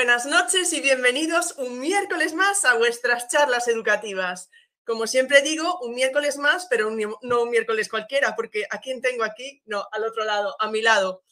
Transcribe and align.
Buenas 0.00 0.24
noches 0.24 0.72
y 0.72 0.80
bienvenidos 0.80 1.56
un 1.58 1.78
miércoles 1.78 2.32
más 2.32 2.64
a 2.64 2.72
vuestras 2.72 3.28
charlas 3.28 3.68
educativas. 3.68 4.48
Como 4.82 5.06
siempre 5.06 5.42
digo, 5.42 5.78
un 5.82 5.94
miércoles 5.94 6.38
más, 6.38 6.66
pero 6.70 6.90
no 6.90 7.42
un 7.42 7.50
miércoles 7.50 7.90
cualquiera, 7.90 8.34
porque 8.34 8.64
¿a 8.70 8.80
quién 8.80 9.02
tengo 9.02 9.24
aquí? 9.24 9.60
No, 9.66 9.86
al 9.92 10.04
otro 10.04 10.24
lado, 10.24 10.56
a 10.58 10.70
mi 10.70 10.80
lado. 10.80 11.22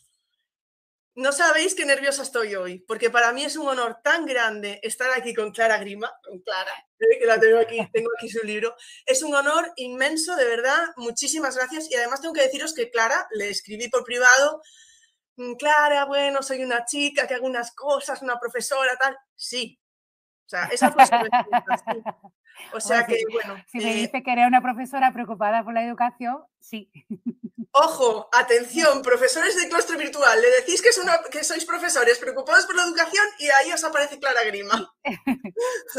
No 1.15 1.33
sabéis 1.33 1.75
qué 1.75 1.87
nerviosa 1.87 2.23
estoy 2.23 2.57
hoy, 2.57 2.81
porque 2.81 3.09
para 3.09 3.33
mí 3.33 3.43
es 3.43 3.57
un 3.57 3.69
honor 3.69 4.03
tan 4.05 4.27
grande 4.27 4.81
estar 4.83 5.11
aquí 5.13 5.33
con 5.33 5.51
Clara 5.51 5.79
Grima, 5.79 6.13
con 6.23 6.39
Clara, 6.41 6.75
eh, 6.99 7.19
que 7.19 7.25
la 7.25 7.41
tengo 7.41 7.61
aquí, 7.61 7.79
tengo 7.91 8.11
aquí 8.19 8.29
su 8.29 8.45
libro. 8.45 8.77
Es 9.07 9.23
un 9.23 9.35
honor 9.35 9.73
inmenso, 9.77 10.37
de 10.37 10.45
verdad, 10.45 10.89
muchísimas 10.97 11.57
gracias. 11.57 11.91
Y 11.91 11.95
además 11.95 12.21
tengo 12.21 12.35
que 12.35 12.43
deciros 12.43 12.75
que 12.75 12.91
Clara, 12.91 13.29
le 13.31 13.49
escribí 13.49 13.89
por 13.89 14.05
privado, 14.05 14.61
Clara, 15.59 16.05
bueno, 16.05 16.43
soy 16.43 16.65
una 16.65 16.85
chica 16.85 17.27
que 17.27 17.35
hago 17.35 17.47
unas 17.47 17.73
cosas, 17.75 18.23
una 18.23 18.39
profesora, 18.39 18.97
tal. 18.97 19.17
Sí. 19.35 19.79
O 20.47 20.49
sea, 20.49 20.65
esa 20.67 20.91
fue 20.91 21.05
su 21.07 21.13
O 22.73 22.81
sea 22.81 23.07
que, 23.07 23.23
bueno. 23.33 23.57
Si 23.71 23.79
me 23.79 23.93
eh 23.93 23.95
dice 23.95 24.23
que 24.23 24.33
era 24.33 24.49
una 24.49 24.61
profesora 24.61 25.13
preocupada 25.13 25.63
por 25.63 25.75
la 25.75 25.85
educación, 25.85 26.43
sí. 26.59 26.91
Ojo, 27.73 28.29
atención, 28.33 29.03
profesores 29.03 29.55
de 29.57 29.69
claustro 29.69 29.97
virtual, 29.97 30.41
le 30.41 30.51
decís 30.51 30.83
que, 30.83 30.89
que 31.31 31.45
sois 31.45 31.65
profesores 31.65 32.19
preocupados 32.19 32.67
por 32.67 32.75
la 32.75 32.85
educación 32.85 33.25
y 33.39 33.49
ahí 33.51 33.71
os 33.73 33.85
aparece 33.85 34.19
Clara 34.19 34.43
Grima. 34.45 34.93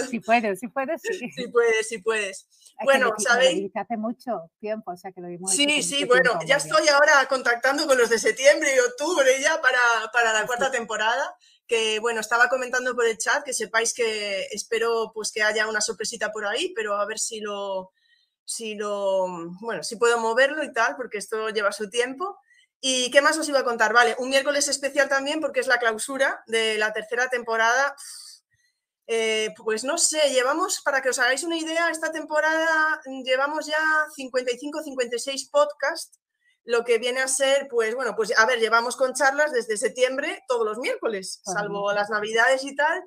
sí 0.09 0.19
puedes, 0.19 0.59
sí 0.59 0.67
puedes, 0.67 1.01
sí. 1.01 1.31
Sí 1.31 1.47
puedes, 1.47 1.87
sí 1.87 1.99
puedes. 1.99 2.47
Bueno, 2.83 3.13
¿sabéis? 3.17 3.71
Hace 3.75 3.97
mucho 3.97 4.51
tiempo, 4.59 4.91
o 4.91 4.97
sea 4.97 5.11
que 5.11 5.21
lo 5.21 5.27
vimos. 5.27 5.51
Sí, 5.51 5.83
sí, 5.83 6.05
bueno, 6.05 6.39
ya 6.45 6.57
estoy 6.57 6.87
ahora 6.87 7.25
contactando 7.27 7.87
con 7.87 7.97
los 7.97 8.09
de 8.09 8.19
septiembre 8.19 8.75
y 8.75 8.79
octubre 8.79 9.29
ya 9.41 9.61
para, 9.61 9.79
para 10.13 10.33
la 10.33 10.45
cuarta 10.47 10.71
temporada 10.71 11.35
que 11.69 11.99
bueno, 11.99 12.19
estaba 12.19 12.49
comentando 12.49 12.95
por 12.95 13.05
el 13.05 13.19
chat, 13.19 13.43
que 13.43 13.53
sepáis 13.53 13.93
que 13.93 14.47
espero 14.51 15.11
pues 15.13 15.31
que 15.31 15.43
haya 15.43 15.67
una 15.67 15.81
sorpresita 15.81 16.31
por 16.31 16.47
ahí, 16.47 16.73
pero 16.75 16.95
a 16.95 17.05
ver 17.05 17.19
si 17.19 17.41
lo, 17.41 17.91
si 18.43 18.73
lo, 18.73 19.27
bueno, 19.61 19.83
si 19.83 19.95
puedo 19.95 20.17
moverlo 20.19 20.63
y 20.63 20.73
tal, 20.73 20.95
porque 20.95 21.19
esto 21.19 21.49
lleva 21.49 21.71
su 21.71 21.87
tiempo. 21.87 22.39
¿Y 22.81 23.11
qué 23.11 23.21
más 23.21 23.37
os 23.37 23.47
iba 23.47 23.59
a 23.59 23.63
contar? 23.63 23.93
Vale, 23.93 24.15
un 24.17 24.29
miércoles 24.29 24.67
especial 24.67 25.07
también 25.07 25.39
porque 25.39 25.59
es 25.59 25.67
la 25.67 25.77
clausura 25.77 26.41
de 26.47 26.79
la 26.79 26.91
tercera 26.91 27.29
temporada. 27.29 27.95
Eh, 29.11 29.55
pues 29.57 29.83
no 29.83 29.97
sé, 29.97 30.29
llevamos, 30.29 30.81
para 30.85 31.01
que 31.01 31.09
os 31.09 31.17
hagáis 31.17 31.43
una 31.43 31.57
idea, 31.57 31.89
esta 31.89 32.11
temporada 32.11 33.01
llevamos 33.25 33.65
ya 33.65 34.05
55, 34.15 34.83
56 34.83 35.49
podcasts 35.49 36.19
lo 36.63 36.83
que 36.83 36.99
viene 36.99 37.19
a 37.19 37.27
ser, 37.27 37.67
pues 37.67 37.95
bueno, 37.95 38.15
pues 38.15 38.37
a 38.37 38.45
ver, 38.45 38.59
llevamos 38.59 38.95
con 38.95 39.15
charlas 39.15 39.51
desde 39.51 39.77
septiembre 39.77 40.43
todos 40.47 40.63
los 40.63 40.77
miércoles, 40.77 41.41
salvo 41.43 41.91
las 41.91 42.11
navidades 42.11 42.63
y 42.63 42.75
tal. 42.75 43.03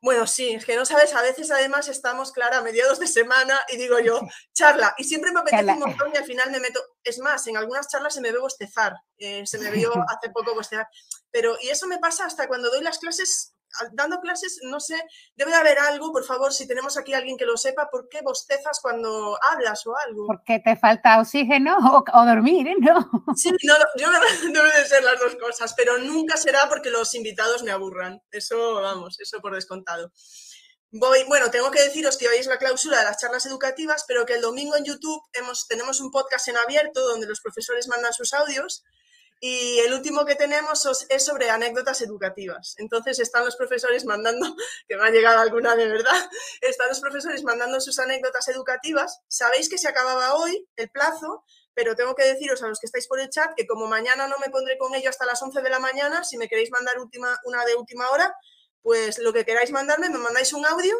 Bueno, 0.00 0.26
sí, 0.26 0.54
es 0.54 0.64
que 0.64 0.74
no 0.74 0.86
sabes, 0.86 1.12
a 1.14 1.20
veces 1.20 1.50
además 1.50 1.88
estamos, 1.88 2.32
Clara, 2.32 2.58
a 2.58 2.62
mediados 2.62 2.98
de 2.98 3.06
semana 3.06 3.60
y 3.68 3.76
digo 3.76 3.98
yo, 3.98 4.20
charla, 4.54 4.94
y 4.96 5.04
siempre 5.04 5.32
me 5.32 5.40
apetece 5.40 5.70
un 5.70 5.80
montón 5.80 6.12
y 6.14 6.16
al 6.16 6.24
final 6.24 6.50
me 6.50 6.60
meto, 6.60 6.80
es 7.04 7.18
más, 7.18 7.46
en 7.46 7.58
algunas 7.58 7.88
charlas 7.88 8.14
se 8.14 8.22
me 8.22 8.32
ve 8.32 8.38
bostezar, 8.38 8.94
eh, 9.18 9.46
se 9.46 9.58
me 9.58 9.70
vio 9.70 9.92
hace 10.08 10.30
poco 10.30 10.54
bostezar, 10.54 10.88
pero 11.30 11.58
y 11.60 11.68
eso 11.68 11.86
me 11.86 11.98
pasa 11.98 12.24
hasta 12.24 12.48
cuando 12.48 12.70
doy 12.70 12.82
las 12.82 12.98
clases 12.98 13.55
dando 13.92 14.20
clases, 14.20 14.60
no 14.62 14.80
sé, 14.80 15.00
debe 15.34 15.50
de 15.50 15.56
haber 15.56 15.78
algo, 15.78 16.12
por 16.12 16.24
favor, 16.24 16.52
si 16.52 16.66
tenemos 16.66 16.96
aquí 16.96 17.14
alguien 17.14 17.36
que 17.36 17.44
lo 17.44 17.56
sepa, 17.56 17.88
¿por 17.90 18.08
qué 18.08 18.20
bostezas 18.22 18.80
cuando 18.80 19.38
hablas 19.50 19.86
o 19.86 19.94
algo? 19.96 20.26
Porque 20.26 20.60
te 20.60 20.76
falta 20.76 21.20
oxígeno 21.20 21.76
o, 22.12 22.24
dormir, 22.24 22.68
¿no? 22.80 23.10
Sí, 23.36 23.50
no, 23.62 23.74
yo 23.96 24.08
debe 24.52 24.72
de 24.78 24.84
ser 24.86 25.02
las 25.02 25.20
dos 25.20 25.36
cosas, 25.36 25.74
pero 25.74 25.98
nunca 25.98 26.36
será 26.36 26.68
porque 26.68 26.90
los 26.90 27.14
invitados 27.14 27.62
me 27.62 27.70
aburran. 27.70 28.20
Eso, 28.30 28.74
vamos, 28.74 29.20
eso 29.20 29.40
por 29.40 29.54
descontado. 29.54 30.12
Voy, 30.92 31.24
bueno, 31.24 31.50
tengo 31.50 31.70
que 31.70 31.82
deciros 31.82 32.16
que 32.16 32.28
hoy 32.28 32.38
es 32.38 32.46
la 32.46 32.58
cláusula 32.58 32.98
de 32.98 33.04
las 33.04 33.18
charlas 33.18 33.44
educativas, 33.44 34.04
pero 34.06 34.24
que 34.24 34.34
el 34.34 34.40
domingo 34.40 34.76
en 34.76 34.84
YouTube 34.84 35.20
hemos, 35.34 35.66
tenemos 35.66 36.00
un 36.00 36.10
podcast 36.10 36.48
en 36.48 36.56
abierto 36.56 37.00
donde 37.06 37.26
los 37.26 37.40
profesores 37.40 37.88
mandan 37.88 38.12
sus 38.12 38.32
audios 38.32 38.84
y 39.40 39.78
el 39.80 39.92
último 39.92 40.24
que 40.24 40.34
tenemos 40.34 40.88
es 41.08 41.24
sobre 41.24 41.50
anécdotas 41.50 42.00
educativas. 42.00 42.74
Entonces 42.78 43.18
están 43.18 43.44
los 43.44 43.56
profesores 43.56 44.04
mandando, 44.04 44.56
que 44.88 44.96
me 44.96 45.06
ha 45.06 45.10
llegado 45.10 45.40
alguna 45.40 45.76
de 45.76 45.86
verdad, 45.88 46.30
están 46.62 46.88
los 46.88 47.00
profesores 47.00 47.42
mandando 47.44 47.80
sus 47.80 47.98
anécdotas 47.98 48.48
educativas. 48.48 49.20
Sabéis 49.28 49.68
que 49.68 49.78
se 49.78 49.88
acababa 49.88 50.34
hoy 50.34 50.66
el 50.76 50.90
plazo, 50.90 51.44
pero 51.74 51.94
tengo 51.94 52.14
que 52.14 52.24
deciros 52.24 52.62
a 52.62 52.68
los 52.68 52.80
que 52.80 52.86
estáis 52.86 53.06
por 53.06 53.20
el 53.20 53.28
chat 53.28 53.52
que 53.54 53.66
como 53.66 53.86
mañana 53.86 54.26
no 54.26 54.38
me 54.38 54.48
pondré 54.48 54.78
con 54.78 54.94
ello 54.94 55.10
hasta 55.10 55.26
las 55.26 55.42
11 55.42 55.60
de 55.60 55.70
la 55.70 55.78
mañana, 55.78 56.24
si 56.24 56.38
me 56.38 56.48
queréis 56.48 56.70
mandar 56.70 56.98
última, 56.98 57.38
una 57.44 57.64
de 57.66 57.74
última 57.74 58.08
hora, 58.10 58.34
pues 58.80 59.18
lo 59.18 59.32
que 59.32 59.44
queráis 59.44 59.70
mandarme, 59.70 60.08
me 60.08 60.18
mandáis 60.18 60.52
un 60.54 60.64
audio 60.64 60.96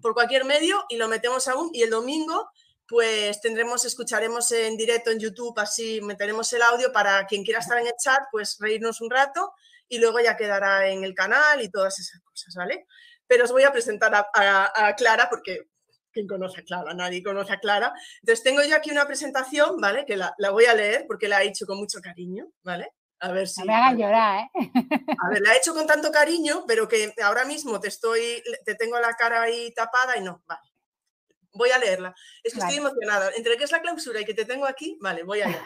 por 0.00 0.14
cualquier 0.14 0.44
medio 0.44 0.84
y 0.88 0.96
lo 0.96 1.06
metemos 1.06 1.46
aún. 1.48 1.70
Y 1.72 1.82
el 1.82 1.90
domingo 1.90 2.50
pues 2.86 3.40
tendremos, 3.40 3.84
escucharemos 3.84 4.50
en 4.52 4.76
directo 4.76 5.10
en 5.10 5.18
YouTube, 5.18 5.58
así 5.58 6.00
meteremos 6.02 6.52
el 6.52 6.62
audio 6.62 6.92
para 6.92 7.26
quien 7.26 7.44
quiera 7.44 7.60
estar 7.60 7.78
en 7.78 7.86
el 7.86 7.94
chat, 7.98 8.22
pues 8.30 8.56
reírnos 8.60 9.00
un 9.00 9.10
rato 9.10 9.52
y 9.88 9.98
luego 9.98 10.20
ya 10.20 10.36
quedará 10.36 10.88
en 10.88 11.04
el 11.04 11.14
canal 11.14 11.62
y 11.62 11.70
todas 11.70 11.98
esas 11.98 12.20
cosas, 12.22 12.54
¿vale? 12.54 12.86
Pero 13.26 13.44
os 13.44 13.52
voy 13.52 13.62
a 13.62 13.72
presentar 13.72 14.12
a, 14.14 14.94
Clara 14.96 15.28
porque 15.30 15.68
¿quién 16.12 16.26
conoce 16.26 16.60
a 16.60 16.64
Clara? 16.64 16.92
Nadie 16.94 17.22
conoce 17.22 17.54
a 17.54 17.58
Clara. 17.58 17.92
Entonces 18.20 18.44
tengo 18.44 18.62
yo 18.62 18.76
aquí 18.76 18.90
una 18.90 19.06
presentación, 19.06 19.80
¿vale? 19.80 20.04
Que 20.04 20.16
la, 20.16 20.34
voy 20.50 20.66
a 20.66 20.74
leer 20.74 21.06
porque 21.08 21.28
la 21.28 21.42
he 21.42 21.48
hecho 21.48 21.66
con 21.66 21.78
mucho 21.78 22.00
cariño, 22.00 22.46
¿vale? 22.62 22.92
A 23.20 23.32
ver 23.32 23.48
si... 23.48 23.60
No 23.60 23.66
me 23.66 23.74
hagas 23.74 23.98
llorar, 23.98 24.40
¿eh? 24.40 24.70
A 25.24 25.30
ver, 25.30 25.40
la 25.40 25.54
he 25.54 25.56
hecho 25.56 25.72
con 25.72 25.86
tanto 25.86 26.12
cariño, 26.12 26.64
pero 26.68 26.86
que 26.86 27.14
ahora 27.22 27.46
mismo 27.46 27.80
te 27.80 27.88
estoy, 27.88 28.42
te 28.66 28.74
tengo 28.74 29.00
la 29.00 29.14
cara 29.14 29.40
ahí 29.40 29.72
tapada 29.72 30.18
y 30.18 30.22
no, 30.22 30.42
vale 30.46 30.73
voy 31.54 31.70
a 31.70 31.78
leerla. 31.78 32.14
Es 32.42 32.52
que 32.52 32.60
estoy 32.60 32.76
emocionada. 32.76 33.30
Entre 33.36 33.56
que 33.56 33.64
es 33.64 33.72
la 33.72 33.80
clausura 33.80 34.20
y 34.20 34.24
que 34.24 34.34
te 34.34 34.44
tengo 34.44 34.66
aquí, 34.66 34.98
vale, 35.00 35.22
voy 35.22 35.40
a 35.40 35.48
leer. 35.48 35.62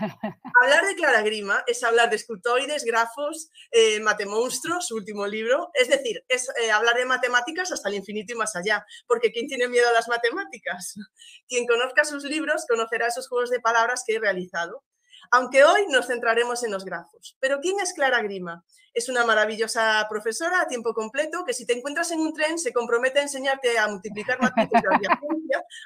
hablar 0.63 0.87
de 0.87 0.95
Clara 0.95 1.23
Grima 1.23 1.65
es 1.67 1.83
hablar 1.83 2.11
de 2.11 2.17
escultoides, 2.17 2.85
grafos, 2.85 3.51
eh, 3.71 4.01
matemonstruos, 4.01 4.87
su 4.87 4.95
último 4.95 5.27
libro. 5.27 5.71
Es 5.75 5.89
decir, 5.89 6.25
es 6.29 6.49
eh, 6.63 6.71
hablar 6.71 6.97
de 6.97 7.07
matemáticas 7.07 7.73
hasta 7.73 7.89
el 7.89 7.97
infinito 7.97 8.33
y 8.33 8.37
más 8.37 8.55
allá. 8.55 8.85
Porque 9.07 9.33
¿quién 9.33 9.49
tiene 9.49 9.69
miedo 9.69 9.89
a 9.89 9.93
las 9.93 10.09
matemáticas? 10.09 10.95
Quien 11.49 11.67
conozca 11.67 12.05
sus 12.05 12.25
libros 12.25 12.67
conocerá 12.69 13.07
esos 13.07 13.29
juegos 13.29 13.51
de 13.51 13.61
palabras 13.61 14.05
que 14.07 14.17
he 14.17 14.21
realizado. 14.21 14.85
Aunque 15.31 15.65
hoy 15.65 15.87
nos 15.89 16.07
centraremos 16.07 16.63
en 16.63 16.71
los 16.71 16.85
grafos. 16.85 17.37
Pero 17.41 17.61
¿quién 17.61 17.81
es 17.81 17.93
Clara 17.93 18.23
Grima? 18.23 18.65
Es 18.99 19.09
una 19.09 19.25
maravillosa 19.25 20.05
profesora 20.11 20.61
a 20.61 20.67
tiempo 20.67 20.93
completo 20.93 21.45
que 21.47 21.55
si 21.55 21.65
te 21.65 21.73
encuentras 21.73 22.11
en 22.11 22.19
un 22.19 22.35
tren 22.35 22.59
se 22.59 22.73
compromete 22.73 23.21
a 23.21 23.23
enseñarte 23.23 23.79
a 23.79 23.87
multiplicar 23.87 24.43
matrices 24.43 24.83
de 24.83 25.09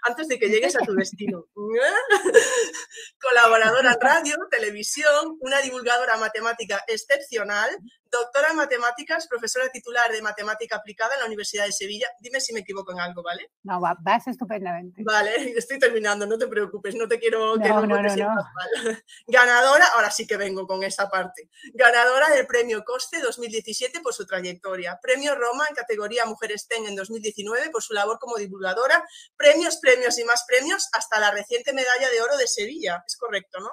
antes 0.05 0.29
de 0.29 0.39
que 0.39 0.49
llegues 0.49 0.75
a 0.77 0.79
tu 0.79 0.95
destino. 0.95 1.45
Colaboradora 3.21 3.93
en 3.93 4.01
radio, 4.01 4.37
televisión, 4.51 5.37
una 5.41 5.61
divulgadora 5.61 6.17
matemática 6.17 6.83
excepcional, 6.87 7.69
doctora 8.11 8.49
en 8.51 8.57
matemáticas, 8.57 9.27
profesora 9.27 9.69
titular 9.71 10.11
de 10.11 10.23
matemática 10.23 10.77
aplicada 10.77 11.15
en 11.15 11.21
la 11.21 11.27
Universidad 11.27 11.65
de 11.65 11.73
Sevilla. 11.73 12.07
Dime 12.21 12.41
si 12.41 12.53
me 12.53 12.61
equivoco 12.61 12.93
en 12.93 13.01
algo, 13.01 13.23
¿vale? 13.23 13.51
No, 13.63 13.81
vas 13.81 14.27
estupendamente. 14.27 15.03
Vale, 15.05 15.31
estoy 15.57 15.79
terminando, 15.79 16.27
no 16.27 16.39
te 16.39 16.47
preocupes, 16.47 16.95
no 16.95 17.09
te 17.09 17.19
quiero 17.19 17.55
que 17.55 17.69
no, 17.69 17.87
no, 17.87 18.03
no, 18.03 18.03
mal. 18.03 19.05
Ganadora, 19.27 19.87
ahora 19.95 20.11
sí 20.11 20.27
que 20.27 20.37
vengo 20.37 20.67
con 20.67 20.83
esa 20.83 21.09
parte. 21.09 21.49
Ganadora 21.73 22.29
del 22.31 22.47
premio 22.47 22.85
COSTE 22.85 23.02
2017 23.11 24.01
por 24.01 24.15
su 24.15 24.27
trayectoria. 24.27 24.99
Premio 25.03 25.35
Roma 25.35 25.67
en 25.69 25.75
categoría 25.75 26.25
Mujeres 26.27 26.67
TEN 26.69 26.87
en 26.87 26.97
2019 26.97 27.71
por 27.71 27.83
su 27.83 27.95
labor 27.95 28.19
como 28.19 28.37
divulgadora. 28.37 29.05
Premios, 29.37 29.79
premios 29.79 30.19
y 30.19 30.25
más 30.25 30.45
premios 30.47 30.89
hasta 30.93 31.19
la 31.19 31.31
reciente 31.31 31.73
medalla 31.73 32.09
de 32.11 32.21
oro 32.21 32.37
de 32.37 32.47
Sevilla. 32.47 33.03
Es 33.07 33.17
correcto, 33.17 33.61
¿no? 33.61 33.71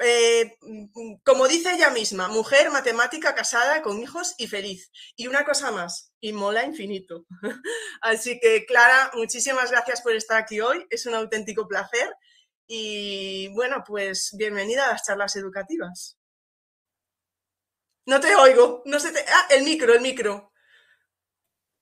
Eh, 0.00 0.56
como 1.24 1.48
dice 1.48 1.72
ella 1.74 1.90
misma, 1.90 2.28
mujer 2.28 2.70
matemática 2.70 3.34
casada 3.34 3.82
con 3.82 4.00
hijos 4.00 4.34
y 4.38 4.46
feliz. 4.46 4.92
Y 5.16 5.26
una 5.26 5.44
cosa 5.44 5.72
más, 5.72 6.12
y 6.20 6.32
mola 6.32 6.64
infinito. 6.64 7.26
Así 8.00 8.38
que 8.38 8.64
Clara, 8.66 9.10
muchísimas 9.14 9.70
gracias 9.70 10.00
por 10.02 10.12
estar 10.14 10.38
aquí 10.38 10.60
hoy, 10.60 10.86
es 10.90 11.06
un 11.06 11.14
auténtico 11.14 11.66
placer. 11.66 12.14
Y 12.68 13.48
bueno, 13.54 13.82
pues 13.86 14.34
bienvenida 14.36 14.86
a 14.86 14.92
las 14.92 15.04
charlas 15.04 15.34
educativas. 15.36 16.17
No 18.08 18.20
te 18.20 18.34
oigo, 18.34 18.82
no 18.86 18.98
se 18.98 19.12
te... 19.12 19.20
Ah, 19.20 19.46
el 19.50 19.64
micro, 19.64 19.92
el 19.92 20.00
micro. 20.00 20.50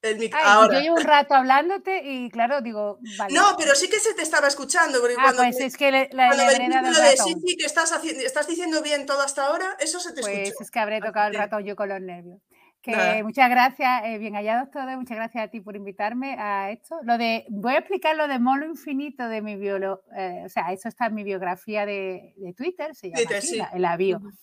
Yo 0.03 0.81
llevo 0.81 0.97
un 0.97 1.05
rato 1.05 1.35
hablándote 1.35 2.03
y 2.05 2.31
claro, 2.31 2.61
digo, 2.61 2.99
No, 3.31 3.57
pero 3.57 3.75
sí 3.77 3.89
que 3.89 4.01
se 4.01 4.13
te 4.15 4.23
estaba 4.23 4.49
escuchando. 4.49 5.01
Porque 5.01 5.15
ah, 5.19 5.23
cuando 5.23 5.43
pues 5.43 5.61
es 5.61 5.77
que 5.77 5.91
la, 5.91 6.09
la 6.11 6.51
de 6.51 7.17
sí, 7.17 7.35
sí, 7.45 7.57
que 7.57 7.67
estás, 7.67 7.93
haciendo, 7.93 8.23
estás 8.25 8.49
diciendo 8.49 8.83
bien 8.83 9.07
todo 9.07 9.21
hasta 9.23 9.47
ahora, 9.47 9.77
eso 9.79 10.01
se 10.01 10.13
te 10.13 10.21
pues 10.21 10.61
es 10.61 10.71
que 10.71 10.79
habré 10.79 11.01
tocado 11.01 11.29
el 11.29 11.35
rato 11.35 11.61
yo 11.61 11.77
con 11.77 11.89
los 11.89 12.01
nervios. 12.01 12.41
Que 12.83 13.25
muchas 13.25 13.51
gracias, 13.51 14.03
eh, 14.05 14.19
bien 14.19 14.35
hallados 14.35 14.71
todos, 14.71 14.87
muchas 14.97 15.17
gracias 15.17 15.45
a 15.45 15.49
ti 15.49 15.61
por 15.61 15.75
invitarme 15.75 16.37
a 16.39 16.71
esto. 16.71 17.01
Lo 17.03 17.19
de, 17.19 17.45
voy 17.49 17.75
a 17.75 17.79
explicar 17.79 18.17
lo 18.17 18.29
de 18.29 18.39
molo 18.39 18.65
infinito 18.65 19.29
de 19.29 19.43
mi 19.43 19.57
biolo, 19.57 20.05
eh, 20.17 20.43
o 20.45 20.49
sea, 20.49 20.73
eso 20.73 20.89
está 20.89 21.07
en 21.07 21.17
mi 21.17 21.25
biografía 21.25 21.85
de, 21.85 22.35
de 22.37 22.53
Twitter, 22.53 22.95
se 22.95 23.11
llama 23.11 23.29
Twitter, 23.29 23.67
el 23.73 23.85
avión. 23.85 24.39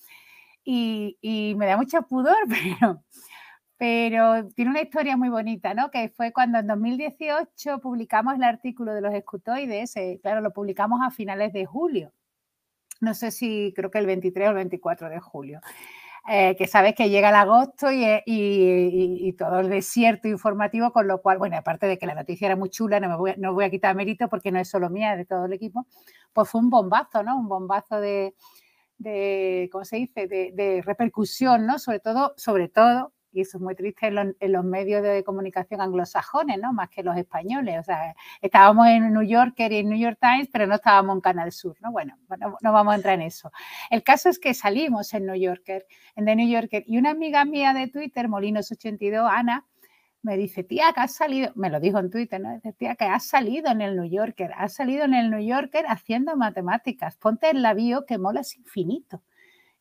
Y, 0.63 1.55
me 1.57 1.65
da 1.65 1.77
mucho 1.77 2.01
pudor, 2.03 2.37
pero 2.79 3.03
pero 3.77 4.47
tiene 4.55 4.71
una 4.71 4.81
historia 4.81 5.17
muy 5.17 5.27
bonita, 5.27 5.73
¿no? 5.73 5.91
Que 5.91 6.07
fue 6.07 6.31
cuando 6.31 6.59
en 6.59 6.67
2018 6.67 7.79
publicamos 7.81 8.35
el 8.35 8.43
artículo 8.43 8.93
de 8.93 9.01
los 9.01 9.13
escutoides, 9.13 9.97
eh, 9.97 10.19
claro, 10.21 10.39
lo 10.39 10.53
publicamos 10.53 11.01
a 11.03 11.11
finales 11.11 11.51
de 11.51 11.65
julio, 11.65 12.13
no 13.01 13.13
sé 13.13 13.31
si 13.31 13.73
creo 13.75 13.91
que 13.91 13.99
el 13.99 14.05
23 14.05 14.47
o 14.47 14.51
el 14.51 14.55
24 14.55 15.09
de 15.09 15.19
julio. 15.19 15.59
Eh, 16.29 16.55
que 16.55 16.67
sabes 16.67 16.95
que 16.95 17.09
llega 17.09 17.27
el 17.27 17.35
agosto 17.35 17.89
eh, 17.89 18.23
y, 18.25 19.27
y, 19.27 19.33
todo 19.33 19.59
el 19.59 19.69
desierto 19.69 20.29
informativo, 20.29 20.93
con 20.93 21.05
lo 21.05 21.21
cual, 21.21 21.37
bueno, 21.37 21.57
aparte 21.57 21.85
de 21.85 21.97
que 21.97 22.05
la 22.05 22.15
noticia 22.15 22.45
era 22.45 22.55
muy 22.55 22.69
chula, 22.69 23.01
no 23.01 23.09
me 23.09 23.49
voy 23.49 23.65
a 23.65 23.69
quitar 23.69 23.93
mérito 23.93 24.29
porque 24.29 24.49
no 24.49 24.59
es 24.59 24.69
solo 24.69 24.89
mía, 24.89 25.13
es 25.13 25.17
de 25.17 25.25
todo 25.25 25.45
el 25.45 25.51
equipo, 25.51 25.85
pues 26.31 26.49
fue 26.49 26.61
un 26.61 26.69
bombazo, 26.69 27.23
¿no? 27.23 27.37
Un 27.37 27.49
bombazo 27.49 27.99
de, 27.99 28.35
de 28.97 29.69
¿cómo 29.71 29.85
se 29.85 29.97
dice?, 29.97 30.27
de, 30.27 30.81
repercusión, 30.85 31.65
¿no? 31.65 31.79
Sobre 31.79 31.99
todo, 31.99 32.33
sobre 32.37 32.69
todo 32.69 33.13
y 33.33 33.41
eso 33.41 33.57
es 33.57 33.63
muy 33.63 33.75
triste 33.75 34.07
en 34.07 34.51
los, 34.51 34.63
medios 34.63 35.01
de 35.01 35.23
comunicación 35.23 35.81
anglosajones, 35.81 36.59
¿no? 36.59 36.71
Más 36.71 36.89
que 36.89 37.01
los 37.01 37.17
españoles. 37.17 37.79
O 37.79 37.83
sea, 37.83 38.15
estábamos 38.41 38.87
en 38.87 39.11
New 39.11 39.23
Yorker 39.23 39.71
y 39.71 39.77
en 39.77 39.89
New 39.89 39.97
York 39.97 40.19
Times, 40.21 40.49
pero 40.51 40.67
no 40.67 40.75
estábamos 40.75 41.15
en 41.15 41.21
Canal 41.21 41.51
Sur, 41.51 41.75
¿no? 41.81 41.91
Bueno, 41.91 42.15
no, 42.39 42.57
no 42.61 42.71
vamos 42.71 42.93
a 42.93 42.95
entrar 42.95 43.15
en 43.15 43.23
eso. 43.23 43.51
El 43.89 44.03
caso 44.03 44.29
es 44.29 44.37
que 44.37 44.53
salimos 44.53 45.13
en 45.15 45.25
New 45.25 45.35
Yorker, 45.35 45.87
en 46.15 46.25
The 46.25 46.35
New 46.35 46.47
Yorker, 46.47 46.83
y 46.85 46.99
una 46.99 47.09
amiga 47.09 47.43
mía 47.43 47.73
de 47.73 47.87
Twitter, 47.87 48.27
Molinos82, 48.27 49.27
Ana, 49.27 49.65
me 50.23 50.37
dice, 50.37 50.63
tía, 50.63 50.93
que 50.93 51.01
has 51.01 51.13
salido, 51.13 51.51
me 51.55 51.69
lo 51.69 51.79
dijo 51.81 51.99
en 51.99 52.09
Twitter, 52.09 52.39
¿no? 52.39 52.59
Tía, 52.77 52.95
que 52.95 53.05
has 53.05 53.27
salido 53.27 53.69
en 53.69 53.81
el 53.81 53.97
New 53.97 54.09
Yorker, 54.09 54.51
has 54.57 54.73
salido 54.73 55.03
en 55.03 55.13
el 55.13 55.29
New 55.29 55.45
Yorker 55.45 55.85
haciendo 55.87 56.35
matemáticas, 56.37 57.17
ponte 57.17 57.49
en 57.49 57.61
la 57.61 57.73
bio 57.73 58.05
que 58.05 58.17
molas 58.17 58.55
infinito. 58.55 59.21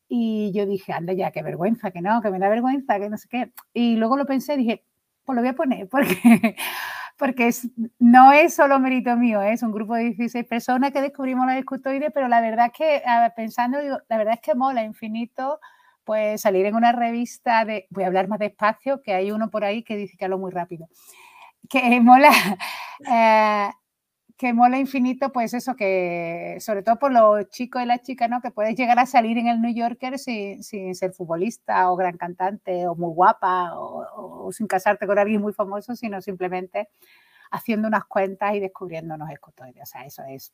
Y 0.09 0.51
yo 0.53 0.65
dije, 0.65 0.91
anda 0.91 1.13
ya, 1.13 1.31
qué 1.31 1.41
vergüenza, 1.41 1.91
que 1.91 2.01
no, 2.01 2.21
que 2.21 2.29
me 2.29 2.39
da 2.39 2.49
vergüenza, 2.49 2.99
que 2.99 3.09
no 3.09 3.17
sé 3.17 3.29
qué. 3.29 3.51
Y 3.73 3.95
luego 3.95 4.17
lo 4.17 4.25
pensé, 4.25 4.57
dije, 4.57 4.83
pues 5.23 5.35
lo 5.35 5.41
voy 5.41 5.49
a 5.49 5.55
poner, 5.55 5.87
porque, 5.89 6.55
porque 7.17 7.47
es, 7.47 7.69
no 7.97 8.33
es 8.33 8.53
solo 8.53 8.79
mérito 8.79 9.15
mío, 9.15 9.41
¿eh? 9.41 9.53
es 9.53 9.63
un 9.63 9.71
grupo 9.71 9.95
de 9.95 10.03
16 10.03 10.45
personas 10.45 10.91
que 10.91 11.01
descubrimos 11.01 11.47
la 11.47 11.55
discutoide, 11.55 12.11
pero 12.11 12.27
la 12.27 12.41
verdad 12.41 12.67
es 12.67 12.73
que, 12.73 13.01
pensando, 13.33 13.79
digo, 13.79 13.97
la 14.09 14.17
verdad 14.17 14.33
es 14.33 14.41
que 14.41 14.55
mola 14.55 14.83
infinito, 14.83 15.61
pues 16.03 16.41
salir 16.41 16.65
en 16.65 16.75
una 16.75 16.91
revista 16.91 17.65
de, 17.65 17.87
voy 17.89 18.03
a 18.03 18.07
hablar 18.07 18.27
más 18.27 18.39
despacio, 18.39 19.01
que 19.01 19.13
hay 19.13 19.31
uno 19.31 19.49
por 19.49 19.63
ahí 19.63 19.83
que 19.83 19.95
dice 19.95 20.17
que 20.17 20.25
hablo 20.25 20.37
muy 20.37 20.51
rápido, 20.51 20.87
que 21.69 21.99
mola. 22.01 22.31
Eh, 23.11 23.69
que 24.37 24.53
mola 24.53 24.77
infinito, 24.77 25.31
pues 25.31 25.53
eso, 25.53 25.75
que 25.75 26.57
sobre 26.59 26.83
todo 26.83 26.97
por 26.97 27.11
los 27.11 27.47
chicos 27.49 27.81
y 27.81 27.85
las 27.85 28.01
chicas, 28.01 28.29
¿no? 28.29 28.41
Que 28.41 28.51
puedes 28.51 28.75
llegar 28.75 28.99
a 28.99 29.05
salir 29.05 29.37
en 29.37 29.47
el 29.47 29.61
New 29.61 29.73
Yorker 29.73 30.19
sin, 30.19 30.63
ser 30.63 31.13
futbolista 31.13 31.89
o 31.91 31.95
gran 31.95 32.17
cantante 32.17 32.87
o 32.87 32.95
muy 32.95 33.13
guapa 33.13 33.71
o, 33.75 34.51
sin 34.51 34.67
casarte 34.67 35.07
con 35.07 35.19
alguien 35.19 35.41
muy 35.41 35.53
famoso, 35.53 35.95
sino 35.95 36.21
simplemente 36.21 36.89
haciendo 37.51 37.87
unas 37.87 38.05
cuentas 38.05 38.55
y 38.55 38.59
descubriendo 38.59 39.15
unos 39.15 39.29
escritores. 39.29 39.81
O 39.81 39.85
sea, 39.85 40.05
eso 40.05 40.23
es 40.27 40.53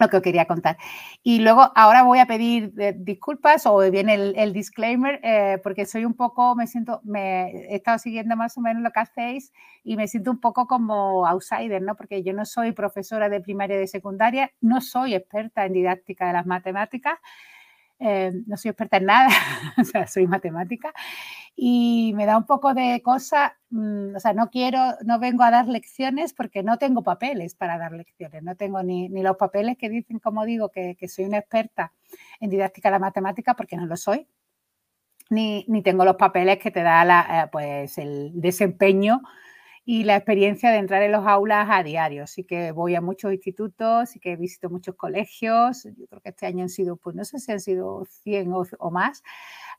lo 0.00 0.08
que 0.08 0.22
quería 0.22 0.46
contar. 0.46 0.76
Y 1.22 1.40
luego 1.40 1.70
ahora 1.76 2.02
voy 2.02 2.18
a 2.18 2.26
pedir 2.26 2.72
eh, 2.78 2.94
disculpas 2.96 3.66
o 3.66 3.78
viene 3.90 4.14
el, 4.14 4.52
disclaimer 4.52 5.20
eh, 5.22 5.58
porque 5.62 5.86
soy 5.86 6.04
un 6.04 6.14
poco, 6.14 6.56
me 6.56 6.66
siento, 6.66 7.00
he 7.14 7.76
estado 7.76 7.98
siguiendo 7.98 8.36
más 8.36 8.56
o 8.56 8.60
menos 8.60 8.82
lo 8.82 8.90
que 8.90 9.00
hacéis 9.00 9.52
y 9.84 9.96
me 9.96 10.08
siento 10.08 10.30
un 10.30 10.40
poco 10.40 10.66
como 10.66 11.26
outsider, 11.26 11.82
¿no? 11.82 11.94
Porque 11.96 12.22
yo 12.22 12.32
no 12.32 12.44
soy 12.44 12.72
profesora 12.72 13.28
de 13.28 13.40
primaria 13.40 13.76
y 13.76 13.80
de 13.80 13.86
secundaria, 13.86 14.50
no 14.60 14.80
soy 14.80 15.14
experta 15.14 15.66
en 15.66 15.74
didáctica 15.74 16.26
de 16.26 16.32
las 16.32 16.46
matemáticas, 16.46 17.18
eh, 18.00 18.32
no 18.46 18.56
soy 18.56 18.70
experta 18.70 18.96
en 18.96 19.04
nada, 19.06 19.28
o 19.78 19.84
sea, 19.84 20.06
soy 20.06 20.26
matemática 20.26 20.92
y 21.54 22.12
me 22.16 22.24
da 22.24 22.38
un 22.38 22.46
poco 22.46 22.72
de 22.72 23.02
cosa, 23.02 23.58
mm, 23.68 24.16
o 24.16 24.20
sea, 24.20 24.32
no 24.32 24.50
quiero, 24.50 24.80
no 25.04 25.18
vengo 25.18 25.42
a 25.42 25.50
dar 25.50 25.68
lecciones 25.68 26.32
porque 26.32 26.62
no 26.62 26.78
tengo 26.78 27.02
papeles 27.02 27.54
para 27.54 27.76
dar 27.76 27.92
lecciones, 27.92 28.42
no 28.42 28.56
tengo 28.56 28.82
ni, 28.82 29.08
ni 29.10 29.22
los 29.22 29.36
papeles 29.36 29.76
que 29.76 29.90
dicen, 29.90 30.18
como 30.18 30.46
digo, 30.46 30.70
que, 30.70 30.96
que, 30.98 31.08
soy 31.08 31.26
una 31.26 31.38
experta 31.38 31.92
en 32.40 32.50
didáctica 32.50 32.88
de 32.88 32.92
la 32.92 32.98
matemática 32.98 33.54
porque 33.54 33.76
no 33.76 33.84
lo 33.84 33.96
soy, 33.98 34.26
ni, 35.28 35.64
ni 35.68 35.82
tengo 35.82 36.04
los 36.04 36.16
papeles 36.16 36.58
que 36.58 36.70
te 36.70 36.82
da 36.82 37.04
la, 37.04 37.44
eh, 37.44 37.48
pues 37.52 37.98
el 37.98 38.32
desempeño 38.34 39.20
y 39.92 40.04
la 40.04 40.14
experiencia 40.14 40.70
de 40.70 40.76
entrar 40.76 41.02
en 41.02 41.10
los 41.10 41.26
aulas 41.26 41.66
a 41.68 41.82
diario. 41.82 42.24
Sí 42.28 42.44
que 42.44 42.70
voy 42.70 42.94
a 42.94 43.00
muchos 43.00 43.32
institutos, 43.32 44.10
sí 44.10 44.20
que 44.20 44.36
visito 44.36 44.70
muchos 44.70 44.94
colegios. 44.94 45.82
Yo 45.82 46.06
creo 46.06 46.20
que 46.22 46.28
este 46.28 46.46
año 46.46 46.62
han 46.62 46.68
sido, 46.68 46.94
pues 46.94 47.16
no 47.16 47.24
sé 47.24 47.40
si 47.40 47.50
han 47.50 47.58
sido 47.58 48.04
100 48.22 48.52
o, 48.78 48.90
más, 48.92 49.24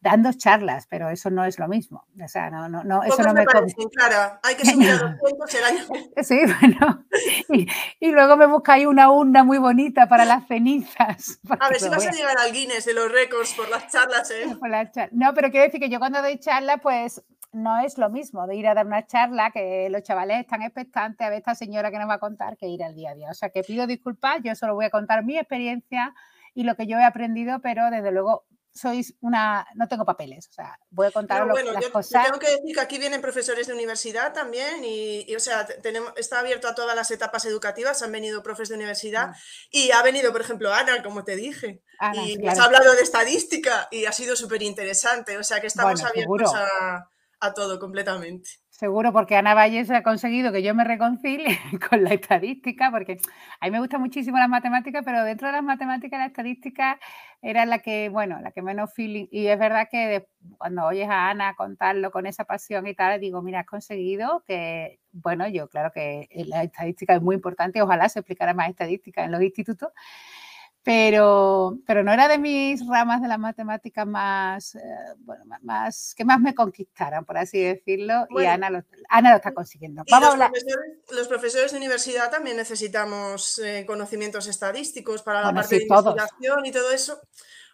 dando 0.01 0.33
charlas, 0.33 0.85
pero 0.89 1.09
eso 1.09 1.29
no 1.29 1.45
es 1.45 1.57
lo 1.57 1.69
mismo. 1.69 2.05
O 2.21 2.27
sea, 2.27 2.49
no, 2.49 2.67
no, 2.67 2.83
no 2.83 3.03
eso 3.03 3.23
no 3.23 3.33
me, 3.33 3.45
parece, 3.45 3.73
claro, 3.95 4.37
hay 4.43 4.55
que 4.55 4.65
subir 4.65 4.89
a 4.89 5.17
200 5.21 5.55
el 5.55 5.63
año. 5.63 5.85
Sí, 6.23 6.41
bueno. 6.59 7.05
Y, 7.47 7.67
y, 8.01 8.11
luego 8.11 8.35
me 8.35 8.47
buscáis 8.47 8.87
una 8.87 9.09
urna 9.09 9.45
muy 9.45 9.59
bonita 9.59 10.09
para 10.09 10.25
las 10.25 10.45
cenizas. 10.45 11.39
A 11.57 11.69
ver 11.69 11.79
si 11.79 11.87
vas 11.87 12.05
a 12.05 12.11
llegar 12.11 12.37
al 12.37 12.51
Guinness 12.51 12.83
de 12.83 12.93
los 12.93 13.09
récords 13.09 13.53
por 13.53 13.69
las 13.69 13.87
charlas, 13.87 14.29
¿eh? 14.31 14.43
Por 14.59 14.69
las 14.69 14.91
charlas. 14.91 15.13
No, 15.13 15.33
pero 15.33 15.51
quiero 15.51 15.67
decir 15.67 15.79
que 15.79 15.89
yo 15.89 15.99
cuando 15.99 16.21
doy 16.21 16.37
charlas, 16.37 16.81
pues 16.83 17.23
no 17.53 17.79
es 17.79 17.97
lo 17.97 18.09
mismo 18.09 18.47
de 18.47 18.55
ir 18.55 18.67
a 18.67 18.73
dar 18.73 18.85
una 18.85 19.05
charla 19.05 19.51
que 19.51 19.89
los 19.89 20.03
chavales 20.03 20.39
están 20.39 20.61
expectantes 20.61 21.25
a 21.25 21.29
ver 21.29 21.39
esta 21.39 21.55
señora 21.55 21.91
que 21.91 21.99
nos 21.99 22.09
va 22.09 22.15
a 22.15 22.19
contar 22.19 22.57
que 22.57 22.67
ir 22.67 22.83
al 22.83 22.95
día 22.95 23.11
a 23.11 23.15
día. 23.15 23.29
O 23.29 23.33
sea 23.33 23.49
que 23.49 23.63
pido 23.63 23.87
disculpas, 23.87 24.39
yo 24.43 24.55
solo 24.55 24.75
voy 24.75 24.85
a 24.85 24.89
contar 24.89 25.23
mi 25.23 25.37
experiencia 25.37 26.13
y 26.53 26.63
lo 26.63 26.75
que 26.75 26.87
yo 26.87 26.97
he 26.97 27.03
aprendido, 27.03 27.59
pero 27.61 27.89
desde 27.89 28.11
luego 28.11 28.45
sois 28.73 29.15
una, 29.19 29.67
no 29.75 29.87
tengo 29.89 30.05
papeles, 30.05 30.47
o 30.47 30.53
sea, 30.53 30.79
voy 30.89 31.07
a 31.07 31.11
contar 31.11 31.45
no, 31.45 31.53
bueno, 31.53 31.73
las 31.73 31.83
yo, 31.83 31.91
cosas. 31.91 32.23
tengo 32.23 32.39
que 32.39 32.49
decir 32.49 32.73
que 32.73 32.79
aquí 32.79 32.97
vienen 32.97 33.19
profesores 33.19 33.67
de 33.67 33.73
universidad 33.73 34.31
también 34.31 34.81
y, 34.85 35.35
o 35.35 35.39
sea, 35.41 35.65
tenemos, 35.65 36.13
está 36.15 36.39
abierto 36.39 36.69
a 36.69 36.75
todas 36.75 36.95
las 36.95 37.11
etapas 37.11 37.43
educativas, 37.43 38.01
han 38.01 38.13
venido 38.13 38.41
profes 38.41 38.69
de 38.69 38.75
universidad 38.75 39.29
mm. 39.29 39.33
y 39.71 39.91
ha 39.91 40.01
venido, 40.03 40.31
por 40.31 40.39
ejemplo, 40.39 40.73
Ana, 40.73 41.03
como 41.03 41.25
te 41.25 41.35
dije, 41.35 41.83
y 42.13 42.37
nos 42.37 42.59
ha 42.59 42.63
hablado 42.63 42.93
de 42.93 43.01
estadística 43.01 43.89
y 43.91 44.05
ha 44.05 44.13
sido 44.13 44.37
súper 44.37 44.61
interesante, 44.61 45.37
o 45.37 45.43
sea 45.43 45.59
que 45.59 45.67
estamos 45.67 46.01
abiertos 46.01 46.53
a 46.55 47.10
a 47.41 47.53
todo 47.53 47.79
completamente. 47.79 48.49
Seguro, 48.69 49.11
porque 49.11 49.35
Ana 49.35 49.53
Valles 49.53 49.91
ha 49.91 50.01
conseguido 50.01 50.51
que 50.51 50.63
yo 50.63 50.73
me 50.73 50.83
reconcilie 50.83 51.59
con 51.89 52.03
la 52.03 52.13
estadística, 52.13 52.89
porque 52.89 53.17
a 53.59 53.65
mí 53.65 53.71
me 53.71 53.79
gusta 53.79 53.99
muchísimo 53.99 54.37
las 54.37 54.49
matemáticas, 54.49 55.03
pero 55.03 55.23
dentro 55.23 55.47
de 55.47 55.53
las 55.53 55.63
matemáticas 55.63 56.19
la 56.19 56.27
estadística 56.27 56.99
era 57.41 57.65
la 57.65 57.79
que, 57.79 58.09
bueno, 58.09 58.39
la 58.41 58.51
que 58.51 58.61
menos 58.61 58.93
feeling. 58.93 59.27
Y 59.29 59.47
es 59.47 59.59
verdad 59.59 59.87
que 59.91 60.27
cuando 60.57 60.85
oyes 60.85 61.09
a 61.09 61.29
Ana 61.29 61.55
contarlo 61.55 62.11
con 62.11 62.25
esa 62.25 62.45
pasión 62.45 62.87
y 62.87 62.95
tal, 62.95 63.19
digo, 63.19 63.41
mira, 63.41 63.59
has 63.59 63.67
conseguido 63.67 64.43
que, 64.47 64.99
bueno, 65.11 65.47
yo 65.47 65.67
claro 65.67 65.91
que 65.93 66.27
la 66.47 66.63
estadística 66.63 67.15
es 67.15 67.21
muy 67.21 67.35
importante, 67.35 67.81
ojalá 67.81 68.09
se 68.09 68.19
explicara 68.19 68.53
más 68.53 68.69
estadística 68.69 69.23
en 69.23 69.31
los 69.31 69.41
institutos, 69.41 69.89
pero, 70.83 71.77
pero 71.85 72.03
no 72.03 72.11
era 72.11 72.27
de 72.27 72.39
mis 72.39 72.85
ramas 72.87 73.21
de 73.21 73.27
la 73.27 73.37
matemática 73.37 74.03
más, 74.03 74.73
eh, 74.75 74.79
bueno, 75.19 75.43
más, 75.61 76.15
que 76.15 76.25
más 76.25 76.39
me 76.39 76.55
conquistaran, 76.55 77.23
por 77.23 77.37
así 77.37 77.59
decirlo, 77.59 78.25
y 78.31 78.45
Ana 78.45 78.69
lo, 78.71 78.83
Ana 79.09 79.31
lo, 79.31 79.35
está 79.35 79.53
consiguiendo. 79.53 80.03
Vamos 80.09 80.37
los, 80.37 80.41
a. 80.41 80.49
Profesores, 80.49 80.91
los, 81.11 81.27
profesores, 81.27 81.71
de 81.71 81.77
universidad 81.77 82.31
también 82.31 82.57
necesitamos 82.57 83.59
eh, 83.59 83.85
conocimientos 83.85 84.47
estadísticos 84.47 85.21
para 85.21 85.41
la 85.41 85.53
parte 85.53 85.77
de 85.77 85.83
investigación 85.83 86.65
y 86.65 86.71
todo 86.71 86.91
eso. 86.91 87.21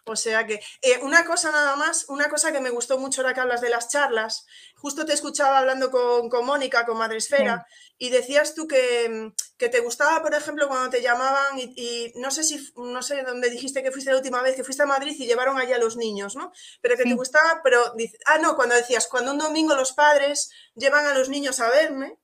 O 0.08 0.16
sea 0.16 0.46
que, 0.46 0.60
eh, 0.82 0.98
una 1.02 1.24
cosa 1.24 1.50
nada 1.50 1.76
más, 1.76 2.06
una 2.08 2.28
cosa 2.28 2.52
que 2.52 2.60
me 2.60 2.70
gustó 2.70 2.98
mucho 2.98 3.20
ahora 3.20 3.34
que 3.34 3.40
hablas 3.40 3.60
de 3.60 3.68
las 3.68 3.88
charlas, 3.88 4.46
justo 4.76 5.04
te 5.04 5.12
escuchaba 5.12 5.58
hablando 5.58 5.90
con, 5.90 6.28
con 6.28 6.46
Mónica, 6.46 6.86
con 6.86 6.98
Madresfera, 6.98 7.66
y 7.98 8.10
decías 8.10 8.54
tú 8.54 8.66
que, 8.66 9.32
que, 9.56 9.68
te 9.68 9.80
gustaba, 9.80 10.22
por 10.22 10.34
ejemplo, 10.34 10.68
cuando 10.68 10.90
te 10.90 11.02
llamaban, 11.02 11.58
y, 11.58 12.12
no 12.16 12.30
sé 12.30 12.44
si, 12.44 12.72
no 12.76 13.02
sé 13.02 13.22
dónde 13.22 13.50
dijiste 13.50 13.82
que 13.82 13.90
fuiste 13.90 14.10
la 14.10 14.16
última 14.16 14.42
vez, 14.42 14.54
que 14.56 14.64
fuiste 14.64 14.82
a 14.82 14.86
Madrid 14.86 15.16
y 15.18 15.26
llevaron 15.26 15.58
allá 15.58 15.76
a 15.76 15.80
los 15.80 15.96
niños, 15.96 16.36
¿no? 16.36 16.52
Pero 16.80 16.96
que 16.96 17.04
te 17.04 17.14
gustaba, 17.14 17.60
pero, 17.62 17.94
ah, 18.26 18.38
no, 18.38 18.56
cuando 18.56 18.74
decías, 18.74 19.08
cuando 19.08 19.32
un 19.32 19.38
domingo 19.38 19.74
los 19.74 19.92
padres 19.92 20.50
llevan 20.74 21.06
a 21.06 21.14
los 21.14 21.28
niños 21.28 21.60
a 21.60 21.70
verme, 21.70 22.18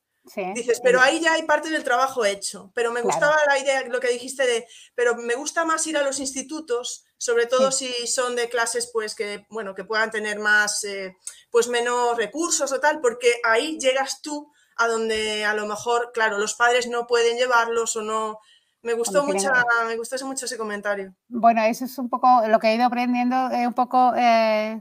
Dices, 0.54 0.80
pero 0.82 1.00
ahí 1.00 1.20
ya 1.20 1.34
hay 1.34 1.42
parte 1.42 1.68
del 1.68 1.84
trabajo 1.84 2.24
hecho. 2.24 2.72
Pero 2.74 2.90
me 2.90 3.02
gustaba 3.02 3.36
la 3.46 3.58
idea, 3.58 3.82
lo 3.82 4.00
que 4.00 4.08
dijiste 4.08 4.46
de, 4.46 4.66
pero 4.94 5.16
me 5.16 5.34
gusta 5.34 5.64
más 5.64 5.86
ir 5.86 5.98
a 5.98 6.02
los 6.02 6.18
institutos, 6.18 7.04
sobre 7.18 7.46
todo 7.46 7.70
si 7.70 7.92
son 8.06 8.34
de 8.34 8.48
clases, 8.48 8.90
pues 8.92 9.14
que, 9.14 9.46
bueno, 9.50 9.74
que 9.74 9.84
puedan 9.84 10.10
tener 10.10 10.38
más, 10.38 10.82
eh, 10.84 11.16
pues 11.50 11.68
menos 11.68 12.16
recursos 12.16 12.72
o 12.72 12.80
tal, 12.80 13.00
porque 13.00 13.34
ahí 13.44 13.78
llegas 13.78 14.22
tú 14.22 14.50
a 14.76 14.88
donde 14.88 15.44
a 15.44 15.54
lo 15.54 15.66
mejor, 15.66 16.10
claro, 16.14 16.38
los 16.38 16.54
padres 16.54 16.88
no 16.88 17.06
pueden 17.06 17.36
llevarlos 17.36 17.94
o 17.96 18.02
no. 18.02 18.38
Me 18.82 18.94
gustó, 18.94 19.24
mucho, 19.24 19.50
me 19.86 19.96
gustó 19.96 20.26
mucho 20.26 20.46
ese 20.46 20.58
comentario. 20.58 21.14
Bueno, 21.28 21.62
eso 21.62 21.84
es 21.84 21.98
un 21.98 22.08
poco 22.08 22.42
lo 22.46 22.58
que 22.58 22.68
he 22.68 22.74
ido 22.74 22.84
aprendiendo, 22.84 23.50
es 23.50 23.66
un 23.66 23.72
poco 23.72 24.14
eh, 24.16 24.80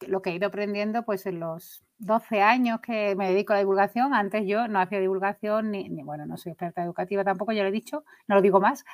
lo 0.00 0.20
que 0.20 0.30
he 0.30 0.34
ido 0.34 0.48
aprendiendo 0.48 1.04
pues 1.04 1.26
en 1.26 1.40
los 1.40 1.83
12 1.98 2.42
años 2.42 2.80
que 2.80 3.14
me 3.16 3.30
dedico 3.30 3.52
a 3.52 3.56
la 3.56 3.60
divulgación. 3.60 4.14
Antes 4.14 4.46
yo 4.46 4.68
no 4.68 4.80
hacía 4.80 5.00
divulgación, 5.00 5.70
ni, 5.70 5.88
bueno, 6.02 6.26
no 6.26 6.36
soy 6.36 6.52
experta 6.52 6.82
educativa 6.82 7.24
tampoco, 7.24 7.52
ya 7.52 7.62
lo 7.62 7.68
he 7.68 7.72
dicho, 7.72 8.04
no 8.26 8.36
lo 8.36 8.42
digo 8.42 8.60
más, 8.60 8.84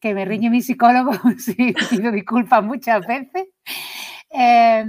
que 0.00 0.14
me 0.14 0.24
riñe 0.24 0.50
mi 0.50 0.62
psicólogo 0.62 1.12
si 1.38 1.74
pido 1.90 2.12
disculpas 2.12 2.62
muchas 2.62 3.06
veces. 3.06 3.48
Eh, 4.30 4.84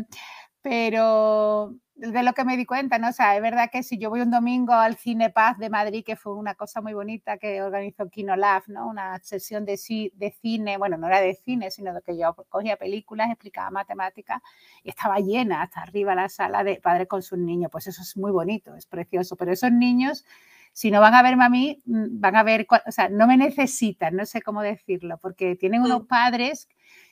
pero 0.61 1.75
de 1.95 2.23
lo 2.23 2.33
que 2.33 2.43
me 2.45 2.57
di 2.57 2.65
cuenta, 2.65 2.97
¿no? 2.97 3.09
O 3.09 3.13
sea, 3.13 3.35
es 3.35 3.41
verdad 3.41 3.69
que 3.71 3.83
si 3.83 3.97
yo 3.99 4.09
voy 4.09 4.21
un 4.21 4.31
domingo 4.31 4.73
al 4.73 4.97
Cine 4.97 5.29
Paz 5.29 5.59
de 5.59 5.69
Madrid, 5.69 6.03
que 6.03 6.15
fue 6.15 6.35
una 6.35 6.55
cosa 6.55 6.81
muy 6.81 6.93
bonita 6.93 7.37
que 7.37 7.61
organizó 7.61 8.09
Kinolab, 8.09 8.63
¿no? 8.67 8.87
Una 8.87 9.19
sesión 9.19 9.65
de, 9.65 9.79
de 10.13 10.31
cine, 10.31 10.77
bueno, 10.77 10.97
no 10.97 11.07
era 11.07 11.21
de 11.21 11.35
cine, 11.35 11.69
sino 11.69 11.93
de 11.93 12.01
que 12.01 12.17
yo 12.17 12.33
cogía 12.49 12.77
películas, 12.77 13.29
explicaba 13.29 13.69
matemáticas 13.69 14.41
y 14.83 14.89
estaba 14.89 15.19
llena 15.19 15.61
hasta 15.61 15.81
arriba 15.81 16.15
la 16.15 16.27
sala 16.29 16.63
de 16.63 16.77
padres 16.77 17.07
con 17.07 17.21
sus 17.21 17.37
niños. 17.37 17.69
Pues 17.71 17.87
eso 17.87 18.01
es 18.01 18.17
muy 18.17 18.31
bonito, 18.31 18.75
es 18.75 18.87
precioso, 18.87 19.35
pero 19.35 19.51
esos 19.51 19.71
niños 19.71 20.25
si 20.73 20.89
no 20.89 21.01
van 21.01 21.13
a 21.13 21.21
verme 21.21 21.43
a 21.43 21.49
mí, 21.49 21.81
mm, 21.85 22.19
van 22.21 22.35
a 22.37 22.43
ver, 22.43 22.65
o 22.87 22.91
sea, 22.91 23.09
no 23.09 23.27
me 23.27 23.37
necesitan, 23.37 24.15
no 24.15 24.25
sé 24.25 24.41
cómo 24.41 24.61
decirlo, 24.61 25.17
porque 25.17 25.55
tienen 25.55 25.81
unos 25.81 26.07
padres 26.07 26.69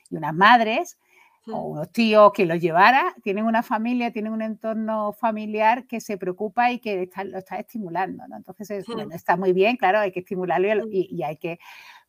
y 0.10 0.16
unas 0.16 0.34
madres 0.34 0.98
o 1.48 1.62
unos 1.62 1.92
tíos 1.92 2.32
que 2.34 2.46
los 2.46 2.60
llevara, 2.60 3.16
tienen 3.24 3.46
una 3.46 3.64
familia, 3.64 4.12
tienen 4.12 4.34
un 4.34 4.42
entorno 4.42 5.14
familiar 5.14 5.86
que 5.88 6.02
se 6.02 6.18
preocupa 6.18 6.72
y 6.72 6.80
que 6.80 7.10
lo 7.26 7.38
está 7.38 7.58
estimulando. 7.58 8.28
¿no? 8.28 8.38
Entonces, 8.38 8.86
está 9.12 9.38
muy 9.38 9.54
bien, 9.54 9.78
claro, 9.78 10.00
hay 10.00 10.12
que 10.12 10.20
estimularlo 10.20 10.88
y, 10.90 11.24
hay 11.24 11.38
que... 11.38 11.60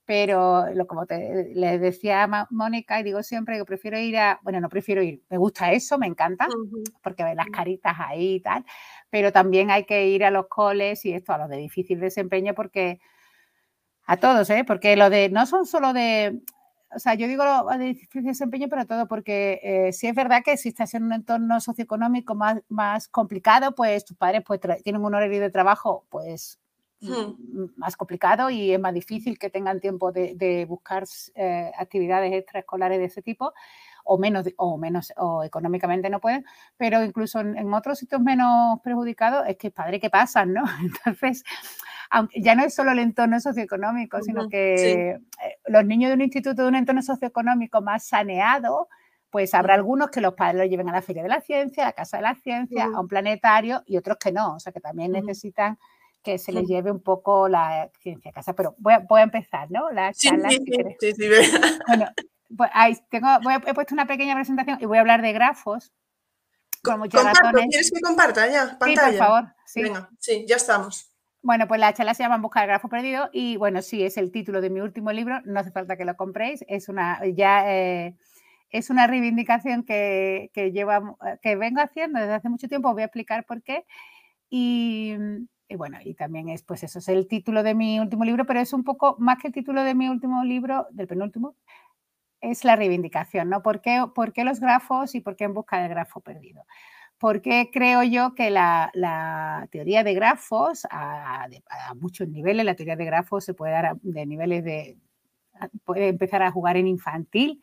Pero 0.05 0.67
lo, 0.75 0.89
como 0.89 1.07
te, 1.07 1.53
le 1.55 1.79
decía 1.79 2.25
a 2.25 2.49
Mónica, 2.51 2.99
y 2.99 3.05
digo 3.05 3.23
siempre 3.23 3.59
que 3.59 3.65
prefiero 3.65 3.97
ir 3.97 4.19
a, 4.19 4.41
bueno, 4.43 4.61
no 4.61 4.69
prefiero 4.69 5.03
ir, 5.03 5.23
me 5.31 5.39
gusta 5.39 5.71
eso, 5.71 5.99
me 5.99 6.09
encanta, 6.09 6.49
porque 7.01 7.23
ven 7.23 7.37
las 7.37 7.47
caritas 7.47 7.95
ahí 7.97 8.35
y 8.37 8.41
tal, 8.41 8.65
pero 9.09 9.31
también 9.31 9.71
hay 9.71 9.85
que 9.85 10.09
ir 10.09 10.25
a 10.25 10.33
los 10.33 10.49
coles 10.49 11.05
y 11.05 11.13
esto, 11.13 11.33
a 11.33 11.39
los 11.39 11.49
de 11.49 11.59
difícil 11.59 12.01
desempeño, 12.01 12.55
porque 12.55 12.99
a 14.05 14.17
todos, 14.17 14.51
¿eh? 14.51 14.65
porque 14.67 14.97
lo 14.97 15.11
de, 15.11 15.29
no 15.29 15.47
son 15.47 15.65
solo 15.65 15.93
de, 15.93 16.41
o 16.95 16.99
sea, 16.99 17.15
yo 17.15 17.29
digo 17.29 17.45
de 17.79 17.85
difícil 17.85 18.25
desempeño, 18.25 18.69
pero 18.69 18.87
todo 18.87 19.07
porque 19.07 19.61
eh, 19.63 19.93
si 19.93 20.07
es 20.09 20.15
verdad 20.15 20.43
que 20.45 20.57
si 20.57 20.71
estás 20.71 20.95
en 20.95 21.05
un 21.05 21.13
entorno 21.13 21.61
socioeconómico 21.61 22.35
más, 22.35 22.61
más 22.69 23.09
complicado, 23.09 23.75
pues 23.75 24.05
tus 24.05 24.17
padres 24.17 24.43
pues, 24.47 24.61
tienen 24.83 25.05
un 25.05 25.15
horario 25.15 25.41
de 25.41 25.51
trabajo 25.51 26.05
pues 26.09 26.59
hmm. 27.01 27.77
más 27.77 27.97
complicado 27.97 28.51
y 28.51 28.73
es 28.73 28.81
más 28.81 28.95
difícil 28.95 29.39
que 29.39 29.51
tengan 29.51 29.81
tiempo 29.81 30.11
de, 30.11 30.67
buscar 30.69 31.05
eh, 31.35 31.71
actividades 31.79 32.33
extraescolares 32.33 32.99
de 32.99 33.05
ese 33.05 33.23
tipo 33.23 33.53
o 34.05 34.19
menos, 34.19 34.47
o 34.57 34.79
menos, 34.79 35.13
o 35.17 35.45
económicamente 35.45 36.11
no 36.11 36.21
pueden, 36.21 36.45
pero 36.77 37.05
incluso 37.05 37.41
en, 37.41 37.73
otros 37.73 37.99
sitios 37.99 38.21
menos 38.21 38.81
perjudicados 38.83 39.47
es 39.49 39.57
que 39.57 39.71
padre 39.71 40.01
que 40.01 40.11
pasan, 40.11 40.53
¿no? 40.53 40.63
Entonces, 40.83 41.45
aunque 42.11 42.41
ya 42.41 42.55
no 42.55 42.65
es 42.65 42.75
solo 42.75 42.93
el 42.93 42.99
entorno 42.99 43.39
socioeconómico, 43.41 44.21
sino 44.23 44.49
que 44.49 45.11
eh, 45.11 45.21
los 45.67 45.85
niños 45.85 46.11
de 46.11 46.15
un 46.15 46.23
instituto 46.23 46.63
de 46.63 46.69
un 46.69 46.75
entorno 46.75 47.03
socioeconómico 47.03 47.81
más 47.83 48.07
saneado, 48.07 48.89
pues 49.31 49.55
habrá 49.55 49.75
algunos 49.75 50.11
que 50.11 50.21
los 50.21 50.35
padres 50.35 50.63
los 50.63 50.69
lleven 50.69 50.89
a 50.89 50.93
la 50.93 51.03
Feria 51.03 51.23
de 51.23 51.29
la 51.29 51.41
Ciencia, 51.41 51.85
a 51.85 51.87
la 51.87 51.93
Casa 51.93 52.17
de 52.17 52.25
la 52.25 52.35
Ciencia, 52.35 52.87
a 52.93 53.01
un 53.01 53.07
planetario 53.07 53.83
y 53.87 53.97
otros 53.97 54.17
que 54.19 54.33
no, 54.33 54.55
o 54.55 54.61
sea 54.61 54.73
que 54.73 54.81
también 54.81 55.13
necesitan 55.13 55.79
que 56.23 56.39
se 56.39 56.53
les 56.53 56.67
lleve 56.67 56.91
un 56.91 57.01
poco 57.01 57.49
la 57.49 57.91
ciencia 58.01 58.31
a 58.31 58.35
casa. 58.35 58.55
Pero 58.55 58.75
voy 58.79 58.95
a, 58.95 58.99
voy 59.01 59.21
a 59.21 59.25
empezar, 59.25 59.71
¿no? 59.71 59.91
La 59.91 60.13
charla. 60.13 60.51
Sí, 60.51 60.59
sí, 61.01 61.13
sí, 61.13 61.29
bueno, 61.87 62.07
pues 62.57 62.71
ahí 62.73 62.97
tengo, 63.11 63.29
he 63.67 63.75
puesto 63.75 63.95
una 63.95 64.07
pequeña 64.07 64.35
presentación 64.35 64.79
y 64.81 64.87
voy 64.87 64.99
a 64.99 65.01
hablar 65.01 65.23
de 65.23 65.33
grafos. 65.33 65.93
Con 66.83 67.09
¿Quieres 67.09 67.91
que 67.93 68.01
comparta 68.01 68.47
ya? 68.49 68.79
Pantalla. 68.79 69.13
Sí, 69.13 69.19
por 69.19 69.27
favor. 69.27 69.55
Venga, 69.75 70.11
sí, 70.19 70.45
ya 70.49 70.57
estamos. 70.57 71.11
Bueno, 71.43 71.67
pues 71.69 71.81
la 71.81 71.95
charla 71.95 72.15
se 72.15 72.23
llama 72.23 72.39
Buscar 72.39 72.65
el 72.65 72.69
grafo 72.69 72.89
perdido 72.89 73.31
y 73.33 73.57
bueno, 73.57 73.81
sí, 73.81 74.03
es 74.03 74.19
el 74.19 74.31
título 74.31 74.61
de 74.61 74.69
mi 74.69 74.81
último 74.81 75.11
libro, 75.11 75.41
no 75.45 75.61
hace 75.61 75.71
falta 75.71 75.97
que 75.97 76.05
lo 76.05 76.15
compréis, 76.17 76.65
es 76.69 76.89
una, 76.91 77.19
ya, 77.35 77.65
eh, 77.73 78.15
es 78.69 78.91
una 78.91 79.07
reivindicación 79.07 79.85
que, 79.85 80.51
que, 80.53 80.71
que 81.43 81.57
vengo 81.57 81.81
haciendo 81.81 82.21
desde 82.21 82.35
hace 82.35 82.49
mucho 82.51 82.69
tiempo, 82.69 82.93
voy 82.93 83.03
a 83.03 83.07
explicar 83.07 83.47
por 83.47 83.63
qué. 83.63 83.87
Y, 84.51 85.17
bueno, 85.77 85.99
y 86.05 86.15
también 86.15 86.49
es, 86.49 86.63
pues 86.63 86.83
eso 86.83 86.99
es 86.99 87.09
el 87.09 87.27
título 87.29 87.63
de 87.63 87.75
mi 87.75 88.01
último 88.01 88.25
libro, 88.25 88.45
pero 88.45 88.61
es 88.61 88.73
un 88.73 88.85
poco 88.85 89.17
más 89.19 89.39
que 89.39 89.49
el 89.49 89.55
título 89.55 89.83
de 89.83 89.95
mi 89.95 90.09
último 90.09 90.45
libro, 90.45 90.89
del 90.91 91.07
penúltimo, 91.07 91.57
es 92.41 92.65
la 92.65 92.77
reivindicación, 92.77 93.49
¿no? 93.49 93.63
¿Por 93.63 93.81
qué, 93.81 94.05
por 94.15 94.33
qué 94.33 94.45
los 94.45 94.61
grafos 94.61 95.15
y 95.15 95.21
por 95.21 95.37
qué 95.37 95.45
en 95.45 95.55
busca 95.55 95.81
del 95.81 95.91
grafo 95.91 96.21
perdido? 96.21 96.65
porque 97.21 97.69
creo 97.71 98.03
yo 98.03 98.35
que 98.35 98.51
la, 98.51 99.69
teoría 99.71 100.03
de 100.03 100.15
grafos, 100.15 100.87
a, 100.91 101.47
muchos 102.01 102.27
niveles, 102.29 102.65
la 102.65 102.75
teoría 102.75 102.97
de 102.97 103.05
grafos 103.05 103.45
se 103.45 103.53
puede 103.53 103.73
dar 103.73 103.97
de 104.01 104.25
niveles 104.25 104.65
de, 104.65 104.97
puede 105.85 106.09
empezar 106.09 106.43
a 106.43 106.51
jugar 106.51 106.79
en 106.79 106.87
infantil 106.87 107.61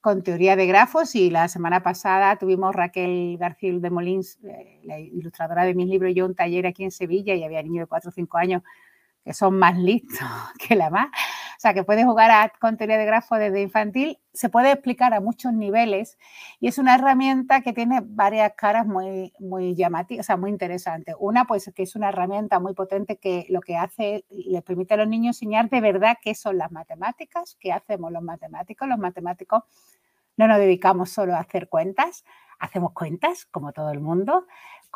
con 0.00 0.22
teoría 0.22 0.54
de 0.54 0.68
grafos 0.68 1.16
y 1.16 1.30
la 1.30 1.48
semana 1.48 1.82
pasada 1.82 2.36
tuvimos 2.38 2.76
Raquel 2.76 3.36
García 3.40 3.72
de 3.76 3.90
Molins, 3.90 4.38
eh, 4.44 4.80
la 4.84 5.00
ilustradora 5.00 5.64
de 5.64 5.74
mis 5.74 5.88
libros, 5.88 6.12
y 6.12 6.14
yo 6.14 6.24
un 6.24 6.36
taller 6.36 6.64
aquí 6.68 6.84
en 6.84 6.92
Sevilla 6.92 7.34
y 7.34 7.42
había 7.42 7.64
niños 7.64 7.82
de 7.82 7.88
4 7.88 8.10
o 8.10 8.12
5 8.12 8.38
años 8.38 8.62
que 9.26 9.34
son 9.34 9.58
más 9.58 9.76
listos 9.76 10.20
que 10.68 10.76
la 10.76 10.88
más. 10.88 11.08
O 11.08 11.58
sea, 11.58 11.74
que 11.74 11.82
puede 11.82 12.04
jugar 12.04 12.30
a, 12.30 12.52
con 12.60 12.76
teoría 12.76 12.96
de 12.96 13.06
grafo 13.06 13.34
desde 13.34 13.60
infantil, 13.60 14.20
se 14.32 14.48
puede 14.48 14.70
explicar 14.70 15.12
a 15.14 15.20
muchos 15.20 15.52
niveles 15.52 16.16
y 16.60 16.68
es 16.68 16.78
una 16.78 16.94
herramienta 16.94 17.60
que 17.60 17.72
tiene 17.72 18.02
varias 18.04 18.52
caras 18.56 18.86
muy, 18.86 19.32
muy 19.40 19.74
llamativas, 19.74 20.24
o 20.24 20.26
sea, 20.26 20.36
muy 20.36 20.50
interesantes. 20.50 21.16
Una, 21.18 21.44
pues 21.44 21.72
que 21.74 21.82
es 21.82 21.96
una 21.96 22.10
herramienta 22.10 22.60
muy 22.60 22.72
potente 22.72 23.16
que 23.16 23.46
lo 23.48 23.60
que 23.62 23.76
hace, 23.76 24.24
les 24.28 24.62
permite 24.62 24.94
a 24.94 24.98
los 24.98 25.08
niños 25.08 25.36
enseñar 25.36 25.70
de 25.70 25.80
verdad 25.80 26.18
qué 26.22 26.36
son 26.36 26.58
las 26.58 26.70
matemáticas, 26.70 27.56
qué 27.58 27.72
hacemos 27.72 28.12
los 28.12 28.22
matemáticos. 28.22 28.86
Los 28.86 28.98
matemáticos 28.98 29.64
no 30.36 30.46
nos 30.46 30.58
dedicamos 30.58 31.10
solo 31.10 31.34
a 31.34 31.40
hacer 31.40 31.68
cuentas, 31.68 32.24
hacemos 32.60 32.92
cuentas 32.92 33.46
como 33.46 33.72
todo 33.72 33.90
el 33.90 34.00
mundo, 34.00 34.46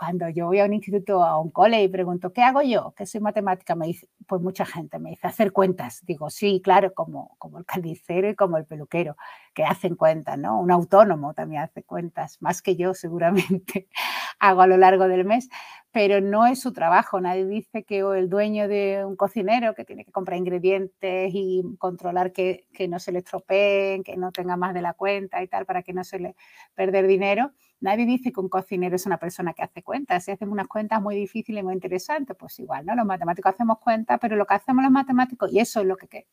cuando 0.01 0.31
yo 0.31 0.47
voy 0.47 0.61
a 0.61 0.65
un 0.65 0.73
instituto, 0.73 1.23
a 1.23 1.39
un 1.39 1.51
cole 1.51 1.83
y 1.83 1.89
pregunto, 1.89 2.33
¿qué 2.33 2.43
hago 2.43 2.63
yo? 2.63 2.95
¿Qué 2.97 3.05
soy 3.05 3.21
matemática? 3.21 3.75
Me 3.75 3.87
dice, 3.87 4.09
pues 4.27 4.41
mucha 4.41 4.65
gente 4.65 4.99
me 4.99 5.11
dice, 5.11 5.27
hacer 5.27 5.53
cuentas. 5.53 6.03
Digo, 6.07 6.31
sí, 6.31 6.63
claro, 6.65 6.95
como, 6.95 7.37
como 7.37 7.59
el 7.59 7.67
carnicero 7.67 8.31
y 8.31 8.35
como 8.35 8.57
el 8.57 8.65
peluquero, 8.65 9.15
que 9.53 9.63
hacen 9.63 9.97
cuentas, 9.97 10.39
¿no? 10.39 10.59
Un 10.59 10.71
autónomo 10.71 11.35
también 11.35 11.61
hace 11.61 11.83
cuentas, 11.83 12.39
más 12.41 12.63
que 12.63 12.77
yo 12.77 12.95
seguramente 12.95 13.89
hago 14.39 14.63
a 14.63 14.67
lo 14.67 14.79
largo 14.79 15.07
del 15.07 15.27
mes, 15.27 15.51
pero 15.93 16.23
no 16.23 16.47
es 16.47 16.61
su 16.61 16.73
trabajo. 16.73 17.21
Nadie 17.21 17.45
dice 17.45 17.85
que 17.85 17.99
el 17.99 18.31
dueño 18.31 18.69
de 18.69 19.05
un 19.05 19.17
cocinero 19.17 19.75
que 19.75 19.85
tiene 19.85 20.07
que 20.07 20.13
comprar 20.13 20.39
ingredientes 20.39 21.31
y 21.35 21.63
controlar 21.79 22.33
que, 22.33 22.67
que 22.73 22.89
no 22.89 23.01
se 23.01 23.13
le 23.13 23.19
estropeen, 23.19 24.03
que 24.03 24.17
no 24.17 24.33
tenga 24.33 24.57
más 24.57 24.73
de 24.73 24.81
la 24.81 24.95
cuenta 24.95 25.43
y 25.43 25.49
tal, 25.49 25.67
para 25.67 25.83
que 25.83 25.93
no 25.93 26.05
se 26.05 26.21
le 26.21 26.37
perder 26.75 27.07
dinero 27.07 27.53
Nadie 27.81 28.07
dice 28.07 28.33
que 28.33 28.41
un 28.41 28.49
cocinero 28.49 28.97
es 28.97 29.07
una 29.07 29.17
persona 29.19 29.55
que 29.55 29.63
hace 29.63 29.83
cuentas. 29.83 30.25
Si 30.25 30.31
hacemos 30.31 30.53
unas 30.53 30.69
cuentas 30.69 31.01
muy 31.01 31.17
difíciles 31.17 31.63
y 31.63 31.65
muy 31.65 31.75
interesantes, 31.75 32.37
pues 32.39 32.59
igual, 32.61 32.85
¿no? 32.87 32.95
Los 32.95 33.07
matemáticos 33.07 33.55
hacemos 33.55 33.79
cuentas, 33.79 34.19
pero 34.21 34.37
lo 34.37 34.47
que 34.47 34.55
hacemos 34.55 34.83
los 34.83 34.93
matemáticos, 34.93 35.53
y 35.53 35.61
eso 35.61 35.81
es 35.81 35.87
lo 35.87 35.97
que 35.97 36.27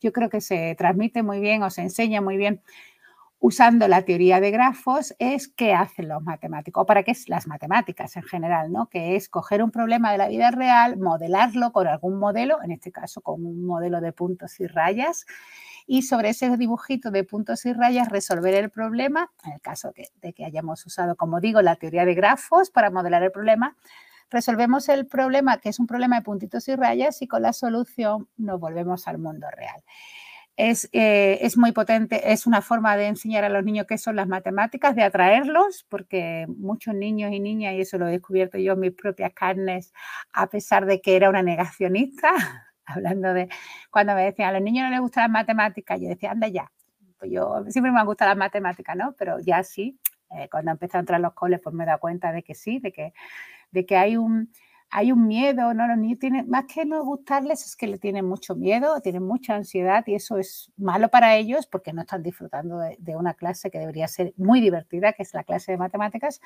yo 0.00 0.12
creo 0.12 0.28
que 0.28 0.40
se 0.40 0.74
transmite 0.76 1.22
muy 1.22 1.40
bien 1.40 1.62
o 1.62 1.70
se 1.70 1.82
enseña 1.82 2.20
muy 2.20 2.36
bien 2.36 2.60
usando 3.44 3.88
la 3.88 4.02
teoría 4.02 4.38
de 4.40 4.52
grafos, 4.52 5.16
es 5.18 5.48
qué 5.48 5.74
hacen 5.74 6.08
los 6.08 6.22
matemáticos, 6.22 6.82
o 6.82 6.86
para 6.86 7.02
qué 7.02 7.10
es 7.10 7.28
las 7.28 7.48
matemáticas 7.48 8.16
en 8.16 8.22
general, 8.22 8.70
¿no? 8.70 8.88
Que 8.88 9.16
es 9.16 9.28
coger 9.28 9.64
un 9.64 9.72
problema 9.72 10.12
de 10.12 10.18
la 10.18 10.28
vida 10.28 10.52
real, 10.52 10.96
modelarlo 10.96 11.72
con 11.72 11.88
algún 11.88 12.20
modelo, 12.20 12.62
en 12.62 12.70
este 12.70 12.92
caso 12.92 13.20
con 13.20 13.44
un 13.44 13.64
modelo 13.66 14.00
de 14.00 14.12
puntos 14.12 14.60
y 14.60 14.68
rayas, 14.68 15.26
y 15.86 16.02
sobre 16.02 16.30
ese 16.30 16.56
dibujito 16.56 17.10
de 17.10 17.24
puntos 17.24 17.64
y 17.66 17.72
rayas 17.72 18.08
resolver 18.08 18.54
el 18.54 18.70
problema, 18.70 19.30
en 19.44 19.52
el 19.52 19.60
caso 19.60 19.92
de 20.20 20.32
que 20.32 20.44
hayamos 20.44 20.84
usado, 20.86 21.16
como 21.16 21.40
digo, 21.40 21.62
la 21.62 21.76
teoría 21.76 22.04
de 22.04 22.14
grafos 22.14 22.70
para 22.70 22.90
modelar 22.90 23.22
el 23.22 23.32
problema, 23.32 23.76
resolvemos 24.32 24.88
el 24.88 25.06
problema, 25.06 25.58
que 25.58 25.68
es 25.68 25.78
un 25.78 25.86
problema 25.86 26.16
de 26.16 26.22
puntitos 26.22 26.66
y 26.68 26.74
rayas, 26.74 27.22
y 27.22 27.28
con 27.28 27.42
la 27.42 27.52
solución 27.52 28.28
nos 28.36 28.58
volvemos 28.58 29.06
al 29.06 29.18
mundo 29.18 29.46
real. 29.54 29.82
Es, 30.56 30.88
eh, 30.92 31.38
es, 31.40 31.56
muy 31.56 31.72
potente, 31.72 32.32
es 32.32 32.46
una 32.46 32.60
forma 32.60 32.96
de 32.96 33.06
enseñar 33.06 33.44
a 33.44 33.48
los 33.48 33.64
niños 33.64 33.86
qué 33.88 33.96
son 33.96 34.16
las 34.16 34.28
matemáticas, 34.28 34.94
de 34.94 35.02
atraerlos, 35.02 35.86
porque 35.88 36.46
muchos 36.48 36.94
niños 36.94 37.32
y 37.32 37.40
niñas, 37.40 37.74
y 37.74 37.80
eso 37.80 37.98
lo 37.98 38.06
he 38.06 38.10
descubierto 38.10 38.58
yo 38.58 38.74
en 38.74 38.80
mis 38.80 38.92
propias 38.92 39.32
carnes, 39.32 39.92
a 40.32 40.48
pesar 40.48 40.86
de 40.86 41.00
que 41.00 41.16
era 41.16 41.30
una 41.30 41.42
negacionista, 41.42 42.32
hablando 42.96 43.34
de 43.34 43.48
cuando 43.90 44.14
me 44.14 44.24
decían 44.24 44.50
a 44.50 44.52
los 44.52 44.62
niños 44.62 44.84
no 44.84 44.90
les 44.90 45.00
gustan 45.00 45.24
las 45.24 45.30
matemáticas, 45.30 46.00
yo 46.00 46.08
decía, 46.08 46.32
anda 46.32 46.48
ya. 46.48 46.70
Pues 47.18 47.30
yo 47.30 47.64
siempre 47.68 47.92
me 47.92 48.00
han 48.00 48.06
gustado 48.06 48.30
las 48.30 48.38
matemáticas, 48.38 48.96
¿no? 48.96 49.14
Pero 49.18 49.38
ya 49.40 49.62
sí, 49.62 49.98
eh, 50.30 50.48
cuando 50.50 50.72
empecé 50.72 50.96
a 50.96 51.00
entrar 51.00 51.18
a 51.18 51.22
los 51.22 51.34
coles, 51.34 51.60
pues 51.62 51.74
me 51.74 51.84
he 51.84 51.86
dado 51.86 52.00
cuenta 52.00 52.32
de 52.32 52.42
que 52.42 52.54
sí, 52.54 52.78
de 52.80 52.92
que, 52.92 53.12
de 53.70 53.86
que 53.86 53.96
hay 53.96 54.16
un 54.16 54.50
hay 54.94 55.10
un 55.10 55.26
miedo, 55.26 55.72
¿no? 55.72 55.86
Los 55.88 55.96
niños 55.96 56.18
tienen, 56.18 56.50
más 56.50 56.66
que 56.66 56.84
no 56.84 57.02
gustarles, 57.02 57.64
es 57.64 57.76
que 57.76 57.86
le 57.86 57.98
tienen 57.98 58.26
mucho 58.26 58.54
miedo, 58.54 59.00
tienen 59.00 59.22
mucha 59.22 59.54
ansiedad 59.54 60.04
y 60.06 60.14
eso 60.14 60.36
es 60.36 60.70
malo 60.76 61.08
para 61.08 61.34
ellos 61.36 61.66
porque 61.66 61.94
no 61.94 62.02
están 62.02 62.22
disfrutando 62.22 62.78
de, 62.78 63.16
una 63.16 63.32
clase 63.32 63.70
que 63.70 63.78
debería 63.78 64.06
ser 64.06 64.34
muy 64.36 64.60
divertida, 64.60 65.14
que 65.14 65.22
es 65.22 65.32
la 65.32 65.44
clase 65.44 65.72
de 65.72 65.78
matemáticas, 65.78 66.42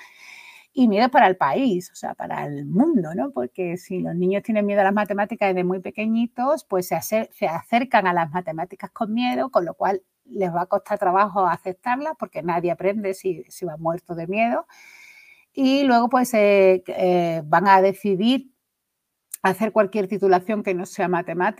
y 0.78 0.88
miedo 0.88 1.08
para 1.10 1.26
el 1.26 1.38
país, 1.38 1.90
o 1.90 1.94
sea, 1.96 2.14
para 2.14 2.44
el 2.46 2.66
mundo, 2.66 3.14
¿no? 3.14 3.30
Porque 3.30 3.78
si 3.78 4.00
los 4.00 4.14
niños 4.14 4.42
tienen 4.42 4.66
miedo 4.66 4.82
a 4.82 4.84
las 4.84 4.92
matemáticas 4.92 5.48
desde 5.48 5.64
muy 5.64 5.80
pequeñitos, 5.80 6.64
pues 6.64 6.88
se, 6.88 7.00
se 7.00 7.46
acercan 7.48 8.06
a 8.06 8.12
las 8.12 8.30
matemáticas 8.30 8.90
con 8.90 9.14
miedo, 9.14 9.50
con 9.50 9.64
lo 9.64 9.72
cual 9.72 10.02
les 10.26 10.52
va 10.54 10.62
a 10.62 10.66
costar 10.66 10.98
trabajo 10.98 11.46
aceptarlas 11.46 12.12
porque 12.18 12.42
nadie 12.42 12.70
aprende 12.70 13.14
si, 13.14 13.44
si 13.48 13.64
va 13.64 13.78
muerto 13.78 14.14
de 14.14 14.26
miedo 14.26 14.66
y 15.54 15.84
luego 15.84 16.10
pues 16.10 16.34
eh, 16.34 16.84
eh, 16.88 17.42
van 17.46 17.66
a 17.68 17.80
decidir 17.80 18.50
hacer 19.42 19.72
cualquier 19.72 20.08
titulación 20.08 20.62
que 20.62 20.74
no 20.74 20.84
sea 20.84 21.08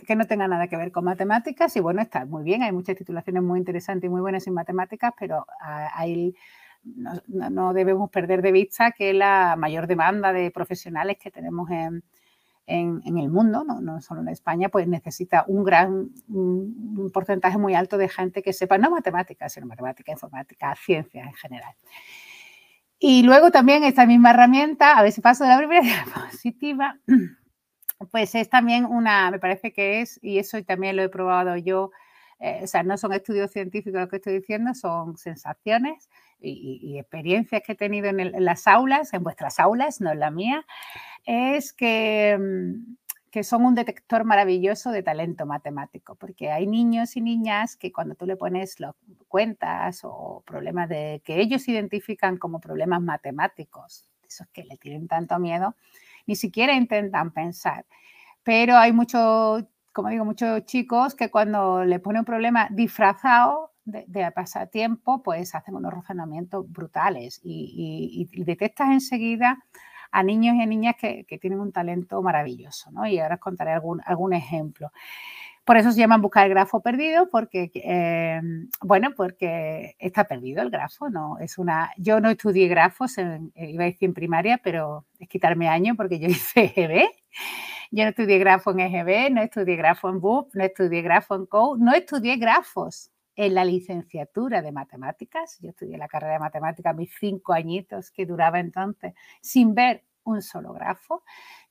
que 0.05 0.15
no 0.15 0.27
tenga 0.27 0.47
nada 0.47 0.67
que 0.67 0.77
ver 0.77 0.91
con 0.91 1.05
matemáticas 1.05 1.75
y 1.75 1.79
bueno, 1.79 2.01
está 2.01 2.25
muy 2.25 2.43
bien, 2.43 2.61
hay 2.61 2.71
muchas 2.71 2.97
titulaciones 2.97 3.41
muy 3.43 3.57
interesantes 3.59 4.07
y 4.07 4.11
muy 4.11 4.21
buenas 4.21 4.45
en 4.45 4.53
matemáticas, 4.53 5.13
pero 5.17 5.45
hay, 5.93 6.35
no, 7.27 7.73
debemos 7.73 8.09
perder 8.09 8.41
de 8.41 8.51
vista 8.51 8.91
que 8.91 9.13
la 9.13 9.55
mayor 9.57 9.87
demanda 9.87 10.33
de 10.33 10.51
profesionales 10.51 11.17
que 11.17 11.31
tenemos 11.31 11.69
en, 11.69 12.03
el 12.67 13.29
mundo, 13.29 13.63
no, 13.63 14.01
solo 14.01 14.21
en 14.21 14.27
España, 14.29 14.69
pues 14.69 14.87
necesita 14.87 15.45
un 15.47 15.63
gran 15.63 16.09
un 16.27 17.09
porcentaje 17.13 17.57
muy 17.57 17.75
alto 17.75 17.97
de 17.97 18.09
gente 18.09 18.41
que 18.41 18.53
sepa 18.53 18.77
no 18.77 18.89
matemáticas, 18.89 19.53
sino 19.53 19.67
matemática, 19.67 20.11
informática, 20.11 20.75
ciencia 20.75 21.23
en 21.23 21.33
general. 21.33 21.75
Y 22.99 23.23
luego 23.23 23.51
también 23.51 23.83
esta 23.83 24.05
misma 24.05 24.31
herramienta, 24.31 24.97
a 24.97 25.03
ver 25.03 25.11
si 25.11 25.21
paso 25.21 25.43
de 25.43 25.51
la 25.51 25.57
primera 25.57 25.81
diapositiva, 25.81 26.97
pues 28.11 28.33
es 28.35 28.49
también 28.49 28.85
una, 28.85 29.29
me 29.31 29.39
parece 29.39 29.71
que 29.71 30.01
es, 30.01 30.19
y 30.23 30.39
eso 30.39 30.61
también 30.63 30.95
lo 30.95 31.03
he 31.03 31.09
probado 31.09 31.55
yo, 31.57 31.91
eh, 32.39 32.61
o 32.63 32.67
sea, 32.67 32.83
no 32.83 32.97
son 32.97 33.13
estudios 33.13 33.51
científicos 33.51 33.99
lo 33.99 34.07
que 34.07 34.17
estoy 34.17 34.33
diciendo, 34.33 34.73
son 34.73 35.17
sensaciones 35.17 36.09
y, 36.39 36.97
experiencias 36.99 37.61
que 37.65 37.73
he 37.73 37.75
tenido 37.75 38.07
en, 38.07 38.19
en, 38.19 38.45
las 38.45 38.67
aulas, 38.67 39.13
en 39.13 39.23
vuestras 39.23 39.59
aulas, 39.59 40.01
no 40.01 40.11
en 40.11 40.19
la 40.19 40.31
mía, 40.31 40.65
es 41.25 41.73
que 41.73 42.37
mm, 42.39 42.95
que 43.37 43.43
son 43.43 43.65
un 43.65 43.75
detector 43.75 44.23
maravilloso 44.23 44.91
de 44.91 45.03
talento 45.03 45.45
matemático, 45.45 46.15
porque 46.15 46.49
hay 46.49 46.65
niños 46.65 47.15
y 47.17 47.21
niñas 47.21 47.75
que 47.75 47.91
cuando 47.91 48.15
tú 48.15 48.25
le 48.25 48.35
pones 48.35 48.79
los 48.79 48.95
cuentas 49.27 50.01
o 50.03 50.43
problemas 50.45 50.89
de 50.89 51.21
que 51.23 51.39
ellos 51.39 51.67
identifican 51.67 52.37
como 52.37 52.59
problemas 52.59 53.01
matemáticos, 53.01 54.09
esos 54.27 54.47
que 54.47 54.63
le 54.63 54.77
tienen 54.77 55.07
tanto 55.07 55.37
miedo, 55.39 55.75
ni 56.25 56.35
siquiera 56.35 56.73
intentan 56.73 57.31
pensar. 57.31 57.85
Pero 58.43 58.77
hay 58.77 58.93
muchos, 58.93 59.65
como 59.93 60.09
digo, 60.09 60.25
muchos 60.25 60.65
chicos 60.65 61.13
que 61.13 61.29
cuando 61.29 61.83
le 61.83 61.99
pone 61.99 62.19
un 62.19 62.25
problema 62.25 62.69
disfrazado 62.71 63.71
de, 63.87 64.03
de 64.07 64.31
pasatiempo, 64.31 65.23
pues 65.23 65.55
hacen 65.55 65.75
unos 65.75 65.93
razonamientos 65.93 66.69
brutales 66.69 67.39
y, 67.43 68.29
detectas 68.45 68.89
enseguida 68.89 69.63
a 70.11 70.23
niños 70.23 70.55
y 70.55 70.61
a 70.61 70.65
niñas 70.65 70.95
que, 70.99 71.25
tienen 71.39 71.59
un 71.59 71.71
talento 71.71 72.21
maravilloso, 72.21 72.91
¿no? 72.91 73.07
Y 73.07 73.19
ahora 73.19 73.35
os 73.35 73.41
contaré 73.41 73.71
algún, 73.71 74.01
algún 74.05 74.33
ejemplo. 74.33 74.91
Por 75.65 75.77
eso 75.77 75.91
se 75.91 75.99
llama 75.99 76.17
buscar 76.17 76.45
el 76.45 76.51
grafo 76.51 76.81
perdido, 76.81 77.29
porque, 77.29 77.71
eh, 77.75 78.41
bueno, 78.81 79.11
porque 79.15 79.95
está 79.99 80.25
perdido 80.25 80.61
el 80.61 80.69
grafo, 80.69 81.09
¿no? 81.09 81.37
Es 81.39 81.57
una, 81.57 81.91
yo 81.97 82.21
no 82.21 82.29
estudié 82.29 82.67
grafos, 82.67 83.17
en, 83.17 83.51
eh, 83.55 83.71
iba 83.71 83.83
a 83.83 83.87
decir 83.87 84.07
en 84.07 84.13
primaria, 84.13 84.59
pero 84.63 85.05
es 85.19 85.27
quitarme 85.27 85.67
año 85.67 85.95
porque 85.95 86.19
yo 86.19 86.27
hice 86.29 86.73
EGB. 86.75 87.09
Yo 87.91 88.03
no 88.03 88.09
estudié 88.09 88.37
grafo 88.37 88.71
en 88.71 88.81
EGB, 88.81 89.31
no 89.31 89.41
estudié 89.41 89.75
grafo 89.77 90.09
en 90.09 90.19
BUP, 90.19 90.53
no 90.55 90.63
estudié 90.63 91.01
grafo 91.01 91.35
en 91.35 91.45
COU, 91.45 91.77
no 91.77 91.93
estudié 91.93 92.35
grafos 92.37 93.11
en 93.37 93.53
la 93.53 93.63
licenciatura 93.63 94.61
de 94.61 94.73
matemáticas. 94.73 95.57
Yo 95.61 95.69
estudié 95.69 95.97
la 95.97 96.07
carrera 96.09 96.33
de 96.33 96.39
matemáticas 96.39 96.95
mis 96.95 97.11
cinco 97.17 97.53
añitos 97.53 98.11
que 98.11 98.25
duraba 98.25 98.59
entonces 98.59 99.13
sin 99.41 99.73
ver 99.73 100.03
un 100.23 100.41
solo 100.41 100.73
grafo. 100.73 101.23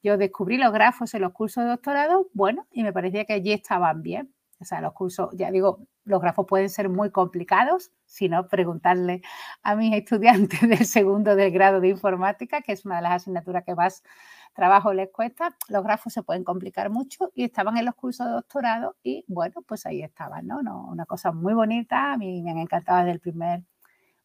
Yo 0.03 0.17
descubrí 0.17 0.57
los 0.57 0.73
grafos 0.73 1.13
en 1.15 1.23
los 1.23 1.33
cursos 1.33 1.65
de 1.65 1.71
doctorado, 1.71 2.31
bueno, 2.33 2.67
y 2.71 2.85
me 2.85 2.93
parecía 2.93 3.25
que 3.25 3.35
allí 3.35 3.53
estaban 3.53 4.03
bien. 4.03 4.33
O 4.59 4.65
sea, 4.65 4.81
los 4.81 4.95
cursos, 4.95 5.29
ya 5.35 5.51
digo, 5.51 5.87
los 6.05 6.23
grafos 6.23 6.47
pueden 6.47 6.71
ser 6.71 6.89
muy 6.89 7.11
complicados, 7.11 7.93
si 8.07 8.29
no, 8.29 8.49
preguntarle 8.49 9.21
a 9.63 9.77
mis 9.77 9.93
estudiantes 9.95 10.61
del 10.69 10.87
segundo 10.87 11.37
del 11.37 11.51
grado 11.51 11.81
de 11.81 11.89
informática, 11.89 12.63
que 12.63 12.73
es 12.73 12.87
una 12.87 12.97
de 12.97 13.03
las 13.03 13.13
asignaturas 13.13 13.65
que 13.65 13.75
más 13.75 14.03
trabajo 14.57 14.93
les 14.93 15.11
cuesta, 15.11 15.55
los 15.69 15.85
grafos 15.85 16.13
se 16.13 16.23
pueden 16.23 16.43
complicar 16.45 16.91
mucho 16.91 17.31
y 17.35 17.45
estaban 17.45 17.77
en 17.77 17.85
los 17.85 17.95
cursos 17.95 18.27
de 18.27 18.33
doctorado 18.33 18.97
y 19.03 19.25
bueno, 19.29 19.63
pues 19.67 19.87
ahí 19.87 20.03
estaban, 20.03 20.47
¿no? 20.47 20.59
Una 20.89 21.07
cosa 21.07 21.33
muy 21.33 21.55
bonita, 21.55 22.13
a 22.13 22.17
mí 22.17 22.43
me 22.43 22.51
han 22.51 22.59
encantado 22.59 22.99
desde 23.01 23.13
el 23.13 23.21
primer 23.21 23.63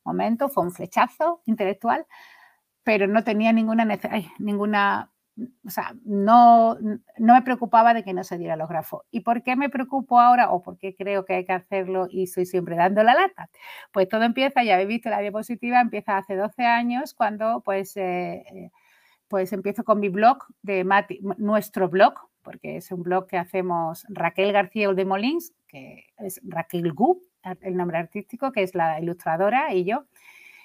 momento, 0.03 0.49
fue 0.49 0.63
un 0.63 0.71
flechazo 0.71 1.41
intelectual, 1.45 2.05
pero 2.83 3.07
no 3.07 3.23
tenía 3.23 3.53
ninguna 3.53 3.85
ninguna, 4.39 5.11
o 5.65 5.69
sea, 5.69 5.93
no, 6.05 6.77
no 7.17 7.33
me 7.35 7.41
preocupaba 7.43 7.93
de 7.93 8.03
que 8.03 8.13
no 8.13 8.23
se 8.23 8.37
diera 8.37 8.55
los 8.55 8.69
grafos. 8.69 9.03
¿Y 9.11 9.21
por 9.21 9.43
qué 9.43 9.55
me 9.55 9.69
preocupo 9.69 10.19
ahora 10.19 10.51
o 10.51 10.61
por 10.63 10.77
qué 10.77 10.95
creo 10.95 11.25
que 11.25 11.35
hay 11.35 11.45
que 11.45 11.53
hacerlo 11.53 12.07
y 12.09 12.23
estoy 12.23 12.45
siempre 12.45 12.75
dando 12.75 13.03
la 13.03 13.13
lata? 13.15 13.49
Pues 13.93 14.09
todo 14.09 14.23
empieza, 14.23 14.63
ya 14.63 14.75
habéis 14.75 14.89
visto 14.89 15.09
la 15.09 15.19
diapositiva, 15.19 15.81
empieza 15.81 16.17
hace 16.17 16.35
12 16.35 16.65
años 16.65 17.13
cuando 17.13 17.61
pues... 17.61 17.97
Eh, 17.97 18.71
pues 19.31 19.53
empiezo 19.53 19.85
con 19.85 20.01
mi 20.01 20.09
blog 20.09 20.39
de 20.61 20.83
Mati, 20.83 21.21
nuestro 21.37 21.87
blog, 21.87 22.15
porque 22.41 22.75
es 22.75 22.91
un 22.91 23.01
blog 23.01 23.27
que 23.27 23.37
hacemos 23.37 24.05
Raquel 24.09 24.51
García 24.51 24.91
de 24.91 25.05
Molins, 25.05 25.53
que 25.69 26.07
es 26.17 26.41
Raquel 26.43 26.91
Gu, 26.91 27.21
el 27.61 27.77
nombre 27.77 27.97
artístico, 27.97 28.51
que 28.51 28.61
es 28.61 28.75
la 28.75 28.99
ilustradora, 28.99 29.73
y 29.73 29.85
yo. 29.85 30.03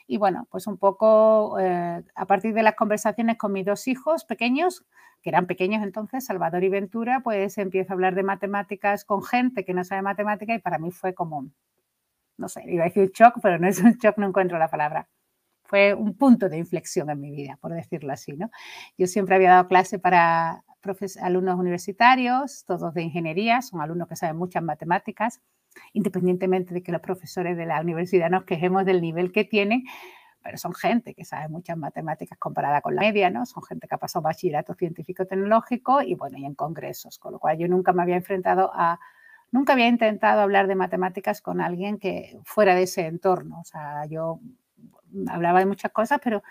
Y 0.09 0.18
bueno, 0.18 0.48
pues 0.50 0.66
un 0.66 0.79
poco 0.79 1.61
eh, 1.61 2.02
a 2.12 2.26
partir 2.26 2.55
de 2.55 2.64
las 2.64 2.74
conversaciones 2.74 3.38
con 3.38 3.52
mis 3.52 3.64
dos 3.64 3.87
hijos 3.87 4.24
pequeños, 4.24 4.85
que 5.22 5.31
eran 5.31 5.46
pequeños 5.46 5.85
entonces, 5.85 6.24
Salvador 6.24 6.64
y 6.64 6.68
Ventura, 6.68 7.20
pues 7.22 7.59
empiezo 7.59 7.92
a 7.92 7.94
hablar 7.94 8.16
de 8.16 8.24
matemáticas 8.24 9.05
con 9.05 9.22
gente 9.22 9.64
que 9.64 9.74
no 9.74 9.85
sabe 9.85 10.02
matemática 10.02 10.55
y 10.55 10.59
para 10.59 10.79
mí 10.79 10.90
fue 10.90 11.14
como, 11.14 11.48
no 12.37 12.48
sé, 12.48 12.64
iba 12.66 12.83
a 12.83 12.88
decir 12.88 13.12
shock, 13.12 13.38
pero 13.40 13.61
no 13.61 13.68
es 13.68 13.79
un 13.79 13.92
shock, 13.92 14.18
no 14.18 14.26
encuentro 14.26 14.59
la 14.59 14.68
palabra 14.68 15.09
fue 15.66 15.94
un 15.94 16.14
punto 16.16 16.48
de 16.48 16.59
inflexión 16.59 17.11
en 17.11 17.20
mi 17.20 17.31
vida, 17.31 17.59
por 17.61 17.72
decirlo 17.72 18.12
así. 18.12 18.33
¿no? 18.37 18.50
Yo 18.96 19.07
siempre 19.07 19.37
había 19.37 19.50
dado 19.50 19.68
clase 19.68 19.98
para 19.98 20.64
alumnos 21.20 21.59
universitarios, 21.59 22.64
todos 22.64 22.94
de 22.94 23.02
ingeniería, 23.02 23.62
son 23.62 23.81
alumnos 23.81 24.09
que 24.09 24.16
saben 24.16 24.37
muchas 24.37 24.62
matemáticas, 24.62 25.40
independientemente 25.92 26.74
de 26.74 26.83
que 26.83 26.92
los 26.92 27.00
profesores 27.00 27.57
de 27.57 27.66
la 27.66 27.81
universidad 27.81 28.31
nos 28.31 28.44
quejemos 28.44 28.85
del 28.85 29.00
nivel 29.00 29.33
que 29.33 29.44
tienen, 29.44 29.85
pero 30.42 30.59
son 30.59 30.74
gente 30.74 31.14
que 31.14 31.24
sabe 31.24 31.48
muchas 31.48 31.76
matemáticas 31.76 32.38
comparada 32.38 32.81
con 32.81 32.94
la 32.94 33.00
media, 33.00 33.31
¿no? 33.31 33.46
Son 33.46 33.64
gente 33.64 33.88
que 33.88 33.96
ha 33.96 33.98
pasado 33.98 34.22
bachillerato 34.22 34.74
científico-tecnológico 34.74 36.02
y 36.02 36.14
bueno, 36.14 36.38
y 36.38 36.44
en 36.44 36.55
congresos, 36.55 37.18
con 37.18 37.33
lo 37.33 37.40
cual 37.40 37.59
yo 37.59 37.66
nunca 37.66 37.92
me 37.92 38.02
había 38.02 38.16
enfrentado 38.16 38.70
a, 38.72 39.00
nunca 39.50 39.72
había 39.72 39.88
intentado 39.88 40.40
hablar 40.40 40.68
de 40.68 40.76
matemáticas 40.76 41.42
con 41.42 41.61
alguien 41.61 41.98
que 41.98 42.38
fuera 42.44 42.76
de 42.76 42.85
ese 42.85 43.07
entorno, 43.07 43.61
o 43.61 43.64
sea, 43.64 44.07
yo 44.07 44.40
hablaba 45.29 45.61
de 45.61 45.66
muchas 45.66 45.92
cosas, 45.92 46.20
pero 46.22 46.42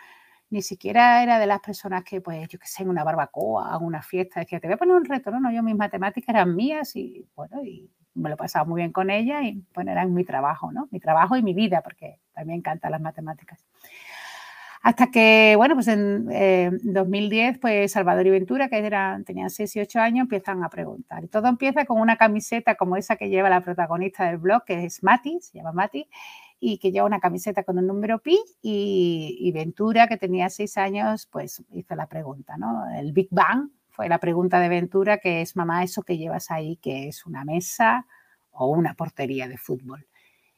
ni 0.50 0.62
siquiera 0.62 1.24
era 1.24 1.40
de 1.40 1.48
las 1.48 1.60
personas 1.60 2.04
que, 2.04 2.22
pues, 2.22 2.48
yo 2.48 2.60
qué 2.60 2.68
sé, 2.68 2.84
en 2.84 2.90
una 2.90 3.04
barbacoa, 3.04 3.76
en 3.78 3.86
una 3.86 4.02
fiesta, 4.02 4.40
decía, 4.40 4.60
te 4.60 4.68
voy 4.68 4.76
a 4.76 4.78
poner 4.78 4.96
un 4.96 5.06
reto, 5.06 5.32
no, 5.32 5.52
yo 5.52 5.64
mis 5.64 5.76
matemáticas 5.76 6.30
eran 6.30 6.56
mías 6.56 6.96
y, 6.96 7.28
bueno, 7.36 7.64
y 7.64 7.90
me 8.14 8.30
lo 8.30 8.38
pasaba 8.38 8.66
muy 8.66 8.82
bien 8.82 8.92
con 8.92 9.10
ella 9.10 9.44
y, 9.44 9.64
bueno, 9.74 9.92
eran 9.92 10.14
mi 10.14 10.24
trabajo, 10.24 10.72
¿no? 10.72 10.88
Mi 10.92 11.00
trabajo 11.00 11.36
y 11.36 11.44
mi 11.44 11.54
vida, 11.54 11.82
porque 11.82 12.20
me 12.46 12.56
encantan 12.56 12.92
las 12.92 13.02
matemáticas. 13.02 13.66
Hasta 14.82 15.10
que, 15.10 15.56
bueno, 15.58 15.74
pues 15.74 15.88
en 15.88 16.28
2010, 16.84 17.56
eh, 17.56 17.60
pues 17.60 17.92
Salvador 17.92 18.28
y 18.28 18.30
Ventura, 18.30 18.70
que 18.70 18.78
eran, 18.78 19.24
tenían 19.26 19.50
6 19.50 19.76
y 19.78 19.80
8 19.80 20.00
años, 20.00 20.24
empiezan 20.26 20.64
a 20.64 20.70
preguntar. 20.70 21.24
Y 21.24 21.28
todo 21.28 21.48
empieza 21.48 21.86
con 21.86 22.00
una 22.00 22.18
camiseta 22.18 22.76
como 22.76 22.96
esa 22.96 23.16
que 23.16 23.30
lleva 23.30 23.50
la 23.50 23.62
protagonista 23.62 24.26
del 24.26 24.38
blog, 24.38 24.64
que 24.64 24.86
es 24.86 25.02
Mati, 25.02 25.40
se 25.42 25.58
llama 25.58 25.72
Mati, 25.72 26.08
y 26.60 26.78
que 26.78 26.92
lleva 26.92 27.06
una 27.06 27.20
camiseta 27.20 27.64
con 27.64 27.78
un 27.78 27.88
número 27.88 28.20
pi 28.20 28.40
y, 28.62 29.52
Ventura, 29.54 30.08
que 30.08 30.18
tenía 30.18 30.50
seis 30.50 30.78
años, 30.78 31.28
pues 31.32 31.64
hizo 31.72 31.96
la 31.96 32.08
pregunta, 32.08 32.58
¿no? 32.58 32.86
El 32.96 33.12
Big 33.12 33.28
Bang 33.32 33.70
fue 33.90 34.10
la 34.10 34.20
pregunta 34.20 34.60
de 34.60 34.70
Ventura, 34.70 35.20
que 35.20 35.42
es, 35.42 35.56
mamá, 35.56 35.84
eso 35.84 36.04
que 36.04 36.18
llevas 36.18 36.52
ahí, 36.52 36.78
que 36.78 37.08
es 37.08 37.26
una 37.26 37.46
mesa 37.46 38.08
o 38.52 38.68
una 38.68 38.94
portería 38.94 39.48
de 39.48 39.58
fútbol. 39.58 40.08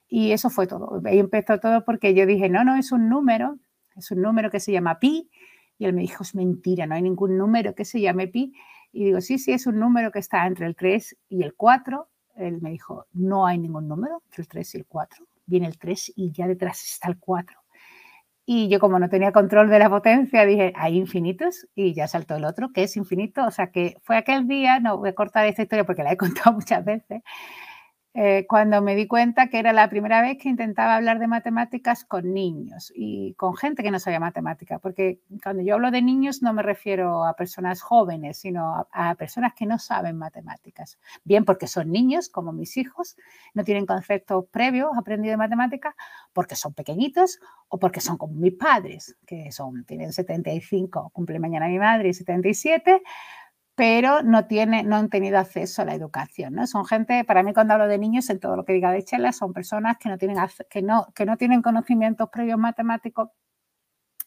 Y 0.08 0.32
eso 0.32 0.50
fue 0.50 0.68
todo. 0.68 1.02
Ahí 1.06 1.20
empezó 1.20 1.60
todo 1.60 1.84
porque 1.84 2.14
yo 2.14 2.26
dije, 2.26 2.50
no, 2.50 2.64
no, 2.64 2.76
es 2.78 2.92
un 2.92 3.10
número, 3.10 3.58
es 3.96 4.10
un 4.12 4.22
número 4.22 4.50
que 4.50 4.60
se 4.60 4.72
llama 4.72 5.00
pi. 5.00 5.30
Y 5.78 5.86
él 5.86 5.94
me 5.94 6.02
dijo, 6.02 6.24
es 6.24 6.34
mentira, 6.34 6.88
no 6.88 6.96
hay 6.96 7.02
ningún 7.02 7.38
número 7.38 7.76
que 7.76 7.86
se 7.86 8.00
llame 8.02 8.28
pi. 8.28 8.54
Y 8.92 9.06
digo, 9.06 9.22
sí, 9.22 9.38
sí, 9.38 9.52
es 9.52 9.68
un 9.68 9.80
número 9.80 10.12
que 10.12 10.20
está 10.20 10.48
entre 10.48 10.66
el 10.66 10.76
3 10.76 11.18
y 11.30 11.44
el 11.44 11.54
4. 11.56 12.08
Él 12.36 12.62
me 12.62 12.72
dijo, 12.72 13.06
no 13.14 13.46
hay 13.46 13.58
ningún 13.58 13.88
número 13.88 14.22
entre 14.26 14.44
el 14.44 14.48
3 14.48 14.76
y 14.76 14.78
el 14.78 14.86
4 14.86 15.28
viene 15.48 15.68
el 15.68 15.78
3 15.80 16.14
y 16.16 16.32
ya 16.32 16.48
detrás 16.48 16.84
está 16.84 17.10
el 17.10 17.18
4. 17.18 17.58
Y 18.46 18.70
yo 18.70 18.80
como 18.80 18.98
no 18.98 19.10
tenía 19.10 19.34
control 19.34 19.70
de 19.70 19.80
la 19.80 19.90
potencia, 19.90 20.46
dije, 20.46 20.72
hay 20.76 20.96
infinitos 20.96 21.68
y 21.76 21.94
ya 21.94 22.08
saltó 22.08 22.36
el 22.38 22.46
otro, 22.46 22.72
que 22.72 22.84
es 22.84 22.96
infinito. 22.96 23.46
O 23.46 23.52
sea 23.52 23.72
que 23.72 23.98
fue 24.04 24.16
aquel 24.16 24.48
día, 24.48 24.80
no 24.80 24.98
voy 24.98 25.10
a 25.10 25.16
cortar 25.16 25.46
esta 25.48 25.64
historia 25.64 25.86
porque 25.86 26.04
la 26.04 26.14
he 26.14 26.18
contado 26.18 26.54
muchas 26.54 26.86
veces, 26.86 27.22
eh, 28.20 28.48
cuando 28.50 28.82
me 28.82 28.96
di 28.96 29.06
cuenta 29.06 29.48
que 29.48 29.60
era 29.60 29.74
la 29.74 29.90
primera 29.90 30.24
vez 30.24 30.40
que 30.40 30.50
intentaba 30.50 30.96
hablar 30.96 31.20
de 31.20 31.28
matemáticas 31.28 32.04
con 32.04 32.34
niños 32.34 32.92
y 32.96 33.36
con 33.36 33.56
gente 33.56 33.84
que 33.84 33.92
no 33.92 34.00
sabía 34.00 34.20
matemática, 34.20 34.80
porque 34.80 35.20
cuando 35.44 35.62
yo 35.62 35.76
hablo 35.76 35.92
de 35.92 36.02
niños 36.02 36.42
no 36.42 36.52
me 36.52 36.64
refiero 36.64 37.26
a 37.26 37.36
personas 37.36 37.80
jóvenes, 37.84 38.40
sino 38.40 38.88
a, 38.92 39.14
personas 39.14 39.54
que 39.54 39.68
no 39.68 39.78
saben 39.78 40.18
matemáticas. 40.18 40.98
Bien 41.26 41.46
porque 41.46 41.68
son 41.68 41.92
niños, 41.92 42.28
como 42.28 42.54
mis 42.54 42.78
hijos, 42.78 43.18
no 43.54 43.64
tienen 43.64 43.86
conceptos 43.86 44.46
previos 44.50 44.90
aprendidos 44.98 45.34
de 45.34 45.38
matemáticas, 45.38 45.94
porque 46.34 46.56
son 46.56 46.74
pequeñitos 46.74 47.40
o 47.68 47.78
porque 47.78 48.02
son 48.02 48.18
como 48.18 48.34
mis 48.34 48.54
padres, 48.56 49.16
que 49.28 49.52
son, 49.52 49.86
tienen 49.86 50.12
75, 50.12 51.12
cumple 51.14 51.38
mañana 51.38 51.68
mi 51.68 51.78
madre 51.78 52.10
y 52.10 52.14
77, 52.16 53.04
pero 53.78 54.24
no, 54.24 54.48
tiene, 54.48 54.82
no 54.82 54.96
han 54.96 55.08
tenido 55.08 55.38
acceso 55.38 55.84
a 55.84 55.86
la 55.86 55.94
educación. 55.94 56.56
¿no? 56.56 56.66
Son 56.66 56.84
gente, 56.84 57.24
para 57.24 57.44
mí 57.44 57.54
cuando 57.54 57.76
hablo 57.76 57.88
de 57.88 58.00
niños, 58.00 58.28
en 58.32 58.40
todo 58.40 58.56
lo 58.56 58.66
que 58.66 58.74
diga 58.74 58.92
de 58.92 59.04
Chela, 59.04 59.32
son 59.32 59.54
personas 59.54 59.98
que 60.00 60.10
no 60.10 60.18
tienen, 60.18 60.36
que 60.68 60.82
no, 60.82 61.06
que 61.13 61.28
no 61.28 61.38
tienen 61.38 61.62
conocimientos 61.62 62.28
previos 62.32 62.58
matemáticos 62.58 63.30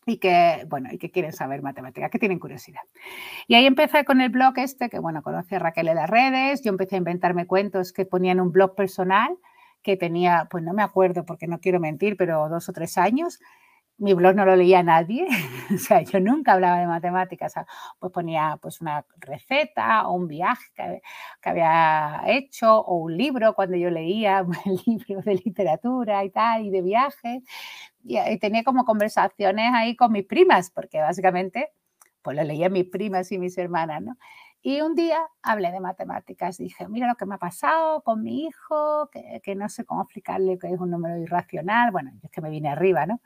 y 0.06 0.18
que, 0.18 0.64
bueno, 0.68 0.90
y 0.92 0.98
que 0.98 1.10
quieren 1.10 1.32
saber 1.32 1.62
matemáticas, 1.62 2.12
que 2.12 2.20
tienen 2.20 2.38
curiosidad. 2.38 2.82
Y 3.48 3.56
ahí 3.56 3.66
empecé 3.66 4.04
con 4.04 4.20
el 4.20 4.28
blog 4.28 4.56
este, 4.56 4.88
que 4.88 5.00
bueno, 5.00 5.20
conocí 5.20 5.56
a 5.56 5.58
Raquel 5.58 5.88
en 5.88 5.96
las 5.96 6.08
redes, 6.08 6.62
yo 6.62 6.70
empecé 6.70 6.94
a 6.94 6.98
inventarme 6.98 7.48
cuentos 7.48 7.92
que 7.92 8.06
ponían 8.06 8.38
un 8.38 8.52
blog 8.52 8.76
personal 8.76 9.36
que 9.82 9.96
tenía, 9.96 10.46
pues 10.48 10.62
no 10.62 10.74
me 10.74 10.84
acuerdo 10.84 11.26
porque 11.26 11.48
no 11.48 11.58
quiero 11.58 11.80
mentir, 11.80 12.16
pero 12.16 12.48
dos 12.48 12.68
o 12.68 12.72
tres 12.72 12.96
años, 12.98 13.40
mi 14.00 14.14
blog 14.14 14.34
no 14.34 14.46
lo 14.46 14.56
leía 14.56 14.82
nadie, 14.82 15.26
o 15.74 15.78
sea, 15.78 16.00
yo 16.00 16.20
nunca 16.20 16.54
hablaba 16.54 16.80
de 16.80 16.86
matemáticas, 16.86 17.54
pues 17.98 18.12
ponía 18.12 18.58
pues 18.60 18.80
una 18.80 19.04
receta 19.18 20.08
o 20.08 20.14
un 20.14 20.26
viaje 20.26 20.64
que, 20.74 21.02
había 21.42 22.22
hecho 22.26 22.80
o 22.80 22.96
un 22.96 23.16
libro 23.16 23.54
cuando 23.54 23.76
yo 23.76 23.90
leía 23.90 24.44
libros 24.86 25.24
de 25.24 25.34
literatura 25.34 26.24
y 26.24 26.30
tal, 26.30 26.64
y 26.64 26.70
de 26.70 26.82
viajes, 26.82 27.42
y, 28.02 28.38
tenía 28.38 28.64
como 28.64 28.84
conversaciones 28.84 29.70
ahí 29.74 29.94
con 29.96 30.12
mis 30.12 30.24
primas, 30.24 30.70
porque 30.70 31.00
básicamente 31.00 31.70
pues 32.22 32.36
lo 32.36 32.42
leía 32.42 32.68
mis 32.70 32.86
primas 32.86 33.30
y 33.32 33.38
mis 33.38 33.56
hermanas, 33.58 34.02
¿no? 34.02 34.16
Y 34.62 34.82
un 34.82 34.94
día 34.94 35.26
hablé 35.42 35.72
de 35.72 35.80
matemáticas, 35.80 36.58
dije, 36.58 36.86
mira 36.88 37.06
lo 37.06 37.14
que 37.16 37.24
me 37.24 37.36
ha 37.36 37.38
pasado 37.38 38.02
con 38.02 38.22
mi 38.22 38.44
hijo, 38.44 39.08
que 39.10 39.54
no 39.54 39.70
sé 39.70 39.86
cómo 39.86 40.02
explicarle 40.02 40.58
que 40.58 40.68
es 40.68 40.78
un 40.78 40.90
número 40.90 41.16
irracional, 41.18 41.90
bueno, 41.92 42.12
es 42.22 42.30
que 42.30 42.42
me 42.42 42.50
vine 42.50 42.68
arriba, 42.68 43.06
¿no? 43.06 43.20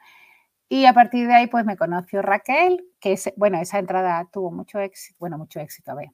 Y 0.68 0.86
a 0.86 0.92
partir 0.92 1.26
de 1.26 1.34
ahí, 1.34 1.46
pues 1.46 1.64
me 1.64 1.76
conoció 1.76 2.22
Raquel, 2.22 2.84
que 3.00 3.12
es, 3.12 3.32
bueno, 3.36 3.58
esa 3.58 3.78
entrada 3.78 4.28
tuvo 4.32 4.50
mucho 4.50 4.78
éxito, 4.78 5.16
bueno, 5.18 5.38
mucho 5.38 5.60
éxito, 5.60 5.92
a 5.92 5.94
ver. 5.94 6.08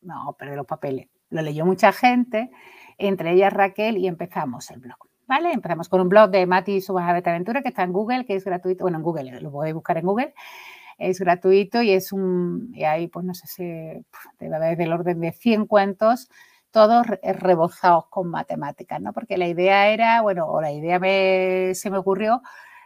No, 0.00 0.36
pero 0.38 0.54
los 0.54 0.66
papeles. 0.66 1.08
Lo 1.30 1.42
leyó 1.42 1.66
mucha 1.66 1.92
gente, 1.92 2.50
entre 2.98 3.32
ellas 3.32 3.52
Raquel, 3.52 3.96
y 3.96 4.06
empezamos 4.06 4.70
el 4.70 4.80
blog. 4.80 4.98
¿Vale? 5.26 5.52
Empezamos 5.52 5.88
con 5.88 6.02
un 6.02 6.08
blog 6.10 6.30
de 6.30 6.46
Mati 6.46 6.82
Subas 6.82 7.08
Aventura 7.08 7.62
que 7.62 7.70
está 7.70 7.82
en 7.82 7.92
Google, 7.92 8.26
que 8.26 8.36
es 8.36 8.44
gratuito. 8.44 8.84
Bueno, 8.84 8.98
en 8.98 9.02
Google, 9.02 9.40
lo 9.40 9.50
podéis 9.50 9.74
buscar 9.74 9.96
en 9.96 10.04
Google. 10.04 10.34
Es 10.98 11.18
gratuito 11.18 11.80
y 11.80 11.92
es 11.92 12.12
un. 12.12 12.70
Y 12.74 12.84
ahí, 12.84 13.08
pues 13.08 13.24
no 13.24 13.32
sé 13.32 13.46
si. 13.46 13.64
Debe 14.38 14.56
haber 14.56 14.76
del 14.76 14.92
orden 14.92 15.20
de 15.20 15.32
100 15.32 15.66
cuentos 15.66 16.28
todos 16.70 17.06
rebozados 17.22 18.08
con 18.08 18.28
matemáticas, 18.28 19.00
¿no? 19.00 19.12
Porque 19.12 19.38
la 19.38 19.46
idea 19.46 19.88
era, 19.90 20.20
bueno, 20.22 20.46
o 20.46 20.60
la 20.60 20.72
idea 20.72 20.98
se 21.72 21.88
me 21.88 21.98
ocurrió 21.98 22.42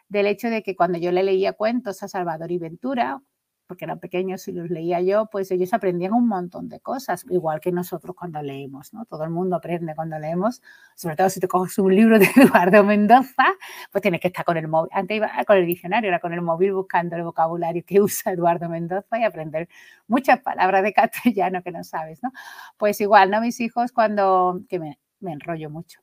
del 0.09 0.27
hecho 0.27 0.51
de 0.51 0.63
que 0.63 0.77
cuando 0.77 0.99
yo 0.99 1.13
le 1.13 1.23
leía 1.23 1.53
cuentos 1.53 2.03
a 2.03 2.09
Salvador 2.09 2.51
y 2.53 2.59
Ventura, 2.59 3.23
porque 3.69 3.85
eran 3.85 4.01
pequeños 4.01 4.49
y 4.49 4.53
los 4.53 4.71
leía 4.71 5.01
yo, 5.03 5.27
pues 5.27 5.51
ellos 5.51 5.75
aprendían 5.75 6.15
un 6.15 6.27
montón 6.27 6.71
de 6.71 6.81
cosas, 6.81 7.25
igual 7.29 7.61
que 7.61 7.71
nosotros 7.71 8.17
cuando 8.17 8.41
leemos, 8.43 8.95
¿no? 8.95 9.05
Todo 9.05 9.25
el 9.25 9.31
mundo 9.31 9.57
aprende 9.57 9.95
cuando 9.95 10.19
leemos, 10.19 10.63
sobre 10.97 11.17
todo 11.17 11.29
si 11.29 11.39
te 11.39 11.49
coges 11.49 11.79
un 11.79 11.95
libro 11.95 12.19
de 12.19 12.27
Eduardo 12.37 12.83
Mendoza, 12.83 13.45
pues 13.93 14.01
tienes 14.03 14.21
que 14.21 14.29
estar 14.29 14.45
con 14.47 14.57
el 14.57 14.69
móvil, 14.69 14.91
antes 14.93 15.19
iba 15.19 15.31
con 15.47 15.59
el 15.59 15.67
diccionario, 15.67 16.09
era 16.09 16.19
con 16.19 16.33
el 16.33 16.41
móvil 16.41 16.73
buscando 16.73 17.15
el 17.17 17.23
vocabulario 17.23 17.85
que 17.87 18.01
usa 18.01 18.33
Eduardo 18.33 18.69
Mendoza 18.71 19.19
y 19.19 19.25
aprender 19.25 19.69
muchas 20.07 20.41
palabras 20.41 20.83
de 20.83 20.95
castellano 20.95 21.63
que 21.63 21.71
no 21.71 21.85
sabes, 21.85 22.23
¿no? 22.23 22.33
Pues 22.79 23.01
igual, 23.03 23.31
¿no? 23.31 23.43
Mis 23.43 23.61
hijos 23.61 23.93
cuando, 23.93 24.63
que 24.69 24.79
me, 24.79 24.99
me 25.21 25.33
enrollo 25.33 25.69
mucho, 25.69 26.01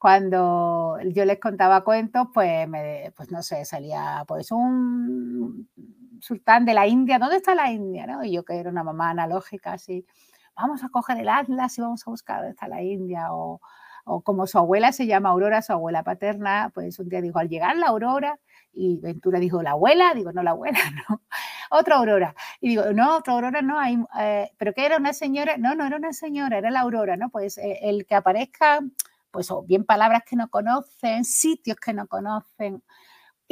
cuando 0.00 0.96
yo 1.12 1.26
les 1.26 1.38
contaba 1.38 1.84
cuentos, 1.84 2.28
pues, 2.32 2.66
me, 2.66 3.12
pues 3.14 3.30
no 3.30 3.42
sé, 3.42 3.66
salía 3.66 4.24
pues 4.26 4.50
un 4.50 5.68
sultán 6.22 6.64
de 6.64 6.72
la 6.72 6.86
India, 6.86 7.18
¿dónde 7.18 7.36
está 7.36 7.54
la 7.54 7.70
India? 7.70 8.06
¿no? 8.06 8.24
Y 8.24 8.32
yo 8.32 8.42
que 8.42 8.56
era 8.58 8.70
una 8.70 8.82
mamá 8.82 9.10
analógica, 9.10 9.74
así, 9.74 10.06
vamos 10.56 10.82
a 10.84 10.88
coger 10.88 11.18
el 11.18 11.28
atlas 11.28 11.76
y 11.76 11.82
vamos 11.82 12.02
a 12.06 12.10
buscar 12.10 12.38
dónde 12.38 12.52
está 12.52 12.66
la 12.66 12.80
India, 12.82 13.34
o, 13.34 13.60
o 14.06 14.22
como 14.22 14.46
su 14.46 14.56
abuela 14.56 14.90
se 14.92 15.06
llama 15.06 15.28
Aurora, 15.28 15.60
su 15.60 15.74
abuela 15.74 16.02
paterna, 16.02 16.70
pues 16.72 16.98
un 16.98 17.10
día 17.10 17.20
dijo, 17.20 17.38
al 17.38 17.50
llegar 17.50 17.76
la 17.76 17.88
Aurora, 17.88 18.38
y 18.72 18.96
Ventura 19.00 19.38
dijo, 19.38 19.62
¿la 19.62 19.72
abuela? 19.72 20.14
Digo, 20.14 20.32
no, 20.32 20.42
la 20.42 20.52
abuela, 20.52 20.78
no. 21.10 21.20
Otra 21.70 21.96
Aurora. 21.96 22.34
Y 22.62 22.70
digo, 22.70 22.84
no, 22.94 23.18
otra 23.18 23.34
Aurora 23.34 23.60
no, 23.60 23.78
hay, 23.78 23.98
eh, 24.18 24.50
pero 24.56 24.72
que 24.72 24.86
era 24.86 24.96
una 24.96 25.12
señora, 25.12 25.58
no, 25.58 25.74
no 25.74 25.84
era 25.84 25.96
una 25.98 26.14
señora, 26.14 26.56
era 26.56 26.70
la 26.70 26.80
Aurora, 26.80 27.18
¿no? 27.18 27.28
Pues 27.28 27.58
eh, 27.58 27.80
el 27.82 28.06
que 28.06 28.14
aparezca 28.14 28.80
pues 29.30 29.50
o 29.50 29.62
bien 29.62 29.84
palabras 29.84 30.22
que 30.28 30.36
no 30.36 30.48
conocen, 30.48 31.24
sitios 31.24 31.76
que 31.78 31.92
no 31.92 32.06
conocen 32.06 32.82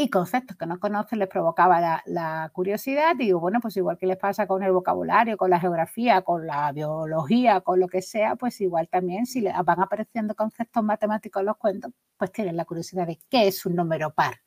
y 0.01 0.11
conceptos 0.11 0.57
que 0.57 0.64
no 0.64 0.79
conocen 0.79 1.19
les 1.19 1.29
provocaba 1.29 2.03
la, 2.07 2.51
curiosidad. 2.53 3.17
digo, 3.17 3.41
bueno, 3.41 3.59
pues 3.61 3.77
igual 3.77 3.99
que 3.99 4.07
les 4.07 4.17
pasa 4.17 4.47
con 4.47 4.62
el 4.62 4.71
vocabulario, 4.71 5.37
con 5.37 5.51
la 5.51 5.59
geografía, 5.59 6.23
con 6.23 6.47
la 6.47 6.71
biología, 6.71 7.62
con 7.62 7.81
lo 7.81 7.88
que 7.88 8.01
sea, 8.01 8.37
pues 8.37 8.61
igual 8.61 8.88
también 8.88 9.27
si 9.27 9.43
van 9.43 9.81
apareciendo 9.81 10.37
conceptos 10.37 10.85
matemáticos 10.85 11.41
en 11.41 11.47
los 11.47 11.57
cuentos, 11.57 11.93
pues 12.17 12.31
tienen 12.31 12.57
la 12.57 12.64
curiosidad 12.64 13.09
de 13.09 13.19
qué 13.29 13.49
es 13.49 13.67
un 13.67 13.75
número 13.75 14.14
par, 14.14 14.41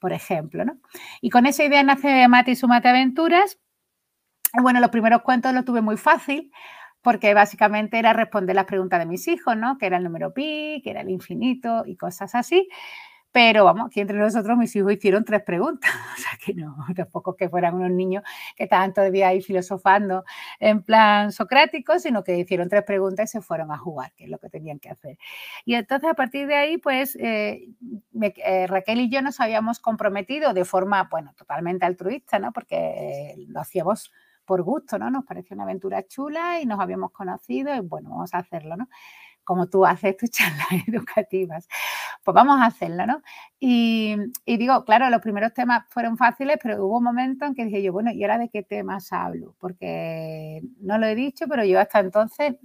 por 0.00 0.12
ejemplo, 0.12 0.64
¿no? 0.64 0.80
Y 1.20 1.30
con 1.30 1.46
esa 1.46 1.62
idea 1.62 1.84
nace 1.84 2.26
Mati 2.26 2.50
y 2.50 2.56
su 2.56 2.66
Mate 2.66 2.88
Aventuras. 2.88 3.60
Bueno, 4.60 4.80
los 4.80 4.90
primeros 4.90 5.22
cuentos 5.22 5.54
los 5.54 5.64
tuve 5.64 5.82
muy 5.82 5.98
fácil 5.98 6.50
porque 7.02 7.34
básicamente 7.34 7.98
era 7.98 8.12
responder 8.12 8.56
las 8.56 8.66
preguntas 8.66 8.98
de 9.00 9.06
mis 9.06 9.26
hijos, 9.28 9.56
¿no? 9.56 9.78
Que 9.78 9.86
era 9.86 9.96
el 9.96 10.04
número 10.04 10.32
pi, 10.32 10.80
que 10.84 10.90
era 10.90 11.00
el 11.00 11.10
infinito 11.10 11.84
y 11.86 11.96
cosas 11.96 12.34
así. 12.34 12.68
Pero 13.32 13.64
vamos, 13.64 13.86
aquí 13.86 14.00
entre 14.00 14.18
nosotros 14.18 14.58
mis 14.58 14.74
hijos 14.74 14.92
hicieron 14.92 15.24
tres 15.24 15.42
preguntas, 15.42 15.88
o 16.18 16.20
sea 16.20 16.32
que 16.44 16.52
no, 16.52 16.76
tampoco 16.96 17.36
que 17.36 17.48
fueran 17.48 17.74
unos 17.74 17.92
niños 17.92 18.24
que 18.56 18.64
estaban 18.64 18.92
todavía 18.92 19.28
ahí 19.28 19.40
filosofando 19.40 20.24
en 20.58 20.82
plan 20.82 21.30
socrático, 21.30 22.00
sino 22.00 22.24
que 22.24 22.36
hicieron 22.36 22.68
tres 22.68 22.82
preguntas 22.82 23.30
y 23.30 23.38
se 23.38 23.40
fueron 23.40 23.70
a 23.70 23.78
jugar, 23.78 24.12
que 24.16 24.24
es 24.24 24.30
lo 24.30 24.38
que 24.38 24.48
tenían 24.50 24.80
que 24.80 24.90
hacer. 24.90 25.16
Y 25.64 25.74
entonces 25.74 26.10
a 26.10 26.14
partir 26.14 26.48
de 26.48 26.56
ahí, 26.56 26.78
pues 26.78 27.16
eh, 27.20 27.68
eh, 28.20 28.66
Raquel 28.66 29.00
y 29.00 29.10
yo 29.10 29.22
nos 29.22 29.38
habíamos 29.38 29.78
comprometido 29.78 30.52
de 30.52 30.64
forma, 30.64 31.08
bueno, 31.08 31.32
totalmente 31.36 31.86
altruista, 31.86 32.40
¿no? 32.40 32.52
Porque 32.52 32.76
eh, 32.76 33.34
lo 33.46 33.60
hacíamos 33.60 34.10
por 34.50 34.64
gusto, 34.64 34.98
¿no? 34.98 35.12
Nos 35.12 35.24
pareció 35.24 35.54
una 35.54 35.62
aventura 35.62 36.04
chula 36.08 36.60
y 36.60 36.66
nos 36.66 36.80
habíamos 36.80 37.12
conocido 37.12 37.72
y 37.72 37.78
bueno, 37.78 38.10
vamos 38.10 38.34
a 38.34 38.38
hacerlo, 38.38 38.76
¿no? 38.76 38.88
Como 39.44 39.68
tú 39.68 39.86
haces 39.86 40.16
tus 40.16 40.28
charlas 40.32 40.66
educativas. 40.88 41.68
Pues 42.24 42.34
vamos 42.34 42.60
a 42.60 42.66
hacerlo, 42.66 43.06
¿no? 43.06 43.22
Y, 43.60 44.16
digo, 44.44 44.84
claro, 44.84 45.08
los 45.08 45.22
primeros 45.22 45.54
temas 45.54 45.84
fueron 45.90 46.16
fáciles, 46.16 46.58
pero 46.60 46.84
hubo 46.84 46.98
un 46.98 47.04
momento 47.04 47.44
en 47.44 47.54
que 47.54 47.64
dije 47.64 47.80
yo, 47.80 47.92
bueno, 47.92 48.10
¿y 48.10 48.24
ahora 48.24 48.38
de 48.38 48.48
qué 48.48 48.64
temas 48.64 49.12
hablo? 49.12 49.54
Porque 49.60 50.62
no 50.80 50.98
lo 50.98 51.06
he 51.06 51.14
dicho, 51.14 51.46
pero 51.48 51.64
yo 51.64 51.78
hasta 51.78 52.00
entonces 52.00 52.56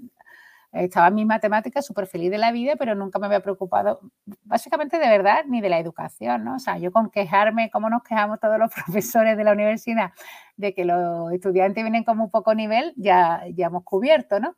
estaba 0.75 1.07
en 1.07 1.15
mis 1.15 1.25
matemáticas 1.25 1.85
súper 1.85 2.05
feliz 2.05 2.29
de 2.29 2.37
la 2.37 2.51
vida, 2.51 2.75
pero 2.77 2.95
nunca 2.95 3.17
me 3.17 3.27
había 3.27 3.39
preocupado, 3.39 4.01
básicamente 4.43 4.99
de 4.99 5.07
verdad, 5.07 5.45
ni 5.47 5.61
de 5.61 5.69
la 5.69 5.79
educación, 5.79 6.43
¿no? 6.43 6.55
O 6.55 6.59
sea, 6.59 6.77
yo 6.77 6.91
con 6.91 7.09
quejarme, 7.09 7.69
como 7.71 7.89
nos 7.89 8.03
quejamos 8.03 8.39
todos 8.39 8.59
los 8.59 8.71
profesores 8.85 9.37
de 9.37 9.43
la 9.43 9.53
universidad, 9.53 10.11
de 10.57 10.73
que 10.73 10.85
los 10.85 11.31
estudiantes 11.31 11.83
vienen 11.83 12.03
como 12.03 12.25
un 12.25 12.29
poco 12.29 12.53
nivel, 12.53 12.93
ya, 12.97 13.43
ya 13.53 13.67
hemos 13.67 13.83
cubierto, 13.83 14.39
¿no? 14.39 14.55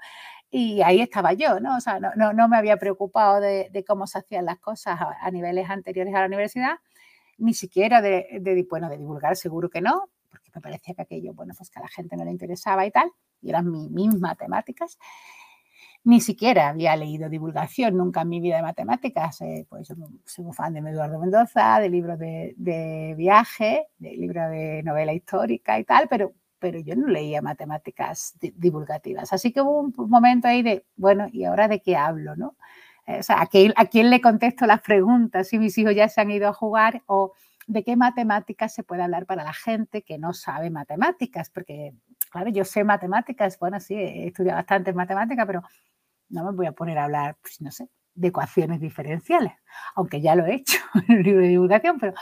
Y 0.50 0.82
ahí 0.82 1.02
estaba 1.02 1.34
yo, 1.34 1.60
¿no? 1.60 1.78
O 1.78 1.82
sea, 1.82 2.00
no, 2.00 2.34
no, 2.34 2.48
me 2.48 2.58
había 2.58 2.78
preocupado 2.78 3.40
de, 3.40 3.86
cómo 3.88 4.08
se 4.08 4.20
hacían 4.20 4.46
las 4.46 4.60
cosas 4.60 5.00
a, 5.22 5.32
niveles 5.32 5.70
anteriores 5.70 6.16
a 6.16 6.22
la 6.22 6.28
universidad, 6.28 6.78
ni 7.38 7.54
siquiera 7.54 8.02
de, 8.02 8.28
de, 8.40 8.56
de 8.56 8.98
divulgar, 8.98 9.36
seguro 9.36 9.70
que 9.70 9.82
no, 9.82 10.10
porque 10.32 10.50
me 10.56 10.62
parecía 10.62 10.96
que 10.96 11.02
aquello, 11.04 11.34
bueno, 11.34 11.54
pues 11.56 11.70
que 11.70 11.80
a 11.80 11.84
la 11.84 11.90
gente 11.90 12.18
no 12.18 12.26
le 12.26 12.32
interesaba 12.32 12.86
y 12.86 12.92
tal, 12.92 13.12
y 13.42 13.50
eran 13.50 13.70
mis 13.70 14.20
matemáticas 14.20 14.98
ni 16.08 16.22
siquiera 16.22 16.70
había 16.70 16.96
leído 16.96 17.28
divulgación 17.28 17.98
nunca 17.98 18.22
en 18.22 18.30
mi 18.30 18.40
vida 18.40 18.56
de 18.56 18.62
matemáticas. 18.62 19.42
Eh, 19.42 19.66
pues 19.68 19.90
soy 20.24 20.46
un 20.46 20.54
fan 20.54 20.74
de 20.74 20.80
Eduardo 20.80 21.20
Mendoza, 21.20 21.82
de 21.82 21.90
libros 21.90 22.18
de, 22.18 23.14
viaje, 23.18 23.88
de 23.98 24.12
libros 24.12 24.50
de 24.50 24.84
novela 24.86 25.12
histórica 25.12 25.78
y 25.78 25.84
tal, 25.84 26.08
pero, 26.08 26.32
pero 26.60 26.80
yo 26.80 26.96
no 26.96 27.08
leía 27.08 27.42
matemáticas 27.42 28.38
divulgativas. 28.40 29.34
Así 29.34 29.52
que 29.52 29.60
hubo 29.60 29.82
un 29.82 29.94
momento 30.10 30.48
ahí 30.48 30.64
de, 30.64 30.86
bueno, 30.96 31.28
¿y 31.30 31.44
ahora 31.44 31.68
de 31.68 31.82
qué 31.82 31.98
hablo? 31.98 32.38
¿no? 32.38 32.56
Eh, 33.06 33.20
o 33.20 33.24
sea, 33.24 33.42
¿a 33.42 33.48
quién, 33.48 33.74
¿a 33.76 33.88
quién 33.88 34.10
le 34.10 34.22
contesto 34.22 34.66
las 34.66 34.80
preguntas? 34.80 35.50
Si 35.50 35.60
mis 35.60 35.78
hijos 35.78 35.94
ya 35.94 36.08
se 36.08 36.22
han 36.22 36.32
ido 36.32 36.48
a 36.48 36.54
jugar 36.54 37.04
o 37.08 37.34
de 37.68 37.84
qué 37.84 37.98
matemáticas 37.98 38.74
se 38.74 38.84
puede 38.84 39.04
hablar 39.04 39.26
para 39.26 39.44
la 39.44 39.54
gente 39.54 40.04
que 40.04 40.18
no 40.18 40.32
sabe 40.32 40.70
matemáticas, 40.70 41.50
porque, 41.50 41.94
claro, 42.32 42.50
yo 42.50 42.64
sé 42.64 42.86
matemáticas, 42.86 43.60
bueno, 43.60 43.82
sí, 43.82 43.96
he 43.96 44.28
estudiado 44.28 44.56
bastante 44.56 44.94
matemáticas, 44.94 45.46
pero 45.46 45.64
no 46.30 46.44
me 46.44 46.52
voy 46.52 46.66
a 46.66 46.72
poner 46.72 46.98
a 46.98 47.06
hablar, 47.06 47.38
pues 47.42 47.62
no 47.62 47.72
sé, 47.72 47.90
de 48.18 48.30
ecuaciones 48.30 48.80
diferenciales, 48.80 49.54
aunque 49.96 50.22
ya 50.22 50.36
lo 50.36 50.46
he 50.46 50.56
hecho 50.56 50.78
en 51.08 51.18
el 51.18 51.24
libro 51.24 51.42
de 51.42 51.50
divulgación, 51.50 52.00
pero, 52.00 52.14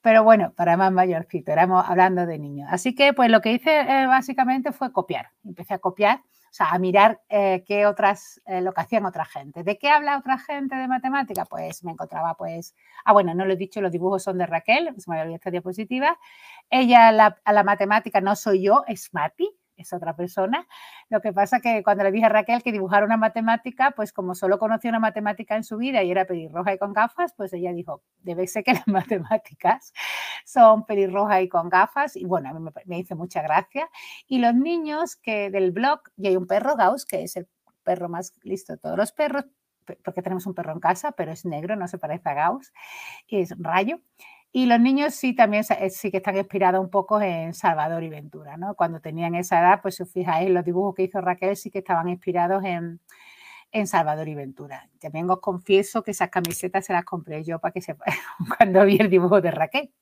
pero 0.00 0.24
bueno, 0.24 0.52
para 0.54 0.76
más 0.76 0.92
mayorcito, 0.92 1.52
éramos 1.52 1.84
hablando 1.88 2.26
de 2.26 2.38
niños. 2.38 2.68
Así 2.70 2.94
que 2.94 3.12
pues 3.12 3.30
lo 3.30 3.40
que 3.40 3.52
hice 3.52 3.80
eh, 3.80 4.06
básicamente 4.06 4.72
fue 4.72 4.92
copiar, 4.92 5.30
empecé 5.44 5.74
a 5.74 5.78
copiar, 5.78 6.18
o 6.18 6.54
sea, 6.56 6.70
a 6.70 6.78
mirar 6.78 7.20
eh, 7.28 7.64
qué 7.66 7.86
otras, 7.86 8.40
eh, 8.46 8.60
lo 8.60 8.72
que 8.72 8.80
hacían 8.80 9.04
otra 9.04 9.24
gente. 9.24 9.62
¿De 9.62 9.78
qué 9.78 9.90
habla 9.90 10.18
otra 10.18 10.38
gente 10.38 10.74
de 10.74 10.88
matemática? 10.88 11.44
Pues 11.44 11.84
me 11.84 11.92
encontraba 11.92 12.34
pues, 12.34 12.74
ah 13.04 13.12
bueno, 13.12 13.34
no 13.34 13.44
lo 13.44 13.52
he 13.52 13.56
dicho, 13.56 13.80
los 13.80 13.92
dibujos 13.92 14.22
son 14.22 14.38
de 14.38 14.46
Raquel, 14.46 14.94
se 14.96 15.10
me 15.10 15.20
había 15.20 15.36
esta 15.36 15.50
diapositiva. 15.50 16.18
Ella 16.70 17.08
a 17.44 17.52
la 17.52 17.62
matemática 17.62 18.20
no 18.20 18.34
soy 18.36 18.62
yo, 18.62 18.84
es 18.86 19.12
Mati, 19.12 19.54
es 19.76 19.92
otra 19.92 20.16
persona. 20.16 20.66
Lo 21.08 21.20
que 21.20 21.32
pasa 21.32 21.60
que 21.60 21.82
cuando 21.82 22.04
le 22.04 22.12
dije 22.12 22.26
a 22.26 22.28
Raquel 22.28 22.62
que 22.62 22.72
dibujara 22.72 23.04
una 23.04 23.16
matemática, 23.16 23.92
pues 23.92 24.12
como 24.12 24.34
solo 24.34 24.58
conocía 24.58 24.90
una 24.90 25.00
matemática 25.00 25.56
en 25.56 25.64
su 25.64 25.76
vida 25.76 26.02
y 26.02 26.10
era 26.10 26.24
pelirroja 26.26 26.74
y 26.74 26.78
con 26.78 26.92
gafas, 26.92 27.32
pues 27.36 27.52
ella 27.52 27.72
dijo, 27.72 28.02
debe 28.22 28.46
ser 28.46 28.64
que 28.64 28.72
las 28.74 28.88
matemáticas 28.88 29.92
son 30.44 30.86
pelirroja 30.86 31.40
y 31.42 31.48
con 31.48 31.68
gafas. 31.68 32.16
Y 32.16 32.24
bueno, 32.24 32.50
a 32.50 32.52
mí 32.54 32.60
me, 32.60 32.70
me 32.86 32.98
hizo 32.98 33.16
mucha 33.16 33.42
gracia. 33.42 33.88
Y 34.26 34.38
los 34.38 34.54
niños 34.54 35.16
que 35.16 35.50
del 35.50 35.72
blog, 35.72 36.00
y 36.16 36.28
hay 36.28 36.36
un 36.36 36.46
perro 36.46 36.76
Gauss, 36.76 37.06
que 37.06 37.22
es 37.22 37.36
el 37.36 37.48
perro 37.82 38.08
más 38.08 38.32
listo 38.42 38.72
de 38.72 38.78
todos 38.78 38.96
los 38.96 39.12
perros, 39.12 39.44
porque 40.04 40.22
tenemos 40.22 40.46
un 40.46 40.54
perro 40.54 40.72
en 40.72 40.80
casa, 40.80 41.12
pero 41.12 41.32
es 41.32 41.44
negro, 41.44 41.76
no 41.76 41.88
se 41.88 41.98
parece 41.98 42.28
a 42.28 42.34
Gauss, 42.34 42.72
es 43.28 43.54
rayo. 43.58 44.00
Y 44.56 44.64
los 44.64 44.80
niños 44.80 45.14
sí 45.14 45.34
también 45.34 45.64
eh, 45.68 45.90
sí 45.90 46.10
que 46.10 46.16
están 46.16 46.34
inspirados 46.34 46.80
un 46.80 46.88
poco 46.88 47.20
en 47.20 47.52
Salvador 47.52 48.02
y 48.02 48.08
Ventura, 48.08 48.56
¿no? 48.56 48.74
Cuando 48.74 49.00
tenían 49.00 49.34
esa 49.34 49.60
edad, 49.60 49.82
pues 49.82 49.96
si 49.96 50.02
os 50.02 50.10
fijáis, 50.10 50.48
los 50.48 50.64
dibujos 50.64 50.94
que 50.94 51.02
hizo 51.02 51.20
Raquel 51.20 51.58
sí 51.58 51.70
que 51.70 51.80
estaban 51.80 52.08
inspirados 52.08 52.64
en, 52.64 53.02
en 53.70 53.86
Salvador 53.86 54.28
y 54.28 54.34
Ventura. 54.34 54.88
También 54.98 55.28
os 55.28 55.40
confieso 55.40 56.02
que 56.02 56.12
esas 56.12 56.30
camisetas 56.30 56.86
se 56.86 56.94
las 56.94 57.04
compré 57.04 57.44
yo 57.44 57.58
para 57.58 57.72
que 57.72 57.82
se 57.82 57.96
cuando 58.56 58.86
vi 58.86 58.96
el 58.98 59.10
dibujo 59.10 59.42
de 59.42 59.50
Raquel. 59.50 59.92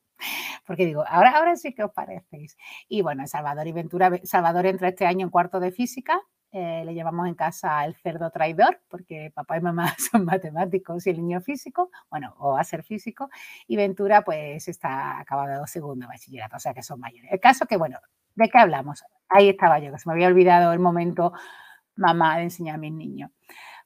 Porque 0.65 0.87
digo, 0.87 1.05
ahora, 1.09 1.33
ahora 1.33 1.57
sí 1.57 1.75
que 1.75 1.83
os 1.83 1.91
parecéis. 1.91 2.57
Y 2.89 3.03
bueno, 3.03 3.27
Salvador 3.27 3.67
y 3.67 3.73
Ventura, 3.73 4.21
Salvador 4.23 4.67
entra 4.67 4.87
este 4.87 5.05
año 5.05 5.27
en 5.27 5.31
cuarto 5.31 5.59
de 5.59 5.73
física 5.73 6.21
eh, 6.57 6.85
le 6.85 6.95
llevamos 6.95 7.27
en 7.27 7.35
casa 7.35 7.85
el 7.85 7.97
cerdo 7.97 8.31
traidor, 8.31 8.81
porque 8.89 9.33
papá 9.35 9.57
y 9.57 9.61
mamá 9.61 9.93
son 9.99 10.25
matemáticos 10.25 11.05
y 11.05 11.11
el 11.11 11.17
niño 11.17 11.41
físico, 11.41 11.91
bueno, 12.09 12.33
o 12.39 12.53
va 12.53 12.61
a 12.61 12.65
ser 12.65 12.85
físico, 12.85 13.29
y 13.67 13.75
Ventura 13.75 14.23
pues 14.23 14.69
está 14.69 15.19
acabado 15.19 15.67
segundo 15.67 16.07
bachillerato, 16.07 16.57
o 16.57 16.61
sea 16.61 16.73
que 16.73 16.85
son 16.85 17.01
mayores. 17.01 17.33
El 17.33 17.41
caso 17.41 17.67
que, 17.67 17.77
bueno, 17.77 17.99
¿de 18.37 18.49
qué 18.49 18.59
hablamos? 18.59 19.03
Ahí 19.29 19.49
estaba 19.49 19.81
yo, 19.81 19.91
que 19.91 19.99
se 19.99 20.09
me 20.09 20.13
había 20.13 20.29
olvidado 20.29 20.73
el 20.73 20.79
momento 20.79 21.33
mamá 21.97 22.37
de 22.37 22.45
enseñar 22.45 22.77
a 22.77 22.79
mis 22.79 22.93
niños. 22.93 23.33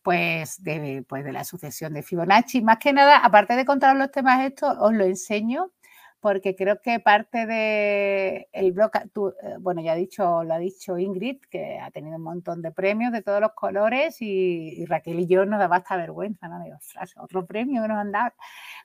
Pues 0.02 0.62
de, 0.62 1.04
pues 1.08 1.24
de 1.24 1.32
la 1.32 1.44
sucesión 1.44 1.94
de 1.94 2.02
Fibonacci. 2.02 2.62
Más 2.62 2.78
que 2.78 2.92
nada, 2.92 3.18
aparte 3.18 3.56
de 3.56 3.64
contar 3.64 3.96
los 3.96 4.10
temas 4.10 4.40
estos, 4.42 4.76
os 4.78 4.92
lo 4.92 5.04
enseño 5.04 5.72
porque 6.20 6.56
creo 6.56 6.80
que 6.80 6.98
parte 7.00 7.46
de 7.46 8.48
el 8.52 8.72
blog, 8.72 8.90
eh, 8.96 9.56
bueno, 9.60 9.80
ya 9.80 9.92
ha 9.92 9.94
dicho, 9.96 10.42
lo 10.42 10.54
ha 10.54 10.58
dicho 10.58 10.98
Ingrid, 10.98 11.38
que 11.50 11.78
ha 11.78 11.90
tenido 11.90 12.16
un 12.16 12.22
montón 12.22 12.60
de 12.62 12.72
premios 12.72 13.12
de 13.12 13.22
todos 13.22 13.40
los 13.40 13.52
colores 13.52 14.16
y, 14.20 14.84
Raquel 14.86 15.20
y 15.20 15.26
yo 15.26 15.46
nos 15.46 15.58
daba 15.58 15.76
hasta 15.76 15.96
vergüenza, 15.96 16.48
¿no? 16.48 16.58
De, 16.60 16.72
ostras, 16.74 17.14
otro 17.18 17.46
premio 17.46 17.82
que 17.82 17.88
nos 17.88 17.98
han 17.98 18.12
dado. 18.12 18.32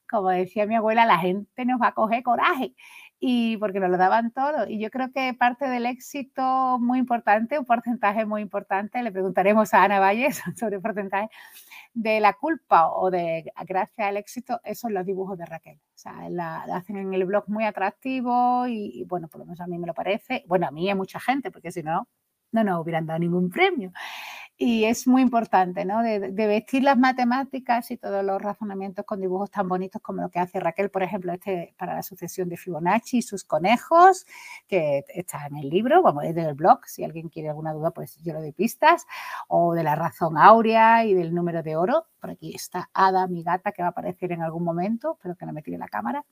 Como 0.10 0.30
decía 0.30 0.68
mi 0.68 0.76
abuela, 0.76 1.06
la 1.06 1.18
gente 1.18 1.66
nos 1.66 1.82
va 1.82 1.88
a 1.88 1.94
coger 1.94 2.24
coraje 2.24 2.76
y 3.26 3.56
porque 3.56 3.80
nos 3.80 3.90
lo 3.90 3.96
daban 3.98 4.32
todo. 4.32 4.68
Y 4.68 4.80
yo 4.80 4.90
creo 4.90 5.10
que 5.14 5.34
parte 5.34 5.70
del 5.70 5.86
éxito 5.86 6.78
muy 6.82 7.00
importante, 7.00 7.58
un 7.58 7.64
porcentaje 7.64 8.26
muy 8.26 8.42
importante, 8.42 9.02
le 9.02 9.14
preguntaremos 9.14 9.74
a 9.74 9.86
Ana 9.86 10.02
Valles 10.02 10.42
sobre 10.60 10.76
el 10.76 10.82
porcentaje 10.82 11.30
de 11.94 12.20
la 12.20 12.34
culpa 12.34 12.90
o 12.90 13.10
de 13.10 13.50
gracias 13.66 14.10
al 14.10 14.18
éxito, 14.18 14.60
esos 14.66 14.82
son 14.82 14.94
los 14.94 15.06
dibujos 15.06 15.38
de 15.38 15.46
Raquel. 15.46 15.78
O 15.78 15.98
sea, 15.98 16.28
la, 16.30 16.64
hacen 16.64 16.98
en 16.98 17.14
el 17.14 17.24
blog 17.24 17.46
muy 17.48 17.64
atractivo 17.64 18.68
y, 18.68 19.06
bueno, 19.08 19.30
por 19.30 19.40
lo 19.40 19.46
menos 19.46 19.62
a 19.62 19.68
mí 19.68 19.78
me 19.78 19.88
lo 19.88 19.94
parece. 19.94 20.44
Bueno, 20.46 20.68
a 20.68 20.72
mí 20.72 20.88
y 20.88 20.90
a 20.90 20.96
mucha 20.96 21.22
gente, 21.22 21.50
porque 21.50 21.72
si 21.72 21.82
no, 21.82 22.10
no 22.52 22.64
nos 22.66 22.82
hubieran 22.82 23.06
dado 23.06 23.20
ningún 23.20 23.50
premio. 23.50 23.94
Y 24.56 24.86
es 24.86 25.08
muy 25.08 25.24
importante, 25.24 25.84
¿no? 25.84 26.04
De, 26.04 26.20
vestir 26.32 26.84
las 26.84 26.98
matemáticas 26.98 27.90
y 27.90 27.98
todos 27.98 28.24
los 28.24 28.40
razonamientos 28.40 29.04
con 29.04 29.20
dibujos 29.20 29.50
tan 29.50 29.68
bonitos 29.68 30.02
como 30.02 30.22
lo 30.22 30.30
que 30.30 30.40
hace 30.40 30.60
Raquel, 30.60 30.92
por 30.92 31.02
ejemplo, 31.02 31.34
este 31.34 31.74
para 31.78 31.96
la 31.96 32.04
sucesión 32.04 32.50
de 32.50 32.58
Fibonacci 32.58 33.18
y 33.18 33.22
sus 33.24 33.44
conejos, 33.44 34.26
que 34.68 35.04
está 35.08 35.48
en 35.48 35.58
el 35.58 35.70
libro, 35.70 36.04
vamos, 36.04 36.26
es 36.26 36.36
del 36.36 36.54
blog, 36.54 36.86
si 36.86 37.04
alguien 37.04 37.30
quiere 37.30 37.50
alguna 37.50 37.74
duda, 37.74 37.92
pues 37.92 38.18
yo 38.24 38.34
lo 38.34 38.42
doy 38.42 38.52
pistas, 38.52 39.08
o 39.48 39.74
de 39.74 39.84
la 39.84 39.96
razón 39.96 40.38
áurea 40.38 41.04
y 41.04 41.16
del 41.16 41.34
número 41.34 41.64
de 41.64 41.76
oro. 41.76 42.06
Por 42.22 42.30
aquí 42.30 42.54
está 42.54 42.90
Ada, 42.94 43.28
mi 43.28 43.44
gata, 43.44 43.72
que 43.72 43.82
va 43.82 43.88
a 43.88 43.92
aparecer 43.92 44.32
en 44.32 44.44
algún 44.44 44.64
momento, 44.64 45.14
espero 45.14 45.36
que 45.36 45.46
no 45.48 45.54
me 45.54 45.64
tire 45.64 45.80
la 45.80 45.88
cámara. 45.88 46.24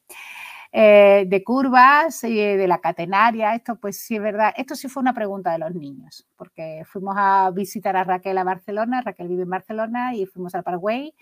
Eh, 0.73 1.25
de 1.27 1.43
curvas, 1.43 2.23
y 2.23 2.37
de 2.37 2.65
la 2.65 2.79
catenaria, 2.79 3.53
esto 3.55 3.75
pues 3.75 3.97
sí 3.99 4.15
es 4.15 4.21
verdad, 4.21 4.53
esto 4.55 4.73
sí 4.75 4.87
fue 4.87 5.01
una 5.01 5.13
pregunta 5.13 5.51
de 5.51 5.57
los 5.59 5.75
niños, 5.75 6.25
porque 6.37 6.83
fuimos 6.85 7.15
a 7.17 7.51
visitar 7.53 7.97
a 7.97 8.05
Raquel 8.05 8.37
a 8.37 8.45
Barcelona, 8.45 9.01
Raquel 9.01 9.27
vive 9.27 9.43
en 9.43 9.49
Barcelona 9.49 10.15
y 10.15 10.25
fuimos 10.27 10.55
al 10.55 10.63
Paraguay 10.63 11.13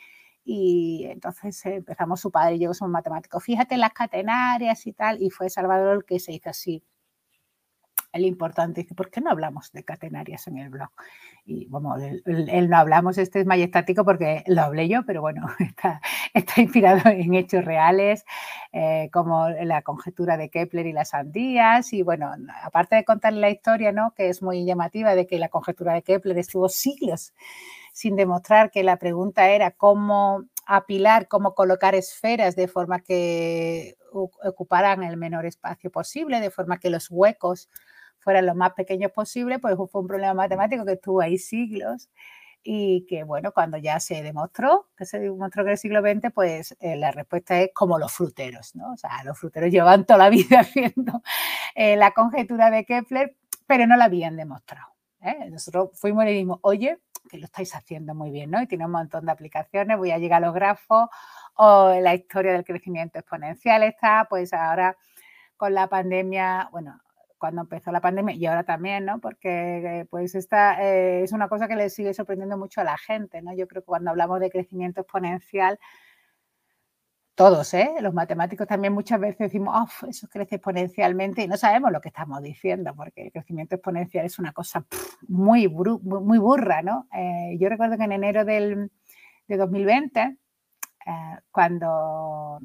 y 0.45 1.05
entonces 1.09 1.65
empezamos 1.65 2.19
su 2.21 2.29
padre 2.31 2.55
y 2.55 2.59
yo 2.59 2.73
somos 2.75 2.91
matemáticos, 2.91 3.43
fíjate 3.43 3.73
en 3.73 3.81
las 3.81 3.93
catenarias 3.93 4.85
y 4.85 4.93
tal, 4.93 5.19
y 5.21 5.31
fue 5.31 5.49
Salvador 5.49 5.95
el 5.97 6.05
que 6.05 6.19
se 6.19 6.31
hizo 6.33 6.51
así 6.51 6.83
el 8.11 8.25
importante. 8.25 8.81
Dice, 8.81 8.95
¿por 8.95 9.09
qué 9.09 9.21
no 9.21 9.29
hablamos 9.29 9.71
de 9.71 9.83
catenarias 9.83 10.47
en 10.47 10.57
el 10.57 10.69
blog? 10.69 10.89
Y 11.45 11.67
bueno, 11.67 11.95
él, 11.97 12.69
no 12.69 12.77
hablamos, 12.77 13.17
este 13.17 13.39
es 13.39 13.45
majestático 13.45 14.03
porque 14.05 14.43
lo 14.47 14.61
hablé 14.61 14.87
yo, 14.87 15.03
pero 15.05 15.21
bueno, 15.21 15.47
está, 15.59 16.01
está 16.33 16.61
inspirado 16.61 17.09
en 17.09 17.33
hechos 17.33 17.65
reales, 17.65 18.25
eh, 18.71 19.09
como 19.11 19.49
la 19.49 19.81
conjetura 19.81 20.37
de 20.37 20.49
Kepler 20.49 20.85
y 20.85 20.93
las 20.93 21.09
sandías. 21.09 21.93
Y 21.93 22.03
bueno, 22.03 22.31
aparte 22.63 22.95
de 22.95 23.05
contar 23.05 23.33
la 23.33 23.49
historia, 23.49 23.91
¿no? 23.91 24.13
que 24.15 24.29
es 24.29 24.41
muy 24.41 24.65
llamativa, 24.65 25.15
de 25.15 25.27
que 25.27 25.39
la 25.39 25.49
conjetura 25.49 25.93
de 25.93 26.03
Kepler 26.03 26.37
estuvo 26.37 26.69
siglos 26.69 27.33
sin 27.93 28.15
demostrar 28.15 28.71
que 28.71 28.83
la 28.83 28.97
pregunta 28.97 29.49
era 29.49 29.71
cómo 29.71 30.45
apilar, 30.65 31.27
cómo 31.27 31.53
colocar 31.55 31.95
esferas 31.95 32.55
de 32.55 32.67
forma 32.67 33.01
que 33.01 33.97
ocuparan 34.11 35.03
el 35.03 35.17
menor 35.17 35.45
espacio 35.45 35.91
posible, 35.91 36.39
de 36.39 36.51
forma 36.51 36.79
que 36.79 36.89
los 36.89 37.09
huecos 37.09 37.69
fueran 38.19 38.45
lo 38.45 38.55
más 38.55 38.73
pequeños 38.73 39.11
posible, 39.11 39.59
pues 39.59 39.75
fue 39.75 40.01
un 40.01 40.07
problema 40.07 40.33
matemático 40.33 40.85
que 40.85 40.93
estuvo 40.93 41.21
ahí 41.21 41.37
siglos 41.37 42.09
y 42.63 43.05
que, 43.07 43.23
bueno, 43.23 43.51
cuando 43.53 43.77
ya 43.77 43.99
se 43.99 44.21
demostró, 44.21 44.89
que 44.97 45.05
se 45.05 45.19
demostró 45.19 45.63
que 45.63 45.69
en 45.69 45.71
el 45.73 45.77
siglo 45.77 46.01
XX, 46.01 46.31
pues 46.33 46.75
eh, 46.79 46.95
la 46.97 47.11
respuesta 47.11 47.59
es 47.59 47.71
como 47.73 47.97
los 47.97 48.11
fruteros, 48.11 48.75
¿no? 48.75 48.93
O 48.93 48.97
sea, 48.97 49.23
los 49.23 49.39
fruteros 49.39 49.71
llevan 49.71 50.05
toda 50.05 50.19
la 50.19 50.29
vida 50.29 50.59
haciendo 50.61 51.23
eh, 51.75 51.95
la 51.95 52.11
conjetura 52.11 52.69
de 52.69 52.85
Kepler, 52.85 53.35
pero 53.65 53.87
no 53.87 53.95
la 53.95 54.05
habían 54.05 54.35
demostrado. 54.35 54.93
¿eh? 55.21 55.49
Nosotros 55.49 55.91
fuimos 55.93 56.25
y 56.25 56.29
dijimos, 56.29 56.59
oye, 56.61 56.99
que 57.29 57.37
lo 57.37 57.45
estáis 57.45 57.75
haciendo 57.75 58.15
muy 58.15 58.31
bien, 58.31 58.51
¿no? 58.51 58.61
Y 58.61 58.67
tiene 58.67 58.85
un 58.85 58.91
montón 58.91 59.25
de 59.25 59.31
aplicaciones, 59.31 59.97
voy 59.97 60.11
a 60.11 60.17
llegar 60.17 60.43
a 60.43 60.47
los 60.47 60.55
grafos 60.55 61.09
o 61.55 61.93
la 61.99 62.15
historia 62.15 62.53
del 62.53 62.63
crecimiento 62.63 63.19
exponencial 63.19 63.83
está, 63.83 64.27
pues 64.29 64.53
ahora 64.53 64.97
con 65.57 65.73
la 65.73 65.87
pandemia, 65.87 66.69
bueno, 66.71 66.99
cuando 67.39 67.61
empezó 67.61 67.91
la 67.91 68.01
pandemia 68.01 68.35
y 68.35 68.45
ahora 68.45 68.63
también, 68.63 69.05
¿no? 69.05 69.19
Porque 69.19 70.05
pues 70.11 70.35
esta 70.35 70.83
eh, 70.83 71.23
es 71.23 71.31
una 71.31 71.49
cosa 71.49 71.67
que 71.67 71.75
le 71.75 71.89
sigue 71.89 72.13
sorprendiendo 72.13 72.57
mucho 72.57 72.81
a 72.81 72.83
la 72.83 72.97
gente, 72.97 73.41
¿no? 73.41 73.53
Yo 73.55 73.67
creo 73.67 73.81
que 73.81 73.87
cuando 73.87 74.11
hablamos 74.11 74.39
de 74.39 74.51
crecimiento 74.51 75.01
exponencial, 75.01 75.79
todos, 77.39 77.73
¿eh? 77.73 77.91
Los 78.01 78.13
matemáticos 78.13 78.67
también 78.67 78.91
muchas 78.91 79.17
veces 79.17 79.37
decimos, 79.37 79.73
oh, 79.73 80.07
eso 80.07 80.27
crece 80.27 80.55
exponencialmente 80.55 81.41
y 81.41 81.47
no 81.47 81.55
sabemos 81.55 81.89
lo 81.89 82.01
que 82.01 82.09
estamos 82.09 82.41
diciendo, 82.43 82.93
porque 82.93 83.27
el 83.27 83.31
crecimiento 83.31 83.75
exponencial 83.75 84.25
es 84.25 84.39
una 84.39 84.51
cosa 84.51 84.85
muy, 85.25 85.69
muy 85.69 86.37
burra, 86.37 86.81
¿no? 86.81 87.07
Eh, 87.13 87.55
yo 87.57 87.69
recuerdo 87.69 87.97
que 87.97 88.03
en 88.03 88.11
enero 88.11 88.43
del, 88.43 88.91
de 89.47 89.57
2020, 89.57 90.19
eh, 90.19 91.37
cuando, 91.49 92.59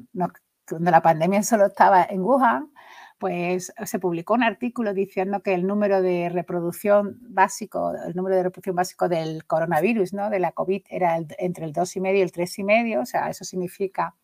cuando 0.67 0.91
la 0.91 1.01
pandemia 1.01 1.41
solo 1.41 1.67
estaba 1.67 2.03
en 2.03 2.19
Wuhan, 2.19 2.69
pues 3.17 3.73
se 3.85 3.99
publicó 3.99 4.33
un 4.33 4.43
artículo 4.43 4.93
diciendo 4.93 5.41
que 5.41 5.53
el 5.53 5.65
número 5.65 6.01
de 6.01 6.29
reproducción 6.29 7.17
básico, 7.21 7.93
el 8.05 8.15
número 8.15 8.35
de 8.35 8.43
reproducción 8.43 8.75
básico 8.75 9.07
del 9.07 9.45
coronavirus, 9.45 10.13
¿no? 10.13 10.29
de 10.29 10.39
la 10.39 10.51
COVID, 10.51 10.83
era 10.89 11.17
entre 11.37 11.65
el 11.65 11.73
2,5 11.73 12.17
y 12.17 12.21
el 12.21 12.31
3,5, 12.31 13.01
o 13.01 13.05
sea, 13.05 13.29
eso 13.29 13.45
significa 13.45 14.15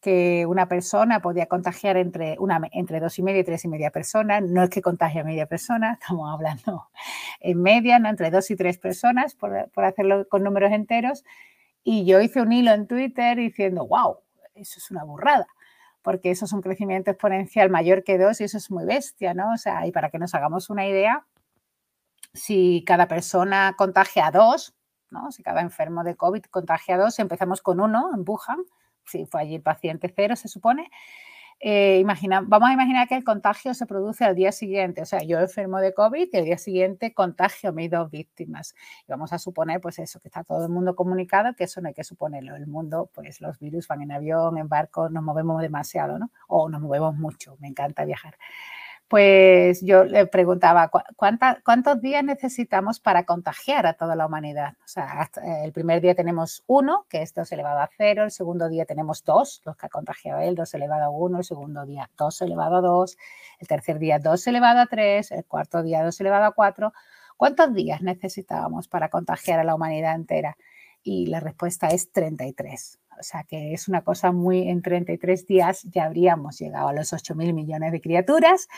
que 0.00 0.46
una 0.46 0.66
persona 0.66 1.20
podía 1.20 1.46
contagiar 1.46 1.96
entre, 1.96 2.36
una, 2.38 2.60
entre 2.72 3.00
dos 3.00 3.18
y 3.18 3.22
media 3.22 3.40
y 3.40 3.44
tres 3.44 3.64
y 3.66 3.68
media 3.68 3.90
personas. 3.90 4.42
No 4.42 4.62
es 4.62 4.70
que 4.70 4.80
contagie 4.80 5.20
a 5.20 5.24
media 5.24 5.46
persona, 5.46 5.92
estamos 6.00 6.32
hablando 6.32 6.88
en 7.40 7.60
media, 7.60 7.98
¿no? 7.98 8.08
entre 8.08 8.30
dos 8.30 8.50
y 8.50 8.56
tres 8.56 8.78
personas, 8.78 9.34
por, 9.34 9.70
por 9.70 9.84
hacerlo 9.84 10.26
con 10.28 10.42
números 10.42 10.72
enteros. 10.72 11.24
Y 11.82 12.06
yo 12.06 12.20
hice 12.20 12.40
un 12.40 12.52
hilo 12.52 12.72
en 12.72 12.86
Twitter 12.86 13.36
diciendo, 13.36 13.86
wow, 13.86 14.18
eso 14.54 14.78
es 14.78 14.90
una 14.90 15.04
burrada 15.04 15.46
porque 16.02 16.30
eso 16.30 16.44
es 16.44 16.52
un 16.52 16.62
crecimiento 16.62 17.10
exponencial 17.10 17.70
mayor 17.70 18.04
que 18.04 18.18
dos 18.18 18.40
y 18.40 18.44
eso 18.44 18.56
es 18.56 18.70
muy 18.70 18.84
bestia, 18.84 19.34
¿no? 19.34 19.52
O 19.52 19.56
sea, 19.56 19.86
y 19.86 19.92
para 19.92 20.10
que 20.10 20.18
nos 20.18 20.34
hagamos 20.34 20.70
una 20.70 20.86
idea, 20.86 21.26
si 22.32 22.84
cada 22.86 23.08
persona 23.08 23.74
contagia 23.76 24.26
a 24.26 24.30
dos, 24.30 24.74
¿no? 25.10 25.30
Si 25.32 25.42
cada 25.42 25.60
enfermo 25.60 26.04
de 26.04 26.16
COVID 26.16 26.44
contagia 26.44 26.94
a 26.94 26.98
dos, 26.98 27.18
empezamos 27.18 27.60
con 27.62 27.80
uno 27.80 28.10
en 28.14 28.24
Wuhan, 28.26 28.64
si 29.04 29.26
fue 29.26 29.42
allí 29.42 29.56
el 29.56 29.62
paciente 29.62 30.12
cero, 30.14 30.36
se 30.36 30.48
supone, 30.48 30.90
eh, 31.60 32.02
vamos 32.04 32.70
a 32.70 32.72
imaginar 32.72 33.06
que 33.06 33.14
el 33.16 33.24
contagio 33.24 33.74
se 33.74 33.86
produce 33.86 34.24
al 34.24 34.34
día 34.34 34.50
siguiente, 34.50 35.02
o 35.02 35.04
sea, 35.04 35.22
yo 35.22 35.38
enfermo 35.38 35.78
de 35.78 35.92
COVID 35.92 36.28
y 36.32 36.36
al 36.36 36.44
día 36.44 36.58
siguiente 36.58 37.12
contagio 37.12 37.70
a 37.70 37.72
mis 37.72 37.90
dos 37.90 38.10
víctimas. 38.10 38.74
Y 39.06 39.12
vamos 39.12 39.32
a 39.32 39.38
suponer, 39.38 39.80
pues 39.80 39.98
eso, 39.98 40.20
que 40.20 40.28
está 40.28 40.42
todo 40.42 40.64
el 40.64 40.72
mundo 40.72 40.96
comunicado, 40.96 41.54
que 41.54 41.64
eso 41.64 41.80
no 41.80 41.88
hay 41.88 41.94
que 41.94 42.04
suponerlo. 42.04 42.56
El 42.56 42.66
mundo, 42.66 43.10
pues 43.14 43.40
los 43.40 43.58
virus 43.58 43.86
van 43.88 44.02
en 44.02 44.12
avión, 44.12 44.56
en 44.58 44.68
barco, 44.68 45.10
nos 45.10 45.22
movemos 45.22 45.60
demasiado, 45.60 46.18
¿no? 46.18 46.30
O 46.48 46.68
nos 46.68 46.80
movemos 46.80 47.14
mucho, 47.16 47.56
me 47.60 47.68
encanta 47.68 48.04
viajar 48.04 48.36
pues 49.10 49.80
yo 49.82 50.04
le 50.04 50.24
preguntaba, 50.28 50.88
¿cuántos 51.64 52.00
días 52.00 52.22
necesitamos 52.22 53.00
para 53.00 53.24
contagiar 53.24 53.84
a 53.88 53.94
toda 53.94 54.14
la 54.14 54.24
humanidad? 54.24 54.74
O 54.84 54.86
sea, 54.86 55.28
eh, 55.44 55.62
el 55.64 55.72
primer 55.72 56.00
día 56.00 56.14
tenemos 56.14 56.62
uno, 56.68 57.06
que 57.08 57.20
es 57.22 57.34
2 57.34 57.50
elevado 57.50 57.80
a 57.80 57.90
0, 57.98 58.22
el 58.22 58.30
segundo 58.30 58.68
día 58.68 58.84
tenemos 58.84 59.24
dos, 59.24 59.62
los 59.64 59.76
que 59.76 59.86
ha 59.86 59.88
contagiado 59.88 60.38
él, 60.42 60.54
2 60.54 60.74
elevado 60.74 61.06
a 61.06 61.10
1, 61.10 61.38
el 61.38 61.44
segundo 61.44 61.84
día 61.86 62.08
2 62.16 62.42
elevado 62.42 62.76
a 62.76 62.80
2, 62.82 63.16
el 63.58 63.66
tercer 63.66 63.98
día 63.98 64.20
2 64.20 64.46
elevado 64.46 64.78
a 64.78 64.86
3, 64.86 65.32
el 65.32 65.44
cuarto 65.44 65.82
día 65.82 66.04
2 66.04 66.20
elevado 66.20 66.44
a 66.44 66.52
4. 66.52 66.92
¿Cuántos 67.36 67.74
días 67.74 68.02
necesitábamos 68.02 68.86
para 68.86 69.08
contagiar 69.08 69.58
a 69.58 69.64
la 69.64 69.74
humanidad 69.74 70.14
entera? 70.14 70.56
Y 71.02 71.26
la 71.26 71.40
respuesta 71.40 71.88
es 71.88 72.12
33. 72.12 72.99
O 73.20 73.22
sea 73.22 73.44
que 73.44 73.74
es 73.74 73.86
una 73.88 74.02
cosa 74.02 74.32
muy, 74.32 74.68
en 74.68 74.82
33 74.82 75.46
días 75.46 75.82
ya 75.84 76.04
habríamos 76.06 76.58
llegado 76.58 76.88
a 76.88 76.92
los 76.92 77.12
8 77.12 77.34
mil 77.34 77.52
millones 77.52 77.92
de 77.92 78.00
criaturas. 78.00 78.68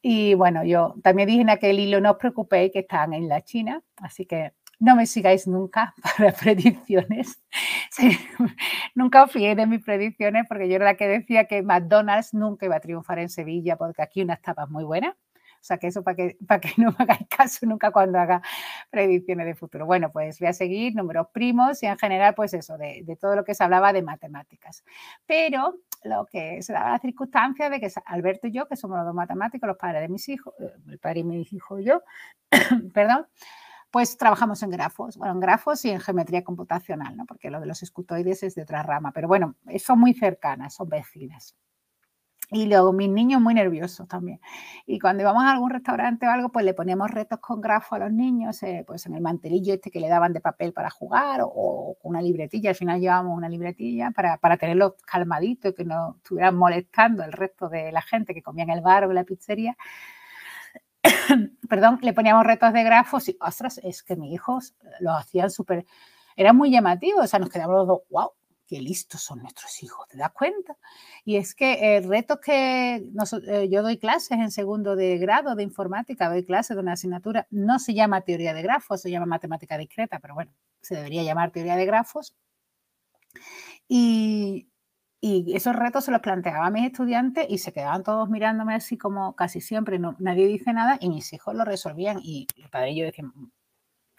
Y 0.00 0.34
bueno, 0.34 0.64
yo 0.64 0.94
también 1.02 1.28
dije 1.28 1.40
en 1.42 1.50
aquel 1.50 1.78
hilo, 1.78 2.00
no 2.00 2.12
os 2.12 2.16
preocupéis 2.18 2.72
que 2.72 2.80
están 2.80 3.12
en 3.14 3.28
la 3.28 3.42
China, 3.42 3.82
así 3.96 4.26
que 4.26 4.52
no 4.78 4.96
me 4.96 5.06
sigáis 5.06 5.46
nunca 5.46 5.94
para 6.18 6.32
predicciones. 6.32 7.42
nunca 8.94 9.24
os 9.24 9.32
fiéis 9.32 9.56
de 9.56 9.66
mis 9.66 9.82
predicciones 9.82 10.44
porque 10.48 10.68
yo 10.68 10.76
era 10.76 10.84
la 10.84 10.96
que 10.96 11.08
decía 11.08 11.46
que 11.46 11.62
McDonald's 11.62 12.34
nunca 12.34 12.66
iba 12.66 12.76
a 12.76 12.80
triunfar 12.80 13.18
en 13.18 13.28
Sevilla 13.28 13.76
porque 13.76 14.02
aquí 14.02 14.22
unas 14.22 14.40
tapas 14.42 14.68
muy 14.70 14.84
buenas. 14.84 15.14
O 15.64 15.66
sea, 15.66 15.78
que 15.78 15.86
eso 15.86 16.02
para 16.02 16.14
que, 16.14 16.36
para 16.46 16.60
que 16.60 16.68
no 16.76 16.90
me 16.90 17.04
hagáis 17.04 17.26
caso 17.26 17.64
nunca 17.64 17.90
cuando 17.90 18.18
haga 18.18 18.42
predicciones 18.90 19.46
de 19.46 19.54
futuro. 19.54 19.86
Bueno, 19.86 20.12
pues 20.12 20.38
voy 20.38 20.48
a 20.48 20.52
seguir 20.52 20.94
números 20.94 21.28
primos 21.32 21.82
y 21.82 21.86
en 21.86 21.96
general, 21.96 22.34
pues 22.34 22.52
eso, 22.52 22.76
de, 22.76 23.16
todo 23.18 23.34
lo 23.34 23.44
que 23.44 23.54
se 23.54 23.64
hablaba 23.64 23.94
de 23.94 24.02
matemáticas. 24.02 24.84
Pero 25.24 25.78
lo 26.02 26.26
que 26.26 26.60
se 26.60 26.74
daba 26.74 26.90
la 26.90 26.98
circunstancia 26.98 27.70
de 27.70 27.80
que 27.80 27.90
Alberto 28.04 28.48
y 28.48 28.52
yo, 28.52 28.68
que 28.68 28.76
somos 28.76 28.98
los 28.98 29.06
dos 29.06 29.14
matemáticos, 29.14 29.66
los 29.66 29.78
padres 29.78 30.02
de 30.02 30.08
mis 30.10 30.28
hijos, 30.28 30.52
eh, 30.60 30.70
el 30.86 30.98
padre 30.98 31.20
y 31.20 31.24
mi 31.24 31.40
hijo 31.40 31.78
y 31.78 31.84
yo, 31.86 32.02
perdón, 32.92 33.26
pues 33.90 34.18
trabajamos 34.18 34.62
en 34.62 34.68
grafos, 34.68 35.16
bueno, 35.16 35.32
en 35.32 35.40
grafos 35.40 35.82
y 35.86 35.90
en 35.90 36.00
geometría 36.00 36.44
computacional, 36.44 37.16
¿no? 37.16 37.24
porque 37.24 37.50
lo 37.50 37.58
de 37.60 37.66
los 37.66 37.82
escutoides 37.82 38.42
es 38.42 38.54
de 38.54 38.62
otra 38.62 38.82
rama, 38.82 39.12
pero 39.12 39.28
bueno, 39.28 39.54
son 39.78 39.98
muy 39.98 40.12
cercanas, 40.12 40.74
son 40.74 40.90
vecinas. 40.90 41.56
Y 42.50 42.66
luego 42.66 42.92
mis 42.92 43.08
niños 43.08 43.40
muy 43.40 43.54
nerviosos 43.54 44.06
también. 44.06 44.40
Y 44.86 44.98
cuando 44.98 45.22
íbamos 45.22 45.44
a 45.44 45.52
algún 45.52 45.70
restaurante 45.70 46.26
o 46.26 46.30
algo, 46.30 46.50
pues 46.50 46.64
le 46.64 46.74
poníamos 46.74 47.10
retos 47.10 47.38
con 47.40 47.60
grafo 47.60 47.94
a 47.94 47.98
los 47.98 48.12
niños, 48.12 48.62
eh, 48.62 48.84
pues 48.86 49.06
en 49.06 49.14
el 49.14 49.22
mantelillo 49.22 49.74
este 49.74 49.90
que 49.90 49.98
le 49.98 50.08
daban 50.08 50.32
de 50.32 50.40
papel 50.40 50.72
para 50.72 50.90
jugar 50.90 51.40
o, 51.42 51.96
con 52.00 52.10
una 52.10 52.22
libretilla. 52.22 52.70
Al 52.70 52.76
final 52.76 53.00
llevábamos 53.00 53.36
una 53.36 53.48
libretilla 53.48 54.10
para, 54.10 54.36
para 54.38 54.56
tenerlos 54.56 54.94
calmaditos 55.06 55.72
y 55.72 55.74
que 55.74 55.84
no 55.84 56.16
estuvieran 56.18 56.56
molestando 56.56 57.24
el 57.24 57.32
resto 57.32 57.68
de 57.68 57.92
la 57.92 58.02
gente 58.02 58.34
que 58.34 58.42
comía 58.42 58.64
en 58.64 58.70
el 58.70 58.82
bar 58.82 59.04
o 59.04 59.08
en 59.08 59.14
la 59.14 59.24
pizzería. 59.24 59.76
Perdón, 61.68 61.98
le 62.02 62.12
poníamos 62.12 62.44
retos 62.44 62.72
de 62.72 62.82
grafos 62.82 63.28
y, 63.28 63.36
ostras, 63.40 63.80
es 63.82 64.02
que 64.02 64.16
mis 64.16 64.32
hijos 64.32 64.74
lo 65.00 65.12
hacían 65.12 65.50
súper, 65.50 65.86
era 66.36 66.52
muy 66.52 66.70
llamativo, 66.70 67.20
o 67.20 67.26
sea, 67.26 67.38
nos 67.38 67.50
quedamos 67.50 67.76
los 67.76 67.86
dos, 67.86 68.00
wow, 68.10 68.30
qué 68.66 68.80
listos 68.80 69.22
son 69.22 69.40
nuestros 69.40 69.82
hijos, 69.82 70.08
¿te 70.08 70.16
das 70.16 70.32
cuenta? 70.32 70.76
Y 71.24 71.36
es 71.36 71.54
que 71.54 71.96
el 71.96 72.08
reto 72.08 72.40
que 72.40 72.96
eh, 72.96 73.68
yo 73.70 73.82
doy 73.82 73.98
clases 73.98 74.38
en 74.38 74.50
segundo 74.50 74.96
de 74.96 75.18
grado 75.18 75.54
de 75.54 75.62
informática, 75.62 76.28
doy 76.28 76.44
clases 76.44 76.76
de 76.76 76.82
una 76.82 76.92
asignatura, 76.92 77.46
no 77.50 77.78
se 77.78 77.94
llama 77.94 78.22
teoría 78.22 78.54
de 78.54 78.62
grafos, 78.62 79.00
se 79.02 79.10
llama 79.10 79.26
matemática 79.26 79.78
discreta, 79.78 80.18
pero 80.20 80.34
bueno, 80.34 80.52
se 80.80 80.96
debería 80.96 81.22
llamar 81.22 81.50
teoría 81.50 81.76
de 81.76 81.86
grafos. 81.86 82.34
Y, 83.88 84.68
y 85.20 85.54
esos 85.54 85.74
retos 85.74 86.04
se 86.04 86.10
los 86.10 86.20
planteaba 86.20 86.66
a 86.66 86.70
mis 86.70 86.86
estudiantes 86.86 87.46
y 87.48 87.58
se 87.58 87.72
quedaban 87.72 88.02
todos 88.02 88.28
mirándome 88.28 88.74
así 88.74 88.96
como 88.96 89.34
casi 89.36 89.60
siempre, 89.60 89.98
nadie 90.18 90.46
dice 90.46 90.72
nada 90.72 90.98
y 91.00 91.08
mis 91.08 91.32
hijos 91.32 91.54
lo 91.54 91.64
resolvían 91.64 92.18
y 92.22 92.46
el 92.56 92.68
padre 92.70 92.92
y 92.92 92.96
yo 92.98 93.04
decíamos, 93.06 93.34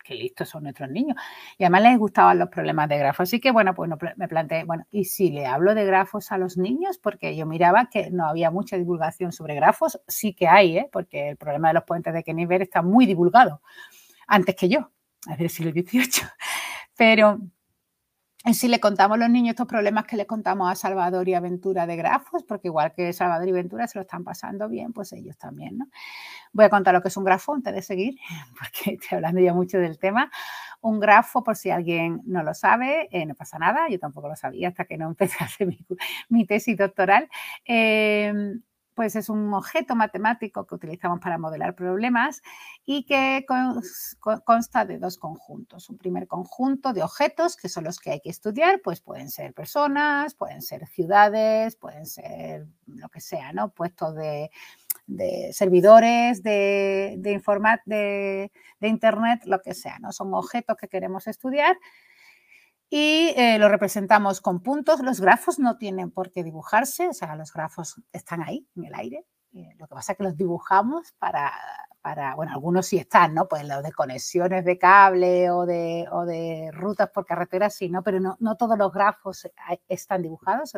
qué 0.05 0.15
listos 0.15 0.47
son 0.49 0.63
nuestros 0.63 0.89
niños. 0.89 1.17
Y 1.57 1.63
además 1.63 1.81
les 1.81 1.97
gustaban 1.97 2.39
los 2.39 2.49
problemas 2.49 2.87
de 2.87 2.97
grafos. 2.97 3.27
Así 3.27 3.41
que, 3.41 3.51
bueno, 3.51 3.73
pues 3.73 3.89
me 4.15 4.27
planteé, 4.27 4.63
bueno, 4.63 4.85
¿y 4.91 5.05
si 5.05 5.31
le 5.31 5.45
hablo 5.45 5.75
de 5.75 5.85
grafos 5.85 6.31
a 6.31 6.37
los 6.37 6.57
niños? 6.57 6.97
Porque 6.97 7.35
yo 7.35 7.45
miraba 7.45 7.89
que 7.89 8.11
no 8.11 8.27
había 8.27 8.51
mucha 8.51 8.77
divulgación 8.77 9.31
sobre 9.31 9.55
grafos. 9.55 9.99
Sí 10.07 10.33
que 10.33 10.47
hay, 10.47 10.77
¿eh? 10.77 10.89
porque 10.91 11.29
el 11.29 11.37
problema 11.37 11.69
de 11.69 11.73
los 11.73 11.83
puentes 11.83 12.13
de 12.13 12.23
Keniver 12.23 12.61
está 12.61 12.81
muy 12.81 13.05
divulgado, 13.05 13.61
antes 14.27 14.55
que 14.55 14.69
yo, 14.69 14.91
es 15.29 15.37
del 15.37 15.49
siglo 15.49 15.71
XVIII. 15.71 16.27
Pero 16.95 17.39
si 18.53 18.67
le 18.67 18.79
contamos 18.79 19.15
a 19.15 19.19
los 19.19 19.29
niños 19.29 19.51
estos 19.51 19.67
problemas 19.67 20.05
que 20.05 20.15
les 20.15 20.27
contamos 20.27 20.71
a 20.71 20.75
Salvador 20.75 21.27
y 21.27 21.33
Aventura 21.33 21.87
de 21.87 21.95
grafos, 21.95 22.43
porque 22.43 22.67
igual 22.67 22.93
que 22.93 23.11
Salvador 23.11 23.47
y 23.47 23.51
Aventura 23.51 23.87
se 23.87 23.97
lo 23.97 24.03
están 24.03 24.23
pasando 24.23 24.69
bien, 24.69 24.93
pues 24.93 25.13
ellos 25.13 25.37
también, 25.37 25.79
¿no? 25.79 25.87
Voy 26.53 26.65
a 26.65 26.69
contar 26.69 26.93
lo 26.93 27.01
que 27.01 27.07
es 27.07 27.17
un 27.17 27.23
grafo 27.23 27.53
antes 27.53 27.73
de 27.73 27.81
seguir, 27.81 28.15
porque 28.59 28.93
estoy 28.93 29.15
hablando 29.17 29.41
ya 29.41 29.53
mucho 29.53 29.79
del 29.79 29.97
tema. 29.97 30.29
Un 30.81 30.99
grafo, 30.99 31.43
por 31.43 31.55
si 31.55 31.71
alguien 31.71 32.21
no 32.25 32.43
lo 32.43 32.53
sabe, 32.53 33.07
eh, 33.11 33.25
no 33.25 33.33
pasa 33.33 33.57
nada, 33.57 33.89
yo 33.89 33.99
tampoco 33.99 34.29
lo 34.29 34.35
sabía 34.35 34.67
hasta 34.67 34.85
que 34.85 34.97
no 34.97 35.07
empecé 35.09 35.37
a 35.39 35.47
hacer 35.47 35.67
mi, 36.29 36.45
tesis 36.45 36.77
doctoral. 36.77 37.27
Eh, 37.65 38.31
pues 38.95 39.15
es 39.17 39.29
un 39.29 39.53
objeto 39.53 39.93
matemático 39.95 40.65
que 40.65 40.75
utilizamos 40.75 41.19
para 41.19 41.37
modelar 41.37 41.75
problemas 41.75 42.41
y 42.85 43.03
que 43.03 43.45
consta 44.45 44.85
de 44.85 44.97
dos 44.97 45.17
conjuntos. 45.17 45.89
Un 45.89 45.97
primer 45.97 46.27
conjunto 46.27 46.93
de 46.93 47.03
objetos, 47.03 47.57
que 47.57 47.67
son 47.69 47.83
los 47.83 47.99
que 47.99 48.11
hay 48.11 48.21
que 48.21 48.29
estudiar, 48.29 48.79
pues 48.81 49.01
pueden 49.01 49.29
ser 49.29 49.53
personas, 49.53 50.33
pueden 50.33 50.61
ser 50.61 50.87
ciudades, 50.87 51.75
pueden 51.75 52.05
ser 52.05 52.67
lo 52.87 53.09
que 53.09 53.19
sea, 53.19 53.51
¿no? 53.51 53.69
Puestos 53.69 54.15
de, 54.15 54.49
servidores, 55.51 56.41
de, 56.41 57.15
de, 57.17 58.51
de 58.79 58.87
Internet, 58.87 59.41
lo 59.45 59.61
que 59.61 59.73
sea, 59.73 59.99
¿no? 59.99 60.13
Son 60.13 60.33
objetos 60.33 60.77
que 60.77 60.87
queremos 60.87 61.27
estudiar 61.27 61.77
y 62.89 63.33
eh, 63.35 63.57
lo 63.59 63.69
representamos 63.69 64.41
con 64.41 64.61
puntos. 64.61 65.01
Los 65.01 65.19
grafos 65.19 65.59
no 65.59 65.77
tienen 65.77 66.11
por 66.11 66.31
qué 66.31 66.43
dibujarse, 66.43 67.07
o 67.09 67.13
sea, 67.13 67.35
los 67.35 67.51
grafos 67.53 68.01
están 68.11 68.41
ahí, 68.43 68.67
en 68.75 68.85
el 68.85 68.95
aire. 68.95 69.25
Eh, 69.53 69.73
lo 69.77 69.87
que 69.87 69.95
pasa 69.95 70.11
es 70.11 70.17
que 70.17 70.23
los 70.25 70.35
dibujamos 70.35 71.13
para, 71.17 71.51
para, 72.01 72.35
bueno, 72.35 72.51
algunos 72.51 72.87
sí 72.87 72.97
están, 72.97 73.33
¿no? 73.33 73.47
Pues 73.47 73.65
los 73.65 73.81
de 73.83 73.93
conexiones 73.93 74.65
de 74.65 74.77
cable 74.77 75.49
o 75.49 75.65
de, 75.65 76.05
o 76.11 76.25
de 76.25 76.69
rutas 76.73 77.09
por 77.09 77.25
carretera 77.25 77.69
sí, 77.69 77.89
¿no? 77.89 78.03
Pero 78.03 78.19
no, 78.19 78.35
no 78.39 78.57
todos 78.57 78.77
los 78.77 78.91
grafos 78.91 79.47
están 79.87 80.21
dibujados, 80.21 80.73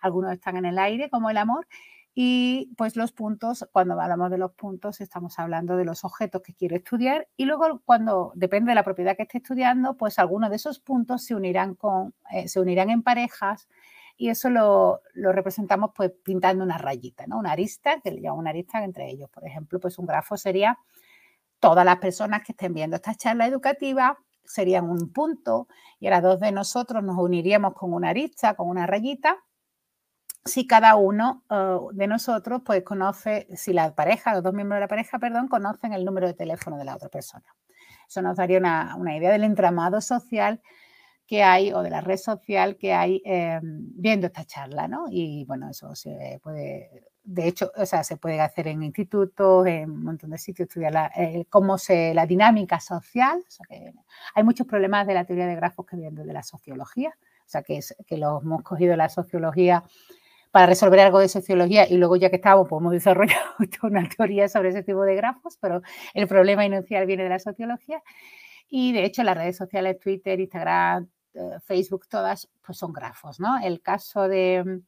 algunos 0.00 0.32
están 0.32 0.56
en 0.58 0.66
el 0.66 0.78
aire, 0.78 1.08
como 1.10 1.30
el 1.30 1.38
amor. 1.38 1.66
Y 2.14 2.72
pues 2.76 2.96
los 2.96 3.12
puntos, 3.12 3.68
cuando 3.72 4.00
hablamos 4.00 4.30
de 4.30 4.38
los 4.38 4.52
puntos, 4.52 5.00
estamos 5.00 5.38
hablando 5.38 5.76
de 5.76 5.84
los 5.84 6.04
objetos 6.04 6.42
que 6.42 6.54
quiere 6.54 6.76
estudiar 6.76 7.28
y 7.36 7.44
luego 7.44 7.80
cuando 7.84 8.32
depende 8.34 8.70
de 8.70 8.74
la 8.74 8.82
propiedad 8.82 9.16
que 9.16 9.22
esté 9.22 9.38
estudiando, 9.38 9.96
pues 9.96 10.18
algunos 10.18 10.50
de 10.50 10.56
esos 10.56 10.80
puntos 10.80 11.24
se 11.24 11.34
unirán, 11.34 11.76
con, 11.76 12.14
eh, 12.32 12.48
se 12.48 12.58
unirán 12.58 12.90
en 12.90 13.02
parejas 13.02 13.68
y 14.16 14.28
eso 14.28 14.50
lo, 14.50 15.02
lo, 15.14 15.32
representamos 15.32 15.92
pues 15.94 16.12
pintando 16.24 16.64
una 16.64 16.78
rayita, 16.78 17.26
¿no? 17.26 17.38
Una 17.38 17.52
arista, 17.52 18.00
que 18.00 18.10
le 18.10 18.20
llamo 18.20 18.38
una 18.38 18.50
arista 18.50 18.84
entre 18.84 19.08
ellos. 19.08 19.30
Por 19.30 19.46
ejemplo, 19.46 19.80
pues 19.80 19.98
un 19.98 20.06
grafo 20.06 20.36
sería 20.36 20.78
todas 21.60 21.84
las 21.84 21.98
personas 21.98 22.42
que 22.42 22.52
estén 22.52 22.74
viendo 22.74 22.96
esta 22.96 23.14
charla 23.14 23.46
educativa 23.46 24.18
serían 24.44 24.90
un 24.90 25.12
punto 25.12 25.68
y 26.00 26.06
ahora 26.06 26.20
dos 26.20 26.40
de 26.40 26.50
nosotros 26.52 27.02
nos 27.04 27.16
uniríamos 27.18 27.74
con 27.74 27.92
una 27.92 28.10
arista, 28.10 28.54
con 28.54 28.68
una 28.68 28.86
rayita 28.86 29.38
si 30.44 30.66
cada 30.66 30.96
uno 30.96 31.44
eh, 31.50 31.78
de 31.92 32.06
nosotros 32.06 32.62
pues 32.64 32.82
conoce, 32.82 33.46
si 33.54 33.72
la 33.72 33.94
pareja, 33.94 34.34
los 34.34 34.42
dos 34.42 34.54
miembros 34.54 34.76
de 34.76 34.80
la 34.80 34.88
pareja, 34.88 35.18
perdón, 35.18 35.48
conocen 35.48 35.92
el 35.92 36.04
número 36.04 36.26
de 36.26 36.34
teléfono 36.34 36.78
de 36.78 36.84
la 36.84 36.96
otra 36.96 37.08
persona. 37.08 37.44
Eso 38.08 38.22
nos 38.22 38.36
daría 38.36 38.58
una, 38.58 39.16
idea 39.16 39.30
del 39.30 39.44
entramado 39.44 40.00
social 40.00 40.60
que 41.26 41.44
hay 41.44 41.72
o 41.72 41.82
de 41.82 41.90
la 41.90 42.00
red 42.00 42.16
social 42.16 42.76
que 42.76 42.92
hay 42.92 43.22
em, 43.24 43.86
viendo 43.94 44.26
esta 44.26 44.44
charla, 44.44 44.88
¿no? 44.88 45.04
Y 45.08 45.44
bueno, 45.44 45.70
eso 45.70 45.94
se 45.94 46.40
puede, 46.42 47.04
de 47.22 47.46
hecho, 47.46 47.70
o 47.76 47.86
sea, 47.86 48.02
se 48.02 48.16
puede 48.16 48.40
hacer 48.40 48.66
en 48.66 48.82
institutos, 48.82 49.64
en 49.66 49.90
un 49.92 50.02
montón 50.02 50.30
de 50.30 50.38
sitios, 50.38 50.68
estudiar 50.68 50.92
la, 50.92 51.12
cómo 51.48 51.78
se, 51.78 52.14
la 52.14 52.26
dinámica 52.26 52.80
social. 52.80 53.44
hay 54.34 54.42
muchos 54.42 54.66
problemas 54.66 55.06
de 55.06 55.14
la 55.14 55.24
teoría 55.24 55.46
de 55.46 55.54
grafos 55.54 55.86
que 55.86 55.96
vienen 55.96 56.26
de 56.26 56.32
la 56.32 56.42
sociología, 56.42 57.10
o 57.20 57.48
sea, 57.48 57.62
que, 57.62 57.76
es, 57.76 57.94
que 58.08 58.16
los 58.16 58.42
hemos 58.42 58.62
cogido 58.62 58.96
la 58.96 59.08
sociología 59.08 59.84
para 60.50 60.66
resolver 60.66 61.00
algo 61.00 61.20
de 61.20 61.28
sociología 61.28 61.88
y 61.88 61.96
luego 61.96 62.16
ya 62.16 62.30
que 62.30 62.36
estamos 62.36 62.68
podemos 62.68 62.92
desarrollar 62.92 63.38
una 63.82 64.08
teoría 64.08 64.48
sobre 64.48 64.70
ese 64.70 64.82
tipo 64.82 65.02
de 65.02 65.14
grafos, 65.14 65.56
pero 65.60 65.82
el 66.14 66.26
problema 66.26 66.64
inicial 66.64 67.06
viene 67.06 67.24
de 67.24 67.28
la 67.28 67.38
sociología. 67.38 68.02
Y 68.68 68.92
de 68.92 69.04
hecho 69.04 69.22
las 69.22 69.36
redes 69.36 69.56
sociales, 69.56 69.98
Twitter, 70.00 70.38
Instagram, 70.40 71.08
eh, 71.34 71.58
Facebook, 71.64 72.06
todas, 72.08 72.48
pues 72.64 72.78
son 72.78 72.92
grafos, 72.92 73.40
¿no? 73.40 73.58
El 73.62 73.80
caso 73.82 74.28
de... 74.28 74.62
Mm, 74.64 74.82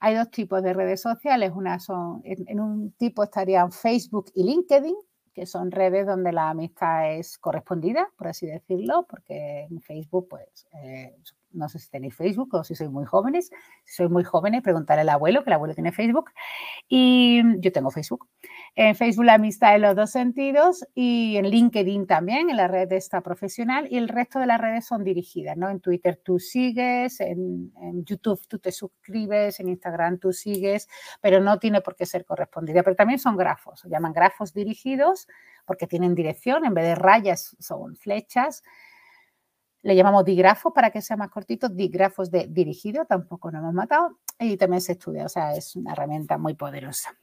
hay 0.00 0.14
dos 0.14 0.30
tipos 0.30 0.62
de 0.62 0.72
redes 0.74 1.00
sociales, 1.00 1.50
una 1.52 1.80
son, 1.80 2.20
en 2.22 2.60
un 2.60 2.92
tipo 2.92 3.24
estarían 3.24 3.72
Facebook 3.72 4.30
y 4.32 4.44
LinkedIn, 4.44 4.94
que 5.38 5.46
son 5.46 5.70
redes 5.70 6.06
donde 6.06 6.32
la 6.32 6.50
amistad 6.50 7.14
es 7.14 7.38
correspondida, 7.38 8.08
por 8.16 8.28
así 8.28 8.46
decirlo, 8.46 9.06
porque 9.08 9.66
en 9.70 9.80
Facebook, 9.80 10.28
pues, 10.28 10.66
eh, 10.82 11.16
no 11.52 11.68
sé 11.68 11.78
si 11.78 11.90
tenéis 11.90 12.14
Facebook 12.14 12.54
o 12.54 12.64
si 12.64 12.74
sois 12.74 12.90
muy 12.90 13.04
jóvenes. 13.04 13.50
Si 13.84 13.94
sois 13.94 14.10
muy 14.10 14.24
jóvenes, 14.24 14.62
preguntarle 14.62 15.02
al 15.02 15.08
abuelo, 15.08 15.42
que 15.42 15.50
el 15.50 15.54
abuelo 15.54 15.74
tiene 15.74 15.92
Facebook. 15.92 16.30
Y 16.88 17.42
yo 17.60 17.72
tengo 17.72 17.90
Facebook. 17.90 18.28
En 18.74 18.94
Facebook 18.94 19.24
la 19.24 19.34
amistad 19.34 19.74
en 19.74 19.82
los 19.82 19.96
dos 19.96 20.10
sentidos 20.10 20.86
y 20.94 21.36
en 21.36 21.46
LinkedIn 21.46 22.06
también, 22.06 22.50
en 22.50 22.56
la 22.56 22.68
red 22.68 22.92
esta 22.92 23.20
profesional. 23.20 23.88
Y 23.90 23.96
el 23.96 24.08
resto 24.08 24.38
de 24.38 24.46
las 24.46 24.60
redes 24.60 24.86
son 24.86 25.04
dirigidas, 25.04 25.56
¿no? 25.56 25.68
En 25.68 25.80
Twitter 25.80 26.20
tú 26.22 26.38
sigues, 26.38 27.20
en, 27.20 27.72
en 27.80 28.04
YouTube 28.04 28.46
tú 28.46 28.58
te 28.58 28.72
suscribes, 28.72 29.60
en 29.60 29.68
Instagram 29.68 30.18
tú 30.18 30.32
sigues, 30.32 30.88
pero 31.20 31.40
no 31.40 31.58
tiene 31.58 31.80
por 31.80 31.96
qué 31.96 32.06
ser 32.06 32.24
correspondida. 32.24 32.82
Pero 32.82 32.96
también 32.96 33.18
son 33.18 33.36
grafos, 33.36 33.80
se 33.80 33.88
llaman 33.88 34.12
grafos 34.12 34.52
dirigidos 34.52 35.26
porque 35.64 35.86
tienen 35.86 36.14
dirección, 36.14 36.64
en 36.64 36.72
vez 36.72 36.84
de 36.86 36.94
rayas 36.94 37.56
son 37.58 37.94
flechas 37.94 38.62
le 39.82 39.94
llamamos 39.94 40.24
digrafos 40.24 40.72
para 40.72 40.90
que 40.90 41.02
sea 41.02 41.16
más 41.16 41.30
cortito, 41.30 41.68
digrafos 41.68 42.30
de 42.30 42.46
dirigido, 42.48 43.04
tampoco 43.04 43.50
nos 43.50 43.60
hemos 43.60 43.74
matado. 43.74 44.18
Y 44.38 44.56
también 44.56 44.80
se 44.80 44.92
estudia, 44.92 45.24
o 45.24 45.28
sea, 45.28 45.54
es 45.54 45.76
una 45.76 45.92
herramienta 45.92 46.38
muy 46.38 46.54
poderosa. 46.54 47.16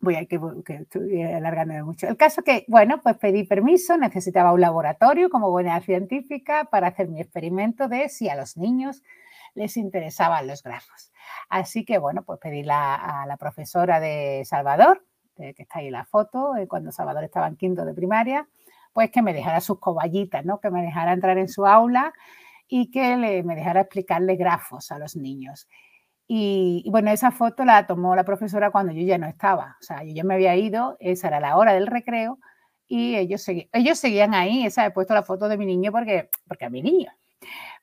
Voy 0.00 0.16
a 0.16 0.26
que, 0.26 0.38
que 0.64 1.34
alargándome 1.34 1.82
mucho. 1.82 2.06
El 2.06 2.16
caso 2.16 2.42
que, 2.42 2.64
bueno, 2.68 3.00
pues 3.02 3.16
pedí 3.16 3.44
permiso, 3.44 3.96
necesitaba 3.96 4.52
un 4.52 4.60
laboratorio 4.60 5.30
como 5.30 5.50
buena 5.50 5.80
científica 5.80 6.68
para 6.70 6.88
hacer 6.88 7.08
mi 7.08 7.20
experimento 7.20 7.88
de 7.88 8.08
si 8.10 8.28
a 8.28 8.36
los 8.36 8.56
niños 8.56 9.02
les 9.54 9.76
interesaban 9.76 10.46
los 10.46 10.62
grafos. 10.62 11.12
Así 11.48 11.84
que, 11.84 11.98
bueno, 11.98 12.22
pues 12.24 12.38
pedí 12.40 12.68
a 12.68 13.24
la 13.26 13.36
profesora 13.38 14.00
de 14.00 14.42
Salvador, 14.44 15.04
que 15.36 15.54
está 15.56 15.80
ahí 15.80 15.90
la 15.90 16.04
foto, 16.04 16.56
eh, 16.56 16.66
cuando 16.66 16.92
Salvador 16.92 17.24
estaba 17.24 17.46
en 17.48 17.56
quinto 17.56 17.84
de 17.84 17.94
primaria, 17.94 18.48
pues 18.94 19.10
que 19.10 19.20
me 19.20 19.34
dejara 19.34 19.60
sus 19.60 19.78
coballitas, 19.78 20.44
¿no? 20.46 20.60
que 20.60 20.70
me 20.70 20.80
dejara 20.80 21.12
entrar 21.12 21.36
en 21.36 21.48
su 21.48 21.66
aula 21.66 22.14
y 22.68 22.90
que 22.90 23.16
le, 23.18 23.42
me 23.42 23.56
dejara 23.56 23.82
explicarle 23.82 24.36
grafos 24.36 24.90
a 24.92 24.98
los 24.98 25.16
niños. 25.16 25.68
Y, 26.26 26.86
bueno, 26.90 27.10
esa 27.10 27.30
foto 27.30 27.66
la 27.66 27.86
tomó 27.86 28.16
la 28.16 28.24
profesora 28.24 28.70
cuando 28.70 28.92
yo 28.92 29.02
ya 29.02 29.18
no 29.18 29.26
estaba, 29.26 29.76
o 29.78 29.84
sea, 29.84 30.02
yo 30.04 30.14
ya 30.14 30.24
me 30.24 30.34
había 30.34 30.56
ido, 30.56 30.96
esa 31.00 31.28
era 31.28 31.40
la 31.40 31.58
hora 31.58 31.74
del 31.74 31.86
recreo 31.86 32.38
y 32.86 33.16
ellos, 33.16 33.46
ellos 33.48 33.98
seguían 33.98 34.32
ahí, 34.32 34.64
esa 34.64 34.86
he 34.86 34.90
puesto 34.90 35.12
la 35.12 35.22
foto 35.22 35.48
de 35.48 35.58
mi 35.58 35.66
niño 35.66 35.92
porque, 35.92 36.30
porque 36.48 36.64
a 36.64 36.70
mi 36.70 36.80
niño 36.80 37.10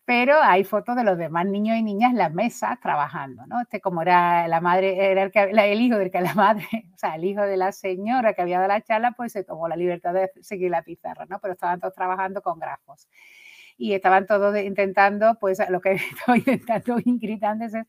pero 0.05 0.41
hay 0.41 0.63
fotos 0.63 0.95
de 0.95 1.03
los 1.03 1.17
demás 1.17 1.45
niños 1.45 1.77
y 1.77 1.83
niñas 1.83 2.11
en 2.11 2.17
las 2.17 2.33
mesas 2.33 2.79
trabajando, 2.81 3.45
¿no? 3.47 3.61
Este 3.61 3.79
como 3.79 4.01
era 4.01 4.47
la 4.47 4.59
madre, 4.59 5.11
era 5.11 5.23
el, 5.23 5.31
que, 5.31 5.43
el 5.43 5.81
hijo 5.81 5.97
del 5.97 6.11
que 6.11 6.21
la 6.21 6.33
madre, 6.33 6.67
o 6.95 6.97
sea, 6.97 7.15
el 7.15 7.25
hijo 7.25 7.41
de 7.41 7.57
la 7.57 7.71
señora 7.71 8.33
que 8.33 8.41
había 8.41 8.57
dado 8.57 8.69
la 8.69 8.81
charla, 8.81 9.11
pues 9.11 9.31
se 9.31 9.43
tomó 9.43 9.67
la 9.67 9.75
libertad 9.75 10.13
de 10.13 10.31
seguir 10.41 10.71
la 10.71 10.83
pizarra, 10.83 11.25
¿no? 11.27 11.39
Pero 11.39 11.53
estaban 11.53 11.79
todos 11.79 11.93
trabajando 11.93 12.41
con 12.41 12.59
grafos 12.59 13.07
y 13.77 13.93
estaban 13.93 14.27
todos 14.27 14.57
intentando, 14.59 15.37
pues 15.39 15.59
lo 15.69 15.81
que 15.81 15.93
estoy 16.27 16.39
intentando 16.39 16.97
Ingrid 17.03 17.43
antes 17.43 17.73
es 17.73 17.85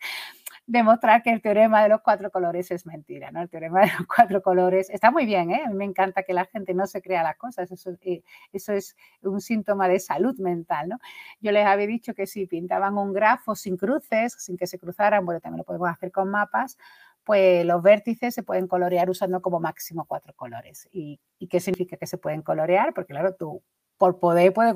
demostrar 0.67 1.23
que 1.23 1.31
el 1.31 1.43
teorema 1.43 1.83
de 1.83 1.89
los 1.89 2.01
cuatro 2.03 2.31
colores 2.31 2.71
es 2.71 2.87
mentira, 2.87 3.31
¿no? 3.31 3.43
El 3.43 3.49
teorema 3.49 3.81
de 3.81 3.89
los 3.99 4.07
cuatro 4.07 4.43
colores 4.43 4.89
está 4.91 5.11
muy 5.11 5.27
bien, 5.27 5.51
¿eh? 5.51 5.63
A 5.65 5.69
mí 5.69 5.75
me 5.75 5.85
encanta 5.85 6.23
que 6.23 6.33
la 6.33 6.45
gente 6.47 6.75
no 6.75 6.87
se 6.87 7.03
crea 7.03 7.23
las 7.23 7.37
cosas, 7.37 7.71
eso, 7.71 7.91
eh, 8.03 8.23
eso 8.53 8.73
es 8.73 8.97
un 9.23 9.41
síntoma 9.41 9.89
de 9.89 9.99
salud 10.01 10.39
mental, 10.39 10.89
¿no? 10.91 10.99
Yo 11.41 11.53
les 11.53 11.67
había 11.67 11.87
dicho 11.87 12.15
que 12.15 12.27
si 12.27 12.47
pintaban 12.47 12.97
un 12.97 13.13
grafo 13.13 13.55
sin 13.55 13.77
cruces, 13.77 14.35
sin 14.39 14.57
que 14.57 14.67
se 14.67 14.79
cruzaran, 14.79 15.25
bueno, 15.25 15.41
también 15.41 15.59
lo 15.59 15.65
podemos 15.65 15.91
hacer 15.91 16.13
con 16.13 16.31
mapas, 16.31 16.79
pues 17.25 17.65
los 17.65 17.83
vértices 17.83 18.35
se 18.35 18.43
pueden 18.43 18.67
colorear 18.67 19.09
usando 19.11 19.41
como 19.43 19.61
máximo 19.61 20.05
cuatro 20.07 20.33
colores. 20.35 20.89
¿Y, 20.93 21.21
y 21.39 21.49
qué 21.49 21.61
significa 21.61 21.97
que 21.97 22.07
se 22.07 22.19
pueden 22.19 22.43
colorear? 22.43 22.95
Porque 22.95 23.13
claro, 23.13 23.35
tú 23.35 23.63
por 23.99 24.19
poder 24.19 24.53
puedes 24.53 24.75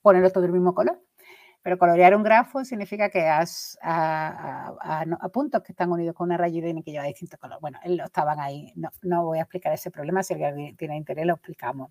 ponerlo 0.00 0.30
todo 0.30 0.42
del 0.42 0.52
mismo 0.52 0.74
color. 0.74 1.00
Pero 1.62 1.78
colorear 1.78 2.16
un 2.16 2.22
grafo 2.22 2.64
significa 2.64 3.08
que 3.08 3.28
has 3.28 3.78
a, 3.82 4.72
puntos 5.32 5.62
que 5.62 5.72
están 5.72 5.92
unidos 5.92 6.14
con 6.14 6.26
una 6.26 6.36
rayita 6.36 6.68
y 6.68 6.82
que 6.82 6.90
lleva 6.90 7.04
distintos 7.04 7.38
colores. 7.38 7.60
Bueno, 7.60 7.78
lo 7.86 8.04
estaban 8.04 8.40
ahí. 8.40 8.72
No, 8.74 8.90
no, 9.02 9.24
voy 9.24 9.38
a 9.38 9.42
explicar 9.42 9.72
ese 9.72 9.90
problema. 9.90 10.22
Si 10.22 10.34
alguien 10.34 10.76
tiene 10.76 10.96
interés, 10.96 11.24
lo 11.24 11.34
explicamos, 11.34 11.90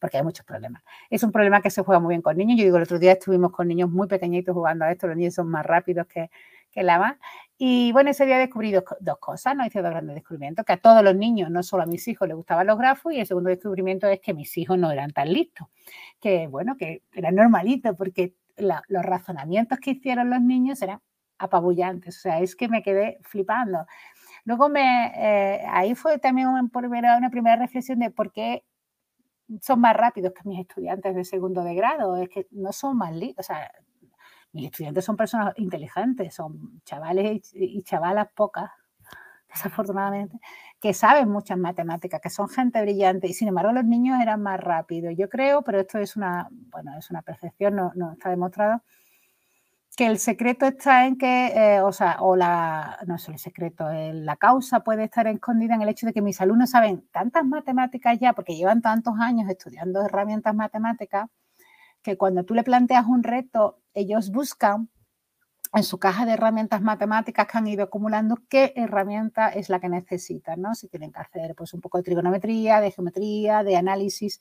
porque 0.00 0.16
hay 0.16 0.24
muchos 0.24 0.44
problemas. 0.44 0.82
Es 1.08 1.22
un 1.22 1.30
problema 1.30 1.60
que 1.60 1.70
se 1.70 1.82
juega 1.82 2.00
muy 2.00 2.10
bien 2.10 2.22
con 2.22 2.36
niños. 2.36 2.58
Yo 2.58 2.64
digo, 2.64 2.76
el 2.78 2.82
otro 2.82 2.98
día 2.98 3.12
estuvimos 3.12 3.52
con 3.52 3.68
niños 3.68 3.90
muy 3.90 4.08
pequeñitos 4.08 4.54
jugando 4.54 4.84
a 4.84 4.90
esto. 4.90 5.06
Los 5.06 5.16
niños 5.16 5.34
son 5.34 5.48
más 5.48 5.64
rápidos 5.64 6.06
que, 6.08 6.30
que 6.72 6.82
la 6.82 6.98
van. 6.98 7.18
Y 7.58 7.92
bueno, 7.92 8.10
ese 8.10 8.26
día 8.26 8.38
descubrí 8.38 8.72
dos, 8.72 8.82
dos, 8.98 9.18
cosas, 9.20 9.54
¿no? 9.54 9.64
Hice 9.64 9.82
dos 9.82 9.90
grandes 9.92 10.16
descubrimientos, 10.16 10.64
que 10.64 10.72
a 10.72 10.78
todos 10.78 11.04
los 11.04 11.14
niños, 11.14 11.48
no 11.48 11.62
solo 11.62 11.84
a 11.84 11.86
mis 11.86 12.08
hijos, 12.08 12.26
les 12.26 12.36
gustaban 12.36 12.66
los 12.66 12.76
grafos, 12.76 13.12
y 13.12 13.20
el 13.20 13.26
segundo 13.26 13.50
descubrimiento 13.50 14.08
es 14.08 14.20
que 14.20 14.34
mis 14.34 14.56
hijos 14.58 14.76
no 14.78 14.90
eran 14.90 15.12
tan 15.12 15.32
listos, 15.32 15.68
que 16.18 16.48
bueno, 16.48 16.76
que 16.76 17.02
era 17.12 17.30
normalito, 17.30 17.94
porque 17.94 18.34
los 18.56 19.04
razonamientos 19.04 19.78
que 19.78 19.92
hicieron 19.92 20.30
los 20.30 20.40
niños 20.40 20.80
eran 20.82 21.00
apabullantes, 21.38 22.18
o 22.18 22.20
sea, 22.20 22.40
es 22.40 22.54
que 22.56 22.68
me 22.68 22.82
quedé 22.82 23.18
flipando. 23.22 23.86
Luego 24.44 24.68
me, 24.68 25.12
eh, 25.16 25.64
ahí 25.68 25.94
fue 25.94 26.18
también 26.18 26.48
una 26.48 26.68
primera, 26.68 27.56
reflexión 27.56 28.00
de 28.00 28.10
por 28.10 28.32
qué 28.32 28.64
son 29.60 29.80
más 29.80 29.96
rápidos 29.96 30.32
que 30.32 30.48
mis 30.48 30.60
estudiantes 30.60 31.14
de 31.14 31.24
segundo 31.24 31.62
de 31.64 31.74
grado, 31.74 32.16
es 32.16 32.28
que 32.28 32.46
no 32.50 32.72
son 32.72 32.96
más 32.96 33.14
o 33.36 33.42
sea, 33.42 33.70
mis 34.52 34.66
estudiantes 34.66 35.04
son 35.04 35.16
personas 35.16 35.54
inteligentes, 35.58 36.34
son 36.34 36.82
chavales 36.84 37.52
y 37.54 37.82
chavalas 37.82 38.28
pocas, 38.34 38.70
desafortunadamente, 39.52 40.38
que 40.80 40.94
saben 40.94 41.28
muchas 41.28 41.58
matemáticas, 41.58 42.20
que 42.20 42.30
son 42.30 42.48
gente 42.48 42.80
brillante 42.80 43.26
y 43.26 43.34
sin 43.34 43.48
embargo 43.48 43.72
los 43.72 43.84
niños 43.84 44.20
eran 44.20 44.42
más 44.42 44.60
rápidos. 44.60 45.14
Yo 45.16 45.28
creo, 45.28 45.62
pero 45.62 45.80
esto 45.80 45.98
es 45.98 46.16
una, 46.16 46.48
bueno, 46.50 46.96
es 46.98 47.10
una 47.10 47.22
percepción, 47.22 47.76
no, 47.76 47.92
no 47.94 48.12
está 48.12 48.30
demostrado, 48.30 48.82
que 49.96 50.06
el 50.06 50.18
secreto 50.18 50.66
está 50.66 51.06
en 51.06 51.18
que, 51.18 51.48
eh, 51.48 51.80
o 51.82 51.92
sea, 51.92 52.16
o 52.20 52.34
la, 52.34 52.98
no 53.06 53.16
es 53.16 53.28
el 53.28 53.38
secreto, 53.38 53.86
la 53.92 54.36
causa 54.36 54.80
puede 54.80 55.04
estar 55.04 55.26
escondida 55.26 55.74
en 55.74 55.82
el 55.82 55.88
hecho 55.90 56.06
de 56.06 56.14
que 56.14 56.22
mis 56.22 56.40
alumnos 56.40 56.70
saben 56.70 57.06
tantas 57.12 57.44
matemáticas 57.44 58.18
ya, 58.18 58.32
porque 58.32 58.56
llevan 58.56 58.80
tantos 58.80 59.14
años 59.20 59.50
estudiando 59.50 60.02
herramientas 60.04 60.54
matemáticas, 60.54 61.28
que 62.02 62.16
cuando 62.16 62.44
tú 62.44 62.54
le 62.54 62.64
planteas 62.64 63.06
un 63.06 63.22
reto, 63.22 63.80
ellos 63.94 64.30
buscan 64.30 64.88
en 65.74 65.84
su 65.84 65.98
caja 65.98 66.26
de 66.26 66.32
herramientas 66.32 66.82
matemáticas 66.82 67.46
que 67.46 67.58
han 67.58 67.66
ido 67.66 67.84
acumulando 67.84 68.38
qué 68.48 68.72
herramienta 68.76 69.48
es 69.48 69.70
la 69.70 69.80
que 69.80 69.88
necesitan, 69.88 70.60
¿no? 70.60 70.74
Si 70.74 70.88
tienen 70.88 71.12
que 71.12 71.20
hacer 71.20 71.54
pues 71.54 71.72
un 71.72 71.80
poco 71.80 71.98
de 71.98 72.04
trigonometría, 72.04 72.80
de 72.80 72.90
geometría, 72.90 73.62
de 73.62 73.76
análisis 73.76 74.40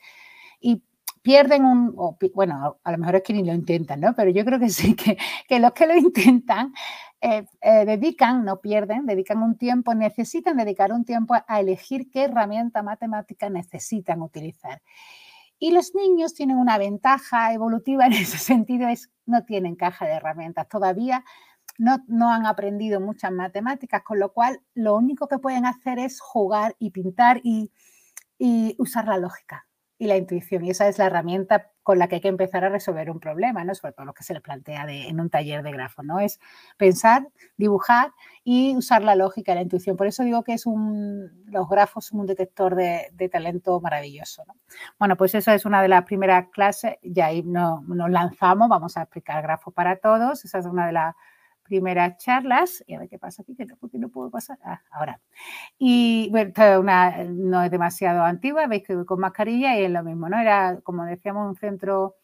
y 0.59 0.83
pierden 1.21 1.65
un, 1.65 1.95
bueno, 2.33 2.79
a 2.83 2.91
lo 2.91 2.97
mejor 2.97 3.15
es 3.15 3.23
que 3.23 3.33
ni 3.33 3.43
lo 3.43 3.53
intentan, 3.53 4.01
¿no? 4.01 4.13
Pero 4.13 4.31
yo 4.31 4.43
creo 4.43 4.59
que 4.59 4.69
sí, 4.69 4.95
que, 4.95 5.59
los 5.59 5.71
que 5.71 5.87
lo 5.87 5.95
intentan 5.95 6.73
eh, 7.21 7.45
eh, 7.61 7.85
dedican, 7.85 8.43
no 8.43 8.59
pierden, 8.59 9.05
dedican 9.05 9.41
un 9.41 9.57
tiempo, 9.57 9.93
necesitan 9.93 10.57
dedicar 10.57 10.91
un 10.91 11.05
tiempo 11.05 11.35
a 11.47 11.59
elegir 11.59 12.09
qué 12.09 12.23
herramienta 12.23 12.83
matemática 12.83 13.49
necesitan 13.49 14.21
utilizar. 14.21 14.81
Y 15.63 15.69
los 15.69 15.93
niños 15.93 16.33
tienen 16.33 16.57
una 16.57 16.79
ventaja 16.79 17.53
evolutiva 17.53 18.07
en 18.07 18.13
ese 18.25 18.39
sentido, 18.39 18.87
es 18.87 19.11
no 19.27 19.45
tienen 19.45 19.75
caja 19.75 20.07
de 20.07 20.13
herramientas 20.13 20.67
todavía, 20.67 21.23
no, 21.77 21.99
no, 22.07 22.31
han 22.31 22.47
aprendido 22.47 22.99
muchas 22.99 23.31
matemáticas, 23.31 24.01
con 24.03 24.19
lo 24.19 24.33
cual 24.33 24.59
lo 24.73 24.95
único 24.95 25.27
que 25.27 25.37
pueden 25.37 25.67
hacer 25.67 25.99
es 25.99 26.19
jugar 26.19 26.75
y 26.79 26.89
pintar 26.89 27.39
y, 27.43 27.71
y 28.39 28.75
usar 28.79 29.07
la 29.07 29.17
lógica 29.17 29.67
y 30.01 30.07
la 30.07 30.17
intuición. 30.17 30.65
Y 30.65 30.71
esa 30.71 30.87
es 30.87 30.97
la 30.97 31.05
herramienta 31.05 31.69
con 31.83 31.99
la 31.99 32.07
que 32.07 32.15
hay 32.15 32.21
que 32.21 32.27
empezar 32.27 32.63
a 32.63 32.69
resolver 32.69 33.11
un 33.11 33.19
problema, 33.19 33.63
¿no? 33.63 33.75
sobre 33.75 33.93
todo 33.93 34.07
lo 34.07 34.15
que 34.15 34.23
se 34.23 34.33
les 34.33 34.41
plantea 34.41 34.83
en 34.89 35.19
un 35.19 35.29
taller 35.29 35.61
de 35.61 35.71
grafo, 35.71 36.01
¿no? 36.01 36.19
Es 36.19 36.39
pensar, 36.75 37.27
dibujar 37.55 38.11
y 38.43 38.75
usar 38.75 39.03
la 39.03 39.13
lógica 39.13 39.51
y 39.51 39.55
la 39.55 39.61
intuición. 39.61 39.97
Por 39.97 40.07
eso 40.07 40.23
digo 40.23 40.43
que 40.43 40.53
es 40.53 40.65
un, 40.65 41.43
los 41.45 41.69
grafos 41.69 42.05
son 42.05 42.21
un 42.21 42.25
detector 42.25 42.73
de, 42.73 43.29
talento 43.31 43.79
maravilloso. 43.79 44.43
Bueno, 44.97 45.15
pues 45.17 45.35
esa 45.35 45.53
es 45.53 45.65
una 45.65 45.83
de 45.83 45.89
las 45.89 46.03
primeras 46.03 46.47
clases, 46.49 46.95
y 47.03 47.21
ahí 47.21 47.43
nos 47.43 47.83
lanzamos, 48.09 48.69
vamos 48.69 48.97
a 48.97 49.03
explicar 49.03 49.43
grafos 49.43 49.71
para 49.71 49.97
todos, 49.97 50.43
esa 50.45 50.57
es 50.57 50.65
una 50.65 50.87
de 50.87 50.93
las 50.93 51.15
primeras 51.71 52.17
charlas, 52.17 52.83
y 52.85 52.95
a 52.95 52.99
ver 52.99 53.07
qué 53.07 53.17
pasa 53.17 53.43
aquí, 53.43 53.55
que 53.55 53.65
no, 53.65 53.77
no 53.93 54.09
puedo 54.09 54.29
pasar, 54.29 54.59
ah, 54.65 54.81
ahora. 54.91 55.21
Y 55.79 56.27
bueno, 56.31 56.51
una, 56.81 57.23
no 57.23 57.63
es 57.63 57.71
demasiado 57.71 58.23
antigua, 58.23 58.67
veis 58.67 58.83
que 58.83 59.05
con 59.05 59.21
mascarilla 59.21 59.79
y 59.79 59.85
es 59.85 59.89
lo 59.89 60.03
mismo, 60.03 60.27
¿no? 60.27 60.37
Era, 60.37 60.81
como 60.83 61.05
decíamos, 61.05 61.47
un 61.47 61.55
centro 61.55 62.17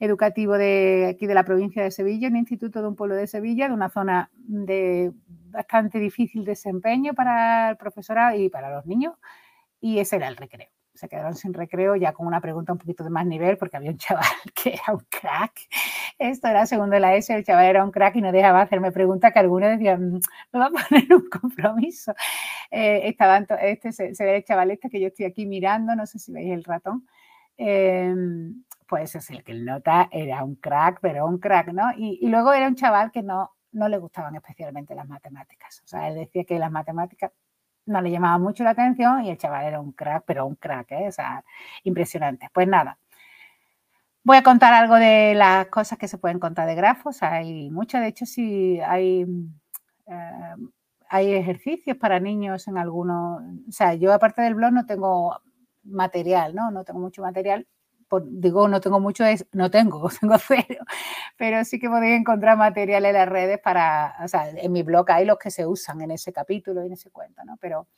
educativo 0.00 0.58
de 0.58 1.06
aquí 1.10 1.28
de 1.28 1.34
la 1.34 1.44
provincia 1.44 1.84
de 1.84 1.92
Sevilla, 1.92 2.26
un 2.26 2.36
instituto 2.36 2.82
de 2.82 2.88
un 2.88 2.96
pueblo 2.96 3.14
de 3.14 3.28
Sevilla, 3.28 3.68
de 3.68 3.74
una 3.74 3.90
zona 3.90 4.28
de 4.34 5.12
bastante 5.52 6.00
difícil 6.00 6.44
desempeño 6.44 7.14
para 7.14 7.70
el 7.70 7.76
profesorado 7.76 8.36
y 8.36 8.48
para 8.48 8.74
los 8.74 8.86
niños, 8.86 9.14
y 9.80 10.00
ese 10.00 10.16
era 10.16 10.26
el 10.26 10.36
recreo. 10.36 10.73
Se 10.94 11.08
quedaron 11.08 11.34
sin 11.34 11.52
recreo 11.52 11.96
ya 11.96 12.12
con 12.12 12.26
una 12.26 12.40
pregunta 12.40 12.72
un 12.72 12.78
poquito 12.78 13.02
de 13.04 13.10
más 13.10 13.26
nivel, 13.26 13.58
porque 13.58 13.76
había 13.76 13.90
un 13.90 13.98
chaval 13.98 14.24
que 14.54 14.74
era 14.74 14.92
un 14.92 15.04
crack. 15.10 15.52
Esto 16.18 16.48
era 16.48 16.66
segundo 16.66 16.94
de 16.94 17.00
la 17.00 17.16
S, 17.16 17.34
el 17.34 17.44
chaval 17.44 17.66
era 17.66 17.84
un 17.84 17.90
crack 17.90 18.16
y 18.16 18.20
no 18.20 18.30
dejaba 18.30 18.62
hacerme 18.62 18.92
preguntas 18.92 19.32
que 19.32 19.38
algunos 19.40 19.70
decían, 19.70 20.12
mm, 20.14 20.20
me 20.52 20.58
va 20.60 20.66
a 20.66 20.70
poner 20.88 21.14
un 21.14 21.28
compromiso. 21.28 22.14
Eh, 22.70 23.08
estaban, 23.08 23.46
este 23.60 23.92
se, 23.92 24.12
ve 24.18 24.36
el 24.36 24.44
chaval 24.44 24.70
este 24.70 24.88
que 24.88 25.00
yo 25.00 25.08
estoy 25.08 25.26
aquí 25.26 25.46
mirando, 25.46 25.94
no 25.96 26.06
sé 26.06 26.18
si 26.18 26.32
veis 26.32 26.52
el 26.52 26.64
ratón. 26.64 27.06
Eh, 27.56 28.14
pues 28.86 29.14
es 29.14 29.30
el 29.30 29.42
que 29.42 29.52
el 29.52 29.64
nota 29.64 30.08
era 30.12 30.44
un 30.44 30.56
crack, 30.56 30.98
pero 31.00 31.26
un 31.26 31.38
crack, 31.38 31.72
¿no? 31.72 31.92
Y, 31.96 32.26
luego 32.28 32.52
era 32.52 32.68
un 32.68 32.74
chaval 32.76 33.10
que 33.10 33.22
no, 33.22 33.50
no 33.72 33.88
le 33.88 33.98
gustaban 33.98 34.34
especialmente 34.36 34.94
las 34.94 35.08
matemáticas. 35.08 35.80
O 35.84 35.86
sea, 35.86 36.08
él 36.08 36.14
decía 36.16 36.44
que 36.44 36.58
las 36.58 36.70
matemáticas 36.70 37.32
no 37.86 38.00
le 38.00 38.10
llamaban 38.10 38.42
mucho 38.42 38.64
la 38.64 38.70
atención 38.70 39.24
y 39.24 39.30
el 39.30 39.38
chaval 39.38 39.66
era 39.66 39.80
un 39.80 39.92
crack, 39.92 40.24
pero 40.26 40.46
un 40.46 40.56
crack, 40.56 40.92
¿eh? 40.92 41.08
O 41.08 41.12
sea, 41.12 41.44
impresionante. 41.84 42.48
Pues 42.52 42.66
nada, 42.68 42.98
voy 44.24 44.38
a 44.38 44.42
contar 44.42 44.72
algo 44.74 44.96
de 44.96 45.34
las 45.34 45.66
cosas 45.66 45.98
que 45.98 46.08
se 46.08 46.18
pueden 46.18 46.40
contar 46.40 46.66
de 46.66 46.74
grafos. 46.74 47.22
Hay 47.22 47.70
muchas, 47.70 48.02
de 48.02 48.08
hecho, 48.08 48.26
sí 48.26 48.80
hay, 48.80 49.26
eh, 50.06 50.54
hay 51.08 51.32
ejercicios 51.34 51.96
para 51.98 52.20
niños 52.20 52.66
en 52.68 52.78
algunos. 52.78 53.42
O 53.68 53.72
sea, 53.72 53.94
yo 53.94 54.12
aparte 54.12 54.42
del 54.42 54.54
blog 54.54 54.72
no 54.72 54.86
tengo 54.86 55.40
material, 55.84 56.54
¿no? 56.54 56.70
No 56.70 56.84
tengo 56.84 57.00
mucho 57.00 57.22
material, 57.22 57.66
digo, 58.24 58.68
no 58.68 58.80
tengo 58.80 59.00
mucho, 59.00 59.24
es, 59.24 59.46
no 59.52 59.70
tengo, 59.70 60.08
tengo 60.20 60.38
cero, 60.38 60.84
pero 61.36 61.64
sí 61.64 61.78
que 61.78 61.88
podéis 61.88 62.20
encontrar 62.20 62.56
material 62.56 63.04
en 63.04 63.14
las 63.14 63.28
redes 63.28 63.58
para, 63.60 64.16
o 64.22 64.28
sea, 64.28 64.50
en 64.50 64.72
mi 64.72 64.82
blog 64.82 65.10
hay 65.10 65.24
los 65.24 65.38
que 65.38 65.50
se 65.50 65.66
usan 65.66 66.00
en 66.00 66.12
ese 66.12 66.32
capítulo 66.32 66.82
y 66.82 66.86
en 66.86 66.92
ese 66.92 67.10
cuento, 67.10 67.44
¿no? 67.44 67.56
Pero, 67.58 67.88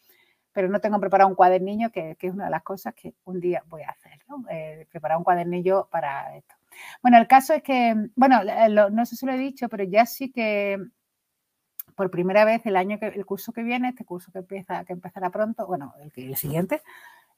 pero 0.53 0.69
no 0.69 0.81
tengo 0.81 0.99
preparado 0.99 1.29
un 1.29 1.37
cuadernillo, 1.37 1.91
que, 1.91 2.17
que 2.17 2.29
es 2.29 2.33
una 2.33 2.47
de 2.47 2.51
las 2.51 2.63
cosas 2.63 2.95
que 2.95 3.15
un 3.25 3.41
día 3.41 3.63
voy 3.67 3.83
a 3.83 3.91
hacer, 3.91 4.19
¿no? 4.29 4.45
Eh, 4.51 4.87
preparar 4.91 5.19
un 5.19 5.25
cuadernillo 5.25 5.89
para 5.91 6.37
esto. 6.37 6.55
Bueno, 7.03 7.19
el 7.19 7.27
caso 7.27 7.55
es 7.55 7.63
que, 7.63 7.95
bueno, 8.15 8.41
no 8.91 9.07
sé 9.07 9.17
si 9.17 9.27
lo 9.27 9.33
he 9.33 9.39
dicho, 9.39 9.69
pero 9.69 9.85
ya 9.85 10.07
sí 10.07 10.31
que 10.31 10.79
por 11.95 12.11
primera 12.11 12.45
vez 12.45 12.65
el 12.67 12.77
año 12.77 12.99
que 12.99 13.07
el 13.07 13.25
curso 13.25 13.53
que 13.53 13.63
viene, 13.63 13.89
este 13.89 14.05
curso 14.05 14.31
que 14.31 14.39
empieza, 14.39 14.85
que 14.85 14.93
empezará 14.93 15.31
pronto, 15.31 15.67
bueno, 15.67 15.95
el, 16.01 16.13
el 16.15 16.37
siguiente, 16.37 16.83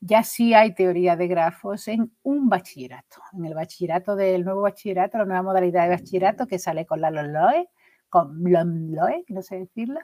ya 0.00 0.22
sí 0.22 0.54
hay 0.54 0.74
teoría 0.74 1.16
de 1.16 1.26
grafos 1.28 1.88
en 1.88 2.12
un 2.22 2.48
bachillerato, 2.48 3.20
en 3.32 3.44
el 3.44 3.54
bachillerato 3.54 4.16
del 4.16 4.44
nuevo 4.44 4.62
bachillerato, 4.62 5.18
la 5.18 5.24
nueva 5.24 5.42
modalidad 5.42 5.84
de 5.84 5.96
bachillerato 5.96 6.46
que 6.46 6.58
sale 6.58 6.86
con 6.86 7.00
la 7.00 7.10
LOE, 7.10 7.68
con 8.08 8.42
LOE, 8.44 9.24
no 9.28 9.42
sé 9.42 9.58
decirlo. 9.58 10.00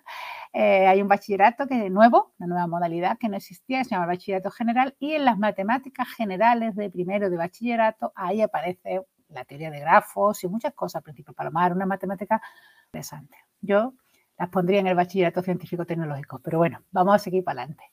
Eh, 0.53 0.86
hay 0.86 1.01
un 1.01 1.09
bachillerato 1.09 1.66
que 1.66 1.86
es 1.86 1.92
nuevo, 1.92 2.34
una 2.38 2.49
nueva 2.49 2.66
modalidad 2.66 3.18
que 3.18 3.28
no 3.28 3.36
existía, 3.36 3.82
se 3.84 3.90
llama 3.90 4.07
bachillerato 4.07 4.51
general, 4.51 4.95
y 4.99 5.12
en 5.12 5.24
las 5.24 5.38
matemáticas 5.38 6.09
generales 6.16 6.76
de 6.76 6.90
primero 6.90 7.30
de 7.30 7.36
bachillerato, 7.36 8.12
ahí 8.14 8.42
aparece 8.42 9.03
la 9.28 9.45
teoría 9.45 9.70
de 9.70 9.80
grafos 9.80 10.45
y 10.45 10.49
muchas 10.49 10.74
cosas, 10.74 11.03
principio 11.03 11.34
Palomar, 11.34 11.72
una 11.72 11.86
matemática 11.86 12.40
interesante. 12.86 13.36
Yo 13.61 13.95
las 14.39 14.49
pondría 14.49 14.80
en 14.80 14.87
el 14.87 14.97
bachillerato 14.97 15.43
científico 15.43 15.85
tecnológico, 15.87 16.41
pero 16.43 16.59
bueno, 16.59 16.82
vamos 16.91 17.14
a 17.14 17.18
seguir 17.18 17.45
para 17.45 17.62
adelante. 17.62 17.85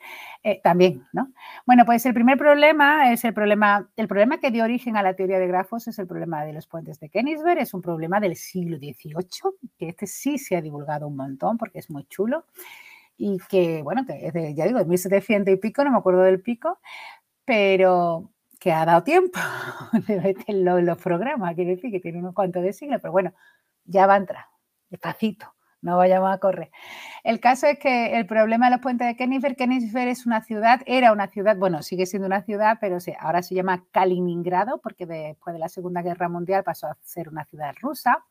Eh, 0.44 0.60
también, 0.64 1.06
¿no? 1.14 1.32
Bueno, 1.66 1.86
pues 1.86 2.06
el 2.06 2.14
primer 2.14 2.38
problema 2.38 3.12
es 3.12 3.24
el 3.26 3.34
problema, 3.34 3.89
el 3.96 4.08
problema 4.08 4.39
que 4.39 4.50
dio 4.50 4.64
origen 4.64 4.98
a 4.98 5.04
la 5.04 5.16
teoría 5.16 5.38
de 5.38 5.48
grafos 5.48 5.88
es 5.88 6.00
el 6.00 6.08
problema 6.08 6.44
de 6.44 6.54
los 6.54 6.68
puentes 6.68 7.00
de 7.00 7.10
Königsberg, 7.10 7.60
es 7.60 7.74
un 7.74 7.82
problema 7.82 8.20
del 8.20 8.36
siglo 8.36 8.78
XVIII, 8.78 9.70
que 9.78 9.89
este 9.89 10.08
sí 10.08 10.38
se 10.38 10.56
ha 10.56 10.62
divulgado 10.62 11.08
un 11.08 11.16
montón 11.16 11.58
porque 11.58 11.80
es 11.80 11.89
muy 11.92 12.06
chulo 12.06 12.46
y 13.18 13.38
que, 13.50 13.84
bueno, 13.84 14.04
que 14.06 14.28
es 14.28 14.34
de, 14.34 14.56
ya 14.56 14.66
digo, 14.66 14.80
de 14.80 14.86
1700 14.86 15.54
y 15.54 15.58
pico, 15.58 15.84
no 15.84 15.92
me 15.92 15.98
acuerdo 15.98 16.22
del 16.22 16.42
pico, 16.42 16.80
pero 17.46 18.32
que 18.60 18.72
ha 18.72 18.86
dado 18.86 19.04
tiempo 19.04 19.39
de 20.08 20.36
en 20.48 20.86
los 20.86 20.98
programas, 20.98 21.54
quiere 21.54 21.76
decir 21.76 21.92
que 21.92 22.00
tiene 22.00 22.20
unos 22.20 22.34
cuantos 22.34 22.64
de 22.64 22.74
siglos, 22.74 23.00
pero 23.02 23.12
bueno, 23.12 23.34
ya 23.86 24.08
va 24.08 24.16
a 24.16 24.18
entrar, 24.18 24.46
despacito 24.89 25.54
no 25.82 25.98
vayamos 25.98 26.34
a 26.34 26.38
correr. 26.38 26.72
El 27.24 27.40
caso 27.40 27.68
es 27.68 27.80
que 27.80 28.18
el 28.18 28.26
problema 28.26 28.68
de 28.68 28.72
los 28.72 28.82
puentes 28.82 29.08
de 29.08 29.16
Königsberg, 29.16 29.56
Königsberg 29.56 30.10
es 30.10 30.26
una 30.26 30.42
ciudad, 30.42 30.82
era 30.86 31.12
una 31.12 31.28
ciudad, 31.28 31.58
bueno, 31.58 31.82
sigue 31.82 32.06
siendo 32.06 32.28
una 32.28 32.44
ciudad, 32.44 32.78
pero 32.80 32.98
ahora 33.20 33.42
se 33.44 33.56
llama 33.56 33.86
Kaliningrado, 33.92 34.80
porque 34.80 35.06
después 35.06 35.54
de 35.54 35.60
la 35.60 35.70
Segunda 35.70 36.02
Guerra 36.02 36.30
Mundial 36.30 36.64
pasó 36.64 36.88
a 36.88 36.98
ser 37.02 37.30
una 37.30 37.46
ciudad 37.46 37.74
rusa. 37.82 38.24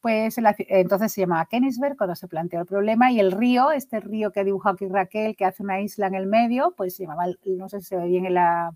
Pues 0.00 0.38
entonces 0.68 1.12
se 1.12 1.22
llamaba 1.22 1.46
Königsberg 1.46 1.96
cuando 1.96 2.14
se 2.14 2.28
planteó 2.28 2.60
el 2.60 2.66
problema 2.66 3.10
y 3.10 3.18
el 3.18 3.32
río, 3.32 3.72
este 3.72 3.98
río 3.98 4.30
que 4.30 4.44
dibujó 4.44 4.68
aquí 4.68 4.86
Raquel, 4.86 5.34
que 5.34 5.44
hace 5.44 5.64
una 5.64 5.80
isla 5.80 6.06
en 6.06 6.14
el 6.14 6.28
medio, 6.28 6.72
pues 6.76 6.94
se 6.94 7.02
llamaba, 7.02 7.26
no 7.44 7.68
sé 7.68 7.80
si 7.80 7.86
se 7.86 7.96
ve 7.96 8.06
bien 8.06 8.24
en 8.24 8.34
la, 8.34 8.72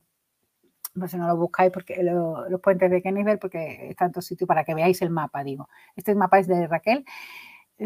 no 0.95 1.07
sé, 1.07 1.19
no 1.19 1.29
lo 1.29 1.37
buscáis 1.37 1.71
porque 1.71 2.03
los 2.03 2.61
puentes 2.61 2.91
de 2.91 3.01
Königsberg 3.01 3.39
porque 3.39 3.91
es 3.91 3.97
tanto 3.97 4.21
sitio 4.21 4.49
para 4.49 4.65
que 4.65 4.75
veáis 4.75 5.01
el 5.01 5.11
mapa, 5.11 5.45
digo. 5.45 5.69
Este 5.95 6.13
mapa 6.17 6.41
es 6.41 6.49
de 6.49 6.67
Raquel 6.67 7.05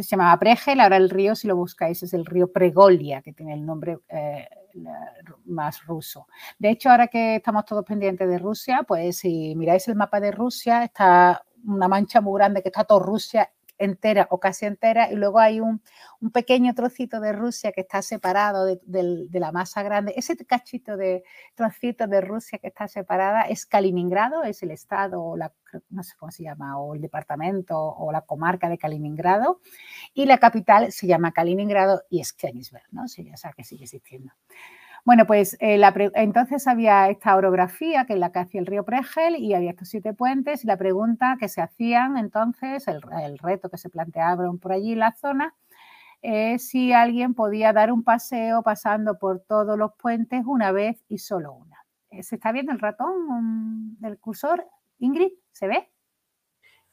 se 0.02 0.10
llamaba 0.10 0.38
Pregel, 0.38 0.80
ahora 0.80 0.96
el 0.96 1.10
río, 1.10 1.34
si 1.34 1.46
lo 1.46 1.56
buscáis, 1.56 2.02
es 2.02 2.12
el 2.14 2.24
río 2.24 2.52
Pregolia, 2.52 3.22
que 3.22 3.32
tiene 3.32 3.54
el 3.54 3.64
nombre 3.64 3.98
eh, 4.08 4.48
más 5.46 5.84
ruso. 5.86 6.26
De 6.58 6.70
hecho, 6.70 6.90
ahora 6.90 7.08
que 7.08 7.36
estamos 7.36 7.64
todos 7.64 7.84
pendientes 7.84 8.28
de 8.28 8.38
Rusia, 8.38 8.84
pues 8.86 9.18
si 9.18 9.54
miráis 9.56 9.88
el 9.88 9.96
mapa 9.96 10.20
de 10.20 10.32
Rusia, 10.32 10.84
está 10.84 11.42
una 11.66 11.88
mancha 11.88 12.20
muy 12.20 12.38
grande 12.38 12.62
que 12.62 12.68
está 12.68 12.84
toda 12.84 13.04
Rusia 13.04 13.50
entera 13.78 14.26
o 14.30 14.40
casi 14.40 14.66
entera, 14.66 15.10
y 15.10 15.16
luego 15.16 15.38
hay 15.38 15.60
un, 15.60 15.82
pequeño 16.32 16.74
trocito 16.74 17.20
de 17.20 17.32
Rusia 17.32 17.72
que 17.72 17.82
está 17.82 18.02
separado 18.02 18.66
de, 18.66 19.28
la 19.32 19.52
masa 19.52 19.82
grande. 19.82 20.14
Ese 20.16 20.36
cachito 20.44 20.96
de 20.96 21.22
trocito 21.54 22.06
de 22.06 22.20
Rusia 22.20 22.58
que 22.58 22.68
está 22.68 22.88
separada 22.88 23.42
es 23.42 23.66
Kaliningrado, 23.66 24.42
es 24.42 24.62
el 24.62 24.72
estado, 24.72 25.22
o 25.22 25.36
la, 25.36 25.52
no 25.90 26.02
sé 26.02 26.14
cómo 26.18 26.32
se 26.32 26.42
llama, 26.42 26.78
o 26.78 26.94
el 26.94 27.00
departamento 27.00 27.78
o 27.78 28.10
la 28.12 28.22
comarca 28.22 28.68
de 28.68 28.78
Kaliningrado, 28.78 29.60
y 30.14 30.26
la 30.26 30.38
capital 30.38 30.90
se 30.92 31.06
llama 31.06 31.32
Kaliningrado 31.32 32.02
y 32.10 32.20
es 32.20 32.32
Königsberg, 32.32 32.86
¿no? 32.90 33.04
O 33.04 33.08
sea 33.08 33.52
que 33.52 33.64
sigue 33.64 33.84
existiendo. 33.84 34.32
Bueno, 35.06 35.24
pues 35.24 35.56
eh, 35.60 35.80
entonces 36.14 36.66
había 36.66 37.08
esta 37.08 37.36
orografía 37.36 38.06
que 38.06 38.14
es 38.14 38.18
la 38.18 38.32
que 38.32 38.40
hacía 38.40 38.60
el 38.60 38.66
río 38.66 38.84
Pregel 38.84 39.36
y 39.36 39.54
había 39.54 39.70
estos 39.70 39.88
siete 39.88 40.12
puentes 40.14 40.64
y 40.64 40.66
la 40.66 40.76
pregunta 40.76 41.36
que 41.38 41.48
se 41.48 41.62
hacían 41.62 42.16
entonces, 42.16 42.88
el, 42.88 43.00
reto 43.38 43.70
que 43.70 43.78
se 43.78 43.88
planteaba 43.88 44.52
por 44.60 44.72
allí 44.72 44.96
la 44.96 45.12
zona, 45.12 45.54
es 46.22 46.70
si 46.70 46.92
alguien 46.92 47.34
podía 47.34 47.72
dar 47.72 47.92
un 47.92 48.02
paseo 48.02 48.64
pasando 48.64 49.16
por 49.16 49.38
todos 49.38 49.78
los 49.78 49.92
puentes 49.94 50.42
una 50.44 50.72
vez 50.72 51.04
y 51.08 51.18
solo 51.18 51.52
una. 51.52 51.76
Eh, 52.10 52.24
¿Se 52.24 52.34
está 52.34 52.50
viendo 52.50 52.72
el 52.72 52.80
ratón 52.80 53.96
del 54.00 54.18
cursor? 54.18 54.66
Ingrid, 54.98 55.30
¿se 55.52 55.68
ve? 55.68 55.88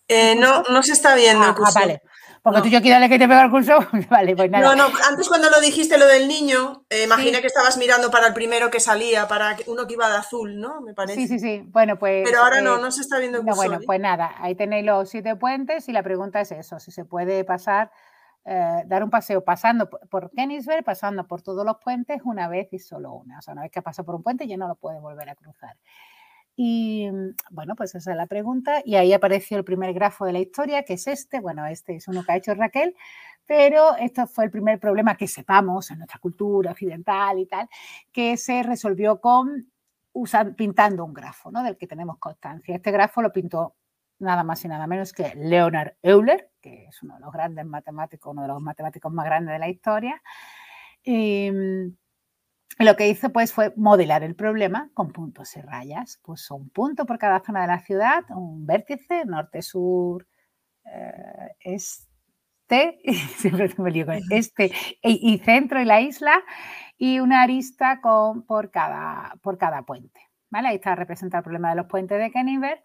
Eh, 0.07 0.35
no, 0.35 0.63
no 0.63 0.83
se 0.83 0.93
está 0.93 1.15
viendo. 1.15 1.45
Ah, 1.45 1.55
ah 1.57 1.71
vale. 1.73 2.01
Porque 2.41 2.61
tú 2.61 2.67
yo 2.67 2.81
quiero 2.81 2.99
que 3.07 3.17
te 3.17 3.25
pega 3.25 3.45
el 3.45 3.49
curso. 3.49 3.79
vale, 4.09 4.35
pues 4.35 4.51
nada. 4.51 4.75
No, 4.75 4.89
no, 4.89 4.93
antes 5.09 5.29
cuando 5.29 5.49
lo 5.49 5.61
dijiste 5.61 5.97
lo 5.97 6.05
del 6.05 6.27
niño, 6.27 6.83
eh, 6.89 7.03
imaginé 7.03 7.39
que 7.39 7.47
estabas 7.47 7.77
mirando 7.77 8.11
para 8.11 8.27
el 8.27 8.33
primero 8.33 8.69
que 8.69 8.81
salía, 8.81 9.29
para 9.29 9.55
uno 9.67 9.87
que 9.87 9.93
iba 9.93 10.09
de 10.09 10.17
azul, 10.17 10.59
¿no? 10.59 10.81
Me 10.81 10.93
parece. 10.93 11.21
Sí, 11.21 11.27
sí, 11.27 11.39
sí. 11.39 11.63
Bueno, 11.67 11.97
pues. 11.97 12.23
Pero 12.25 12.43
ahora 12.43 12.61
no, 12.61 12.77
eh, 12.77 12.81
no 12.81 12.91
se 12.91 13.01
está 13.01 13.17
viendo 13.19 13.37
el 13.37 13.45
cursor. 13.45 13.65
bueno, 13.65 13.79
pues 13.85 13.99
nada, 14.01 14.35
ahí 14.39 14.55
tenéis 14.55 14.85
los 14.85 15.09
siete 15.09 15.37
puentes 15.37 15.87
y 15.87 15.93
la 15.93 16.03
pregunta 16.03 16.41
es 16.41 16.51
eso: 16.51 16.79
si 16.79 16.91
se 16.91 17.05
puede 17.05 17.45
pasar, 17.45 17.91
dar 18.43 19.05
un 19.05 19.09
paseo 19.09 19.45
pasando 19.45 19.89
por 19.89 20.29
Kennisberg, 20.31 20.83
pasando 20.83 21.25
por 21.25 21.41
todos 21.41 21.65
los 21.65 21.77
puentes 21.77 22.19
una 22.25 22.49
vez 22.49 22.67
y 22.73 22.79
solo 22.79 23.13
una. 23.13 23.39
O 23.39 23.41
sea, 23.41 23.53
una 23.53 23.61
vez 23.61 23.71
que 23.71 23.81
pasa 23.81 24.03
por 24.03 24.15
un 24.15 24.23
puente 24.23 24.47
ya 24.47 24.57
no 24.57 24.67
lo 24.67 24.75
puede 24.75 24.99
volver 24.99 25.29
a 25.29 25.35
cruzar. 25.35 25.77
Y 26.55 27.09
mm, 27.11 27.35
bueno, 27.51 27.75
pues 27.75 27.95
esa 27.95 28.11
es 28.11 28.17
la 28.17 28.27
pregunta. 28.27 28.81
Y 28.85 28.95
ahí 28.95 29.13
apareció 29.13 29.57
el 29.57 29.63
primer 29.63 29.93
grafo 29.93 30.25
de 30.25 30.33
la 30.33 30.39
historia, 30.39 30.83
que 30.83 30.93
es 30.93 31.07
este. 31.07 31.39
Bueno, 31.39 31.65
este 31.65 31.95
es 31.95 32.07
uno 32.07 32.23
que 32.23 32.31
ha 32.31 32.37
hecho 32.37 32.53
Raquel, 32.53 32.95
pero 33.45 33.95
esto 33.97 34.27
fue 34.27 34.45
el 34.45 34.51
primer 34.51 34.79
problema 34.79 35.15
que 35.17 35.27
sepamos 35.27 35.91
en 35.91 35.99
nuestra 35.99 36.19
cultura 36.19 36.71
occidental 36.71 37.39
y 37.39 37.45
tal, 37.45 37.67
que 38.11 38.37
se 38.37 38.63
resolvió 38.63 39.19
con 39.19 39.71
pintando 40.55 41.03
un 41.05 41.13
grafo, 41.13 41.51
¿no? 41.51 41.63
Del 41.63 41.77
que 41.77 41.87
tenemos 41.87 42.17
constancia. 42.19 42.75
Este 42.75 42.91
grafo 42.91 43.21
lo 43.21 43.31
pintó 43.31 43.75
nada 44.19 44.43
más 44.43 44.63
y 44.63 44.67
nada 44.67 44.85
menos 44.87 45.11
que 45.11 45.33
Leonard 45.35 45.95
Euler, 46.01 46.51
que 46.61 46.85
es 46.85 47.01
uno 47.01 47.15
de 47.15 47.21
los 47.21 47.33
grandes 47.33 47.65
matemáticos, 47.65 48.31
uno 48.31 48.43
de 48.43 48.47
los 48.47 48.61
matemáticos 48.61 49.11
más 49.11 49.25
grandes 49.25 49.53
de 49.53 49.59
la 49.59 49.69
historia. 49.69 50.21
Mm, 51.05 51.95
lo 52.79 52.95
que 52.95 53.07
hizo 53.07 53.31
pues 53.31 53.53
fue 53.53 53.73
modelar 53.75 54.23
el 54.23 54.35
problema 54.35 54.89
con 54.93 55.11
puntos 55.11 55.55
y 55.55 55.61
rayas. 55.61 56.19
Puso 56.23 56.55
un 56.55 56.69
punto 56.69 57.05
por 57.05 57.17
cada 57.17 57.39
zona 57.39 57.61
de 57.61 57.67
la 57.67 57.79
ciudad, 57.79 58.23
un 58.29 58.65
vértice, 58.65 59.25
norte, 59.25 59.61
sur, 59.61 60.27
eh, 60.85 61.55
este, 61.59 62.99
siempre 63.37 63.69
me 63.77 63.91
lío 63.91 64.05
con 64.05 64.19
este, 64.29 64.71
y, 65.01 65.37
centro 65.39 65.81
y 65.81 65.85
la 65.85 66.01
isla, 66.01 66.43
y 66.97 67.19
una 67.19 67.43
arista 67.43 68.01
con, 68.01 68.43
por, 68.45 68.71
cada, 68.71 69.35
por 69.41 69.57
cada 69.57 69.83
puente. 69.83 70.19
¿vale? 70.49 70.69
Ahí 70.69 70.75
está 70.75 70.95
representado 70.95 71.39
el 71.39 71.43
problema 71.43 71.69
de 71.69 71.75
los 71.75 71.87
puentes 71.87 72.19
de 72.19 72.31
Kenneberg. 72.31 72.83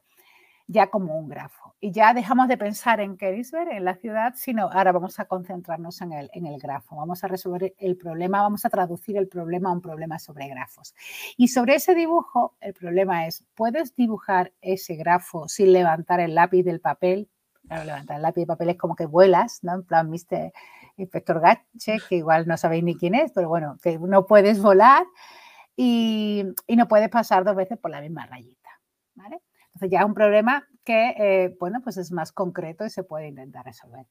Ya 0.68 0.90
como 0.90 1.18
un 1.18 1.28
grafo. 1.28 1.74
Y 1.80 1.92
ya 1.92 2.12
dejamos 2.12 2.46
de 2.46 2.58
pensar 2.58 3.00
en 3.00 3.16
Kerisberg, 3.16 3.70
en 3.72 3.84
la 3.84 3.94
ciudad, 3.94 4.34
sino 4.36 4.70
ahora 4.70 4.92
vamos 4.92 5.18
a 5.18 5.24
concentrarnos 5.24 6.00
en 6.02 6.12
el, 6.12 6.30
en 6.34 6.46
el 6.46 6.60
grafo. 6.60 6.96
Vamos 6.96 7.24
a 7.24 7.28
resolver 7.28 7.74
el 7.78 7.96
problema, 7.96 8.42
vamos 8.42 8.66
a 8.66 8.68
traducir 8.68 9.16
el 9.16 9.28
problema 9.28 9.70
a 9.70 9.72
un 9.72 9.80
problema 9.80 10.18
sobre 10.18 10.46
grafos. 10.46 10.94
Y 11.38 11.48
sobre 11.48 11.76
ese 11.76 11.94
dibujo, 11.94 12.54
el 12.60 12.74
problema 12.74 13.26
es, 13.26 13.46
¿puedes 13.54 13.96
dibujar 13.96 14.52
ese 14.60 14.94
grafo 14.96 15.48
sin 15.48 15.72
levantar 15.72 16.20
el 16.20 16.34
lápiz 16.34 16.62
del 16.62 16.80
papel? 16.80 17.28
levantar 17.70 18.16
el 18.16 18.22
lápiz 18.22 18.40
del 18.42 18.46
papel 18.46 18.70
es 18.70 18.78
como 18.78 18.94
que 18.94 19.06
vuelas, 19.06 19.60
¿no? 19.62 19.74
En 19.74 19.84
plan, 19.84 20.10
Mr. 20.10 20.52
Inspector 20.96 21.40
Gache, 21.40 21.98
que 22.08 22.16
igual 22.16 22.46
no 22.46 22.56
sabéis 22.56 22.82
ni 22.84 22.96
quién 22.96 23.14
es, 23.14 23.32
pero 23.32 23.48
bueno, 23.48 23.76
que 23.82 23.98
no 23.98 24.26
puedes 24.26 24.60
volar 24.60 25.04
y, 25.76 26.44
y 26.66 26.76
no 26.76 26.88
puedes 26.88 27.08
pasar 27.08 27.44
dos 27.44 27.56
veces 27.56 27.78
por 27.78 27.90
la 27.90 28.00
misma 28.00 28.26
rayita, 28.26 28.70
¿vale? 29.14 29.40
Entonces 29.79 29.93
ya 29.93 30.01
es 30.01 30.07
un 30.07 30.14
problema 30.14 30.66
que, 30.85 31.14
eh, 31.18 31.57
bueno, 31.61 31.81
pues 31.85 31.99
es 31.99 32.11
más 32.11 32.33
concreto 32.33 32.85
y 32.85 32.91
se 32.91 33.05
puede 33.05 33.29
intentar 33.29 33.64
resolver. 33.64 34.07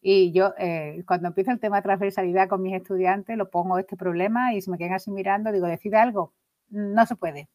Y 0.00 0.30
yo, 0.30 0.54
eh, 0.58 1.02
cuando 1.08 1.26
empiezo 1.26 1.50
el 1.50 1.58
tema 1.58 1.78
de 1.78 1.82
transversalidad 1.82 2.48
con 2.48 2.62
mis 2.62 2.72
estudiantes, 2.72 3.36
lo 3.36 3.50
pongo 3.50 3.78
este 3.78 3.96
problema 3.96 4.54
y 4.54 4.60
si 4.60 4.70
me 4.70 4.78
quedan 4.78 4.92
así 4.94 5.10
mirando, 5.10 5.50
digo, 5.50 5.66
decide 5.66 5.96
algo. 5.96 6.34
No 6.68 7.04
se 7.04 7.16
puede. 7.16 7.48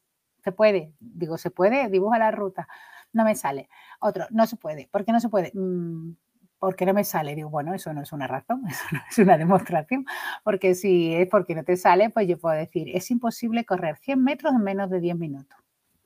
Se 0.43 0.51
puede. 0.51 0.93
Digo, 0.99 1.37
se 1.37 1.51
puede, 1.51 1.87
dibuja 1.87 2.19
la 2.19 2.31
ruta. 2.31 2.67
No 3.13 3.23
me 3.23 3.33
sale. 3.35 3.69
Otro, 4.01 4.25
no 4.31 4.45
se 4.45 4.57
puede. 4.57 4.89
¿Por 4.91 5.05
qué 5.05 5.13
no 5.13 5.21
se 5.21 5.29
puede? 5.29 5.51
Mm, 5.53 6.15
porque 6.59 6.85
no 6.85 6.93
me 6.93 7.05
sale. 7.05 7.33
Digo, 7.35 7.49
bueno, 7.49 7.73
eso 7.73 7.93
no 7.93 8.01
es 8.01 8.11
una 8.11 8.27
razón, 8.27 8.63
eso 8.67 8.83
no 8.91 8.99
es 9.09 9.17
una 9.19 9.37
demostración. 9.37 10.05
Porque 10.43 10.75
si 10.75 11.15
es 11.15 11.29
porque 11.29 11.55
no 11.55 11.63
te 11.63 11.77
sale, 11.77 12.09
pues 12.09 12.27
yo 12.27 12.37
puedo 12.37 12.57
decir, 12.57 12.89
es 12.93 13.09
imposible 13.09 13.63
correr 13.65 13.95
100 13.99 14.21
metros 14.21 14.53
en 14.53 14.63
menos 14.63 14.89
de 14.89 14.99
10 14.99 15.17
minutos 15.17 15.62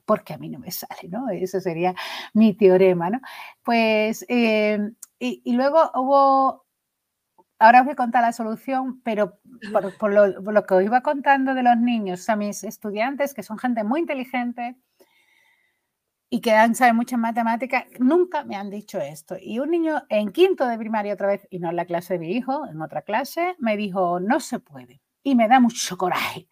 porque 0.07 0.33
a 0.33 0.37
mí 0.37 0.49
no 0.49 0.57
me 0.57 0.71
sale, 0.71 1.09
¿no? 1.09 1.29
Eso 1.29 1.59
sería 1.59 1.93
mi 2.33 2.53
teorema, 2.53 3.09
¿no? 3.09 3.19
Pues, 3.61 4.25
em, 4.29 4.95
y, 5.19 5.53
luego 5.53 5.91
hubo, 5.95 6.65
ahora 7.59 7.81
os 7.81 7.85
voy 7.85 7.93
a 7.93 7.97
contar 7.97 8.21
la 8.23 8.31
solución, 8.31 9.01
pero 9.03 9.39
por, 9.99 10.13
lo, 10.13 10.65
que 10.65 10.73
os 10.73 10.83
iba 10.83 11.01
contando 11.01 11.53
de 11.53 11.63
los 11.63 11.77
niños, 11.77 12.29
a 12.29 12.37
mis 12.37 12.63
estudiantes, 12.63 13.33
que 13.33 13.43
son 13.43 13.57
gente 13.57 13.83
muy 13.83 13.99
inteligente 13.99 14.77
y 16.29 16.39
que 16.39 16.53
han 16.53 16.73
saber 16.73 16.93
muchas 16.93 17.19
matemáticas, 17.19 17.83
nunca 17.99 18.45
me 18.45 18.55
han 18.55 18.69
dicho 18.69 18.99
esto. 18.99 19.35
Y 19.41 19.59
un 19.59 19.71
niño 19.71 20.03
en 20.07 20.31
quinto 20.31 20.67
de 20.67 20.77
primaria 20.77 21.13
otra 21.15 21.27
vez, 21.27 21.47
y 21.49 21.59
no 21.59 21.69
en 21.69 21.75
la 21.75 21.85
clase 21.85 22.13
de 22.13 22.19
mi 22.19 22.31
hijo, 22.31 22.65
en 22.65 22.81
otra 22.81 23.01
clase, 23.01 23.55
me 23.59 23.75
dijo, 23.75 24.21
no 24.21 24.39
se 24.39 24.59
puede. 24.59 25.01
Y 25.21 25.35
me 25.35 25.49
da 25.49 25.59
mucho 25.59 25.97
coraje. 25.97 26.47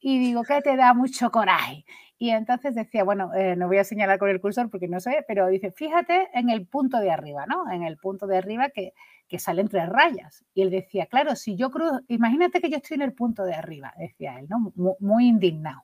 Y 0.00 0.18
digo, 0.18 0.42
¿qué 0.44 0.62
te 0.62 0.76
da 0.76 0.94
mucho 0.94 1.30
coraje? 1.30 1.84
Y 2.18 2.30
entonces 2.30 2.74
decía, 2.74 3.02
bueno, 3.02 3.34
eh, 3.34 3.56
no 3.56 3.66
voy 3.66 3.78
a 3.78 3.84
señalar 3.84 4.18
con 4.18 4.28
el 4.28 4.40
cursor 4.40 4.70
porque 4.70 4.86
no 4.86 5.00
sé, 5.00 5.24
pero 5.26 5.48
dice, 5.48 5.72
fíjate 5.72 6.28
en 6.32 6.48
el 6.48 6.66
punto 6.66 6.98
de 7.00 7.10
arriba, 7.10 7.44
¿no? 7.46 7.70
En 7.70 7.82
el 7.82 7.96
punto 7.96 8.26
de 8.26 8.38
arriba 8.38 8.68
que, 8.68 8.94
que 9.28 9.38
salen 9.38 9.68
tres 9.68 9.88
rayas. 9.88 10.44
Y 10.54 10.62
él 10.62 10.70
decía, 10.70 11.06
claro, 11.06 11.34
si 11.34 11.56
yo 11.56 11.70
cruzo, 11.70 12.00
imagínate 12.08 12.60
que 12.60 12.70
yo 12.70 12.76
estoy 12.76 12.96
en 12.96 13.02
el 13.02 13.14
punto 13.14 13.44
de 13.44 13.54
arriba, 13.54 13.92
decía 13.98 14.38
él, 14.38 14.46
¿no? 14.48 14.72
Muy, 15.00 15.26
indignado. 15.26 15.82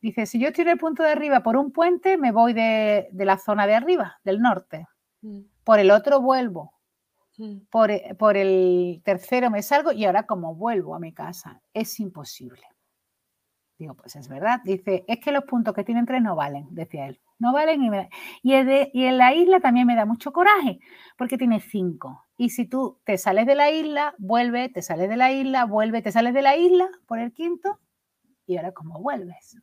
Dice, 0.00 0.26
si 0.26 0.40
yo 0.40 0.48
estoy 0.48 0.62
en 0.62 0.70
el 0.70 0.78
punto 0.78 1.02
de 1.02 1.10
arriba 1.10 1.42
por 1.42 1.56
un 1.56 1.72
puente, 1.72 2.16
me 2.16 2.32
voy 2.32 2.52
de, 2.52 3.08
de 3.12 3.24
la 3.24 3.38
zona 3.38 3.66
de 3.66 3.74
arriba, 3.74 4.18
del 4.24 4.40
norte. 4.40 4.86
Mm. 5.22 5.40
Por 5.64 5.78
el 5.78 5.90
otro 5.90 6.20
vuelvo. 6.20 6.72
Mm. 7.36 7.58
Por, 7.70 7.90
por 8.16 8.36
el 8.36 9.02
tercero 9.04 9.50
me 9.50 9.62
salgo 9.62 9.92
y 9.92 10.04
ahora 10.04 10.24
como 10.24 10.54
vuelvo 10.54 10.94
a 10.94 10.98
mi 10.98 11.12
casa, 11.12 11.60
es 11.72 12.00
imposible. 12.00 12.62
Digo, 13.78 13.94
pues 13.94 14.16
es 14.16 14.28
verdad. 14.28 14.60
Dice, 14.64 15.04
es 15.06 15.20
que 15.20 15.30
los 15.30 15.44
puntos 15.44 15.72
que 15.72 15.84
tienen 15.84 16.04
tres 16.04 16.20
no 16.20 16.34
valen, 16.34 16.66
decía 16.70 17.06
él. 17.06 17.20
No 17.38 17.52
valen 17.52 17.80
y, 17.82 17.90
me 17.90 18.10
y, 18.42 18.52
y, 18.52 19.04
en 19.04 19.18
la 19.18 19.32
isla 19.32 19.60
también 19.60 19.86
me 19.86 19.94
da 19.94 20.04
mucho 20.04 20.32
coraje, 20.32 20.80
porque 21.16 21.38
tiene 21.38 21.60
cinco. 21.60 22.26
Y 22.36 22.50
si 22.50 22.66
tú 22.66 23.00
te 23.04 23.16
sales 23.18 23.46
de 23.46 23.54
la 23.54 23.70
isla, 23.70 24.14
vuelve, 24.18 24.68
te 24.68 24.82
sales 24.82 25.08
de 25.08 25.16
la 25.16 25.30
isla, 25.30 25.64
vuelve, 25.64 26.02
te 26.02 26.10
sales 26.10 26.34
de 26.34 26.42
la 26.42 26.56
isla 26.56 26.88
por 27.06 27.20
el 27.20 27.32
quinto, 27.32 27.78
y 28.46 28.56
ahora 28.56 28.72
cómo 28.72 29.00
vuelves. 29.00 29.56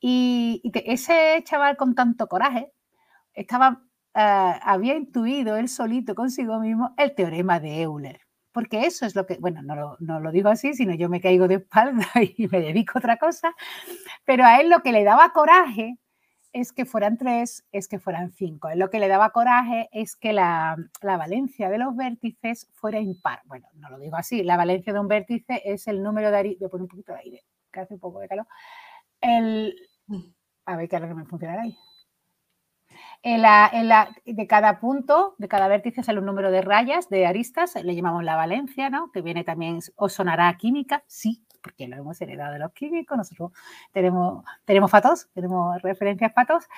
Y, 0.00 0.62
ese 0.86 1.42
chaval 1.44 1.76
con 1.76 1.94
tanto 1.94 2.28
coraje 2.28 2.72
estaba, 3.34 3.82
eh, 4.14 4.54
había 4.62 4.96
intuido 4.96 5.56
él 5.56 5.68
solito 5.68 6.14
consigo 6.14 6.58
mismo 6.60 6.94
el 6.96 7.14
teorema 7.14 7.60
de 7.60 7.82
Euler 7.82 8.25
porque 8.56 8.86
eso 8.86 9.04
es 9.04 9.14
lo 9.14 9.26
que, 9.26 9.36
bueno, 9.36 9.60
no 9.60 10.18
lo, 10.18 10.32
digo 10.32 10.48
así, 10.48 10.72
sino 10.72 10.94
yo 10.94 11.10
me 11.10 11.20
caigo 11.20 11.46
de 11.46 11.56
espalda 11.56 12.06
y 12.38 12.48
me 12.48 12.62
dedico 12.62 12.92
a 12.94 13.00
otra 13.00 13.18
cosa, 13.18 13.54
pero 14.24 14.46
a 14.46 14.58
él 14.62 14.70
lo 14.70 14.80
que 14.80 14.92
le 14.92 15.04
daba 15.04 15.34
coraje 15.34 15.98
es 16.54 16.72
que 16.72 16.86
fueran 16.86 17.18
tres, 17.18 17.66
es 17.70 17.86
que 17.86 17.98
fueran 17.98 18.32
cinco. 18.32 18.70
lo 18.74 18.88
que 18.88 18.98
le 18.98 19.08
daba 19.08 19.28
coraje 19.28 19.90
es 19.92 20.16
que 20.16 20.32
la, 20.32 20.74
valencia 21.02 21.68
de 21.68 21.76
los 21.76 21.94
vértices 21.94 22.70
fuera 22.72 22.98
impar. 22.98 23.42
Bueno, 23.44 23.68
no 23.74 23.90
lo 23.90 23.98
digo 23.98 24.16
así, 24.16 24.42
la 24.42 24.56
valencia 24.56 24.94
de 24.94 25.00
un 25.00 25.08
vértice 25.08 25.60
es 25.62 25.86
el 25.86 26.02
número 26.02 26.30
de 26.30 26.36
aire, 26.38 26.56
voy 26.58 26.68
a 26.68 26.70
poner 26.70 26.84
un 26.84 26.88
poquito 26.88 27.12
de 27.12 27.18
aire, 27.18 27.44
que 27.70 27.80
hace 27.80 27.92
un 27.92 28.00
poco 28.00 28.20
de 28.20 28.28
calor. 28.28 28.46
El, 29.20 29.76
mm. 30.06 30.32
a 30.64 30.76
ver 30.76 30.88
qué 30.88 30.98
que 30.98 31.14
me 31.14 31.26
funcionará 31.26 31.60
ahí 31.60 31.76
de 33.26 34.46
cada 34.46 34.78
punto, 34.78 35.34
de 35.38 35.48
cada 35.48 35.66
vértice 35.68 36.02
sale 36.02 36.20
un 36.20 36.26
número 36.26 36.50
de 36.50 36.62
rayas, 36.62 37.08
de 37.08 37.26
aristas, 37.26 37.74
le 37.74 37.94
llamamos 37.94 38.22
la 38.22 38.36
valencia, 38.36 38.88
¿no? 38.88 39.10
Que 39.10 39.20
viene 39.20 39.42
también, 39.42 39.80
os 39.96 40.12
sonará 40.12 40.56
química, 40.56 41.02
sí, 41.06 41.44
porque 41.60 41.88
lo 41.88 41.96
hemos 41.96 42.20
heredado 42.20 42.52
de 42.52 42.60
los 42.60 42.72
químicos, 42.72 43.18
nosotros 43.18 43.50
tenemos, 43.90 44.44
tenemos 44.64 44.88
fatos, 44.88 45.28
tenemos 45.34 45.82
referencias 45.82 46.32
fatos. 46.32 46.68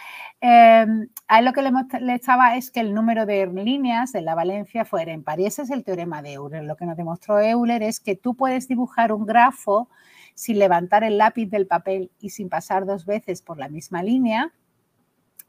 Em, 0.40 1.08
a 1.26 1.38
él 1.38 1.44
lo 1.44 1.52
que 1.52 1.60
le, 1.60 1.70
le, 2.00 2.14
estaba 2.14 2.56
es 2.56 2.70
que 2.70 2.80
el 2.80 2.94
número 2.94 3.26
de 3.26 3.46
líneas 3.48 4.12
de 4.12 4.22
la 4.22 4.34
valencia 4.34 4.86
fuera 4.86 5.12
impar, 5.12 5.40
y 5.40 5.44
ese 5.44 5.62
es 5.62 5.70
el 5.70 5.84
teorema 5.84 6.22
de 6.22 6.32
Euler. 6.32 6.64
Lo 6.64 6.76
que 6.76 6.86
nos 6.86 6.96
demostró 6.96 7.38
Euler 7.38 7.82
es 7.82 8.00
que 8.00 8.16
tú 8.16 8.34
puedes 8.34 8.66
dibujar 8.68 9.12
un 9.12 9.26
grafo 9.26 9.90
sin 10.34 10.58
levantar 10.58 11.04
el 11.04 11.18
lápiz 11.18 11.50
del 11.50 11.66
papel 11.66 12.10
y 12.18 12.30
sin 12.30 12.48
pasar 12.48 12.86
dos 12.86 13.04
veces 13.04 13.42
por 13.42 13.58
la 13.58 13.68
misma 13.68 14.02
línea, 14.02 14.54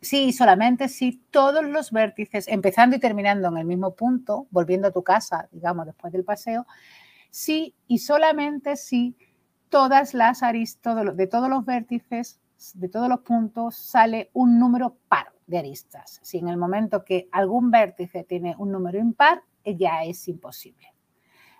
Sí, 0.02 0.32
solamente 0.32 0.88
si 0.88 1.18
todos 1.30 1.64
los 1.64 1.92
vértices, 1.92 2.48
empezando 2.48 2.96
y 2.96 3.00
terminando 3.00 3.50
en 3.50 3.58
el 3.58 3.66
mismo 3.66 3.96
punto, 3.96 4.48
volviendo 4.50 4.88
a 4.88 4.92
tu 4.92 5.04
casa, 5.04 5.50
digamos, 5.52 5.86
después 5.86 6.14
del 6.14 6.24
paseo, 6.24 6.66
sí 7.30 7.76
y 7.88 8.00
solamente 8.00 8.78
si 8.78 9.18
todas 9.68 10.14
las 10.14 10.42
aristas, 10.42 11.16
de 11.16 11.28
todos 11.28 11.50
los 11.50 11.66
vértices, 11.66 12.40
de 12.74 12.90
todos 12.90 13.10
los 13.10 13.20
puntos, 13.22 13.76
sale 13.76 14.30
un 14.34 14.58
número 14.58 14.98
par 15.08 15.34
de 15.48 15.60
aristas. 15.60 16.20
Si 16.24 16.38
en 16.38 16.48
el 16.48 16.58
momento 16.58 17.04
que 17.04 17.28
algún 17.32 17.70
vértice 17.70 18.24
tiene 18.24 18.56
un 18.58 18.72
número 18.72 19.00
impar, 19.00 19.44
ya 19.78 20.04
es 20.04 20.28
imposible. 20.28 20.94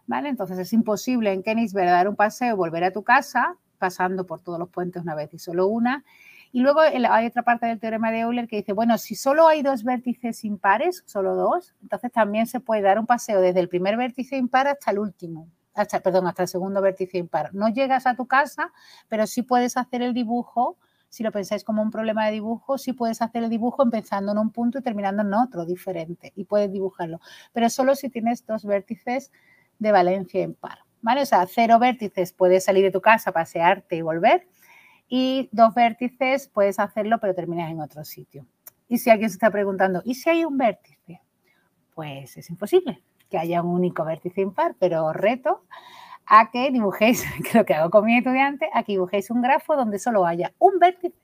¿Vale? 0.08 0.30
Entonces 0.30 0.58
es 0.58 0.74
imposible 0.74 1.32
en 1.32 1.44
Kenisberg 1.44 1.90
dar 1.90 2.10
un 2.10 2.16
paseo, 2.16 2.56
volver 2.56 2.84
a 2.84 2.92
tu 2.92 3.04
casa, 3.04 3.58
pasando 3.78 4.26
por 4.26 4.42
todos 4.42 4.58
los 4.58 4.70
puentes 4.70 5.04
una 5.04 5.14
vez 5.16 5.34
y 5.34 5.40
solo 5.40 5.68
una, 5.68 6.04
y 6.52 6.62
luego 6.62 6.80
hay 6.82 7.26
otra 7.28 7.44
parte 7.44 7.68
del 7.68 7.80
teorema 7.80 8.12
de 8.12 8.22
Euler 8.22 8.48
que 8.48 8.58
dice, 8.58 8.74
bueno, 8.74 8.98
si 8.98 9.16
solo 9.16 9.48
hay 9.48 9.62
dos 9.62 9.84
vértices 9.84 10.44
impares, 10.44 11.04
solo 11.06 11.36
dos, 11.36 11.76
entonces 11.82 12.12
también 12.12 12.48
se 12.48 12.60
puede 12.60 12.82
dar 12.82 12.98
un 12.98 13.06
paseo 13.06 13.40
desde 13.40 13.60
el 13.60 13.70
primer 13.70 13.98
vértice 13.98 14.36
impar 14.36 14.68
hasta 14.68 14.92
el 14.92 15.00
último, 15.00 15.48
hasta, 15.76 16.00
perdón, 16.00 16.28
hasta 16.28 16.44
el 16.44 16.48
segundo 16.48 16.82
vértice 16.82 17.18
impar. 17.20 17.54
No 17.54 17.70
llegas 17.70 18.08
a 18.08 18.16
tu 18.16 18.26
casa, 18.26 18.72
pero 19.08 19.28
sí 19.28 19.44
puedes 19.44 19.78
hacer 19.78 20.02
el 20.02 20.14
dibujo, 20.14 20.78
si 21.08 21.24
lo 21.24 21.32
pensáis 21.32 21.64
como 21.64 21.82
un 21.82 21.92
problema 21.92 22.26
de 22.26 22.32
dibujo, 22.34 22.78
sí 22.78 22.94
puedes 22.94 23.22
hacer 23.22 23.44
el 23.44 23.50
dibujo 23.50 23.84
empezando 23.84 24.32
en 24.32 24.40
un 24.40 24.52
punto 24.52 24.80
y 24.80 24.82
terminando 24.82 25.22
en 25.22 25.34
otro 25.34 25.66
diferente, 25.66 26.34
y 26.36 26.46
puedes 26.46 26.72
dibujarlo, 26.72 27.20
pero 27.54 27.70
solo 27.70 27.96
si 27.96 28.10
tienes 28.10 28.46
dos 28.46 28.66
vértices 28.66 29.32
de 29.78 29.92
valencia 29.92 30.42
impar. 30.42 30.80
¿Vale? 31.02 31.22
O 31.22 31.26
sea, 31.26 31.46
cero 31.48 31.80
vértices, 31.80 32.34
puedes 32.34 32.66
salir 32.66 32.84
de 32.84 32.92
tu 32.92 33.00
casa, 33.00 33.32
pasearte 33.32 33.96
y 33.96 34.02
volver, 34.02 34.46
y 35.10 35.50
dos 35.52 35.74
vértices 35.74 36.48
puedes 36.48 36.80
hacerlo, 36.80 37.18
pero 37.20 37.34
terminas 37.34 37.72
en 37.72 37.82
otro 37.82 38.06
sitio. 38.06 38.46
Y 38.88 39.00
si 39.00 39.10
alguien 39.10 39.30
se 39.30 39.36
está 39.36 39.52
preguntando, 39.52 40.02
¿y 40.06 40.16
si 40.16 40.30
hay 40.30 40.46
un 40.46 40.58
vértice? 40.58 41.22
Pues 41.94 42.38
es 42.38 42.50
imposible 42.50 43.02
que 43.30 43.38
haya 43.38 43.62
un 43.62 43.74
único 43.74 44.06
vértice 44.06 44.42
impar, 44.42 44.76
pero 44.80 45.06
os 45.06 45.16
reto 45.16 45.64
a 46.26 46.52
que 46.52 46.72
dibujéis, 46.72 47.24
que 47.52 47.58
lo 47.58 47.66
que 47.66 47.74
hago 47.74 47.90
con 47.90 48.06
mi 48.06 48.18
estudiante, 48.18 48.70
a 48.74 48.84
que 48.84 48.94
dibujéis 48.94 49.30
un 49.32 49.42
grafo 49.42 49.76
donde 49.76 50.00
solo 50.00 50.26
haya 50.26 50.54
un 50.60 50.80
vértice 50.80 51.16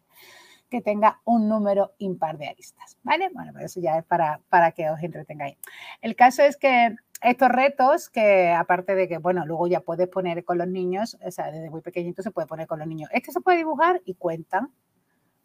que 0.70 0.82
tenga 0.82 1.22
un 1.26 1.48
número 1.48 1.94
impar 2.00 2.38
de 2.38 2.48
aristas, 2.48 2.98
¿vale? 3.04 3.30
Bueno, 3.34 3.58
eso 3.60 3.80
ya 3.80 3.98
es 3.98 4.06
para, 4.06 4.42
para 4.50 4.72
que 4.72 4.90
os 4.90 5.02
entretengáis. 5.02 5.58
El 6.02 6.16
caso 6.16 6.42
es 6.44 6.58
que 6.58 6.96
estos 7.22 7.50
retos 7.50 8.10
que 8.10 8.52
aparte 8.52 8.96
de 8.96 9.08
que, 9.08 9.18
bueno, 9.18 9.46
luego 9.46 9.68
ya 9.68 9.80
puedes 9.80 10.08
poner 10.08 10.44
con 10.44 10.58
los 10.58 10.68
niños, 10.68 11.18
o 11.26 11.32
sea, 11.32 11.52
desde 11.52 11.70
muy 11.70 11.82
pequeñito 11.82 12.22
se 12.22 12.32
puede 12.32 12.48
poner 12.48 12.68
con 12.68 12.80
los 12.80 12.88
niños. 12.88 13.10
Este 13.14 13.32
se 13.32 13.42
puede 13.42 13.58
dibujar 13.58 14.02
y 14.06 14.16
cuentan. 14.16 14.72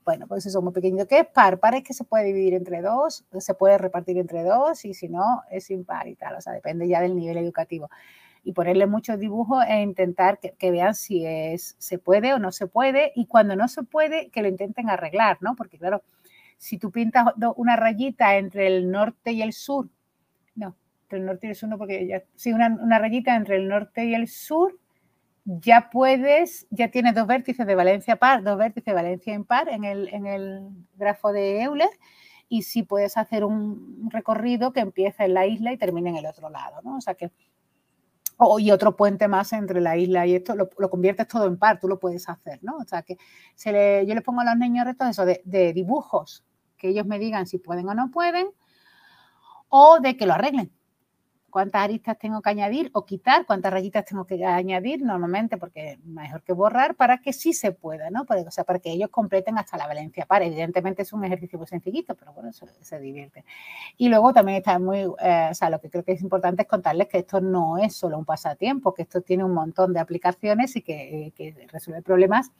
Bueno, 0.04 0.26
pues 0.26 0.46
eso 0.46 0.58
es 0.58 0.64
muy 0.64 0.72
pequeñito. 0.72 1.06
¿Qué 1.06 1.20
es 1.20 1.26
par? 1.26 1.60
Par 1.60 1.74
es 1.74 1.84
que 1.84 1.94
se 1.94 2.04
puede 2.04 2.24
dividir 2.24 2.54
entre 2.54 2.80
dos, 2.80 3.24
se 3.38 3.54
puede 3.54 3.78
repartir 3.78 4.18
entre 4.18 4.42
dos 4.42 4.84
y 4.84 4.94
si 4.94 5.08
no, 5.08 5.42
es 5.50 5.70
impar 5.70 6.08
y 6.08 6.16
tal. 6.16 6.34
O 6.36 6.40
sea, 6.40 6.52
depende 6.52 6.88
ya 6.88 7.00
del 7.00 7.14
nivel 7.14 7.36
educativo. 7.36 7.88
Y 8.42 8.52
ponerle 8.52 8.86
muchos 8.86 9.18
dibujos 9.18 9.64
e 9.68 9.82
intentar 9.82 10.38
que, 10.38 10.70
vean 10.70 10.94
si 10.94 11.26
es, 11.26 11.76
se 11.78 11.98
puede 11.98 12.32
o 12.32 12.38
no 12.38 12.52
se 12.52 12.66
puede 12.66 13.12
y 13.14 13.26
cuando 13.26 13.54
no 13.54 13.68
se 13.68 13.82
puede, 13.82 14.30
que 14.30 14.42
lo 14.42 14.48
intenten 14.48 14.88
arreglar, 14.88 15.38
¿no? 15.40 15.56
Porque 15.56 15.78
claro, 15.78 16.02
si 16.56 16.78
tú 16.78 16.90
pintas 16.90 17.26
una 17.56 17.76
rayita 17.76 18.36
entre 18.36 18.66
el 18.66 18.90
norte 18.90 19.32
y 19.32 19.42
el 19.42 19.52
sur, 19.52 19.88
no, 20.54 20.76
entre 21.02 21.18
el 21.18 21.26
norte 21.26 21.46
y 21.46 21.50
el 21.50 21.56
sur 21.56 21.68
no, 21.68 21.78
porque 21.78 22.06
ya, 22.06 22.22
sí, 22.34 22.52
una, 22.52 22.68
una 22.80 22.98
rayita 22.98 23.36
entre 23.36 23.56
el 23.56 23.68
norte 23.68 24.04
y 24.06 24.14
el 24.14 24.28
sur, 24.28 24.78
ya 25.44 25.90
puedes, 25.90 26.66
ya 26.70 26.90
tienes 26.90 27.14
dos 27.14 27.26
vértices 27.26 27.66
de 27.66 27.74
valencia 27.74 28.16
par, 28.16 28.42
dos 28.42 28.58
vértices 28.58 28.86
de 28.86 28.92
valencia 28.92 29.34
impar 29.34 29.68
en 29.68 29.84
el, 29.84 30.08
en 30.08 30.26
el 30.26 30.68
grafo 30.96 31.32
de 31.32 31.62
Euler 31.62 31.88
y 32.48 32.62
sí 32.62 32.82
puedes 32.82 33.16
hacer 33.16 33.44
un 33.44 34.10
recorrido 34.10 34.72
que 34.72 34.80
empieza 34.80 35.24
en 35.24 35.34
la 35.34 35.46
isla 35.46 35.72
y 35.72 35.78
termina 35.78 36.10
en 36.10 36.16
el 36.16 36.26
otro 36.26 36.50
lado, 36.50 36.82
¿no? 36.82 36.96
O 36.96 37.00
sea 37.00 37.14
que, 37.14 37.30
y 38.58 38.70
otro 38.70 38.96
puente 38.96 39.28
más 39.28 39.52
entre 39.52 39.80
la 39.80 39.96
isla 39.96 40.26
y 40.26 40.34
esto, 40.34 40.54
lo, 40.54 40.68
conviertes 40.90 41.28
todo 41.28 41.46
en 41.46 41.58
par, 41.58 41.78
tú 41.78 41.88
lo 41.88 41.98
puedes 41.98 42.28
hacer, 42.28 42.58
¿no? 42.62 42.76
O 42.78 42.84
sea 42.84 43.02
que 43.02 43.18
se 43.54 43.72
le, 43.72 44.06
yo 44.06 44.14
les 44.14 44.24
pongo 44.24 44.40
a 44.40 44.44
los 44.44 44.56
niños 44.56 44.86
retos 44.86 45.08
eso 45.08 45.24
de, 45.24 45.42
de 45.44 45.72
dibujos, 45.72 46.44
que 46.76 46.88
ellos 46.88 47.06
me 47.06 47.18
digan 47.18 47.46
si 47.46 47.58
pueden 47.58 47.88
o 47.88 47.94
no 47.94 48.10
pueden, 48.10 48.48
o 49.68 50.00
de 50.00 50.16
que 50.16 50.26
lo 50.26 50.34
arreglen, 50.34 50.72
cuántas 51.50 51.82
aristas 51.82 52.18
tengo 52.18 52.40
que 52.40 52.50
añadir 52.50 52.90
o 52.94 53.04
quitar, 53.04 53.44
cuántas 53.46 53.72
rayitas 53.72 54.04
tengo 54.04 54.24
que 54.24 54.44
añadir 54.44 55.02
normalmente, 55.02 55.56
porque 55.58 55.98
mejor 56.04 56.42
que 56.42 56.52
borrar, 56.52 56.94
para 56.94 57.18
que 57.18 57.32
sí 57.32 57.52
se 57.52 57.72
pueda, 57.72 58.10
¿no? 58.10 58.24
Para, 58.24 58.42
o 58.42 58.64
para 58.64 58.78
que 58.78 58.90
ellos 58.92 59.10
completen 59.10 59.58
hasta 59.58 59.76
la 59.76 59.86
valencia 59.86 60.26
par. 60.26 60.42
Evidentemente 60.42 61.02
es 61.02 61.12
un 61.12 61.24
ejercicio 61.24 61.58
muy 61.58 61.66
sencillito, 61.66 62.14
pero 62.14 62.32
bueno, 62.32 62.52
se, 62.52 62.66
se 62.80 63.00
divierte. 63.00 63.44
Y 63.96 64.08
luego 64.08 64.32
también 64.32 64.58
está 64.58 64.78
muy, 64.78 65.00
eh, 65.20 65.48
o 65.50 65.54
sea, 65.54 65.70
lo 65.70 65.80
que 65.80 65.90
creo 65.90 66.04
que 66.04 66.12
es 66.12 66.22
importante 66.22 66.62
es 66.62 66.68
contarles 66.68 67.08
que 67.08 67.18
esto 67.18 67.40
no 67.40 67.78
es 67.78 67.94
solo 67.94 68.18
un 68.18 68.24
pasatiempo, 68.24 68.94
que 68.94 69.02
esto 69.02 69.20
tiene 69.20 69.44
un 69.44 69.52
montón 69.52 69.92
de 69.92 70.00
aplicaciones 70.00 70.76
y 70.76 70.82
que, 70.82 71.26
eh, 71.26 71.32
que 71.32 71.66
resuelve 71.70 72.02
problemas 72.02 72.52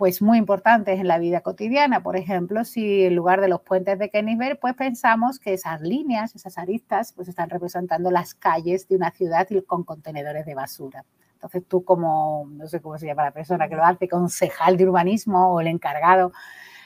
pues 0.00 0.22
muy 0.22 0.38
importantes 0.38 0.98
en 0.98 1.08
la 1.08 1.18
vida 1.18 1.42
cotidiana. 1.42 2.02
Por 2.02 2.16
ejemplo, 2.16 2.64
si 2.64 3.04
en 3.04 3.14
lugar 3.14 3.42
de 3.42 3.48
los 3.48 3.60
puentes 3.60 3.98
de 3.98 4.08
Kenisberg, 4.08 4.58
pues 4.58 4.72
pensamos 4.72 5.38
que 5.38 5.52
esas 5.52 5.82
líneas, 5.82 6.34
esas 6.34 6.56
aristas, 6.56 7.12
pues 7.12 7.28
están 7.28 7.50
representando 7.50 8.10
las 8.10 8.32
calles 8.32 8.88
de 8.88 8.96
una 8.96 9.10
ciudad 9.10 9.46
con 9.66 9.84
contenedores 9.84 10.46
de 10.46 10.54
basura. 10.54 11.04
Entonces 11.34 11.64
tú 11.68 11.84
como, 11.84 12.48
no 12.50 12.66
sé 12.66 12.80
cómo 12.80 12.96
se 12.96 13.08
llama 13.08 13.24
la 13.24 13.32
persona 13.32 13.68
que 13.68 13.76
lo 13.76 13.84
hace, 13.84 14.08
concejal 14.08 14.78
de 14.78 14.88
urbanismo 14.88 15.52
o 15.52 15.60
el 15.60 15.66
encargado 15.66 16.32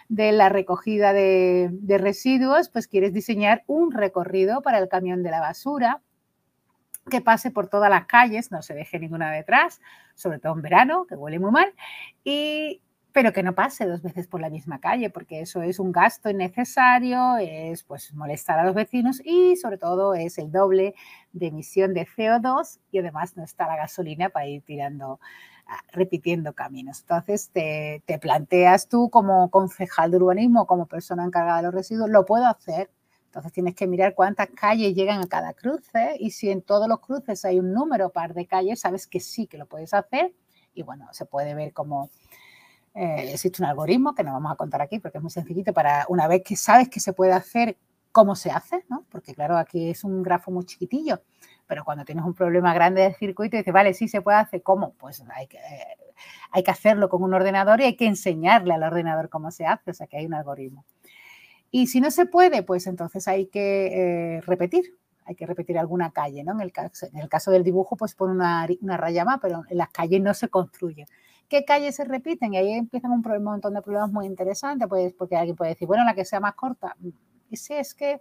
de 0.09 0.33
la 0.33 0.49
recogida 0.49 1.13
de, 1.13 1.69
de 1.71 1.99
residuos, 1.99 2.69
pues 2.69 2.89
quieres 2.89 3.13
diseñar 3.13 3.63
un 3.69 3.93
recorrido 3.93 4.61
para 4.61 4.79
el 4.79 4.89
camión 4.89 5.23
de 5.23 5.31
la 5.31 5.39
basura 5.39 6.03
que 7.11 7.21
pase 7.21 7.51
por 7.51 7.69
todas 7.69 7.91
las 7.91 8.07
calles, 8.07 8.51
no 8.51 8.63
se 8.63 8.75
deje 8.75 8.99
ninguna 8.99 9.31
detrás, 9.31 9.81
sobre 10.15 10.39
todo 10.39 10.55
en 10.55 10.63
verano, 10.63 11.07
que 11.07 11.15
huele 11.15 11.39
muy 11.39 11.51
mal, 11.51 11.73
y 12.25 12.81
pero 13.15 13.33
que 13.33 13.45
no 13.45 13.55
pase 13.55 13.87
dos 13.87 14.03
veces 14.03 14.27
por 14.27 14.41
la 14.41 14.51
misma 14.51 14.81
calle, 14.81 15.09
porque 15.09 15.41
eso 15.41 15.63
es 15.63 15.79
un 15.79 15.93
gasto 15.93 16.29
innecesario, 16.31 17.37
es 17.37 17.85
pues 17.85 18.13
molestar 18.13 18.59
a 18.59 18.65
los 18.65 18.75
vecinos 18.75 19.23
y 19.25 19.55
sobre 19.55 19.79
todo 19.79 20.15
es 20.15 20.37
el 20.37 20.51
doble 20.51 20.97
de 21.33 21.47
emisión 21.47 21.95
de 21.95 22.09
CO2 22.09 22.81
y 22.91 22.99
además 22.99 23.37
no 23.37 23.45
está 23.45 23.69
la 23.69 23.77
gasolina 23.77 24.31
para 24.31 24.49
ir 24.49 24.63
tirando, 24.63 25.21
ah, 25.69 25.81
repitiendo 25.93 26.55
caminos. 26.55 27.03
Entonces 27.03 27.51
te, 27.51 28.03
te 28.05 28.19
planteas 28.19 28.89
tú 28.89 29.09
como 29.11 29.49
concejal 29.49 30.11
de 30.11 30.17
urbanismo, 30.17 30.67
como 30.67 30.87
persona 30.87 31.25
encargada 31.25 31.59
de 31.59 31.63
los 31.63 31.75
residuos, 31.75 32.11
lo 32.11 32.27
puedo 32.27 32.47
hacer. 32.47 32.91
Entonces 33.27 33.53
tienes 33.53 33.77
que 33.77 33.87
mirar 33.87 34.17
cuántas 34.17 34.49
calles 34.49 34.93
llegan 34.93 35.23
a 35.23 35.29
cada 35.29 35.53
cruce 35.53 36.17
y 36.19 36.33
si 36.33 36.51
en 36.51 36.63
todos 36.63 36.89
los 36.89 36.99
cruces 36.99 37.45
hay 37.45 37.61
un 37.61 37.73
número 37.73 38.11
par 38.11 38.35
de 38.35 38.49
calles, 38.49 38.81
sabes 38.81 39.07
que 39.07 39.21
sí 39.21 39.47
que 39.47 39.57
lo 39.57 39.67
puedes 39.67 39.95
hacer 39.95 40.35
y 40.75 40.83
bueno, 40.83 41.07
se 41.13 41.27
puede 41.27 41.55
ver 41.55 41.73
como 41.73 42.11
eh, 42.95 43.33
existe 43.33 43.61
un 43.61 43.69
algoritmo 43.69 44.15
que 44.15 44.23
no 44.23 44.33
vamos 44.33 44.53
a 44.53 44.57
contar 44.57 44.81
aquí 44.81 45.01
porque 45.01 45.19
es 45.19 45.23
muy 45.23 45.31
sencillito 45.31 45.73
para 45.73 46.07
una 46.09 46.29
vez 46.29 46.43
que 46.45 46.55
sabes 46.55 46.89
que 46.89 47.01
se 47.01 47.13
puede 47.13 47.33
hacer, 47.33 47.77
cómo 48.13 48.37
se 48.37 48.53
hace, 48.53 48.85
¿no? 48.89 49.05
Porque 49.11 49.35
claro, 49.35 49.57
aquí 49.57 49.91
es 49.91 50.05
un 50.05 50.23
grafo 50.23 50.53
muy 50.53 50.65
chiquitillo, 50.65 51.21
pero 51.67 51.85
cuando 51.85 52.05
tienes 52.05 52.25
un 52.25 52.35
problema 52.35 52.73
grande 52.73 53.03
de 53.03 53.15
circuito 53.15 53.57
y 53.57 53.59
dices, 53.59 53.75
vale, 53.75 53.93
sí 53.95 54.07
se 54.07 54.23
puede 54.23 54.39
hacer, 54.39 54.63
¿cómo? 54.63 54.95
Pues 54.95 55.25
hay 55.35 55.49
que, 55.49 55.59
hay 56.53 56.63
que 56.63 56.71
hacerlo 56.71 57.09
con 57.09 57.25
un 57.25 57.35
ordenador 57.35 57.81
y 57.81 57.85
hay 57.85 57.97
que 57.97 58.07
enseñarle 58.07 58.73
al 58.73 58.85
ordenador 58.85 59.29
cómo 59.29 59.51
se 59.51 59.67
hace, 59.67 59.91
o 59.91 59.95
sea 59.95 60.07
que 60.07 60.19
hay 60.19 60.27
un 60.27 60.35
algoritmo. 60.35 60.85
Y 61.73 61.89
si 61.89 62.01
no 62.01 62.13
se 62.13 62.27
puede, 62.27 62.63
pues 62.63 62.87
entonces 62.87 63.27
hay 63.27 63.47
que 63.47 64.37
eh, 64.37 64.41
repetir, 64.43 64.97
hay 65.25 65.35
que 65.35 65.47
repetir 65.47 65.77
alguna 65.77 66.13
calle, 66.13 66.45
¿no? 66.45 66.53
En 66.53 66.61
el 66.61 66.71
caso, 66.71 67.07
en 67.13 67.19
el 67.19 67.29
caso 67.29 67.51
del 67.51 67.65
dibujo, 67.65 67.97
pues 67.97 68.15
pone 68.15 68.33
una, 68.33 68.69
una 68.81 68.97
raya 68.97 69.25
más, 69.25 69.41
pero 69.43 69.65
en 69.69 69.79
las 69.79 69.89
calles 69.89 70.23
no 70.23 70.35
se 70.35 70.49
construye 70.49 71.09
qué 71.49 71.65
calles 71.65 71.97
se 71.97 72.05
repiten 72.05 72.55
y 72.55 72.57
ahí 72.59 72.73
empiezan 72.73 73.13
un, 73.13 73.23
montón 73.43 73.75
de 73.75 73.83
problemas 73.83 74.13
muy 74.13 74.27
interesantes, 74.27 74.89
pues 74.89 75.13
porque 75.15 75.37
alguien 75.37 75.57
puede 75.57 75.71
decir, 75.73 75.87
bueno, 75.87 76.05
la 76.05 76.15
que 76.15 76.25
sea 76.25 76.41
más 76.41 76.55
corta, 76.55 76.97
y 77.51 77.57
si 77.57 77.75
es 77.75 77.95
que 77.95 78.21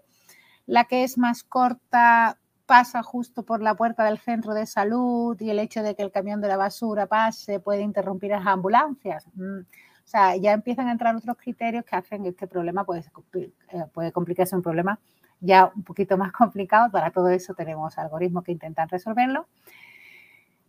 la 0.65 0.86
que 0.86 1.03
es 1.03 1.17
más 1.17 1.43
corta 1.43 2.38
pasa 2.65 3.03
justo 3.03 3.43
por 3.43 3.61
la 3.61 3.76
puerta 3.76 4.05
del 4.05 4.19
centro 4.19 4.53
de 4.53 4.65
salud 4.65 5.39
y 5.39 5.49
el 5.49 5.59
hecho 5.59 5.84
de 5.84 5.95
que 5.95 6.03
el 6.03 6.11
camión 6.11 6.39
de 6.41 6.47
la 6.47 6.57
basura 6.57 7.07
pase 7.07 7.59
puede 7.59 7.82
interrumpir 7.82 8.32
las 8.32 8.45
ambulancias. 8.47 9.28
Mm, 9.36 9.59
o 9.59 10.07
sea, 10.07 10.36
ya 10.36 10.51
empiezan 10.53 10.88
a 10.88 10.91
entrar 10.91 11.15
otros 11.15 11.38
criterios 11.38 11.86
que 11.86 11.95
hacen 11.95 12.24
que 12.24 12.30
este 12.30 12.47
problema 12.47 12.84
puede, 12.86 13.03
eh, 13.34 13.86
puede 13.93 14.11
complicarse 14.11 14.55
un 14.55 14.61
problema 14.61 14.99
ya 15.39 15.71
un 15.76 15.84
poquito 15.84 16.17
más 16.17 16.32
complicado. 16.32 16.89
Para 16.91 17.11
todo 17.11 17.30
eso 17.30 17.53
tenemos 17.53 17.97
algoritmos 17.97 18.43
que 18.43 18.51
intentan 18.51 18.89
resolverlo. 18.89 19.47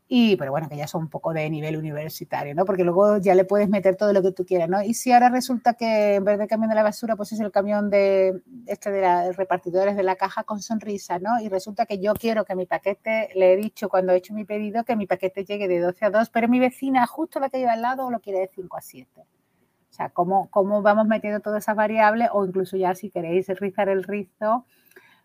Y, 0.07 0.36
pero 0.36 0.50
bueno, 0.50 0.68
que 0.68 0.76
ya 0.76 0.86
son 0.86 1.05
un 1.05 1.09
poco 1.09 1.32
de 1.32 1.48
nivel 1.48 1.78
universitario, 1.78 2.55
¿no? 2.55 2.66
Porque 2.66 2.84
luego 2.84 3.16
ya 3.18 3.34
le 3.34 3.46
puedes 3.46 3.70
meter 3.70 3.96
todo 3.96 4.12
lo 4.12 4.20
que 4.20 4.32
tú 4.32 4.44
quieras, 4.44 4.68
¿no? 4.68 4.82
Y 4.82 4.92
si 4.92 5.12
ahora 5.12 5.30
resulta 5.30 5.74
que 5.74 6.16
en 6.16 6.24
vez 6.24 6.38
de 6.38 6.46
camión 6.46 6.68
de 6.68 6.74
la 6.74 6.82
basura, 6.82 7.16
pues 7.16 7.32
es 7.32 7.40
el 7.40 7.50
camión 7.50 7.88
de 7.88 8.42
este 8.66 8.90
de 8.90 9.00
los 9.00 9.36
repartidores 9.36 9.96
de 9.96 10.02
la 10.02 10.16
caja 10.16 10.44
con 10.44 10.61
sonrisa, 10.61 11.18
¿no? 11.18 11.40
Y 11.40 11.48
resulta 11.48 11.86
que 11.86 12.00
yo 12.00 12.12
quiero 12.14 12.44
que 12.44 12.55
mi 12.55 12.66
paquete, 12.66 13.30
le 13.34 13.55
he 13.55 13.57
dicho 13.57 13.88
cuando 13.88 14.12
he 14.12 14.16
hecho 14.16 14.34
mi 14.34 14.44
pedido 14.44 14.84
que 14.84 14.94
mi 14.94 15.07
paquete 15.07 15.44
llegue 15.44 15.68
de 15.68 15.80
12 15.80 16.05
a 16.05 16.11
2, 16.11 16.28
pero 16.28 16.48
mi 16.48 16.61
vecina 16.61 17.07
justo 17.07 17.40
la 17.40 17.48
que 17.48 17.59
lleva 17.59 17.72
al 17.72 17.82
lado 17.82 18.11
lo 18.11 18.20
quiere 18.20 18.40
de 18.40 18.50
5 18.55 18.76
a 18.76 18.82
7. 18.82 19.09
O 19.20 19.96
sea, 19.96 20.11
¿cómo, 20.11 20.50
cómo 20.50 20.82
vamos 20.82 21.07
metiendo 21.07 21.40
todas 21.40 21.64
esas 21.64 21.76
variables? 21.76 22.28
O 22.32 22.44
incluso 22.44 22.76
ya 22.76 22.94
si 22.94 23.11
queréis 23.11 23.48
rizar 23.59 23.88
el 23.88 24.02
rizo, 24.05 24.66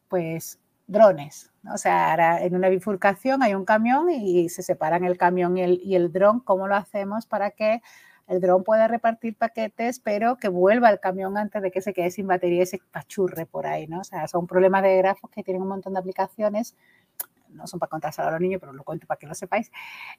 pues 0.08 0.60
drones. 0.90 1.52
O 1.74 1.78
sea, 1.78 2.44
en 2.44 2.56
una 2.56 2.70
bifurcación 2.70 3.44
hay 3.44 3.54
un 3.54 3.66
camión 3.66 4.10
y 4.10 4.50
se 4.50 4.64
separan 4.64 5.04
el 5.04 5.18
camión 5.18 5.58
y 5.58 5.62
el, 5.62 5.82
y 5.84 5.96
el 5.96 6.12
dron. 6.12 6.40
¿Cómo 6.42 6.68
lo 6.68 6.76
hacemos 6.76 7.26
para 7.26 7.52
que 7.52 7.82
el 8.30 8.42
dron 8.42 8.64
pueda 8.64 8.88
repartir 8.88 9.36
paquetes, 9.36 10.00
pero 10.00 10.38
que 10.38 10.50
vuelva 10.50 10.88
al 10.88 11.00
camión 11.00 11.36
antes 11.38 11.64
de 11.64 11.72
que 11.72 11.82
se 11.82 11.94
quede 11.94 12.12
sin 12.12 12.28
batería 12.28 12.62
y 12.64 12.68
se 12.68 12.80
pachurre 12.92 13.48
por 13.48 13.66
ahí, 13.66 13.88
¿no? 13.88 14.02
O 14.02 14.04
sea, 14.04 14.28
son 14.28 14.46
problemas 14.46 14.84
de 14.84 14.98
grafos 14.98 15.32
que 15.32 15.44
tienen 15.44 15.64
un 15.64 15.70
montón 15.70 15.94
de 15.94 16.00
aplicaciones 16.00 16.76
no 17.50 17.68
son 17.68 17.80
para 17.80 17.90
contárselo 17.90 18.28
a 18.28 18.32
los 18.32 18.42
niños, 18.42 18.60
pero 18.60 18.74
lo 18.74 18.84
cuento 18.84 19.08
para 19.08 19.18
que 19.18 19.28
lo 19.28 19.34
sepáis, 19.34 19.72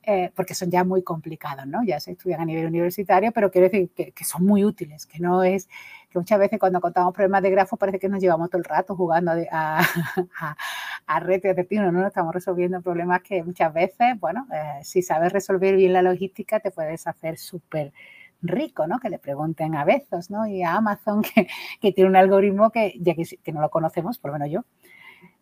eh, 0.03 0.31
porque 0.35 0.55
son 0.55 0.71
ya 0.71 0.85
muy 0.85 1.03
complicados, 1.03 1.67
¿no? 1.67 1.83
Ya 1.85 2.01
se 2.01 2.13
estudian 2.13 2.41
a 2.41 2.45
nivel 2.45 2.67
universitario, 2.67 3.33
pero 3.33 3.51
quiero 3.51 3.69
decir 3.69 3.91
que, 3.95 4.13
que, 4.13 4.25
son 4.25 4.45
muy 4.45 4.65
útiles, 4.65 5.07
que 5.07 5.19
no 5.21 5.43
es, 5.43 5.69
que 6.09 6.19
muchas 6.19 6.39
veces 6.39 6.59
cuando 6.59 6.81
contamos 6.81 7.15
problemas 7.15 7.43
de 7.43 7.51
grafos 7.51 7.79
parece 7.79 7.99
que 7.99 8.09
nos 8.09 8.21
llevamos 8.21 8.51
todo 8.51 8.59
el 8.59 8.65
rato 8.65 8.97
jugando 8.97 9.33
a, 9.33 9.81
a, 10.41 10.57
a, 11.07 11.21
y 11.31 11.77
a 11.77 11.91
¿no? 11.91 12.07
Estamos 12.07 12.35
resolviendo 12.35 12.81
problemas 12.83 13.23
que 13.23 13.43
muchas 13.43 13.73
veces, 13.73 14.19
bueno, 14.19 14.47
eh, 14.53 14.81
si 14.83 15.03
sabes 15.03 15.33
resolver 15.33 15.77
bien 15.77 15.93
la 15.93 16.03
logística, 16.03 16.61
te 16.61 16.71
puedes 16.71 17.07
hacer 17.07 17.39
súper 17.39 17.93
rico, 18.43 18.87
¿no? 18.87 18.99
Que 18.99 19.11
le 19.11 19.19
pregunten 19.19 19.75
a 19.75 19.85
Bezos, 19.85 20.31
¿no? 20.31 20.47
Y 20.47 20.63
a 20.63 20.75
Amazon, 20.75 21.23
que, 21.35 21.49
que 21.81 21.93
tiene 21.93 22.11
un 22.11 22.17
algoritmo 22.17 22.71
que, 22.71 22.95
ya 23.01 23.15
que, 23.15 23.25
que 23.43 23.53
no 23.53 23.61
lo 23.61 23.71
conocemos, 23.71 24.19
por 24.19 24.31
lo 24.31 24.39
menos 24.39 24.53
yo, 24.53 24.65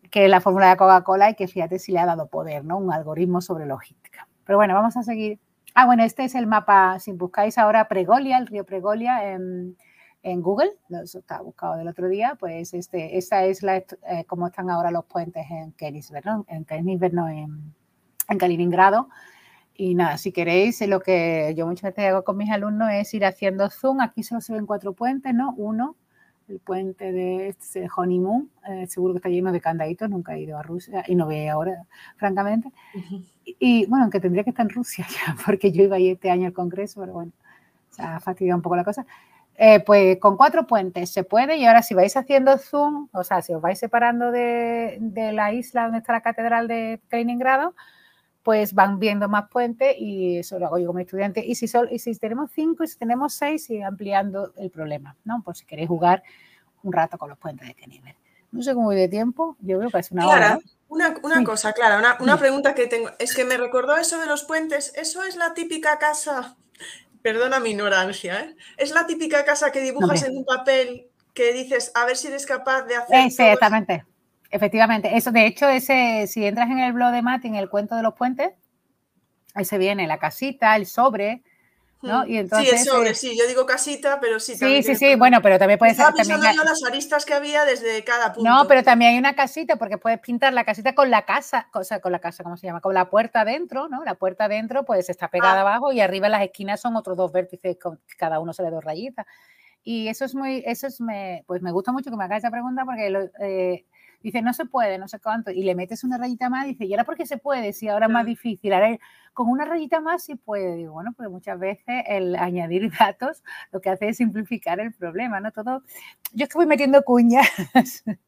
que 0.09 0.27
la 0.27 0.41
fórmula 0.41 0.69
de 0.69 0.77
Coca-Cola 0.77 1.29
y 1.29 1.35
que 1.35 1.47
fíjate 1.47 1.79
si 1.79 1.91
le 1.91 1.99
ha 1.99 2.05
dado 2.05 2.27
poder, 2.27 2.65
¿no? 2.65 2.77
Un 2.77 2.91
algoritmo 2.91 3.41
sobre 3.41 3.65
logística. 3.65 4.27
Pero 4.45 4.57
bueno, 4.57 4.73
vamos 4.73 4.97
a 4.97 5.03
seguir. 5.03 5.39
Ah, 5.75 5.85
bueno, 5.85 6.03
este 6.03 6.23
es 6.25 6.35
el 6.35 6.47
mapa, 6.47 6.99
si 6.99 7.11
buscáis 7.11 7.57
ahora 7.57 7.87
Pregolia, 7.87 8.37
el 8.37 8.47
río 8.47 8.65
Pregolia 8.65 9.31
en, 9.31 9.77
en 10.23 10.41
Google, 10.41 10.71
eso 11.03 11.19
está 11.19 11.41
buscado 11.41 11.75
del 11.75 11.87
otro 11.87 12.07
día, 12.07 12.35
pues 12.39 12.73
este, 12.73 13.17
esta 13.17 13.45
es 13.45 13.61
la, 13.61 13.77
eh, 13.77 13.85
cómo 14.27 14.47
están 14.47 14.69
ahora 14.69 14.91
los 14.91 15.05
puentes 15.05 15.45
en 15.49 15.71
Kenisberg, 15.73 16.25
¿no? 16.25 16.45
En 16.47 16.65
Kenisberg, 16.65 17.13
no, 17.13 17.29
en, 17.29 17.73
en 18.27 18.37
Kaliningrado. 18.37 19.09
Y 19.75 19.95
nada, 19.95 20.17
si 20.17 20.33
queréis, 20.33 20.85
lo 20.87 20.99
que 20.99 21.53
yo 21.55 21.65
muchas 21.65 21.91
veces 21.91 22.09
hago 22.09 22.25
con 22.25 22.35
mis 22.35 22.51
alumnos 22.51 22.89
es 22.91 23.13
ir 23.13 23.23
haciendo 23.23 23.69
zoom. 23.69 24.01
Aquí 24.01 24.23
solo 24.23 24.41
se 24.41 24.51
ven 24.51 24.65
cuatro 24.65 24.91
puentes, 24.91 25.33
¿no? 25.33 25.53
Uno, 25.55 25.95
el 26.49 26.59
puente 26.59 27.11
de 27.11 27.49
este 27.49 27.87
Honeymoon, 27.95 28.49
eh, 28.67 28.87
seguro 28.87 29.13
que 29.13 29.19
está 29.19 29.29
lleno 29.29 29.51
de 29.51 29.61
candaditos, 29.61 30.09
nunca 30.09 30.35
he 30.35 30.41
ido 30.41 30.57
a 30.57 30.63
Rusia 30.63 31.03
y 31.07 31.15
no 31.15 31.27
veo 31.27 31.53
ahora, 31.53 31.85
francamente. 32.17 32.71
y, 33.45 33.85
bueno, 33.85 34.05
aunque 34.05 34.19
tendría 34.19 34.43
que 34.43 34.49
estar 34.49 34.65
en 34.65 34.71
Rusia 34.71 35.05
ya, 35.27 35.35
porque 35.45 35.71
yo 35.71 35.83
iba 35.83 35.95
ahí 35.95 36.09
este 36.09 36.29
año 36.31 36.47
al 36.47 36.53
Congreso, 36.53 37.01
pero 37.01 37.13
bueno, 37.13 37.31
se 37.89 38.01
ha 38.01 38.19
fastidiado 38.19 38.57
un 38.57 38.63
poco 38.63 38.75
la 38.75 38.83
cosa. 38.83 39.05
Eh, 39.61 39.81
pues 39.81 40.17
con 40.19 40.37
cuatro 40.37 40.65
puentes 40.65 41.09
se 41.11 41.25
puede 41.25 41.57
y 41.57 41.65
ahora 41.65 41.81
si 41.81 41.93
vais 41.93 42.15
haciendo 42.15 42.57
zoom, 42.57 43.09
o 43.11 43.23
sea, 43.25 43.41
si 43.41 43.53
os 43.53 43.61
vais 43.61 43.77
separando 43.77 44.31
de, 44.31 44.97
de 45.01 45.33
la 45.33 45.51
isla 45.51 45.83
donde 45.83 45.97
está 45.97 46.13
la 46.13 46.21
catedral 46.21 46.69
de 46.69 47.01
Kaliningrado, 47.09 47.75
pues 48.43 48.73
van 48.73 48.99
viendo 48.99 49.27
más 49.27 49.49
puentes 49.49 49.95
y 49.97 50.37
eso 50.37 50.59
lo 50.59 50.67
hago 50.67 50.77
yo 50.77 50.87
como 50.87 50.99
estudiante. 50.99 51.45
Y 51.45 51.55
si, 51.55 51.65
y 51.91 51.99
si 51.99 52.15
tenemos 52.15 52.51
cinco 52.53 52.83
y 52.83 52.87
si 52.87 52.97
tenemos 52.97 53.33
seis, 53.33 53.65
sigue 53.65 53.83
ampliando 53.83 54.53
el 54.57 54.69
problema, 54.69 55.15
¿no? 55.25 55.41
Por 55.43 55.55
si 55.55 55.65
queréis 55.65 55.87
jugar 55.87 56.23
un 56.83 56.93
rato 56.93 57.17
con 57.17 57.29
los 57.29 57.37
puentes 57.37 57.67
de 57.67 57.73
Keniver. 57.73 58.15
No 58.51 58.63
sé 58.63 58.73
cómo 58.73 58.87
voy 58.87 58.95
de 58.95 59.07
tiempo, 59.07 59.55
yo 59.59 59.77
creo 59.77 59.91
que 59.91 59.99
es 59.99 60.11
una 60.11 60.23
Clara, 60.23 60.55
hora. 60.55 60.59
Una, 60.87 61.15
una 61.21 61.43
cosa, 61.43 61.73
Clara, 61.73 61.99
una, 61.99 62.17
una 62.19 62.37
pregunta 62.39 62.73
que 62.73 62.87
tengo. 62.87 63.11
Es 63.19 63.35
que 63.35 63.45
me 63.45 63.57
recordó 63.57 63.95
eso 63.97 64.19
de 64.19 64.25
los 64.25 64.43
puentes. 64.43 64.91
¿Eso 64.95 65.23
es 65.23 65.35
la 65.35 65.53
típica 65.53 65.99
casa? 65.99 66.55
Perdona 67.21 67.59
mi 67.59 67.71
ignorancia, 67.71 68.39
¿eh? 68.39 68.55
¿Es 68.77 68.91
la 68.91 69.05
típica 69.05 69.45
casa 69.45 69.71
que 69.71 69.81
dibujas 69.81 70.23
en 70.23 70.37
un 70.37 70.45
papel 70.45 71.09
que 71.39 71.53
dices, 71.53 71.91
a 71.95 72.05
ver 72.05 72.17
si 72.17 72.27
eres 72.27 72.45
capaz 72.45 72.83
de 72.83 72.97
hacer. 72.97 73.25
Exactamente. 73.25 74.03
Efectivamente. 74.51 75.15
Eso, 75.15 75.31
de 75.31 75.45
hecho, 75.45 75.67
ese, 75.67 76.25
si 76.27 76.45
entras 76.45 76.69
en 76.69 76.79
el 76.79 76.93
blog 76.93 77.11
de 77.11 77.21
Mati, 77.21 77.47
en 77.47 77.55
el 77.55 77.69
cuento 77.69 77.95
de 77.95 78.03
los 78.03 78.15
puentes, 78.15 78.51
ahí 79.53 79.65
se 79.65 79.77
viene 79.77 80.07
la 80.07 80.17
casita, 80.17 80.75
el 80.75 80.85
sobre, 80.85 81.43
¿no? 82.01 82.25
Y 82.25 82.37
entonces, 82.37 82.83
sí, 82.83 82.89
el 83.05 83.15
sí, 83.15 83.37
yo 83.37 83.45
digo 83.47 83.65
casita, 83.65 84.19
pero 84.21 84.39
sí. 84.39 84.55
Sí, 84.55 84.83
sí, 84.83 84.95
sí, 84.95 85.15
bueno, 85.15 85.41
pero 85.41 85.59
también 85.59 85.77
puede 85.77 85.93
ser. 85.93 86.05
También 86.13 86.41
yo 86.55 86.63
las 86.63 86.83
aristas 86.83 87.25
que 87.25 87.33
había 87.33 87.65
desde 87.65 88.03
cada 88.03 88.33
punto. 88.33 88.49
No, 88.49 88.67
pero 88.67 88.83
también 88.83 89.11
hay 89.11 89.19
una 89.19 89.35
casita, 89.35 89.75
porque 89.75 89.97
puedes 89.97 90.19
pintar 90.19 90.53
la 90.53 90.63
casita 90.63 90.95
con 90.95 91.11
la 91.11 91.25
casa, 91.25 91.69
o 91.73 91.83
sea, 91.83 91.99
con 91.99 92.11
la 92.11 92.19
casa, 92.19 92.43
¿cómo 92.43 92.57
se 92.57 92.67
llama? 92.67 92.79
Con 92.79 92.93
la 92.93 93.09
puerta 93.09 93.41
adentro, 93.41 93.89
¿no? 93.89 94.03
La 94.05 94.15
puerta 94.15 94.45
adentro, 94.45 94.85
pues 94.85 95.09
está 95.09 95.27
pegada 95.27 95.57
ah. 95.57 95.61
abajo 95.61 95.91
y 95.91 95.99
arriba 95.99 96.27
en 96.27 96.31
las 96.31 96.43
esquinas 96.43 96.79
son 96.79 96.95
otros 96.95 97.17
dos 97.17 97.31
vértices, 97.31 97.77
con 97.77 97.99
cada 98.17 98.39
uno 98.39 98.53
se 98.53 98.63
le 98.63 98.71
dos 98.71 98.83
rayitas. 98.83 99.25
Y 99.83 100.07
eso 100.07 100.25
es 100.25 100.35
muy, 100.35 100.63
eso 100.65 100.87
es, 100.87 101.01
me, 101.01 101.43
pues 101.47 101.61
me 101.61 101.71
gusta 101.71 101.91
mucho 101.91 102.09
que 102.09 102.17
me 102.17 102.23
hagas 102.23 102.39
esa 102.39 102.51
pregunta 102.51 102.85
porque 102.85 103.09
lo, 103.09 103.29
eh, 103.41 103.85
dice, 104.21 104.41
no 104.41 104.53
se 104.53 104.65
puede, 104.65 104.97
no 104.97 105.07
sé 105.07 105.19
cuánto, 105.19 105.51
y 105.51 105.63
le 105.63 105.75
metes 105.75 106.03
una 106.03 106.17
rayita 106.17 106.49
más, 106.49 106.65
dice, 106.65 106.85
¿y 106.85 106.93
ahora 106.93 107.05
por 107.05 107.15
qué 107.15 107.25
se 107.25 107.37
puede? 107.37 107.73
Si 107.73 107.87
ahora 107.87 108.07
es 108.07 108.11
más 108.11 108.25
difícil, 108.25 108.73
ahora 108.73 108.97
con 109.33 109.49
una 109.49 109.65
rayita 109.65 110.01
más 110.01 110.23
sí 110.23 110.35
puede, 110.35 110.75
digo, 110.75 110.93
bueno, 110.93 111.13
porque 111.15 111.29
muchas 111.29 111.59
veces 111.59 112.03
el 112.07 112.35
añadir 112.35 112.91
datos 112.99 113.43
lo 113.71 113.81
que 113.81 113.89
hace 113.89 114.09
es 114.09 114.17
simplificar 114.17 114.79
el 114.79 114.93
problema, 114.93 115.39
¿no? 115.39 115.51
Todo, 115.51 115.83
yo 116.33 116.43
es 116.43 116.49
que 116.49 116.57
voy 116.57 116.67
metiendo 116.67 117.03
cuñas 117.03 117.47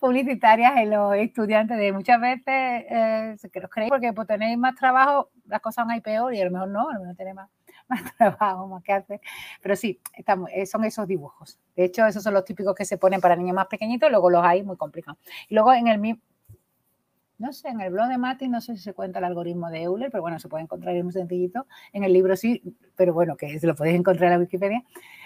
publicitarias 0.00 0.76
en 0.76 0.90
los 0.90 1.14
estudiantes 1.16 1.78
de 1.78 1.92
muchas 1.92 2.20
veces 2.20 2.44
eh, 2.46 3.36
que 3.52 3.60
los 3.60 3.70
creéis 3.70 3.90
porque 3.90 4.12
pues, 4.12 4.28
tenéis 4.28 4.58
más 4.58 4.74
trabajo, 4.74 5.30
las 5.46 5.60
cosas 5.60 5.84
van 5.84 5.94
a 5.94 5.96
ir 5.96 6.02
peor 6.02 6.34
y 6.34 6.40
a 6.40 6.44
lo 6.44 6.50
mejor 6.50 6.68
no, 6.68 6.88
a 6.88 6.94
lo 6.94 7.00
mejor 7.00 7.16
tenéis 7.16 7.36
más 7.36 7.50
más 7.88 8.16
trabajo, 8.16 8.66
más 8.68 8.82
que 8.82 8.92
hacer. 8.92 9.20
Pero 9.62 9.76
sí, 9.76 10.00
eh, 10.52 10.66
son 10.66 10.84
esos 10.84 11.06
dibujos. 11.06 11.58
De 11.74 11.84
hecho, 11.84 12.06
esos 12.06 12.22
son 12.22 12.34
los 12.34 12.44
típicos 12.44 12.74
que 12.74 12.84
se 12.84 12.98
ponen 12.98 13.20
para 13.20 13.36
niños 13.36 13.54
más 13.54 13.66
pequeñitos, 13.66 14.10
luego 14.10 14.30
los 14.30 14.44
hay 14.44 14.62
muy 14.62 14.76
complicados. 14.76 15.18
Y 15.48 15.54
luego 15.54 15.72
en 15.72 15.88
el 15.88 15.98
no 17.38 17.52
sé, 17.52 17.68
en 17.68 17.80
el 17.82 17.92
blog 17.92 18.08
de 18.08 18.16
Mati 18.16 18.48
no 18.48 18.60
sé 18.62 18.76
si 18.76 18.82
se 18.82 18.94
cuenta 18.94 19.18
el 19.18 19.26
algoritmo 19.26 19.68
de 19.70 19.82
Euler, 19.82 20.10
pero 20.10 20.22
bueno, 20.22 20.38
se 20.38 20.48
puede 20.48 20.64
encontrar, 20.64 20.96
es 20.96 21.04
muy 21.04 21.12
sencillito. 21.12 21.66
En 21.92 22.02
el 22.02 22.12
libro 22.12 22.34
sí, 22.34 22.62
pero 22.96 23.12
bueno, 23.12 23.36
que 23.36 23.58
se 23.58 23.66
lo 23.66 23.74
podéis 23.74 23.98
encontrar 23.98 24.32
en 24.32 24.38
la 24.38 24.42
Wikipedia. 24.42 24.82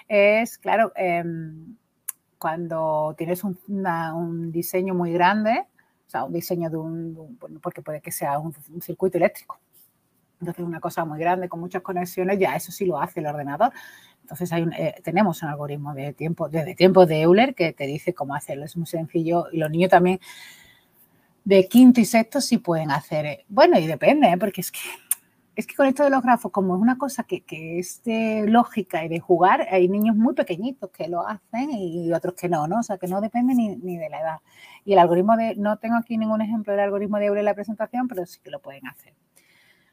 Es, 0.08 0.58
claro, 0.58 0.92
em, 0.96 1.76
cuando 2.38 3.14
tienes 3.16 3.44
un, 3.44 3.58
un, 3.68 4.50
diseño 4.50 4.94
muy 4.94 5.12
grande, 5.12 5.66
o 6.06 6.11
sea, 6.11 6.24
un 6.24 6.32
diseño 6.32 6.68
de 6.68 6.76
un, 6.78 7.38
bueno, 7.38 7.61
porque 7.62 7.82
puede 7.82 8.00
que 8.00 8.11
sea 8.11 8.38
un 8.40 8.52
circuito 8.82 9.18
eléctrico, 9.18 9.61
entonces, 10.41 10.64
una 10.64 10.80
cosa 10.80 11.05
muy 11.05 11.18
grande 11.18 11.49
con 11.49 11.61
muchas 11.61 11.82
conexiones, 11.82 12.38
ya 12.38 12.57
eso 12.57 12.72
sí 12.72 12.86
lo 12.86 12.99
hace 12.99 13.20
el 13.20 13.26
ordenador. 13.26 13.72
Entonces, 14.22 14.51
eh, 14.53 14.95
tenemos 15.05 15.43
un 15.43 15.51
algoritmo 15.51 15.93
de 15.93 16.14
tiempo, 16.14 16.49
de 16.49 16.74
tiempo 16.74 17.05
de 17.05 17.22
Euler 17.22 17.55
que 17.55 17.72
te 17.72 17.86
dice 17.86 18.14
cómo 18.14 18.34
hacerlo. 18.34 18.64
Es 18.64 18.76
muy 18.76 18.86
sencillo. 18.86 19.47
Y 19.53 19.59
los 19.59 19.70
niños 19.70 19.91
también 19.91 20.18
de 21.45 21.68
quinto 21.68 22.01
y 22.01 22.07
sexto 22.07 22.41
sí 22.41 22.59
pueden 22.59 22.91
hacer. 22.91 23.26
Eh, 23.26 23.45
bueno, 23.49 23.78
y 23.78 23.86
depende, 23.86 24.28
¿eh? 24.28 24.38
porque 24.38 24.62
es 24.62 24.72
que, 24.72 24.78
es 25.57 25.66
que 25.66 25.74
con 25.74 25.86
esto 25.86 26.05
de 26.05 26.11
los 26.11 26.22
grafos, 26.22 26.51
como 26.53 26.74
es 26.74 26.80
una 26.80 26.97
cosa 26.97 27.24
que, 27.24 27.45
es 27.78 28.01
lógica 28.47 29.05
y 29.05 29.09
de 29.09 29.20
jugar, 29.20 29.66
hay 29.70 29.88
niños 29.88 30.16
muy 30.16 30.34
pequeñitos 30.34 30.91
que 30.91 31.09
lo 31.09 31.26
hacen 31.26 31.70
y 31.72 32.11
otros 32.12 32.34
que 32.34 32.49
no, 32.49 32.66
¿no? 32.66 32.78
O 32.78 32.82
sea, 32.82 32.97
que 32.97 33.09
no 33.09 33.20
depende 33.20 33.55
ni 33.55 33.99
de 33.99 34.09
la 34.09 34.20
edad. 34.20 34.38
Y 34.86 34.95
el 34.95 35.01
algoritmo 35.01 35.36
de, 35.36 35.57
no 35.57 35.76
tengo 35.76 35.97
aquí 35.97 36.16
ningún 36.16 36.41
ejemplo 36.41 36.72
del 36.72 36.80
algoritmo 36.80 37.18
de 37.18 37.26
Euler 37.26 37.41
en 37.41 37.47
la 37.47 37.55
presentación, 37.55 38.09
pero 38.09 38.24
sí 38.24 38.41
que 38.43 38.51
lo 38.51 38.61
pueden 38.61 38.86
hacer. 38.86 39.12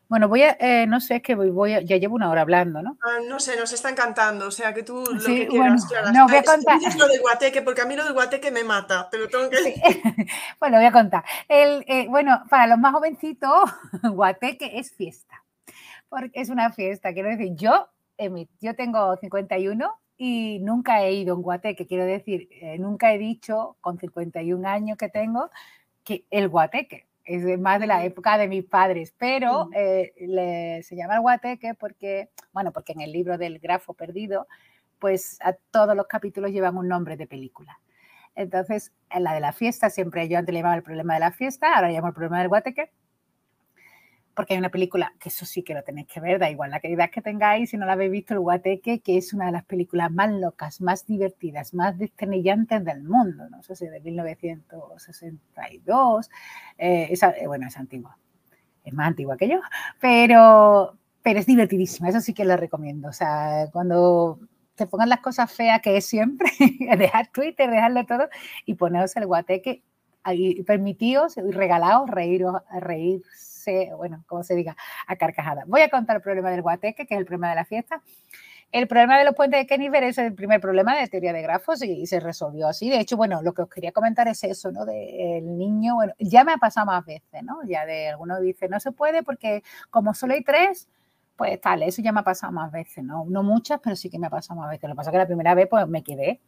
Bueno, 0.10 0.30
voy 0.30 0.44
a, 0.44 0.56
eh, 0.60 0.88
no 0.88 1.02
sé, 1.02 1.18
es 1.18 1.22
que 1.22 1.36
voy, 1.36 1.50
voy 1.50 1.74
a, 1.74 1.82
ya 1.82 1.98
llevo 1.98 2.16
una 2.16 2.30
hora 2.30 2.42
hablando, 2.42 2.82
¿no? 2.82 2.98
Ah, 3.02 3.20
no 3.28 3.40
sé, 3.40 3.58
nos 3.58 3.74
está 3.74 3.90
encantando, 3.90 4.48
o 4.48 4.52
sea, 4.52 4.74
que 4.74 4.84
tú 4.84 5.04
lo 5.04 5.20
que 5.20 5.48
quieras, 5.48 5.86
bueno, 5.90 6.12
No, 6.14 6.28
voy 6.28 6.38
a 6.38 6.44
contar. 6.44 6.80
lo 6.98 7.08
del 7.08 7.20
guateque, 7.20 7.62
porque 7.62 7.82
a 7.82 7.86
mí 7.86 7.96
lo 7.96 8.06
del 8.06 8.14
guateque 8.14 8.50
me 8.50 8.64
mata, 8.64 9.10
pero 9.12 9.28
tengo 9.28 9.50
que 9.50 9.58
bueno, 10.60 10.78
voy 10.78 10.86
a 10.86 10.92
contar. 10.92 11.26
El, 11.50 11.84
eh, 11.88 12.08
bueno, 12.10 12.44
para 12.50 12.68
los 12.68 12.80
más 12.80 12.94
jovencitos, 12.94 13.70
guateque 14.04 14.80
es 14.80 14.94
fiesta, 14.94 15.44
porque 16.08 16.40
es 16.40 16.50
una 16.50 16.72
fiesta, 16.72 17.14
quiero 17.14 17.30
decir, 17.30 17.56
yo, 17.56 17.90
yo 18.62 18.76
tengo 18.76 19.18
51 19.18 20.00
y 20.18 20.60
nunca 20.62 21.04
he 21.04 21.14
ido 21.14 21.34
a 21.34 21.38
un 21.38 21.44
guateque, 21.44 21.86
quiero 21.86 22.06
decir, 22.06 22.48
eh, 22.52 22.78
nunca 22.80 23.14
he 23.14 23.18
dicho 23.18 23.76
con 23.82 24.00
51 24.00 24.68
años 24.68 24.98
que 24.98 25.10
tengo 25.10 25.52
que 26.06 26.26
el 26.32 26.48
guateque 26.48 27.07
es 27.28 27.60
más 27.60 27.80
de 27.80 27.88
la 27.88 28.06
época 28.06 28.38
de 28.38 28.48
mis 28.48 28.64
padres, 28.64 29.14
pero 29.18 29.70
eh, 29.74 30.82
se 30.84 30.96
llama 30.96 31.16
el 31.16 31.22
guateque 31.22 31.74
porque, 31.76 32.30
bueno, 32.54 32.72
porque 32.72 32.94
en 32.94 33.02
el 33.02 33.12
libro 33.12 33.38
del 33.38 33.60
grafo 33.60 33.94
perdido, 33.94 34.48
pues 34.98 35.38
a 35.42 35.54
todos 35.54 35.96
los 35.96 36.08
capítulos 36.08 36.52
llevan 36.52 36.78
un 36.78 36.88
nombre 36.88 37.18
de 37.18 37.28
película. 37.28 37.80
Entonces, 38.34 38.94
en 39.10 39.24
la 39.24 39.34
de 39.34 39.42
la 39.42 39.52
fiesta, 39.52 39.90
siempre 39.90 40.30
yo 40.30 40.38
antes 40.38 40.54
le 40.54 40.60
llamaba 40.60 40.78
el 40.78 40.84
problema 40.84 41.16
de 41.16 41.20
la 41.20 41.32
fiesta, 41.32 41.76
ahora 41.76 41.90
llamo 41.90 42.08
el 42.08 42.14
problema 42.14 42.40
del 42.40 42.48
guateque, 42.48 42.92
porque 44.38 44.54
hay 44.54 44.60
una 44.60 44.70
película, 44.70 45.14
que 45.20 45.30
eso 45.30 45.48
sí 45.48 45.64
que 45.64 45.74
lo 45.74 45.82
tenéis 45.82 46.06
que 46.06 46.20
ver, 46.20 46.38
da 46.38 46.48
igual 46.48 46.70
la 46.70 46.80
calidad 46.80 47.10
que 47.10 47.24
tengáis, 47.24 47.72
si 47.72 47.78
no 47.78 47.88
la 47.88 47.94
habéis 47.94 48.12
visto, 48.12 48.36
El 48.36 48.42
Guateque, 48.42 49.00
que 49.00 49.18
es 49.18 49.34
una 49.34 49.48
de 49.48 49.52
las 49.52 49.66
películas 49.66 50.12
más 50.12 50.32
locas, 50.32 50.80
más 50.80 51.08
divertidas, 51.08 51.74
más 51.74 51.98
desternillantes 51.98 52.86
del 52.86 53.02
mundo, 53.02 53.50
no 53.50 53.64
sé 53.64 53.76
si 53.76 53.88
de 53.88 54.00
1962, 54.00 56.30
eh, 56.78 57.12
eh, 57.12 57.48
bueno, 57.48 57.66
es 57.66 57.78
antigua, 57.78 58.20
es 58.84 58.94
más 58.94 59.08
antigua 59.08 59.38
que 59.38 59.50
yo, 59.50 59.60
pero, 60.00 60.96
pero 61.24 61.40
es 61.40 61.48
divertidísima, 61.48 62.10
eso 62.10 62.22
sí 62.22 62.36
que 62.36 62.46
lo 62.46 62.58
recomiendo, 62.58 63.10
o 63.10 63.14
sea, 63.14 63.70
cuando 63.74 64.40
te 64.76 64.86
pongan 64.86 65.10
las 65.10 65.22
cosas 65.22 65.52
feas 65.52 65.82
que 65.82 65.98
es 65.98 66.06
siempre, 66.06 66.52
dejar 67.00 67.32
Twitter, 67.32 67.72
dejarlo 67.72 68.06
todo 68.06 68.30
y 68.68 68.76
poneros 68.76 69.16
el 69.16 69.26
guateque 69.26 69.82
y 70.32 70.62
permitíos 70.62 71.38
y 71.38 71.42
regalaos 71.42 72.08
reíros, 72.08 72.54
reírse 72.80 73.57
bueno, 73.96 74.24
como 74.28 74.44
se 74.44 74.56
diga, 74.56 74.76
a 75.08 75.16
carcajada. 75.16 75.64
Voy 75.68 75.82
a 75.82 75.90
contar 75.90 76.18
el 76.18 76.22
problema 76.22 76.50
del 76.52 76.62
guateque, 76.62 77.06
que 77.06 77.14
es 77.16 77.20
el 77.20 77.26
problema 77.26 77.50
de 77.50 77.56
la 77.56 77.66
fiesta. 77.66 78.02
El 78.72 78.88
problema 78.88 79.18
de 79.18 79.24
los 79.24 79.34
puentes 79.34 79.62
de 79.62 79.66
Keniver 79.66 80.04
es 80.04 80.18
el 80.18 80.34
primer 80.34 80.60
problema 80.60 80.96
de 80.98 81.08
teoría 81.08 81.32
de 81.32 81.42
grafos 81.42 81.82
y, 81.84 82.06
se 82.06 82.20
resolvió 82.20 82.68
así. 82.68 82.90
De 82.90 83.00
hecho, 83.00 83.16
bueno, 83.16 83.42
lo 83.42 83.54
que 83.54 83.62
os 83.62 83.70
quería 83.70 83.94
comentar 83.94 84.28
es 84.28 84.44
eso, 84.44 84.72
¿no? 84.72 84.86
Del 84.86 85.58
niño, 85.58 85.96
bueno, 85.96 86.14
ya 86.20 86.44
me 86.44 86.52
ha 86.54 86.58
pasado 86.58 86.88
más 86.88 87.06
veces, 87.06 87.44
¿no? 87.44 87.60
Ya 87.66 87.86
de 87.86 88.10
alguno 88.10 88.40
dice, 88.42 88.68
no 88.68 88.80
se 88.80 88.92
puede 88.92 89.24
porque 89.24 89.64
como 89.90 90.14
solo 90.14 90.34
hay 90.34 90.44
tres, 90.44 90.90
pues 91.38 91.62
tal, 91.62 91.84
eso 91.84 92.02
ya 92.02 92.12
me 92.12 92.20
ha 92.20 92.24
pasado 92.24 92.52
más 92.52 92.72
veces, 92.72 93.04
¿no? 93.04 93.26
No 93.30 93.42
muchas, 93.44 93.80
pero 93.82 93.96
sí 93.96 94.10
que 94.10 94.20
me 94.20 94.28
ha 94.28 94.30
pasado 94.30 94.60
más 94.60 94.70
veces. 94.70 94.84
Lo 94.90 94.96
que 94.96 94.98
pasa 94.98 95.12
es 95.12 95.14
que 95.14 95.20
la 95.20 95.28
primera 95.28 95.56
vez, 95.56 95.68
pues 95.70 95.88
me 95.88 96.04
quedé, 96.04 96.42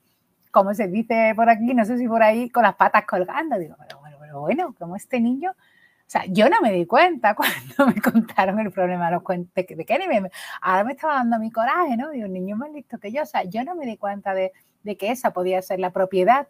como 0.51 0.73
se 0.73 0.87
dice 0.87 1.33
por 1.35 1.49
aquí, 1.49 1.73
no 1.73 1.85
sé 1.85 1.97
si 1.97 2.07
por 2.07 2.23
ahí, 2.23 2.49
con 2.49 2.63
las 2.63 2.75
patas 2.75 3.05
colgando. 3.05 3.57
Digo, 3.57 3.75
pero 3.79 3.99
bueno, 3.99 4.17
pero 4.19 4.39
bueno, 4.41 4.75
como 4.77 4.95
este 4.95 5.21
niño 5.21 5.53
sea, 6.11 6.25
yo 6.27 6.49
no 6.49 6.59
me 6.61 6.71
di 6.71 6.87
cuenta 6.87 7.35
cuando 7.35 7.93
me 7.93 8.01
contaron 8.01 8.59
el 8.59 8.71
problema 8.71 9.05
de 9.07 9.11
los 9.13 9.23
cuentos 9.23 9.53
de 9.53 9.85
Kenny. 9.85 10.05
Ahora 10.61 10.83
me 10.83 10.93
estaba 10.93 11.15
dando 11.15 11.37
mi 11.39 11.51
coraje, 11.51 11.95
¿no? 11.95 12.09
Digo, 12.09 12.27
niño 12.27 12.55
más 12.55 12.71
listo 12.71 12.97
que 12.97 13.11
yo. 13.11 13.21
O 13.21 13.25
sea, 13.27 13.43
yo 13.43 13.63
no 13.63 13.75
me 13.75 13.85
di 13.85 13.95
cuenta 13.97 14.33
de, 14.33 14.51
que 14.97 15.11
esa 15.11 15.31
podía 15.33 15.61
ser 15.61 15.79
la 15.79 15.91
propiedad 15.91 16.47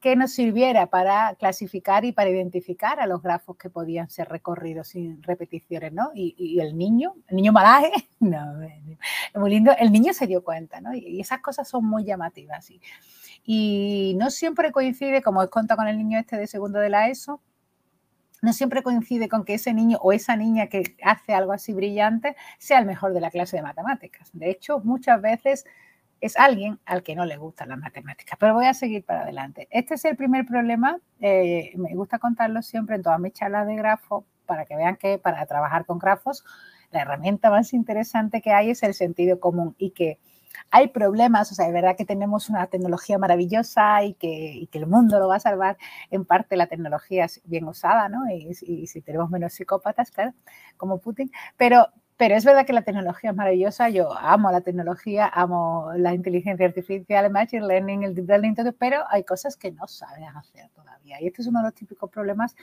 que 0.00 0.16
nos 0.16 0.32
sirviera 0.32 0.86
para 0.86 1.36
clasificar 1.38 2.04
y 2.04 2.12
para 2.12 2.30
identificar 2.30 2.98
a 2.98 3.06
los 3.06 3.22
grafos 3.22 3.56
que 3.56 3.70
podían 3.70 4.08
ser 4.08 4.28
recorridos 4.28 4.88
sin 4.88 5.22
repeticiones, 5.22 5.92
¿no? 5.92 6.10
Y, 6.14 6.58
el 6.58 6.76
niño, 6.76 7.14
el 7.28 7.36
niño 7.36 7.52
malaje, 7.52 7.92
no, 8.18 8.62
es 8.62 9.34
muy 9.34 9.50
lindo, 9.50 9.72
el 9.78 9.92
niño 9.92 10.12
se 10.14 10.26
dio 10.26 10.42
cuenta, 10.42 10.80
¿no? 10.80 10.94
Y, 10.94 11.20
esas 11.20 11.40
cosas 11.40 11.68
son 11.68 11.84
muy 11.84 12.04
llamativas. 12.04 12.70
Y, 12.70 12.80
y 13.44 14.14
no 14.16 14.30
siempre 14.30 14.72
coincide, 14.72 15.22
como 15.22 15.42
he 15.42 15.50
contado 15.50 15.78
con 15.78 15.88
el 15.88 15.98
niño 15.98 16.18
este 16.18 16.36
de 16.36 16.46
segundo 16.46 16.80
de 16.80 16.88
la 16.88 17.08
ESO, 17.08 17.40
no 18.42 18.52
siempre 18.52 18.82
coincide 18.82 19.28
con 19.28 19.44
que 19.44 19.54
ese 19.54 19.72
niño 19.72 19.98
o 20.02 20.12
esa 20.12 20.36
niña 20.36 20.66
que 20.66 20.96
hace 21.02 21.32
algo 21.32 21.52
así 21.52 21.72
brillante 21.72 22.36
sea 22.58 22.80
el 22.80 22.86
mejor 22.86 23.14
de 23.14 23.20
la 23.20 23.30
clase 23.30 23.56
de 23.56 23.62
matemáticas. 23.62 24.30
De 24.32 24.50
hecho, 24.50 24.80
muchas 24.80 25.22
veces 25.22 25.64
es 26.20 26.36
alguien 26.36 26.78
al 26.84 27.02
que 27.02 27.14
no 27.14 27.24
le 27.24 27.36
gustan 27.36 27.68
las 27.68 27.78
matemáticas. 27.78 28.36
Pero 28.38 28.54
voy 28.54 28.66
a 28.66 28.74
seguir 28.74 29.04
para 29.04 29.22
adelante. 29.22 29.68
Este 29.70 29.94
es 29.94 30.04
el 30.04 30.16
primer 30.16 30.44
problema. 30.44 30.98
Eh, 31.20 31.72
me 31.76 31.94
gusta 31.94 32.18
contarlo 32.18 32.62
siempre 32.62 32.96
en 32.96 33.02
todas 33.02 33.20
mis 33.20 33.32
charlas 33.32 33.66
de 33.66 33.76
grafo 33.76 34.26
para 34.44 34.64
que 34.64 34.76
vean 34.76 34.96
que 34.96 35.18
para 35.18 35.46
trabajar 35.46 35.86
con 35.86 35.98
grafos 35.98 36.44
la 36.90 37.02
herramienta 37.02 37.50
más 37.50 37.72
interesante 37.72 38.42
que 38.42 38.52
hay 38.52 38.70
es 38.70 38.82
el 38.82 38.94
sentido 38.94 39.40
común 39.40 39.74
y 39.78 39.90
que 39.90 40.18
hay 40.70 40.88
problemas, 40.88 41.52
o 41.52 41.54
sea, 41.54 41.66
es 41.66 41.72
verdad 41.72 41.96
que 41.96 42.04
tenemos 42.04 42.48
una 42.48 42.66
tecnología 42.66 43.18
maravillosa 43.18 44.04
y 44.04 44.14
que, 44.14 44.68
el 44.72 44.86
mundo 44.86 45.18
lo 45.18 45.28
va 45.28 45.36
a 45.36 45.40
salvar, 45.40 45.76
en 46.10 46.24
parte 46.24 46.56
la 46.56 46.66
tecnología 46.66 47.26
es 47.26 47.40
bien 47.44 47.64
usada, 47.64 48.08
¿no? 48.08 48.22
Y, 48.30 48.54
si 48.54 49.00
tenemos 49.02 49.30
menos 49.30 49.52
psicópatas, 49.52 50.10
claro, 50.10 50.34
como 50.76 50.98
Putin, 50.98 51.30
pero, 51.56 51.88
es 52.18 52.44
verdad 52.44 52.64
que 52.64 52.72
la 52.72 52.82
tecnología 52.82 53.30
es 53.30 53.36
maravillosa, 53.36 53.88
yo 53.88 54.16
amo 54.16 54.52
la 54.52 54.60
tecnología, 54.60 55.26
amo 55.26 55.90
la 55.96 56.14
inteligencia 56.14 56.66
artificial, 56.66 57.24
el 57.24 57.32
machine 57.32 57.66
learning, 57.66 58.04
el 58.04 58.14
deep 58.14 58.28
learning, 58.28 58.54
todo, 58.54 58.72
pero 58.72 59.02
hay 59.08 59.24
cosas 59.24 59.56
que 59.56 59.72
no 59.72 59.88
saben 59.88 60.24
hacer 60.24 60.70
todavía. 60.70 61.20
Y 61.20 61.26
este 61.26 61.42
es 61.42 61.48
uno 61.48 61.58
de 61.58 61.64
los 61.64 61.74
típicos 61.74 62.08
problemas 62.10 62.54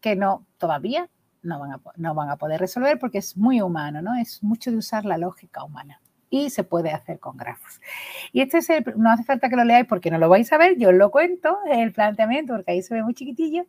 que 0.00 0.16
no 0.16 0.44
todavía 0.58 1.08
van 1.44 1.72
a, 1.72 1.80
no 1.96 2.14
van 2.14 2.30
a 2.30 2.36
poder 2.36 2.58
resolver 2.60 2.98
porque 2.98 3.18
es 3.18 3.36
muy 3.36 3.60
humano, 3.60 4.02
¿no? 4.02 4.16
Es 4.16 4.42
mucho 4.42 4.72
de 4.72 4.78
usar 4.78 5.04
la 5.04 5.16
lógica 5.16 5.62
humana 5.62 6.00
y 6.30 6.50
se 6.50 6.64
puede 6.64 6.90
hacer 6.90 7.18
con 7.18 7.36
grafos. 7.36 7.80
Y 8.32 8.40
este 8.40 8.58
es 8.58 8.70
el, 8.70 8.84
no 8.96 9.10
hace 9.10 9.24
falta 9.24 9.48
que 9.48 9.56
lo 9.56 9.64
leáis 9.64 9.86
porque 9.86 10.10
no 10.10 10.18
lo 10.18 10.28
vais 10.28 10.52
a 10.52 10.58
ver, 10.58 10.76
yo 10.78 10.90
os 10.90 10.94
lo 10.94 11.10
cuento, 11.10 11.58
el 11.70 11.92
planteamiento, 11.92 12.54
porque 12.54 12.72
ahí 12.72 12.82
se 12.82 12.94
ve 12.94 13.02
muy 13.02 13.14
chiquitillo, 13.14 13.66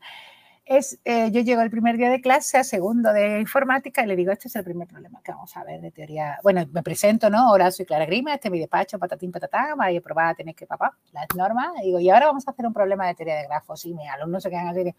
es, 0.65 0.99
eh, 1.05 1.29
yo 1.31 1.41
llego 1.41 1.61
el 1.61 1.69
primer 1.69 1.95
día 1.95 2.09
de 2.09 2.19
clase 2.19 2.57
a 2.57 2.63
segundo 2.63 3.13
de 3.13 3.39
informática 3.39 4.03
y 4.03 4.07
le 4.07 4.15
digo, 4.15 4.31
este 4.31 4.47
es 4.47 4.55
el 4.55 4.63
primer 4.63 4.87
problema 4.87 5.21
que 5.23 5.31
vamos 5.31 5.55
a 5.55 5.63
ver 5.63 5.79
de 5.79 5.91
teoría. 5.91 6.39
Bueno, 6.41 6.65
me 6.71 6.81
presento, 6.81 7.29
¿no? 7.29 7.37
Ahora 7.37 7.69
soy 7.69 7.85
Clara 7.85 8.05
Grima, 8.05 8.33
este 8.33 8.47
es 8.47 8.51
mi 8.51 8.59
despacho, 8.59 8.97
patatín, 8.97 9.31
patatán, 9.31 9.77
vais 9.77 9.99
a 9.99 10.01
probar, 10.01 10.35
tenéis 10.35 10.57
que 10.57 10.65
papá, 10.65 10.97
las 11.11 11.27
normas. 11.35 11.67
Y 11.83 11.87
digo, 11.87 11.99
y 11.99 12.09
ahora 12.09 12.25
vamos 12.25 12.47
a 12.47 12.51
hacer 12.51 12.65
un 12.65 12.73
problema 12.73 13.05
de 13.05 13.13
teoría 13.13 13.35
de 13.35 13.43
grafos. 13.43 13.85
Y 13.85 13.93
mis 13.93 14.09
alumnos 14.09 14.41
se 14.41 14.49
quedan 14.49 14.67
así, 14.67 14.95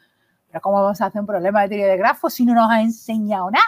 pero 0.49 0.61
¿cómo 0.61 0.81
vamos 0.81 1.01
a 1.01 1.07
hacer 1.07 1.21
un 1.21 1.27
problema 1.27 1.63
de 1.63 1.69
teoría 1.69 1.89
de 1.89 1.97
grafos 1.97 2.35
si 2.35 2.47
no 2.47 2.55
nos 2.55 2.71
ha 2.71 2.81
enseñado 2.81 3.51
nada? 3.51 3.67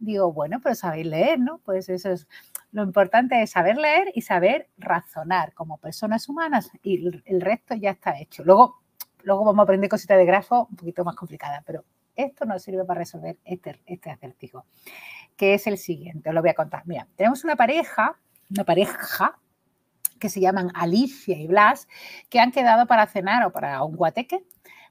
Digo, 0.00 0.32
bueno, 0.32 0.58
pero 0.60 0.74
sabéis 0.74 1.06
leer, 1.06 1.38
¿no? 1.38 1.58
Pues 1.64 1.88
eso 1.88 2.10
es, 2.10 2.26
lo 2.76 2.82
importante 2.82 3.40
es 3.40 3.52
saber 3.52 3.78
leer 3.78 4.12
y 4.14 4.20
saber 4.20 4.68
razonar 4.76 5.54
como 5.54 5.78
personas 5.78 6.28
humanas 6.28 6.70
y 6.82 7.08
el 7.24 7.40
resto 7.40 7.74
ya 7.74 7.88
está 7.92 8.20
hecho. 8.20 8.44
Luego, 8.44 8.82
luego 9.22 9.46
vamos 9.46 9.60
a 9.60 9.62
aprender 9.62 9.88
cositas 9.88 10.18
de 10.18 10.26
grafo 10.26 10.68
un 10.68 10.76
poquito 10.76 11.02
más 11.02 11.16
complicadas, 11.16 11.62
pero 11.64 11.86
esto 12.14 12.44
nos 12.44 12.62
sirve 12.62 12.84
para 12.84 12.98
resolver 12.98 13.38
este, 13.46 13.80
este 13.86 14.10
acertijo, 14.10 14.66
que 15.38 15.54
es 15.54 15.66
el 15.66 15.78
siguiente, 15.78 16.28
os 16.28 16.34
lo 16.34 16.42
voy 16.42 16.50
a 16.50 16.54
contar. 16.54 16.82
Mira, 16.84 17.08
tenemos 17.16 17.44
una 17.44 17.56
pareja, 17.56 18.18
una 18.50 18.64
pareja 18.64 19.38
que 20.20 20.28
se 20.28 20.40
llaman 20.40 20.70
Alicia 20.74 21.38
y 21.38 21.46
Blas, 21.46 21.88
que 22.28 22.40
han 22.40 22.52
quedado 22.52 22.86
para 22.86 23.06
cenar 23.06 23.42
o 23.46 23.52
para 23.52 23.82
un 23.84 23.96
guateque 23.96 24.44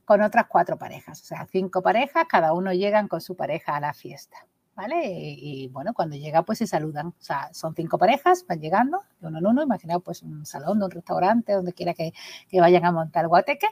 con 0.06 0.24
otras 0.24 0.48
cuatro 0.48 0.80
parejas, 0.80 1.22
o 1.22 1.26
sea, 1.26 1.46
cinco 1.52 1.84
parejas, 1.84 2.26
cada 2.28 2.54
uno 2.54 2.74
llegan 2.74 3.08
con 3.08 3.22
su 3.22 3.36
pareja 3.36 3.76
a 3.76 3.80
la 3.80 3.94
fiesta. 3.94 4.48
¿Vale? 4.76 5.06
Y, 5.06 5.70
bueno, 5.70 5.94
cuando 5.94 6.18
llega, 6.18 6.44
pues 6.44 6.60
se 6.60 6.68
saludan. 6.68 7.08
O 7.08 7.14
sea, 7.20 7.50
son 7.54 7.74
cinco 7.76 7.98
parejas, 7.98 8.46
van 8.46 8.60
llegando 8.60 9.02
de 9.22 9.28
uno 9.28 9.40
en 9.40 9.48
uno. 9.48 9.64
Imaginaos, 9.64 10.04
pues 10.04 10.22
un 10.22 10.46
salón, 10.46 10.84
un 10.84 10.92
restaurante, 10.92 11.54
donde 11.54 11.74
quiera 11.74 11.94
que, 11.94 12.14
vayan 12.60 12.86
a 12.86 12.92
montar 12.92 13.28
guateque. 13.28 13.68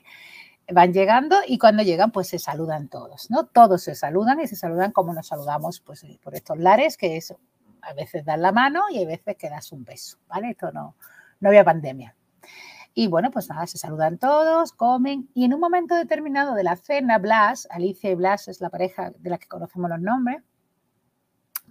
Van 0.71 0.93
llegando 0.93 1.37
y 1.45 1.57
cuando 1.57 1.83
llegan, 1.83 2.11
pues 2.11 2.29
se 2.29 2.39
saludan 2.39 2.87
todos, 2.87 3.29
¿no? 3.29 3.45
Todos 3.47 3.83
se 3.83 3.95
saludan 3.95 4.39
y 4.39 4.47
se 4.47 4.55
saludan 4.55 4.93
como 4.93 5.13
nos 5.13 5.27
saludamos, 5.27 5.81
pues 5.81 6.05
eh, 6.05 6.19
por 6.23 6.35
estos 6.35 6.57
lares, 6.57 6.95
que 6.95 7.17
es 7.17 7.35
a 7.81 7.93
veces 7.93 8.23
dan 8.23 8.41
la 8.41 8.53
mano 8.53 8.83
y 8.89 9.03
a 9.03 9.07
veces 9.07 9.35
que 9.37 9.49
das 9.49 9.73
un 9.73 9.83
beso, 9.83 10.17
¿vale? 10.27 10.51
Esto 10.51 10.71
no, 10.71 10.95
no 11.41 11.49
había 11.49 11.65
pandemia. 11.65 12.15
Y 12.93 13.07
bueno, 13.07 13.31
pues 13.31 13.49
nada, 13.49 13.65
se 13.67 13.77
saludan 13.77 14.17
todos, 14.17 14.71
comen 14.71 15.29
y 15.33 15.45
en 15.45 15.53
un 15.53 15.59
momento 15.59 15.95
determinado 15.95 16.53
de 16.53 16.63
la 16.63 16.75
cena, 16.75 17.17
Blas, 17.17 17.67
Alicia 17.71 18.11
y 18.11 18.15
Blas 18.15 18.47
es 18.47 18.61
la 18.61 18.69
pareja 18.69 19.11
de 19.17 19.29
la 19.29 19.37
que 19.37 19.47
conocemos 19.47 19.89
los 19.89 19.99
nombres, 19.99 20.43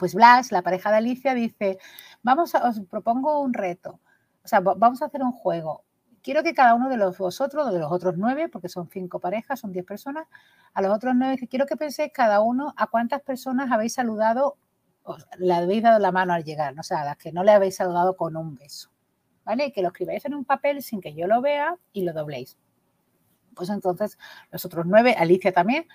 pues 0.03 0.16
Blas, 0.16 0.50
la 0.50 0.62
pareja 0.62 0.90
de 0.90 0.96
Alicia, 0.96 1.32
dice, 1.32 1.78
vamos 2.24 2.57
a, 2.57 2.68
os 2.68 2.80
propongo 2.90 3.40
un 3.40 3.55
reto, 3.55 4.00
o 4.42 4.48
sea, 4.48 4.59
vamos 4.59 5.00
a 5.00 5.05
hacer 5.05 5.22
un 5.22 5.30
juego. 5.30 5.84
Quiero 6.24 6.42
que 6.42 6.55
cada 6.55 6.74
uno 6.74 6.88
de 6.88 6.96
los 6.96 7.16
vosotros, 7.16 7.72
de 7.72 7.78
los 7.78 7.92
otros 7.92 8.14
nueve, 8.16 8.48
porque 8.48 8.68
son 8.68 8.88
cinco 8.88 9.20
parejas, 9.20 9.61
son 9.61 9.70
diez 9.70 9.84
personas, 9.84 10.26
a 10.74 10.82
los 10.82 10.92
otros 10.92 11.14
nueve, 11.14 11.46
quiero 11.48 11.66
que 11.66 11.76
penséis 11.76 12.11
cada 12.12 12.40
uno 12.40 12.74
a 12.76 12.88
cuántas 12.88 13.22
personas 13.22 13.70
habéis 13.70 13.94
saludado, 13.94 14.57
le 15.38 15.55
habéis 15.55 15.84
dado 15.84 16.00
la 16.00 16.11
mano 16.11 16.32
al 16.32 16.42
llegar, 16.42 16.76
o 16.76 16.82
sea, 16.82 17.03
a 17.03 17.05
las 17.05 17.16
que 17.16 17.30
no 17.30 17.44
le 17.44 17.53
habéis 17.53 17.76
saludado 17.76 18.16
con 18.16 18.36
un 18.36 18.57
beso. 18.57 18.90
¿Vale? 19.44 19.70
Que 19.70 19.82
lo 19.82 19.88
escribáis 19.90 20.24
en 20.24 20.34
un 20.34 20.44
papel 20.44 20.82
sin 20.82 21.00
que 21.00 21.14
yo 21.14 21.28
lo 21.28 21.40
vea 21.40 21.76
y 21.92 22.03
lo 22.03 22.12
dobléis. 22.12 22.59
Pues 23.55 23.70
entonces, 23.70 24.18
los 24.50 24.64
otros 24.64 24.84
nueve, 24.84 25.14
Alicia 25.16 25.53
también, 25.53 25.86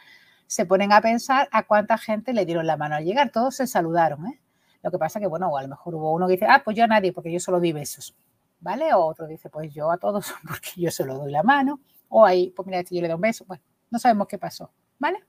se 0.47 0.65
ponen 0.65 0.93
a 0.93 1.01
pensar 1.01 1.49
a 1.51 1.63
cuánta 1.63 1.97
gente 1.97 2.33
le 2.33 2.45
dieron 2.45 2.65
la 2.65 2.77
mano 2.77 2.95
al 2.95 3.03
llegar. 3.03 3.31
Todos 3.31 3.55
se 3.55 3.67
saludaron, 3.67 4.25
¿eh? 4.27 4.41
Lo 4.81 4.91
que 4.91 4.97
pasa 4.97 5.19
que, 5.19 5.27
bueno, 5.27 5.55
a 5.55 5.61
lo 5.61 5.67
mejor 5.67 5.95
hubo 5.95 6.13
uno 6.13 6.27
que 6.27 6.33
dice, 6.33 6.45
ah, 6.49 6.61
pues 6.63 6.77
yo 6.77 6.85
a 6.85 6.87
nadie, 6.87 7.11
porque 7.11 7.31
yo 7.31 7.39
solo 7.39 7.59
di 7.59 7.73
besos, 7.73 8.15
¿vale? 8.61 8.93
O 8.93 9.05
otro 9.05 9.27
dice, 9.27 9.49
pues 9.49 9.73
yo 9.73 9.91
a 9.91 9.97
todos, 9.97 10.33
porque 10.47 10.69
yo 10.77 10.89
solo 10.89 11.15
doy 11.15 11.31
la 11.31 11.43
mano. 11.43 11.81
O 12.09 12.25
ahí, 12.25 12.51
pues 12.55 12.65
mira, 12.65 12.79
este 12.79 12.95
yo 12.95 13.01
le 13.01 13.09
doy 13.09 13.15
un 13.15 13.21
beso. 13.21 13.43
Bueno, 13.45 13.63
no 13.91 13.99
sabemos 13.99 14.27
qué 14.27 14.37
pasó, 14.37 14.71
¿vale? 14.97 15.19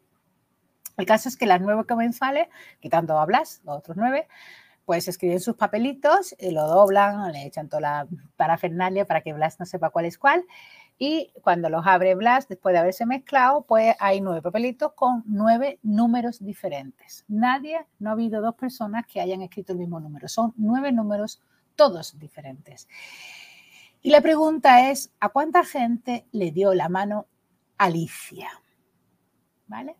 El 0.97 1.07
caso 1.07 1.29
es 1.29 1.37
que 1.37 1.47
las 1.47 1.61
nueve 1.61 1.85
comensales, 1.87 2.49
quitando 2.81 3.19
a 3.19 3.27
Blas, 3.27 3.61
los 3.65 3.79
otros 3.79 3.97
nueve, 3.97 4.29
pues 4.85 5.07
escriben 5.09 5.41
sus 5.41 5.57
papelitos, 5.57 6.35
y 6.39 6.51
lo 6.51 6.67
doblan, 6.67 7.33
le 7.33 7.45
echan 7.45 7.69
toda 7.69 7.81
la 7.81 8.09
parafernalia 8.37 9.07
para 9.07 9.21
que 9.23 9.33
Blas 9.33 9.59
no 9.59 9.67
sepa 9.67 9.91
cuál 9.91 10.07
es 10.07 10.19
cuál 10.19 10.45
y 10.99 11.33
cuando 11.43 11.71
los 11.71 11.87
abre 11.87 12.17
Blas, 12.17 12.49
después 12.49 12.73
de 12.73 12.81
haberse 12.81 13.07
mezclado, 13.07 13.63
pues 13.63 13.95
hay 14.01 14.21
nueve 14.21 14.43
papelitos 14.43 14.93
con 14.95 15.23
nueve 15.27 15.79
números 15.83 16.45
diferentes. 16.45 17.25
Nadie, 17.29 17.87
no 18.01 18.11
ha 18.11 18.15
habido 18.15 18.43
dos 18.43 18.57
personas 18.57 19.07
que 19.07 19.21
hayan 19.21 19.43
escrito 19.43 19.73
el 19.73 19.79
mismo 19.79 20.01
número. 20.01 20.27
Son 20.27 20.53
nueve 20.57 20.91
números, 20.91 21.41
todos 21.77 22.19
diferentes. 22.19 22.89
Y 24.03 24.11
la 24.11 24.21
pregunta 24.21 24.91
es, 24.91 25.13
¿a 25.21 25.29
cuánta 25.29 25.65
gente 25.65 26.27
le 26.33 26.51
dio 26.51 26.75
la 26.75 26.89
mano 26.89 27.27
Alicia? 27.77 28.49
¿Vale? 29.69 29.97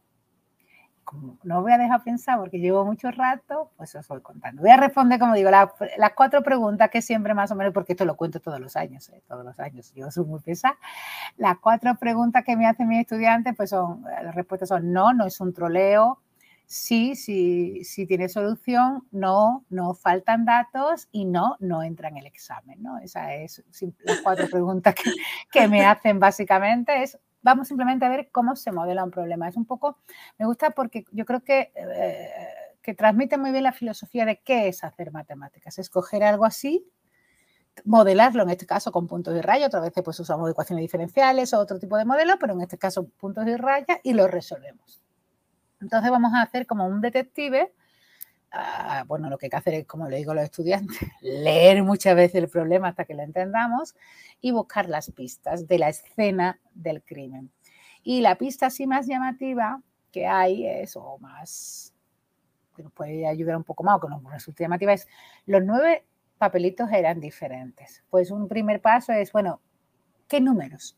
No 1.43 1.63
voy 1.63 1.73
a 1.73 1.79
dejar 1.79 2.03
pensar 2.03 2.39
porque 2.39 2.59
llevo 2.59 2.85
mucho 2.85 3.11
rato, 3.11 3.71
pues 3.77 3.95
os 3.95 4.07
voy 4.09 4.21
contando. 4.21 4.63
Voy 4.63 4.71
a 4.71 4.77
responder, 4.77 5.19
como 5.19 5.35
digo, 5.35 5.51
las 5.51 6.13
cuatro 6.15 6.43
preguntas 6.43 6.91
que 6.91 7.03
siempre 7.03 7.35
más 7.35 7.51
o 7.51 7.55
menos, 7.55 7.73
porque 7.73 7.93
esto 7.93 8.05
lo 8.05 8.17
cuento 8.17 8.41
todos 8.41 8.61
los 8.61 8.77
años, 8.77 9.09
¿eh? 9.11 9.23
todos 9.27 9.45
los 9.45 9.59
años, 9.61 9.93
yo 9.95 10.11
soy 10.11 10.25
muy 10.25 10.41
pesada. 10.41 10.79
Las 11.37 11.59
cuatro 11.59 11.95
preguntas 11.97 12.45
que 12.45 12.57
me 12.57 12.67
hacen 12.67 12.89
mis 12.89 13.01
estudiantes, 13.01 13.55
pues 13.57 13.71
son, 13.71 14.03
las 14.23 14.35
respuestas 14.35 14.69
son 14.69 14.93
no, 14.93 15.13
no 15.13 15.27
es 15.27 15.41
un 15.41 15.53
troleo, 15.53 16.21
sí, 16.67 17.17
sí, 17.17 17.83
sí 17.85 18.07
tiene 18.07 18.29
solución, 18.29 19.07
no, 19.11 19.65
no 19.71 19.95
faltan 19.95 20.45
datos 20.45 21.09
y 21.11 21.25
no, 21.25 21.57
no 21.61 21.83
entra 21.83 22.09
en 22.09 22.19
el 22.19 22.27
examen, 22.27 22.83
¿no? 22.83 22.99
Esas 22.99 23.31
es 23.33 23.65
las 24.01 24.21
cuatro 24.21 24.49
preguntas 24.51 24.95
que, 24.95 25.11
que 25.51 25.67
me 25.67 25.85
hacen 25.87 26.21
básicamente, 26.21 27.03
es 27.03 27.19
vamos 27.43 27.69
simplemente 27.69 28.05
a 28.05 28.09
ver 28.09 28.31
cómo 28.31 28.57
se 28.57 28.73
modela 28.73 29.05
un 29.05 29.11
problema. 29.11 29.49
Es 29.49 29.57
un 29.57 29.67
poco, 29.67 29.99
me 30.39 30.47
gusta 30.47 30.71
porque 30.71 31.05
yo 31.13 31.25
creo 31.25 31.43
que, 31.43 31.73
eh, 31.75 32.31
que 32.83 32.95
transmite 32.95 33.39
muy 33.39 33.51
bien 33.53 33.65
la 33.65 33.73
filosofía 33.73 34.25
de 34.25 34.41
qué 34.41 34.69
es 34.69 34.85
hacer 34.85 35.13
matemáticas. 35.13 35.79
Escoger 35.79 36.23
algo 36.25 36.45
así, 36.45 36.87
modelarlo, 37.85 38.43
en 38.43 38.51
este 38.51 38.67
caso 38.67 38.93
con 38.93 39.07
puntos 39.07 39.37
y 39.37 39.41
raya, 39.41 39.67
otra 39.67 39.81
vez 39.81 39.93
pues 40.05 40.19
usamos 40.21 40.51
ecuaciones 40.51 40.83
diferenciales 40.83 41.53
o 41.55 41.59
otro 41.59 41.79
tipo 41.79 41.97
de 41.97 42.05
modelo, 42.05 42.39
pero 42.39 42.55
en 42.55 42.63
este 42.63 42.79
caso 42.79 43.09
puntos 43.09 43.47
y 43.47 43.57
raya 43.57 44.01
y 44.03 44.15
lo 44.15 44.27
resolvemos. 44.27 45.03
Entonces 45.81 46.11
vamos 46.11 46.35
a 46.35 46.43
hacer 46.43 46.67
como 46.67 46.87
un 46.87 47.01
detective 47.01 47.73
Bueno, 49.07 49.29
lo 49.29 49.39
que 49.39 49.47
hay 49.47 49.51
que 49.51 49.57
hacer 49.57 49.75
es, 49.75 49.87
como 49.87 50.09
le 50.09 50.17
digo 50.17 50.33
a 50.33 50.37
los 50.37 50.45
estudiantes, 50.45 50.97
leer 51.21 51.83
muchas 51.83 52.17
veces 52.17 52.37
el 52.37 52.49
problema 52.49 52.89
hasta 52.89 53.05
que 53.05 53.15
lo 53.15 53.23
entendamos 53.23 53.95
y 54.41 54.51
buscar 54.51 54.89
las 54.89 55.11
pistas 55.11 55.67
de 55.67 55.79
la 55.79 55.89
escena 55.89 56.61
del 56.75 57.03
crimen. 57.03 57.51
Y 58.03 58.21
la 58.21 58.37
pista 58.37 58.67
así 58.67 58.87
más 58.87 59.07
llamativa 59.07 59.83
que 60.11 60.27
hay 60.27 60.67
es, 60.67 60.97
o 60.97 61.19
más, 61.19 61.95
que 62.75 62.83
nos 62.83 62.93
puede 62.93 63.27
ayudar 63.27 63.57
un 63.57 63.65
poco 63.65 63.83
más 63.83 63.97
o 63.97 64.01
que 64.01 64.09
nos 64.09 64.25
resulte 64.25 64.65
llamativa, 64.65 64.93
es 64.93 65.07
los 65.47 65.63
nueve 65.63 66.05
papelitos 66.39 66.91
eran 66.93 67.21
diferentes. 67.21 68.05
Pues 68.09 68.31
un 68.31 68.49
primer 68.49 68.81
paso 68.81 69.13
es, 69.13 69.33
bueno, 69.33 69.61
¿qué 70.29 70.41
números 70.41 70.97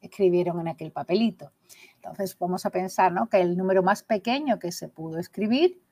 escribieron 0.00 0.60
en 0.60 0.68
aquel 0.68 0.92
papelito? 0.92 1.52
Entonces 1.96 2.38
vamos 2.38 2.66
a 2.66 2.70
pensar 2.70 3.10
¿no? 3.10 3.28
que 3.28 3.40
el 3.40 3.56
número 3.56 3.82
más 3.82 4.02
pequeño 4.02 4.58
que 4.58 4.70
se 4.70 4.88
pudo 4.88 5.18
escribir 5.18 5.82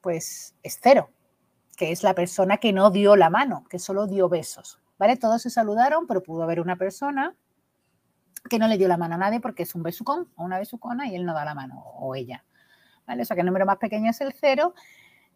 pues 0.00 0.54
es 0.62 0.78
cero, 0.82 1.10
que 1.76 1.92
es 1.92 2.02
la 2.02 2.14
persona 2.14 2.58
que 2.58 2.72
no 2.72 2.90
dio 2.90 3.16
la 3.16 3.30
mano, 3.30 3.64
que 3.68 3.78
solo 3.78 4.06
dio 4.06 4.28
besos. 4.28 4.80
¿Vale? 4.98 5.16
Todos 5.16 5.42
se 5.42 5.50
saludaron, 5.50 6.06
pero 6.08 6.22
pudo 6.22 6.42
haber 6.42 6.60
una 6.60 6.76
persona 6.76 7.36
que 8.48 8.58
no 8.58 8.66
le 8.66 8.78
dio 8.78 8.88
la 8.88 8.96
mano 8.96 9.14
a 9.14 9.18
nadie 9.18 9.40
porque 9.40 9.62
es 9.62 9.74
un 9.74 9.82
besucón 9.82 10.28
o 10.36 10.44
una 10.44 10.58
besucona 10.58 11.06
y 11.06 11.14
él 11.14 11.24
no 11.24 11.34
da 11.34 11.44
la 11.44 11.54
mano 11.54 11.80
o 11.80 12.14
ella. 12.14 12.44
¿Vale? 13.06 13.22
O 13.22 13.24
sea 13.24 13.34
que 13.34 13.40
el 13.40 13.46
número 13.46 13.64
más 13.64 13.78
pequeño 13.78 14.10
es 14.10 14.20
el 14.20 14.32
cero 14.32 14.74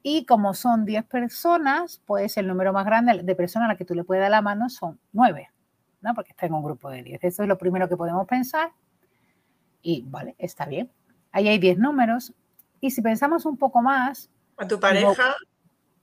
y 0.02 0.26
como 0.26 0.52
son 0.52 0.84
10 0.84 1.04
personas, 1.04 2.02
pues 2.04 2.36
el 2.36 2.48
número 2.48 2.72
más 2.72 2.84
grande 2.84 3.22
de 3.22 3.34
personas 3.36 3.66
a 3.66 3.68
las 3.68 3.78
que 3.78 3.84
tú 3.84 3.94
le 3.94 4.04
puedes 4.04 4.20
dar 4.20 4.30
la 4.30 4.42
mano 4.42 4.68
son 4.68 4.98
9, 5.12 5.48
¿no? 6.00 6.14
Porque 6.14 6.32
está 6.32 6.46
en 6.46 6.54
un 6.54 6.64
grupo 6.64 6.90
de 6.90 7.02
10. 7.02 7.22
Eso 7.22 7.42
es 7.42 7.48
lo 7.48 7.56
primero 7.56 7.88
que 7.88 7.96
podemos 7.96 8.26
pensar 8.26 8.72
y, 9.80 10.02
vale, 10.08 10.34
está 10.38 10.66
bien. 10.66 10.90
Ahí 11.30 11.48
hay 11.48 11.58
10 11.58 11.78
números 11.78 12.34
y 12.80 12.90
si 12.90 13.00
pensamos 13.00 13.46
un 13.46 13.56
poco 13.56 13.80
más, 13.80 14.28
a 14.56 14.66
tu 14.66 14.78
pareja. 14.78 15.34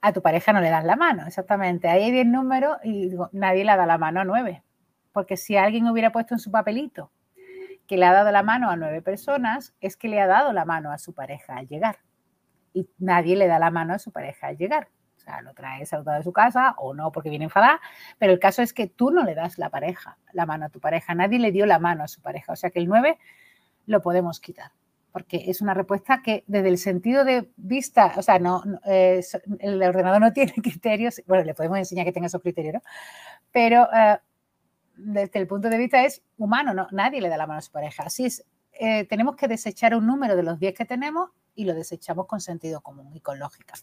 a 0.02 0.14
tu 0.14 0.22
pareja 0.22 0.54
no 0.54 0.62
le 0.62 0.70
das 0.70 0.86
la 0.86 0.96
mano, 0.96 1.26
exactamente. 1.28 1.88
Ahí 1.88 2.04
hay 2.04 2.12
10 2.12 2.28
números 2.28 2.78
y 2.84 3.12
nadie 3.32 3.66
le 3.66 3.76
da 3.76 3.86
la 3.86 3.98
mano 3.98 4.22
a 4.22 4.26
9. 4.26 4.64
Porque 5.12 5.38
si 5.38 5.58
alguien 5.58 5.88
hubiera 5.88 6.12
puesto 6.12 6.34
en 6.34 6.40
su 6.40 6.52
papelito 6.52 7.12
que 7.88 7.98
le 7.98 8.06
ha 8.06 8.14
dado 8.14 8.32
la 8.32 8.44
mano 8.44 8.70
a 8.70 8.76
nueve 8.76 9.02
personas, 9.02 9.74
es 9.82 9.98
que 9.98 10.10
le 10.10 10.22
ha 10.22 10.28
dado 10.28 10.54
la 10.54 10.64
mano 10.64 10.92
a 10.92 11.00
su 11.00 11.14
pareja 11.14 11.58
al 11.58 11.68
llegar. 11.68 11.98
y 12.72 12.88
nadie 13.00 13.36
le 13.36 13.48
da 13.48 13.58
la 13.58 13.72
mano 13.72 13.96
a 13.96 14.00
su 14.00 14.12
pareja 14.12 14.48
al 14.48 14.58
llegar. 14.58 14.90
O 15.18 15.20
sea, 15.20 15.42
lo 15.42 15.56
trae 15.56 15.86
saludado 15.88 16.20
de 16.20 16.24
su 16.24 16.32
casa 16.32 16.76
o 16.78 16.94
no 16.94 17.12
porque 17.12 17.32
viene 17.32 17.46
enfadada, 17.46 17.82
pero 18.20 18.32
el 18.32 18.40
caso 18.40 18.62
es 18.62 18.74
que 18.74 18.86
tú 18.86 19.10
no 19.10 19.24
le 19.24 19.34
das 19.34 19.58
la 19.58 19.72
pareja, 19.72 20.20
la 20.34 20.46
mano 20.46 20.68
a 20.68 20.70
tu 20.70 20.80
pareja, 20.80 21.16
nadie 21.16 21.40
le 21.40 21.52
dio 21.52 21.66
la 21.66 21.80
mano 21.80 22.04
a 22.04 22.08
su 22.08 22.22
pareja, 22.22 22.54
o 22.54 22.56
sea 22.56 22.70
que 22.70 22.80
el 22.80 22.88
9 22.88 23.18
lo 23.88 24.02
podemos 24.04 24.40
quitar 24.40 24.72
porque 25.12 25.46
es 25.48 25.62
una 25.62 25.74
respuesta 25.74 26.22
que 26.24 26.44
desde 26.48 26.70
el 26.70 26.78
sentido 26.78 27.26
de 27.26 27.50
vista, 27.58 28.14
o 28.18 28.22
sea, 28.22 28.40
no, 28.40 28.64
el 28.86 29.84
ordenador 29.84 30.22
no 30.22 30.34
tiene 30.34 30.54
criterios, 30.54 31.22
bueno, 31.28 31.44
le 31.44 31.54
podemos 31.54 31.78
enseñar 31.78 32.06
que 32.06 32.12
tenga 32.12 32.28
esos 32.28 32.42
criterios, 32.42 32.76
¿no? 32.76 32.82
pero 33.52 33.88
eh, 33.94 34.20
desde 34.96 35.40
el 35.40 35.48
punto 35.48 35.70
de 35.70 35.78
vista 35.78 36.04
es 36.04 36.22
humano, 36.38 36.74
¿no? 36.74 36.88
nadie 36.92 37.22
le 37.22 37.30
da 37.30 37.38
la 37.38 37.48
mano 37.48 37.60
a 37.60 37.62
su 37.62 37.72
pareja. 37.72 38.04
Así 38.04 38.26
es, 38.26 38.46
eh, 38.74 39.06
tenemos 39.06 39.36
que 39.36 39.48
desechar 39.48 39.96
un 39.96 40.06
número 40.06 40.36
de 40.36 40.44
los 40.44 40.60
10 40.60 40.74
que 40.74 40.86
tenemos 40.86 41.32
y 41.56 41.66
lo 41.66 41.74
desechamos 41.74 42.28
con 42.28 42.40
sentido 42.40 42.82
común 42.82 43.14
y 43.14 43.20
con 43.20 43.40
lógica. 43.40 43.74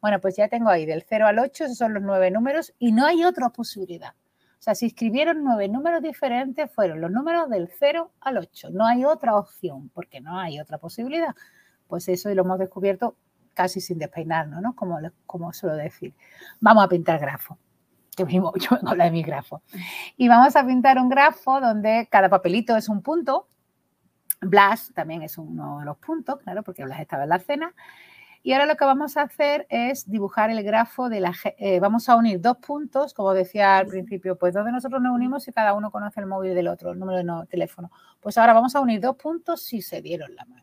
Bueno, 0.00 0.20
pues 0.20 0.36
ya 0.36 0.48
tengo 0.48 0.68
ahí 0.68 0.84
del 0.84 1.04
0 1.08 1.26
al 1.26 1.38
8, 1.38 1.64
esos 1.64 1.78
son 1.78 1.94
los 1.94 2.02
nueve 2.02 2.30
números 2.30 2.74
y 2.78 2.92
no 2.92 3.06
hay 3.06 3.24
otra 3.24 3.48
posibilidad. 3.50 4.14
O 4.62 4.64
sea, 4.64 4.76
si 4.76 4.86
escribieron 4.86 5.42
nueve 5.42 5.66
números 5.66 6.00
diferentes, 6.02 6.70
fueron 6.70 7.00
los 7.00 7.10
números 7.10 7.50
del 7.50 7.68
0 7.80 8.12
al 8.20 8.38
8. 8.38 8.70
No 8.70 8.86
hay 8.86 9.04
otra 9.04 9.36
opción, 9.36 9.88
porque 9.88 10.20
no 10.20 10.38
hay 10.38 10.60
otra 10.60 10.78
posibilidad. 10.78 11.34
Pues 11.88 12.06
eso 12.06 12.32
lo 12.32 12.42
hemos 12.42 12.60
descubierto 12.60 13.16
casi 13.54 13.80
sin 13.80 13.98
despeinarnos, 13.98 14.62
¿no? 14.62 14.76
Como, 14.76 15.00
como 15.26 15.52
suelo 15.52 15.74
decir. 15.74 16.14
Vamos 16.60 16.84
a 16.84 16.88
pintar 16.88 17.18
grafo. 17.18 17.58
Yo 18.16 18.24
mismo, 18.24 18.52
yo 18.56 18.68
vengo 18.76 18.86
a 18.86 18.90
hablar 18.92 19.08
de 19.08 19.10
mi 19.10 19.24
grafo. 19.24 19.62
Y 20.16 20.28
vamos 20.28 20.54
a 20.54 20.64
pintar 20.64 20.96
un 20.96 21.08
grafo 21.08 21.60
donde 21.60 22.06
cada 22.08 22.28
papelito 22.28 22.76
es 22.76 22.88
un 22.88 23.02
punto. 23.02 23.48
Blas 24.42 24.92
también 24.94 25.22
es 25.22 25.38
uno 25.38 25.80
de 25.80 25.86
los 25.86 25.96
puntos, 25.96 26.38
claro, 26.38 26.62
porque 26.62 26.84
Blas 26.84 27.00
estaba 27.00 27.24
en 27.24 27.30
la 27.30 27.40
cena. 27.40 27.74
Y 28.42 28.52
ahora 28.52 28.66
lo 28.66 28.76
que 28.76 28.84
vamos 28.84 29.16
a 29.16 29.22
hacer 29.22 29.66
es 29.70 30.10
dibujar 30.10 30.50
el 30.50 30.62
grafo 30.62 31.08
de 31.08 31.20
la... 31.20 31.32
Eh, 31.58 31.78
vamos 31.80 32.08
a 32.08 32.16
unir 32.16 32.40
dos 32.40 32.56
puntos, 32.58 33.14
como 33.14 33.32
decía 33.34 33.78
al 33.78 33.86
principio, 33.86 34.36
pues 34.36 34.54
donde 34.54 34.72
nosotros 34.72 35.00
nos 35.00 35.14
unimos 35.14 35.46
y 35.46 35.52
cada 35.52 35.74
uno 35.74 35.90
conoce 35.90 36.20
el 36.20 36.26
móvil 36.26 36.54
del 36.54 36.68
otro, 36.68 36.90
el 36.90 36.98
número 36.98 37.40
de 37.40 37.46
teléfono. 37.46 37.90
Pues 38.20 38.38
ahora 38.38 38.52
vamos 38.52 38.74
a 38.74 38.80
unir 38.80 39.00
dos 39.00 39.16
puntos 39.16 39.62
si 39.62 39.80
se 39.80 40.02
dieron 40.02 40.34
la 40.34 40.44
mano 40.44 40.61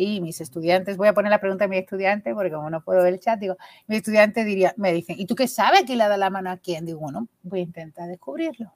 y 0.00 0.20
mis 0.22 0.40
estudiantes, 0.40 0.96
voy 0.96 1.08
a 1.08 1.12
poner 1.12 1.30
la 1.30 1.40
pregunta 1.40 1.66
a 1.66 1.68
mi 1.68 1.76
estudiante, 1.76 2.32
porque 2.32 2.50
como 2.50 2.70
no 2.70 2.82
puedo 2.82 3.02
ver 3.02 3.12
el 3.12 3.20
chat, 3.20 3.38
digo, 3.38 3.56
mi 3.86 3.96
estudiante 3.96 4.44
diría, 4.44 4.72
me 4.78 4.92
dicen, 4.92 5.16
¿y 5.18 5.26
tú 5.26 5.34
qué 5.34 5.46
sabes 5.46 5.82
quién 5.84 5.98
le 5.98 6.08
da 6.08 6.16
la 6.16 6.30
mano 6.30 6.50
a 6.50 6.56
quién? 6.56 6.86
Digo, 6.86 7.00
bueno, 7.00 7.28
voy 7.42 7.60
a 7.60 7.62
intentar 7.64 8.08
descubrirlo. 8.08 8.72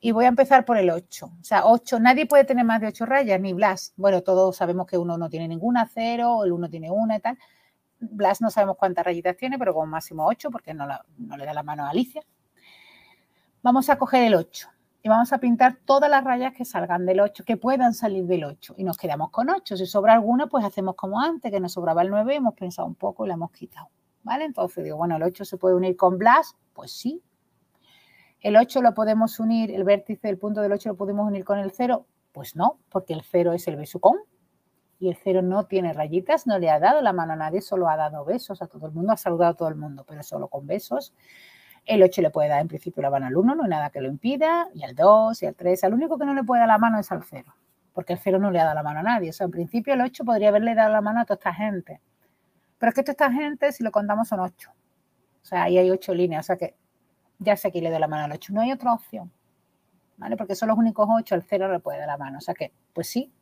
Y 0.00 0.12
voy 0.12 0.24
a 0.24 0.28
empezar 0.28 0.64
por 0.64 0.78
el 0.78 0.88
8. 0.88 1.26
O 1.26 1.44
sea, 1.44 1.66
8, 1.66 2.00
nadie 2.00 2.24
puede 2.24 2.44
tener 2.44 2.64
más 2.64 2.80
de 2.80 2.86
8 2.86 3.04
rayas, 3.04 3.38
ni 3.40 3.52
Blas. 3.52 3.92
Bueno, 3.96 4.22
todos 4.22 4.56
sabemos 4.56 4.86
que 4.86 4.96
uno 4.96 5.18
no 5.18 5.28
tiene 5.28 5.48
ninguna, 5.48 5.86
cero, 5.92 6.44
el 6.44 6.52
uno 6.52 6.70
tiene 6.70 6.90
una 6.90 7.16
y 7.16 7.20
tal. 7.20 7.38
Blas 8.00 8.40
no 8.40 8.48
sabemos 8.50 8.76
cuántas 8.78 9.04
rayitas 9.04 9.36
tiene, 9.36 9.58
pero 9.58 9.74
como 9.74 9.86
máximo 9.86 10.26
8, 10.26 10.50
porque 10.50 10.72
no, 10.72 10.86
no 11.18 11.36
le 11.36 11.44
da 11.44 11.52
la 11.52 11.62
mano 11.62 11.84
a 11.84 11.90
Alicia. 11.90 12.22
Vamos 13.62 13.90
a 13.90 13.98
coger 13.98 14.24
el 14.24 14.34
8 14.34 14.70
y 15.02 15.08
vamos 15.08 15.32
a 15.32 15.38
pintar 15.38 15.76
todas 15.84 16.10
las 16.10 16.24
rayas 16.24 16.52
que 16.52 16.64
salgan 16.64 17.06
del 17.06 17.20
8, 17.20 17.44
que 17.44 17.56
puedan 17.56 17.94
salir 17.94 18.26
del 18.26 18.44
8 18.44 18.74
y 18.76 18.84
nos 18.84 18.96
quedamos 18.96 19.30
con 19.30 19.48
8. 19.48 19.76
Si 19.76 19.86
sobra 19.86 20.14
alguna, 20.14 20.48
pues 20.48 20.64
hacemos 20.64 20.96
como 20.96 21.20
antes, 21.20 21.52
que 21.52 21.60
nos 21.60 21.72
sobraba 21.72 22.02
el 22.02 22.10
9, 22.10 22.34
hemos 22.34 22.54
pensado 22.54 22.88
un 22.88 22.96
poco 22.96 23.24
y 23.24 23.28
la 23.28 23.34
hemos 23.34 23.52
quitado. 23.52 23.88
¿Vale? 24.24 24.44
Entonces 24.44 24.84
digo, 24.84 24.96
bueno, 24.96 25.16
el 25.16 25.22
8 25.22 25.44
se 25.44 25.56
puede 25.56 25.76
unir 25.76 25.96
con 25.96 26.18
Blas, 26.18 26.56
pues 26.72 26.92
sí. 26.92 27.22
El 28.40 28.56
8 28.56 28.82
lo 28.82 28.92
podemos 28.94 29.38
unir, 29.40 29.70
el 29.70 29.84
vértice, 29.84 30.28
el 30.28 30.38
punto 30.38 30.60
del 30.60 30.72
8 30.72 30.90
lo 30.90 30.96
podemos 30.96 31.26
unir 31.26 31.44
con 31.44 31.58
el 31.58 31.70
0, 31.70 32.06
pues 32.32 32.56
no, 32.56 32.78
porque 32.90 33.14
el 33.14 33.22
0 33.22 33.52
es 33.52 33.66
el 33.68 33.76
besucón 33.76 34.18
y 35.00 35.08
el 35.08 35.16
0 35.16 35.42
no 35.42 35.66
tiene 35.66 35.92
rayitas, 35.92 36.46
no 36.46 36.58
le 36.58 36.70
ha 36.70 36.78
dado 36.80 37.00
la 37.02 37.12
mano 37.12 37.32
a 37.32 37.36
nadie, 37.36 37.60
solo 37.60 37.88
ha 37.88 37.96
dado 37.96 38.24
besos 38.24 38.62
a 38.62 38.66
todo 38.66 38.86
el 38.86 38.92
mundo, 38.92 39.12
ha 39.12 39.16
saludado 39.16 39.52
a 39.52 39.54
todo 39.54 39.68
el 39.68 39.76
mundo, 39.76 40.04
pero 40.06 40.22
solo 40.22 40.48
con 40.48 40.66
besos. 40.66 41.14
El 41.88 42.02
8 42.02 42.20
le 42.20 42.28
puede 42.28 42.50
dar 42.50 42.60
en 42.60 42.68
principio 42.68 43.02
la 43.02 43.08
mano 43.08 43.26
al 43.26 43.34
1, 43.34 43.54
no 43.54 43.62
hay 43.62 43.70
nada 43.70 43.88
que 43.88 44.02
lo 44.02 44.08
impida, 44.08 44.68
y 44.74 44.84
al 44.84 44.94
2, 44.94 45.42
y 45.42 45.46
al 45.46 45.54
3. 45.54 45.84
Al 45.84 45.94
único 45.94 46.18
que 46.18 46.26
no 46.26 46.34
le 46.34 46.44
puede 46.44 46.60
dar 46.60 46.68
la 46.68 46.76
mano 46.76 46.98
es 46.98 47.10
al 47.10 47.24
0, 47.24 47.54
porque 47.94 48.12
el 48.12 48.18
0 48.18 48.38
no 48.38 48.50
le 48.50 48.60
ha 48.60 48.64
dado 48.64 48.74
la 48.74 48.82
mano 48.82 49.00
a 49.00 49.02
nadie. 49.02 49.30
O 49.30 49.32
sea, 49.32 49.46
en 49.46 49.50
principio 49.52 49.94
el 49.94 50.02
8 50.02 50.22
podría 50.26 50.50
haberle 50.50 50.74
dado 50.74 50.92
la 50.92 51.00
mano 51.00 51.20
a 51.20 51.24
toda 51.24 51.36
esta 51.36 51.54
gente. 51.54 52.02
Pero 52.76 52.90
es 52.90 52.94
que 52.94 53.02
toda 53.02 53.12
esta 53.12 53.32
gente, 53.32 53.72
si 53.72 53.82
lo 53.82 53.90
contamos, 53.90 54.28
son 54.28 54.40
8. 54.40 54.70
O 55.42 55.44
sea, 55.46 55.62
ahí 55.62 55.78
hay 55.78 55.90
8 55.90 56.14
líneas. 56.14 56.44
O 56.44 56.46
sea 56.46 56.56
que 56.58 56.76
ya 57.38 57.56
sé 57.56 57.72
que 57.72 57.80
le 57.80 57.90
doy 57.90 57.98
la 57.98 58.06
mano 58.06 58.24
al 58.24 58.32
8. 58.32 58.52
No 58.52 58.60
hay 58.60 58.70
otra 58.70 58.92
opción. 58.92 59.32
¿Vale? 60.18 60.36
Porque 60.36 60.56
son 60.56 60.68
los 60.68 60.76
únicos 60.76 61.08
8, 61.10 61.34
el 61.36 61.42
0 61.42 61.72
le 61.72 61.80
puede 61.80 62.00
dar 62.00 62.08
la 62.08 62.18
mano. 62.18 62.36
O 62.36 62.40
sea 62.42 62.52
que, 62.52 62.72
pues 62.92 63.08
sí, 63.08 63.32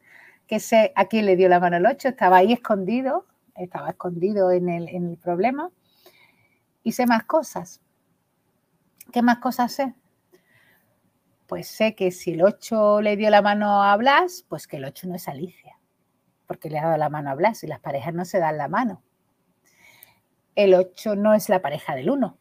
que 0.47 0.61
sé 0.61 0.93
a 0.95 1.07
quién 1.07 1.27
le 1.27 1.35
dio 1.35 1.49
la 1.49 1.59
mano 1.59 1.77
al 1.77 1.87
8. 1.87 2.11
Estaba 2.11 2.37
ahí 2.37 2.53
escondido, 2.53 3.27
estaba 3.57 3.89
escondido 3.89 4.53
en 4.53 4.69
el, 4.69 4.89
en 4.89 5.11
el 5.11 5.17
problema. 5.17 5.71
Y 6.85 6.93
sé 6.93 7.07
más 7.07 7.25
cosas. 7.25 7.81
¿Qué 9.13 9.23
más 9.23 9.39
cosas 9.39 9.73
sé? 9.73 9.95
Pues 11.47 11.69
sé 11.69 11.95
que 11.95 12.11
si 12.11 12.33
el 12.33 12.43
8 12.43 13.01
le 13.01 13.17
dio 13.17 13.31
la 13.31 13.41
mano 13.41 13.83
a 13.83 13.97
Blas, 13.97 14.45
pues 14.49 14.67
que 14.67 14.79
el 14.79 14.85
8 14.85 15.09
no 15.09 15.15
es 15.15 15.29
Alicia, 15.29 15.79
porque 16.47 16.69
le 16.69 16.79
ha 16.79 16.87
dado 16.87 16.99
la 16.99 17.09
mano 17.09 17.31
a 17.31 17.35
Blas 17.35 17.63
y 17.63 17.67
las 17.67 17.81
parejas 17.81 18.15
no 18.15 18.25
se 18.25 18.39
dan 18.39 18.59
la 18.59 18.69
mano. 18.69 19.03
El 20.57 20.75
8 20.75 21.15
no 21.15 21.35
es 21.35 21.49
la 21.49 21.63
pareja 21.63 21.95
del 21.95 22.11
1, 22.11 22.39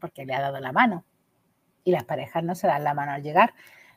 porque 0.00 0.26
le 0.26 0.34
ha 0.34 0.40
dado 0.40 0.58
la 0.58 0.72
mano 0.72 1.04
y 1.88 1.92
las 1.92 2.04
parejas 2.04 2.44
no 2.44 2.54
se 2.54 2.66
dan 2.66 2.84
la 2.84 2.92
mano 2.92 3.12
al 3.12 3.22
llegar. 3.22 3.54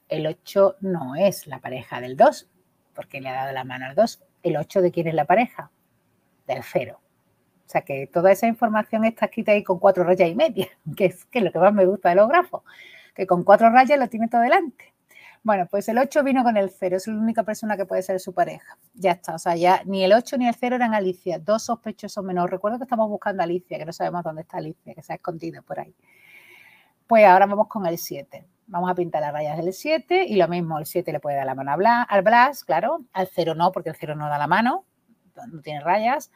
El 0.08 0.26
8 0.26 0.78
no 0.80 1.16
es 1.16 1.46
la 1.48 1.60
pareja 1.60 2.00
del 2.00 2.16
2, 2.16 2.50
porque 2.94 3.20
le 3.20 3.28
ha 3.28 3.34
dado 3.34 3.52
la 3.52 3.66
mano 3.66 3.86
al 3.86 3.96
2. 3.96 4.24
¿El 4.44 4.56
8 4.56 4.82
de 4.82 4.92
quién 4.92 5.08
es 5.08 5.14
la 5.14 5.26
pareja? 5.26 5.72
Del 6.48 6.64
0. 6.64 7.01
O 7.72 7.78
sea 7.80 7.84
que 7.84 8.06
toda 8.06 8.34
esa 8.34 8.48
información 8.48 9.06
está 9.06 9.28
escrita 9.28 9.54
ahí 9.54 9.64
con 9.64 9.80
cuatro 9.80 10.04
rayas 10.04 10.30
y 10.30 10.36
media, 10.36 10.68
que 10.98 11.06
es, 11.06 11.24
que 11.24 11.40
lo 11.40 11.54
que 11.54 11.60
más 11.60 11.74
me 11.74 11.86
gusta 11.86 12.10
de 12.10 12.16
los 12.16 12.28
grafos, 12.28 12.64
que 13.16 13.26
con 13.26 13.46
cuatro 13.46 13.70
rayas 13.70 13.98
lo 13.98 14.10
tiene 14.10 14.28
todo 14.28 14.42
delante. 14.42 14.94
Bueno, 15.42 15.68
pues 15.72 15.88
el 15.88 15.98
8 15.98 16.22
vino 16.22 16.44
con 16.44 16.58
el 16.58 16.70
0, 16.70 16.98
es 16.98 17.08
la 17.08 17.14
única 17.14 17.44
persona 17.44 17.78
que 17.78 17.86
puede 17.86 18.02
ser 18.02 18.20
su 18.20 18.34
pareja. 18.34 18.78
Ya 18.94 19.12
está, 19.12 19.36
o 19.36 19.40
sea, 19.40 19.56
ya 19.56 19.84
ni 19.86 20.04
el 20.04 20.12
8 20.12 20.38
ni 20.38 20.50
el 20.50 20.54
0 20.54 20.76
eran 20.76 20.94
Alicia, 20.94 21.40
dos 21.40 21.64
sospechosos 21.64 22.22
menos. 22.26 22.50
Recuerdo 22.50 22.78
que 22.78 22.84
estamos 22.84 23.10
buscando 23.10 23.42
Alicia, 23.42 23.78
que 23.78 23.86
no 23.86 23.94
sabemos 23.94 24.22
dónde 24.26 24.42
está 24.42 24.58
Alicia, 24.58 24.94
que 24.94 25.02
se 25.02 25.14
ha 25.14 25.16
escondido 25.16 25.64
por 25.64 25.80
ahí. 25.80 25.96
Pues 27.08 27.26
ahora 27.26 27.46
vamos 27.46 27.70
con 27.70 27.86
el 27.86 27.98
7. 27.98 28.46
Vamos 28.68 28.92
a 28.92 28.96
pintar 28.96 29.22
las 29.22 29.32
rayas 29.32 29.58
del 29.58 29.72
7 29.72 30.26
y 30.26 30.36
lo 30.36 30.50
mismo, 30.50 30.78
el 30.78 30.86
7 30.86 31.10
le 31.10 31.22
puede 31.22 31.38
dar 31.38 31.46
la 31.46 31.56
mano 31.56 31.72
al 31.72 32.22
Blas, 32.22 32.66
claro, 32.66 33.06
al 33.14 33.30
0 33.34 33.56
no, 33.56 33.72
porque 33.72 33.90
el 33.92 33.96
0 33.96 34.16
no 34.16 34.28
da 34.28 34.38
la 34.38 34.48
mano, 34.48 34.84
no 35.52 35.62
tiene 35.62 35.80
rayas. 35.80 36.32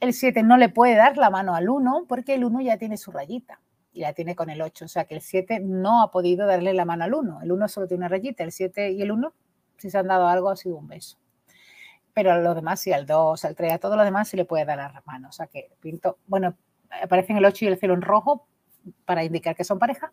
El 0.00 0.14
7 0.14 0.42
no 0.42 0.56
le 0.56 0.70
puede 0.70 0.96
dar 0.96 1.18
la 1.18 1.30
mano 1.30 1.54
al 1.54 1.68
1 1.68 2.06
porque 2.08 2.34
el 2.34 2.44
1 2.44 2.62
ya 2.62 2.78
tiene 2.78 2.96
su 2.96 3.12
rayita 3.12 3.60
y 3.92 4.00
la 4.00 4.14
tiene 4.14 4.34
con 4.34 4.48
el 4.48 4.62
8. 4.62 4.86
O 4.86 4.88
sea 4.88 5.04
que 5.04 5.14
el 5.14 5.20
7 5.20 5.60
no 5.60 6.02
ha 6.02 6.10
podido 6.10 6.46
darle 6.46 6.72
la 6.72 6.86
mano 6.86 7.04
al 7.04 7.14
1. 7.14 7.42
El 7.42 7.52
1 7.52 7.68
solo 7.68 7.86
tiene 7.86 8.00
una 8.00 8.08
rayita. 8.08 8.42
El 8.42 8.52
7 8.52 8.92
y 8.92 9.02
el 9.02 9.12
1, 9.12 9.34
si 9.76 9.90
se 9.90 9.98
han 9.98 10.08
dado 10.08 10.26
algo, 10.26 10.48
ha 10.48 10.56
sido 10.56 10.76
un 10.76 10.88
beso. 10.88 11.18
Pero 12.14 12.32
a 12.32 12.38
los 12.38 12.54
demás, 12.54 12.80
sí, 12.80 12.92
al 12.92 13.06
2, 13.06 13.44
al 13.44 13.54
3, 13.54 13.74
a 13.74 13.78
todos 13.78 13.96
los 13.96 14.04
demás 14.04 14.28
sí 14.28 14.36
le 14.36 14.46
puede 14.46 14.64
dar 14.64 14.78
la 14.78 15.02
mano. 15.04 15.28
O 15.28 15.32
sea 15.32 15.46
que 15.46 15.70
pinto, 15.80 16.18
bueno, 16.26 16.56
aparecen 17.02 17.36
el 17.36 17.44
8 17.44 17.66
y 17.66 17.68
el 17.68 17.78
0 17.78 17.94
en 17.94 18.02
rojo 18.02 18.48
para 19.04 19.22
indicar 19.22 19.54
que 19.54 19.64
son 19.64 19.78
pareja. 19.78 20.12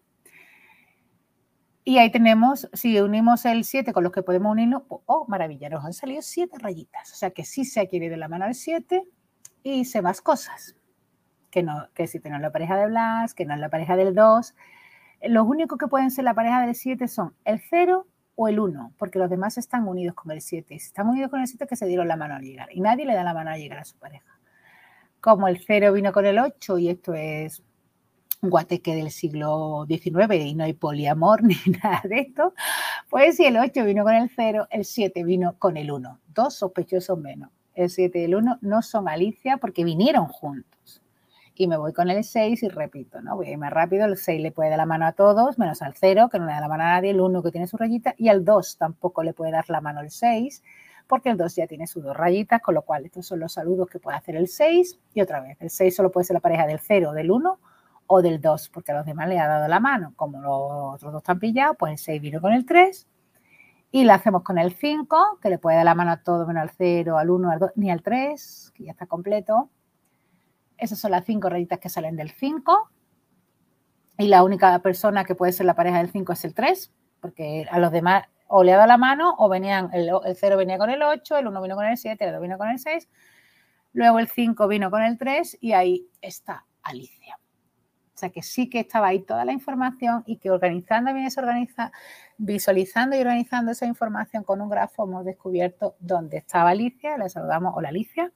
Y 1.85 1.99
ahí 1.99 2.11
tenemos, 2.11 2.69
si 2.73 2.99
unimos 2.99 3.45
el 3.45 3.63
7 3.63 3.93
con 3.93 4.03
los 4.03 4.11
que 4.11 4.21
podemos 4.21 4.51
unirnos, 4.51 4.83
oh, 4.89 5.25
maravilla, 5.29 5.69
nos 5.69 5.85
han 5.85 5.93
salido 5.93 6.21
7 6.21 6.57
rayitas. 6.59 7.13
O 7.13 7.15
sea 7.15 7.31
que 7.31 7.45
sí 7.45 7.63
se 7.63 7.79
ha 7.79 7.85
querido 7.87 8.17
la 8.17 8.27
mano 8.27 8.43
al 8.43 8.55
7 8.55 9.07
y 9.73 9.85
sé 9.85 10.01
más 10.01 10.21
cosas. 10.21 10.75
Que, 11.51 11.63
no, 11.63 11.87
que 11.93 12.07
si 12.07 12.19
tenemos 12.19 12.41
la 12.41 12.51
pareja 12.51 12.77
de 12.77 12.87
Blas, 12.87 13.33
que 13.33 13.45
no 13.45 13.53
es 13.53 13.59
la 13.59 13.69
pareja 13.69 13.95
del 13.95 14.13
2. 14.13 14.55
Los 15.23 15.47
únicos 15.47 15.77
que 15.77 15.87
pueden 15.87 16.11
ser 16.11 16.25
la 16.25 16.33
pareja 16.33 16.65
del 16.65 16.75
7 16.75 17.07
son 17.07 17.33
el 17.45 17.61
0 17.69 18.07
o 18.35 18.47
el 18.47 18.59
1, 18.59 18.93
porque 18.97 19.17
los 19.17 19.29
demás 19.29 19.57
están 19.57 19.87
unidos 19.87 20.15
con 20.15 20.31
el 20.31 20.41
7. 20.41 20.67
Si 20.79 20.87
están 20.87 21.07
unidos 21.07 21.31
con 21.31 21.39
el 21.39 21.47
7, 21.47 21.65
que 21.67 21.75
se 21.75 21.87
dieron 21.87 22.07
la 22.07 22.15
mano 22.15 22.35
al 22.35 22.43
llegar. 22.43 22.69
Y 22.71 22.81
nadie 22.81 23.05
le 23.05 23.15
da 23.15 23.23
la 23.23 23.33
mano 23.33 23.49
al 23.49 23.59
llegar 23.59 23.79
a 23.79 23.85
su 23.85 23.97
pareja. 23.97 24.39
Como 25.21 25.47
el 25.47 25.59
0 25.65 25.93
vino 25.93 26.11
con 26.11 26.25
el 26.25 26.37
8 26.37 26.77
y 26.77 26.89
esto 26.89 27.13
es 27.13 27.63
un 28.41 28.51
guateque 28.51 28.93
del 28.93 29.09
siglo 29.09 29.85
XIX 29.87 30.35
y 30.35 30.53
no 30.53 30.63
hay 30.63 30.73
poliamor 30.73 31.43
ni 31.43 31.55
nada 31.81 32.03
de 32.03 32.19
esto, 32.19 32.53
pues 33.09 33.37
si 33.37 33.45
el 33.45 33.57
8 33.57 33.83
vino 33.83 34.03
con 34.03 34.13
el 34.13 34.29
0, 34.29 34.67
el 34.69 34.85
7 34.85 35.23
vino 35.23 35.57
con 35.57 35.75
el 35.77 35.91
1. 35.91 36.19
Dos 36.27 36.55
sospechosos 36.55 37.17
menos 37.17 37.49
el 37.77 37.89
7 37.89 38.19
y 38.19 38.23
el 38.23 38.35
1 38.35 38.57
no 38.61 38.81
son 38.81 39.07
Alicia 39.07 39.57
porque 39.57 39.83
vinieron 39.83 40.27
juntos. 40.27 41.03
Y 41.53 41.67
me 41.67 41.77
voy 41.77 41.93
con 41.93 42.09
el 42.09 42.23
6 42.23 42.63
y 42.63 42.67
repito, 42.69 43.21
¿no? 43.21 43.35
Voy 43.35 43.47
a 43.47 43.51
ir 43.51 43.57
más 43.57 43.71
rápido, 43.71 44.05
el 44.05 44.17
6 44.17 44.41
le 44.41 44.51
puede 44.51 44.69
dar 44.69 44.77
la 44.77 44.85
mano 44.85 45.05
a 45.05 45.13
todos, 45.13 45.57
menos 45.57 45.81
al 45.81 45.93
0, 45.95 46.29
que 46.31 46.39
no 46.39 46.45
le 46.45 46.51
da 46.51 46.59
la 46.59 46.67
mano 46.67 46.83
a 46.83 46.87
nadie, 46.87 47.11
el 47.11 47.21
1 47.21 47.41
que 47.41 47.51
tiene 47.51 47.67
su 47.67 47.77
rayita, 47.77 48.13
y 48.17 48.29
al 48.29 48.45
2 48.45 48.77
tampoco 48.77 49.23
le 49.23 49.33
puede 49.33 49.51
dar 49.51 49.69
la 49.69 49.81
mano 49.81 50.01
el 50.01 50.11
6, 50.11 50.63
porque 51.07 51.29
el 51.29 51.37
2 51.37 51.55
ya 51.55 51.67
tiene 51.67 51.87
sus 51.87 52.03
dos 52.03 52.15
rayitas, 52.15 52.61
con 52.61 52.75
lo 52.75 52.81
cual 52.81 53.05
estos 53.05 53.25
son 53.25 53.39
los 53.39 53.53
saludos 53.53 53.87
que 53.89 53.99
puede 53.99 54.17
hacer 54.17 54.35
el 54.35 54.47
6. 54.47 54.99
Y 55.13 55.21
otra 55.21 55.39
vez, 55.39 55.57
el 55.61 55.69
6 55.69 55.95
solo 55.95 56.11
puede 56.11 56.25
ser 56.25 56.35
la 56.35 56.41
pareja 56.41 56.67
del 56.67 56.79
0, 56.79 57.13
del 57.13 57.31
1 57.31 57.59
o 58.07 58.21
del 58.21 58.41
2, 58.41 58.69
porque 58.69 58.91
a 58.91 58.95
los 58.95 59.05
demás 59.05 59.29
le 59.29 59.39
ha 59.39 59.47
dado 59.47 59.67
la 59.67 59.79
mano. 59.79 60.13
Como 60.15 60.41
los 60.41 60.95
otros 60.95 61.13
dos 61.13 61.21
están 61.21 61.39
pillados, 61.39 61.77
pues 61.79 61.93
el 61.93 61.97
6 61.97 62.21
vino 62.21 62.41
con 62.41 62.53
el 62.53 62.65
3 62.65 63.07
y 63.91 64.03
la 64.03 64.15
hacemos 64.15 64.43
con 64.43 64.57
el 64.57 64.73
5, 64.73 65.39
que 65.41 65.49
le 65.49 65.57
puede 65.57 65.77
dar 65.77 65.85
la 65.85 65.95
mano 65.95 66.11
a 66.11 66.17
todo, 66.17 66.45
menos 66.45 66.63
al 66.63 66.71
0, 66.71 67.17
al 67.17 67.29
1, 67.29 67.51
al 67.51 67.59
2, 67.59 67.71
ni 67.75 67.89
al 67.89 68.01
3, 68.01 68.73
que 68.75 68.83
ya 68.85 68.91
está 68.91 69.05
completo. 69.05 69.69
Esas 70.77 70.99
son 70.99 71.11
las 71.11 71.25
cinco 71.25 71.49
rayitas 71.49 71.79
que 71.79 71.89
salen 71.89 72.15
del 72.15 72.31
5. 72.31 72.91
Y 74.19 74.27
la 74.27 74.43
única 74.43 74.77
persona 74.79 75.23
que 75.23 75.35
puede 75.35 75.51
ser 75.51 75.65
la 75.65 75.75
pareja 75.75 75.99
del 75.99 76.09
5 76.09 76.33
es 76.33 76.45
el 76.45 76.53
3, 76.53 76.91
porque 77.21 77.67
a 77.69 77.79
los 77.79 77.91
demás 77.91 78.25
o 78.47 78.63
le 78.63 78.73
ha 78.73 78.77
dado 78.77 78.87
la 78.87 78.97
mano 78.97 79.35
o 79.37 79.49
venían, 79.49 79.89
el, 79.93 80.09
0 80.35 80.57
venía 80.57 80.77
con 80.77 80.89
el 80.89 81.01
8, 81.01 81.37
el 81.37 81.47
1 81.47 81.61
vino 81.61 81.75
con 81.75 81.85
el 81.85 81.97
7, 81.97 82.23
el 82.25 82.31
2 82.31 82.41
vino 82.41 82.57
con 82.57 82.69
el 82.69 82.79
6, 82.79 83.09
luego 83.93 84.19
el 84.19 84.27
5 84.27 84.67
vino 84.67 84.89
con 84.89 85.03
el 85.03 85.17
3 85.17 85.57
y 85.61 85.73
ahí 85.73 86.07
está 86.21 86.65
Alicia. 86.81 87.37
O 88.17 88.19
sea 88.19 88.31
que 88.31 88.41
sí 88.41 88.67
que 88.67 88.79
estaba 88.79 89.09
ahí 89.09 89.19
toda 89.19 89.45
la 89.45 89.51
información 89.51 90.23
y 90.25 90.37
que 90.37 90.49
organizando 90.49 91.13
bien 91.13 91.27
esa 91.27 91.39
organiza, 91.39 91.91
visualizando 92.39 93.15
y 93.15 93.19
organizando 93.19 93.71
esa 93.71 93.85
información 93.85 94.43
con 94.43 94.59
un 94.59 94.69
grafo 94.69 95.03
hemos 95.03 95.23
descubierto 95.23 95.95
dónde 95.99 96.37
estaba 96.37 96.71
Alicia, 96.71 97.15
le 97.19 97.29
saludamos, 97.29 97.75
hola 97.75 97.89
Alicia. 97.89 98.31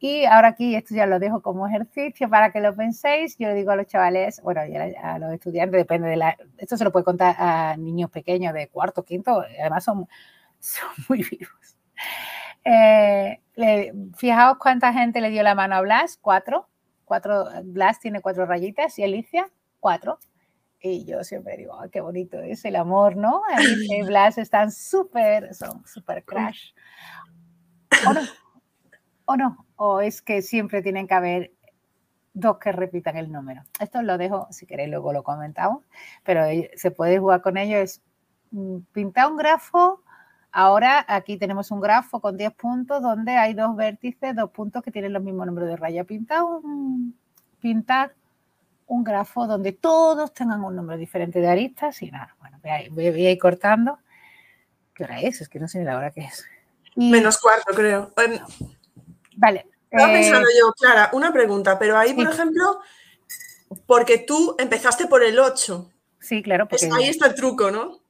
Y 0.00 0.24
ahora 0.24 0.48
aquí 0.48 0.74
esto 0.74 0.96
ya 0.96 1.06
lo 1.06 1.20
dejo 1.20 1.40
como 1.40 1.68
ejercicio 1.68 2.28
para 2.28 2.50
que 2.50 2.58
lo 2.58 2.74
penséis. 2.74 3.38
Yo 3.38 3.46
le 3.46 3.54
digo 3.54 3.70
a 3.70 3.76
los 3.76 3.86
chavales, 3.86 4.42
bueno, 4.42 4.62
a 5.00 5.18
los 5.20 5.32
estudiantes, 5.32 5.78
depende 5.78 6.08
de 6.08 6.16
la... 6.16 6.36
Esto 6.58 6.76
se 6.76 6.82
lo 6.82 6.90
puede 6.90 7.04
contar 7.04 7.36
a 7.38 7.76
niños 7.76 8.10
pequeños 8.10 8.52
de 8.54 8.66
cuarto, 8.70 9.04
quinto, 9.04 9.44
además 9.60 9.84
son, 9.84 10.08
son 10.58 10.88
muy 11.08 11.18
vivos. 11.22 11.76
Eh, 12.64 13.40
fijaos 14.16 14.58
cuánta 14.58 14.92
gente 14.92 15.20
le 15.20 15.30
dio 15.30 15.44
la 15.44 15.54
mano 15.54 15.76
a 15.76 15.80
Blas, 15.80 16.18
cuatro 16.20 16.71
cuatro, 17.12 17.44
Blas 17.64 18.00
tiene 18.00 18.22
cuatro 18.22 18.46
rayitas 18.46 18.98
y 18.98 19.04
Alicia 19.04 19.46
cuatro. 19.80 20.18
Y 20.80 21.04
yo 21.04 21.22
siempre 21.24 21.58
digo, 21.58 21.78
qué 21.92 22.00
bonito 22.00 22.38
es 22.38 22.64
el 22.64 22.74
amor, 22.74 23.16
¿no? 23.16 23.42
Alicia 23.54 23.98
y 23.98 24.02
Blas 24.02 24.38
están 24.38 24.72
súper, 24.72 25.54
son 25.54 25.86
súper 25.86 26.24
crash. 26.24 26.72
¿O 28.08 28.14
no? 28.14 28.20
¿O 29.26 29.36
no? 29.36 29.66
¿O 29.76 30.00
es 30.00 30.22
que 30.22 30.40
siempre 30.40 30.80
tienen 30.80 31.06
que 31.06 31.12
haber 31.12 31.52
dos 32.32 32.56
que 32.56 32.72
repitan 32.72 33.18
el 33.18 33.30
número? 33.30 33.62
Esto 33.78 34.00
lo 34.00 34.16
dejo, 34.16 34.48
si 34.50 34.64
queréis 34.64 34.88
luego 34.88 35.12
lo 35.12 35.22
comentamos, 35.22 35.84
pero 36.24 36.46
se 36.74 36.90
puede 36.92 37.18
jugar 37.18 37.42
con 37.42 37.58
ello, 37.58 37.76
es 37.76 38.00
mm, 38.52 38.78
pintar 38.90 39.30
un 39.30 39.36
grafo 39.36 40.02
Ahora 40.52 41.02
aquí 41.08 41.38
tenemos 41.38 41.70
un 41.70 41.80
grafo 41.80 42.20
con 42.20 42.36
10 42.36 42.52
puntos 42.52 43.00
donde 43.00 43.32
hay 43.32 43.54
dos 43.54 43.74
vértices, 43.74 44.36
dos 44.36 44.50
puntos 44.50 44.82
que 44.82 44.90
tienen 44.90 45.14
los 45.14 45.22
mismos 45.22 45.46
números 45.46 45.70
de 45.70 45.76
raya. 45.76 46.04
Pintar 46.04 46.44
un, 46.44 47.18
pintar 47.58 48.14
un 48.86 49.02
grafo 49.02 49.46
donde 49.46 49.72
todos 49.72 50.34
tengan 50.34 50.62
un 50.62 50.76
número 50.76 50.98
diferente 50.98 51.40
de 51.40 51.48
aristas 51.48 52.02
y 52.02 52.10
nada. 52.10 52.36
Bueno, 52.38 52.58
voy 52.90 53.06
a, 53.06 53.30
ir 53.30 53.38
cortando. 53.38 53.98
¿Qué 54.94 55.04
hora 55.04 55.22
es? 55.22 55.40
Es 55.40 55.48
que 55.48 55.58
no 55.58 55.68
sé 55.68 55.78
ni 55.78 55.86
la 55.86 55.96
hora 55.96 56.10
que 56.10 56.20
es. 56.20 56.44
Menos 56.96 57.38
cuarto, 57.38 57.72
creo. 57.74 58.12
Vale. 59.36 59.66
Estaba 59.90 60.12
pensando 60.12 60.48
eh, 60.48 60.52
yo, 60.58 60.72
Clara, 60.72 61.10
una 61.14 61.32
pregunta, 61.32 61.78
pero 61.78 61.96
ahí, 61.96 62.12
por 62.12 62.28
ejemplo, 62.28 62.80
porque 63.86 64.18
tú 64.18 64.54
empezaste 64.58 65.06
por 65.06 65.22
el 65.22 65.38
8. 65.38 65.90
Sí, 66.20 66.42
claro. 66.42 66.68
Porque... 66.68 66.90
ahí 66.92 67.08
está 67.08 67.26
el 67.26 67.34
truco, 67.34 67.70
¿no? 67.70 68.01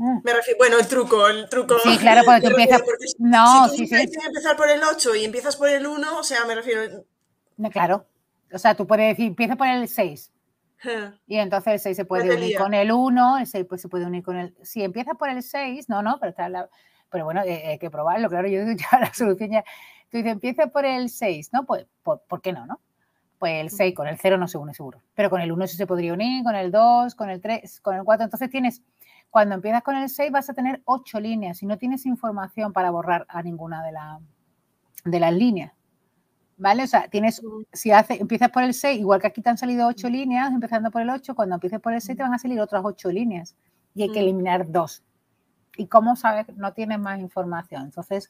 Mm. 0.00 0.20
Me 0.24 0.32
refiero, 0.32 0.56
bueno, 0.56 0.78
el 0.78 0.86
truco, 0.86 1.28
el 1.28 1.46
truco. 1.50 1.78
Sí, 1.80 1.98
claro, 1.98 2.22
porque 2.24 2.40
tú 2.40 2.48
empiezas. 2.48 2.82
no, 3.18 3.68
si 3.68 3.86
sí, 3.86 3.86
sí. 3.86 4.10
que 4.10 4.26
empezar 4.26 4.56
por 4.56 4.70
el 4.70 4.80
8 4.82 5.14
y 5.16 5.26
empiezas 5.26 5.56
por 5.56 5.68
el 5.68 5.86
1, 5.86 6.18
o 6.18 6.22
sea, 6.22 6.46
me 6.46 6.54
refiero. 6.54 7.04
Claro. 7.70 8.06
O 8.50 8.58
sea, 8.58 8.74
tú 8.74 8.86
puedes 8.86 9.08
decir, 9.08 9.26
empieza 9.26 9.56
por 9.56 9.66
el 9.66 9.86
6. 9.88 10.32
Y 11.26 11.36
entonces 11.36 11.74
el 11.74 11.80
6 11.80 11.96
se 11.98 12.04
puede 12.06 12.34
unir 12.34 12.56
con 12.56 12.72
el 12.72 12.90
1, 12.90 13.38
el 13.38 13.46
6 13.46 13.66
pues, 13.68 13.82
se 13.82 13.88
puede 13.88 14.06
unir 14.06 14.22
con 14.22 14.38
el. 14.38 14.56
Si 14.62 14.82
empiezas 14.82 15.18
por 15.18 15.28
el 15.28 15.42
6, 15.42 15.90
no, 15.90 16.02
no, 16.02 16.16
pero 16.18 16.30
está 16.30 16.48
la... 16.48 16.70
Pero 17.10 17.26
bueno, 17.26 17.42
eh, 17.42 17.66
hay 17.66 17.78
que 17.78 17.90
probarlo, 17.90 18.30
claro, 18.30 18.48
yo 18.48 18.60
ya 18.90 19.00
la 19.00 19.12
solución 19.12 19.50
ya. 19.50 19.64
Tú 20.10 20.16
dices, 20.16 20.32
empieza 20.32 20.68
por 20.68 20.86
el 20.86 21.10
6, 21.10 21.50
¿no? 21.52 21.66
Pues, 21.66 21.86
¿por, 22.02 22.22
¿por 22.22 22.40
qué 22.40 22.54
no, 22.54 22.64
no? 22.64 22.80
Pues 23.38 23.60
el 23.60 23.70
6 23.70 23.94
con 23.94 24.08
el 24.08 24.16
0 24.16 24.38
no 24.38 24.48
se 24.48 24.56
une 24.56 24.72
seguro. 24.72 25.02
Pero 25.14 25.28
con 25.28 25.42
el 25.42 25.52
1 25.52 25.66
sí 25.66 25.76
se 25.76 25.86
podría 25.86 26.14
unir, 26.14 26.42
con 26.42 26.54
el 26.54 26.70
2, 26.70 27.14
con 27.14 27.28
el 27.28 27.42
3, 27.42 27.80
con 27.80 27.96
el 27.96 28.04
4. 28.04 28.24
Entonces 28.24 28.48
tienes 28.48 28.82
cuando 29.30 29.54
empiezas 29.54 29.82
con 29.82 29.96
el 29.96 30.08
6 30.08 30.30
vas 30.32 30.50
a 30.50 30.54
tener 30.54 30.82
8 30.84 31.20
líneas 31.20 31.62
y 31.62 31.66
no 31.66 31.78
tienes 31.78 32.04
información 32.06 32.72
para 32.72 32.90
borrar 32.90 33.26
a 33.28 33.42
ninguna 33.42 33.82
de, 33.82 33.92
de 35.04 35.20
las 35.20 35.32
líneas. 35.32 35.72
¿Vale? 36.56 36.82
O 36.82 36.86
sea, 36.86 37.08
tienes, 37.08 37.40
si 37.72 37.90
hace, 37.90 38.20
empiezas 38.20 38.50
por 38.50 38.62
el 38.62 38.74
6, 38.74 39.00
igual 39.00 39.20
que 39.20 39.28
aquí 39.28 39.40
te 39.40 39.48
han 39.48 39.56
salido 39.56 39.86
8 39.86 40.10
líneas, 40.10 40.52
empezando 40.52 40.90
por 40.90 41.00
el 41.00 41.08
8, 41.08 41.34
cuando 41.34 41.54
empieces 41.54 41.80
por 41.80 41.94
el 41.94 42.02
6 42.02 42.18
te 42.18 42.22
van 42.22 42.34
a 42.34 42.38
salir 42.38 42.60
otras 42.60 42.82
8 42.84 43.10
líneas 43.10 43.56
y 43.94 44.02
hay 44.02 44.12
que 44.12 44.20
eliminar 44.20 44.70
dos. 44.70 45.02
¿Y 45.76 45.86
cómo 45.86 46.16
sabes? 46.16 46.46
No 46.56 46.72
tienes 46.74 46.98
más 46.98 47.18
información. 47.20 47.84
Entonces, 47.84 48.28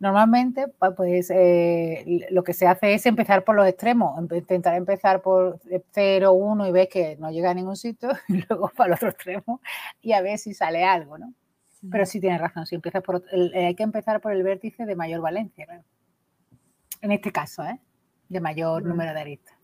Normalmente, 0.00 0.66
pues 0.96 1.30
eh, 1.30 2.26
lo 2.30 2.42
que 2.42 2.52
se 2.52 2.66
hace 2.66 2.94
es 2.94 3.06
empezar 3.06 3.44
por 3.44 3.54
los 3.54 3.66
extremos, 3.66 4.20
intentar 4.32 4.74
empezar 4.74 5.22
por 5.22 5.60
0, 5.92 6.32
1 6.32 6.66
y 6.66 6.72
ves 6.72 6.88
que 6.88 7.16
no 7.18 7.30
llega 7.30 7.50
a 7.50 7.54
ningún 7.54 7.76
sitio, 7.76 8.10
y 8.28 8.44
luego 8.48 8.70
para 8.76 8.88
el 8.88 8.94
otro 8.94 9.08
extremo 9.08 9.60
y 10.02 10.12
a 10.12 10.20
ver 10.20 10.38
si 10.38 10.52
sale 10.52 10.84
algo, 10.84 11.18
¿no? 11.18 11.32
Pero 11.90 12.06
sí 12.06 12.18
tienes 12.18 12.40
razón, 12.40 12.66
si 12.66 12.74
empiezas 12.74 13.02
por, 13.02 13.24
eh, 13.30 13.66
hay 13.66 13.74
que 13.74 13.82
empezar 13.82 14.20
por 14.20 14.32
el 14.32 14.42
vértice 14.42 14.86
de 14.86 14.96
mayor 14.96 15.20
valencia, 15.20 15.66
En 17.00 17.12
este 17.12 17.30
caso, 17.30 17.62
¿eh? 17.64 17.78
De 18.28 18.40
mayor 18.40 18.84
número 18.84 19.12
de 19.12 19.20
aristas. 19.20 19.54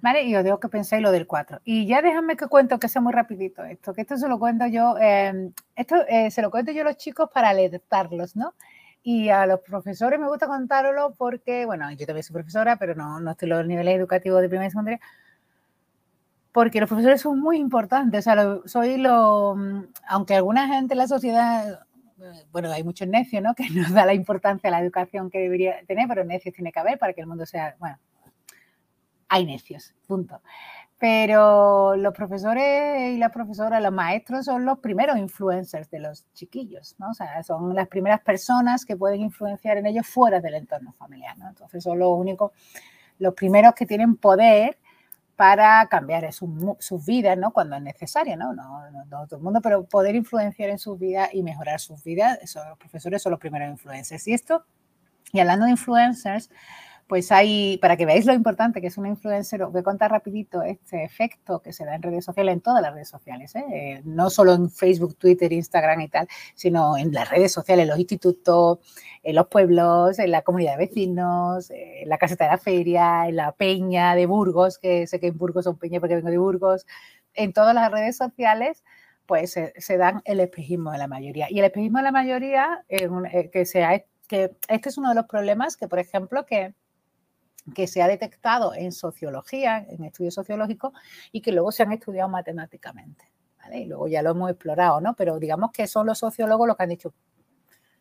¿Vale? 0.00 0.24
Y 0.24 0.36
os 0.36 0.44
dejo 0.44 0.60
que 0.60 0.68
penséis 0.68 1.02
lo 1.02 1.10
del 1.10 1.26
4. 1.26 1.60
Y 1.64 1.86
ya 1.86 2.02
déjame 2.02 2.36
que 2.36 2.46
cuento, 2.46 2.78
que 2.78 2.88
sea 2.88 3.00
muy 3.00 3.12
rapidito 3.12 3.64
esto, 3.64 3.94
que 3.94 4.02
esto 4.02 4.16
se 4.16 4.28
lo 4.28 4.38
cuento 4.38 4.66
yo, 4.66 4.96
em, 4.98 5.52
esto 5.74 5.96
se 6.30 6.42
lo 6.42 6.50
cuento 6.50 6.72
yo 6.72 6.82
a 6.82 6.84
los 6.84 6.96
chicos 6.98 7.30
para 7.32 7.48
alertarlos, 7.48 8.36
¿no? 8.36 8.54
Y 9.02 9.30
a 9.30 9.46
los 9.46 9.60
profesores 9.60 10.20
me 10.20 10.28
gusta 10.28 10.46
contároslo 10.46 11.14
porque, 11.16 11.66
bueno, 11.66 11.90
yo 11.92 12.06
también 12.06 12.22
soy 12.22 12.34
profesora, 12.34 12.76
pero 12.76 12.94
no, 12.94 13.20
no 13.20 13.32
estoy 13.32 13.50
en 13.50 13.56
los 13.58 13.66
niveles 13.66 13.96
educativos 13.96 14.40
de 14.40 14.48
primera 14.48 14.68
y 14.68 14.70
secundaria, 14.70 15.00
porque 16.52 16.80
los 16.80 16.88
profesores 16.88 17.20
son 17.20 17.40
muy 17.40 17.58
importantes. 17.58 18.20
O 18.20 18.22
sea, 18.22 18.58
soy 18.66 18.98
lo, 18.98 19.56
mm, 19.56 19.86
aunque 20.08 20.34
alguna 20.34 20.68
gente 20.68 20.94
en 20.94 20.98
la 20.98 21.08
sociedad, 21.08 21.82
eh, 22.20 22.44
bueno, 22.52 22.70
hay 22.70 22.84
muchos 22.84 23.08
necios, 23.08 23.42
¿no? 23.42 23.54
Que 23.56 23.68
no 23.70 23.88
da 23.92 24.06
la 24.06 24.14
importancia 24.14 24.68
a 24.68 24.70
la 24.70 24.80
educación 24.80 25.30
que 25.30 25.38
debería 25.40 25.84
tener, 25.86 26.06
pero 26.08 26.24
necios 26.24 26.54
tiene 26.54 26.70
que 26.72 26.80
haber 26.80 26.98
para 26.98 27.12
que 27.12 27.22
el 27.22 27.26
mundo 27.26 27.46
sea, 27.46 27.74
bueno, 27.80 27.98
hay 29.28 29.46
necios, 29.46 29.94
punto 30.06 30.40
pero 31.02 31.96
los 31.96 32.14
profesores 32.14 33.10
y 33.10 33.18
las 33.18 33.32
profesoras, 33.32 33.82
los 33.82 33.92
maestros 33.92 34.44
son 34.44 34.64
los 34.64 34.78
primeros 34.78 35.18
influencers 35.18 35.90
de 35.90 35.98
los 35.98 36.32
chiquillos, 36.32 36.94
¿no? 37.00 37.10
O 37.10 37.12
sea, 37.12 37.42
son 37.42 37.74
las 37.74 37.88
primeras 37.88 38.20
personas 38.20 38.84
que 38.84 38.96
pueden 38.96 39.20
influenciar 39.20 39.78
en 39.78 39.86
ellos 39.86 40.06
fuera 40.06 40.38
del 40.38 40.54
entorno 40.54 40.92
familiar, 40.92 41.36
¿no? 41.38 41.48
Entonces 41.48 41.82
son 41.82 41.98
los 41.98 42.16
únicos, 42.16 42.52
los 43.18 43.34
primeros 43.34 43.74
que 43.74 43.84
tienen 43.84 44.14
poder 44.14 44.78
para 45.34 45.84
cambiar 45.88 46.32
sus 46.32 47.04
vidas, 47.04 47.36
¿no? 47.36 47.52
Cuando 47.52 47.74
es 47.74 47.82
necesario, 47.82 48.36
¿no? 48.36 48.54
No, 48.54 48.88
no, 48.92 49.26
todo 49.26 49.38
el 49.38 49.42
mundo, 49.42 49.60
pero 49.60 49.82
poder 49.82 50.14
influenciar 50.14 50.70
en 50.70 50.78
sus 50.78 51.00
vidas 51.00 51.30
y 51.32 51.42
mejorar 51.42 51.80
sus 51.80 52.04
vidas, 52.04 52.38
eso, 52.42 52.64
los 52.68 52.78
profesores 52.78 53.20
son 53.20 53.32
los 53.32 53.40
primeros 53.40 53.68
influencers. 53.68 54.28
Y 54.28 54.34
esto, 54.34 54.66
y 55.32 55.40
hablando 55.40 55.64
de 55.64 55.72
influencers, 55.72 56.48
pues 57.12 57.30
hay, 57.30 57.76
para 57.76 57.98
que 57.98 58.06
veáis 58.06 58.24
lo 58.24 58.32
importante 58.32 58.80
que 58.80 58.86
es 58.86 58.96
una 58.96 59.10
influencer, 59.10 59.62
os 59.62 59.70
voy 59.70 59.80
a 59.80 59.84
contar 59.84 60.10
rapidito 60.10 60.62
este 60.62 61.04
efecto 61.04 61.60
que 61.60 61.70
se 61.70 61.84
da 61.84 61.94
en 61.94 62.00
redes 62.00 62.24
sociales, 62.24 62.54
en 62.54 62.62
todas 62.62 62.80
las 62.80 62.94
redes 62.94 63.10
sociales, 63.10 63.54
¿eh? 63.54 64.00
no 64.06 64.30
solo 64.30 64.54
en 64.54 64.70
Facebook, 64.70 65.18
Twitter, 65.18 65.52
Instagram 65.52 66.00
y 66.00 66.08
tal, 66.08 66.26
sino 66.54 66.96
en 66.96 67.12
las 67.12 67.28
redes 67.28 67.52
sociales, 67.52 67.82
en 67.82 67.90
los 67.90 67.98
institutos, 67.98 68.78
en 69.22 69.34
los 69.34 69.46
pueblos, 69.48 70.18
en 70.20 70.30
la 70.30 70.40
comunidad 70.40 70.78
de 70.78 70.86
vecinos, 70.86 71.70
en 71.70 72.08
la 72.08 72.16
caseta 72.16 72.46
de 72.46 72.52
la 72.52 72.56
feria, 72.56 73.28
en 73.28 73.36
la 73.36 73.52
peña 73.52 74.14
de 74.14 74.24
Burgos, 74.24 74.78
que 74.78 75.06
sé 75.06 75.20
que 75.20 75.26
en 75.26 75.36
Burgos 75.36 75.64
son 75.64 75.76
peña 75.76 76.00
porque 76.00 76.14
vengo 76.14 76.30
de 76.30 76.38
Burgos, 76.38 76.86
en 77.34 77.52
todas 77.52 77.74
las 77.74 77.92
redes 77.92 78.16
sociales 78.16 78.84
pues 79.26 79.50
se, 79.52 79.96
dan 79.98 80.22
el 80.24 80.40
espejismo 80.40 80.92
de 80.92 80.96
la 80.96 81.08
mayoría. 81.08 81.48
Y 81.50 81.58
el 81.58 81.66
espejismo 81.66 81.98
de 81.98 82.04
la 82.04 82.12
mayoría, 82.12 82.86
eh, 82.88 83.50
que, 83.52 83.66
sea, 83.66 84.02
que 84.28 84.56
este 84.68 84.88
es 84.88 84.96
uno 84.96 85.10
de 85.10 85.14
los 85.14 85.26
problemas 85.26 85.76
que, 85.76 85.88
por 85.88 85.98
ejemplo, 85.98 86.46
que 86.46 86.74
que 87.74 87.86
se 87.86 88.02
ha 88.02 88.08
detectado 88.08 88.74
en 88.74 88.92
sociología, 88.92 89.86
en 89.88 90.04
estudios 90.04 90.34
sociológicos, 90.34 90.92
y 91.30 91.40
que 91.40 91.52
luego 91.52 91.72
se 91.72 91.82
han 91.82 91.92
estudiado 91.92 92.28
matemáticamente. 92.28 93.30
Y 93.72 93.86
luego 93.86 94.08
ya 94.08 94.22
lo 94.22 94.30
hemos 94.30 94.50
explorado, 94.50 95.00
¿no? 95.00 95.14
Pero 95.14 95.38
digamos 95.38 95.70
que 95.72 95.86
son 95.86 96.06
los 96.06 96.18
sociólogos 96.18 96.66
los 96.66 96.76
que 96.76 96.82
han 96.82 96.88
dicho, 96.88 97.14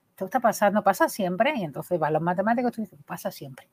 esto 0.09 0.25
está 0.25 0.39
pasando, 0.39 0.83
pasa 0.83 1.07
siempre, 1.07 1.53
y 1.55 1.63
entonces 1.63 1.99
van 1.99 2.13
los 2.13 2.21
matemáticos 2.21 2.77
y 2.77 2.81
dicen, 2.81 2.99
pasa 3.03 3.31
siempre. 3.31 3.69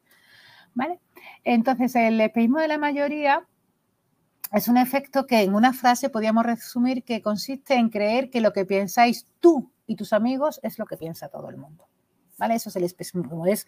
¿Vale? 0.74 1.00
Entonces, 1.44 1.94
el 1.96 2.20
espejismo 2.20 2.58
de 2.60 2.68
la 2.68 2.78
mayoría 2.78 3.46
es 4.52 4.68
un 4.68 4.76
efecto 4.76 5.26
que 5.26 5.42
en 5.42 5.54
una 5.54 5.72
frase 5.72 6.10
podríamos 6.10 6.44
resumir 6.44 7.04
que 7.04 7.22
consiste 7.22 7.74
en 7.74 7.88
creer 7.88 8.30
que 8.30 8.40
lo 8.40 8.52
que 8.52 8.64
pensáis 8.64 9.26
tú 9.40 9.70
y 9.86 9.96
tus 9.96 10.12
amigos 10.12 10.60
es 10.62 10.78
lo 10.78 10.86
que 10.86 10.96
piensa 10.96 11.28
todo 11.28 11.48
el 11.48 11.56
mundo. 11.56 11.88
¿Vale? 12.38 12.54
Eso 12.54 12.68
es 12.68 12.76
el 12.76 12.84
espejismo, 12.84 13.46
es 13.46 13.66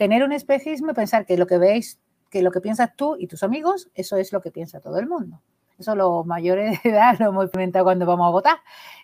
tener 0.00 0.24
un 0.24 0.32
especismo 0.32 0.92
y 0.92 0.94
pensar 0.94 1.26
que 1.26 1.36
lo 1.36 1.46
que 1.46 1.58
veis, 1.58 2.00
que 2.30 2.40
lo 2.40 2.50
que 2.50 2.62
piensas 2.62 2.96
tú 2.96 3.16
y 3.18 3.26
tus 3.26 3.42
amigos, 3.42 3.90
eso 3.92 4.16
es 4.16 4.32
lo 4.32 4.40
que 4.40 4.50
piensa 4.50 4.80
todo 4.80 4.98
el 4.98 5.06
mundo. 5.06 5.42
Eso 5.78 5.94
los 5.94 6.24
mayores 6.24 6.82
de 6.82 6.88
edad 6.88 7.18
lo 7.18 7.28
hemos 7.28 7.44
experimentado 7.44 7.84
cuando 7.84 8.06
vamos 8.06 8.26
a 8.26 8.30
votar, 8.30 8.56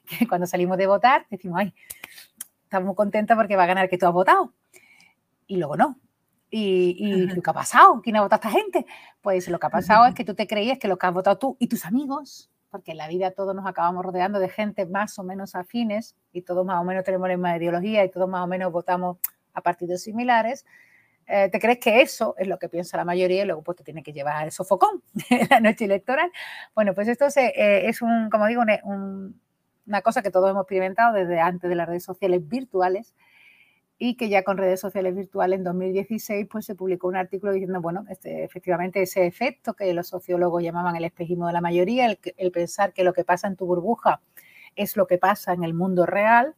que 0.18 0.26
cuando 0.26 0.46
salimos 0.46 0.78
de 0.78 0.86
votar 0.86 1.26
decimos, 1.28 1.58
ay, 1.60 1.74
estamos 2.62 2.96
contentos 2.96 3.36
porque 3.36 3.56
va 3.56 3.64
a 3.64 3.66
ganar 3.66 3.90
que 3.90 3.98
tú 3.98 4.06
has 4.06 4.12
votado. 4.14 4.54
Y 5.46 5.58
luego 5.58 5.76
no. 5.76 6.00
¿Y, 6.48 7.26
lo 7.26 7.42
que 7.42 7.50
ha 7.50 7.52
pasado? 7.52 8.00
¿Quién 8.00 8.16
ha 8.16 8.22
votado 8.22 8.40
a 8.42 8.48
esta 8.48 8.58
gente? 8.58 8.86
Pues 9.20 9.46
lo 9.48 9.58
que 9.58 9.66
ha 9.66 9.70
pasado 9.70 10.06
es 10.06 10.14
que 10.14 10.24
tú 10.24 10.34
te 10.34 10.46
creías 10.46 10.78
que 10.78 10.88
lo 10.88 10.96
que 10.96 11.06
has 11.06 11.12
votado 11.12 11.36
tú 11.36 11.56
y 11.60 11.66
tus 11.66 11.84
amigos, 11.84 12.50
porque 12.70 12.92
en 12.92 12.96
la 12.96 13.08
vida 13.08 13.32
todos 13.32 13.54
nos 13.54 13.66
acabamos 13.66 14.02
rodeando 14.02 14.38
de 14.38 14.48
gente 14.48 14.86
más 14.86 15.18
o 15.18 15.24
menos 15.24 15.54
afines 15.56 16.16
y 16.32 16.40
todos 16.40 16.64
más 16.64 16.80
o 16.80 16.84
menos 16.84 17.04
tenemos 17.04 17.28
la 17.28 17.36
misma 17.36 17.54
ideología 17.58 18.02
y 18.02 18.10
todos 18.10 18.30
más 18.30 18.42
o 18.42 18.46
menos 18.46 18.72
votamos 18.72 19.18
a 19.56 19.62
partidos 19.62 20.02
similares, 20.02 20.64
eh, 21.26 21.48
te 21.50 21.58
crees 21.58 21.78
que 21.78 22.02
eso 22.02 22.34
es 22.38 22.46
lo 22.46 22.58
que 22.58 22.68
piensa 22.68 22.96
la 22.96 23.04
mayoría 23.04 23.42
y 23.42 23.46
luego 23.46 23.62
pues 23.62 23.78
te 23.78 23.84
tiene 23.84 24.02
que 24.02 24.12
llevar 24.12 24.44
el 24.44 24.52
sofocón 24.52 25.02
de 25.30 25.46
la 25.50 25.60
noche 25.60 25.84
electoral. 25.84 26.30
Bueno, 26.74 26.94
pues 26.94 27.08
esto 27.08 27.26
eh, 27.36 27.88
es 27.88 28.02
un, 28.02 28.30
como 28.30 28.46
digo, 28.46 28.62
una 29.86 30.02
cosa 30.02 30.22
que 30.22 30.30
todos 30.30 30.50
hemos 30.50 30.62
experimentado 30.62 31.14
desde 31.14 31.40
antes 31.40 31.68
de 31.68 31.76
las 31.76 31.88
redes 31.88 32.04
sociales 32.04 32.46
virtuales 32.48 33.14
y 33.98 34.16
que 34.16 34.28
ya 34.28 34.42
con 34.44 34.58
redes 34.58 34.80
sociales 34.80 35.14
virtuales 35.16 35.58
en 35.58 35.64
2016 35.64 36.46
pues 36.50 36.66
se 36.66 36.74
publicó 36.74 37.08
un 37.08 37.16
artículo 37.16 37.52
diciendo, 37.52 37.80
bueno, 37.80 38.04
este, 38.10 38.44
efectivamente 38.44 39.02
ese 39.02 39.26
efecto 39.26 39.74
que 39.74 39.92
los 39.94 40.08
sociólogos 40.08 40.62
llamaban 40.62 40.96
el 40.96 41.04
espejismo 41.04 41.46
de 41.46 41.54
la 41.54 41.60
mayoría, 41.60 42.06
el, 42.06 42.18
el 42.36 42.52
pensar 42.52 42.92
que 42.92 43.04
lo 43.04 43.12
que 43.14 43.24
pasa 43.24 43.46
en 43.48 43.56
tu 43.56 43.66
burbuja 43.66 44.20
es 44.76 44.96
lo 44.96 45.06
que 45.06 45.18
pasa 45.18 45.54
en 45.54 45.64
el 45.64 45.72
mundo 45.72 46.04
real, 46.04 46.54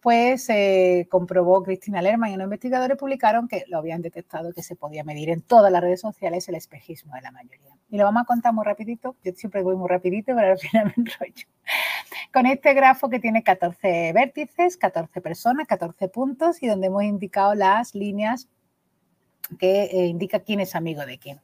pues 0.00 0.44
se 0.44 1.00
eh, 1.00 1.08
comprobó 1.08 1.62
Cristina 1.62 2.00
Lerman 2.00 2.30
y 2.30 2.34
unos 2.34 2.44
investigadores 2.44 2.96
publicaron 2.96 3.48
que 3.48 3.64
lo 3.68 3.78
habían 3.78 4.00
detectado 4.00 4.52
que 4.52 4.62
se 4.62 4.76
podía 4.76 5.02
medir 5.02 5.30
en 5.30 5.42
todas 5.42 5.72
las 5.72 5.82
redes 5.82 6.00
sociales 6.00 6.48
el 6.48 6.54
espejismo 6.54 7.14
de 7.14 7.22
la 7.22 7.32
mayoría. 7.32 7.76
Y 7.90 7.96
lo 7.96 8.04
vamos 8.04 8.22
a 8.22 8.26
contar 8.26 8.52
muy 8.52 8.64
rapidito, 8.64 9.16
yo 9.24 9.32
siempre 9.32 9.62
voy 9.62 9.76
muy 9.76 9.88
rapidito, 9.88 10.34
pero 10.36 10.52
al 10.52 10.58
final 10.58 10.84
me 10.96 11.02
enrollo. 11.02 11.46
Con 12.32 12.46
este 12.46 12.74
grafo 12.74 13.08
que 13.08 13.18
tiene 13.18 13.42
14 13.42 14.12
vértices, 14.12 14.76
14 14.76 15.20
personas, 15.20 15.66
14 15.66 16.08
puntos 16.08 16.62
y 16.62 16.68
donde 16.68 16.86
hemos 16.86 17.02
indicado 17.02 17.54
las 17.54 17.94
líneas 17.94 18.48
que 19.58 19.84
eh, 19.84 20.06
indica 20.06 20.40
quién 20.40 20.60
es 20.60 20.74
amigo 20.74 21.04
de 21.06 21.18
quién. 21.18 21.40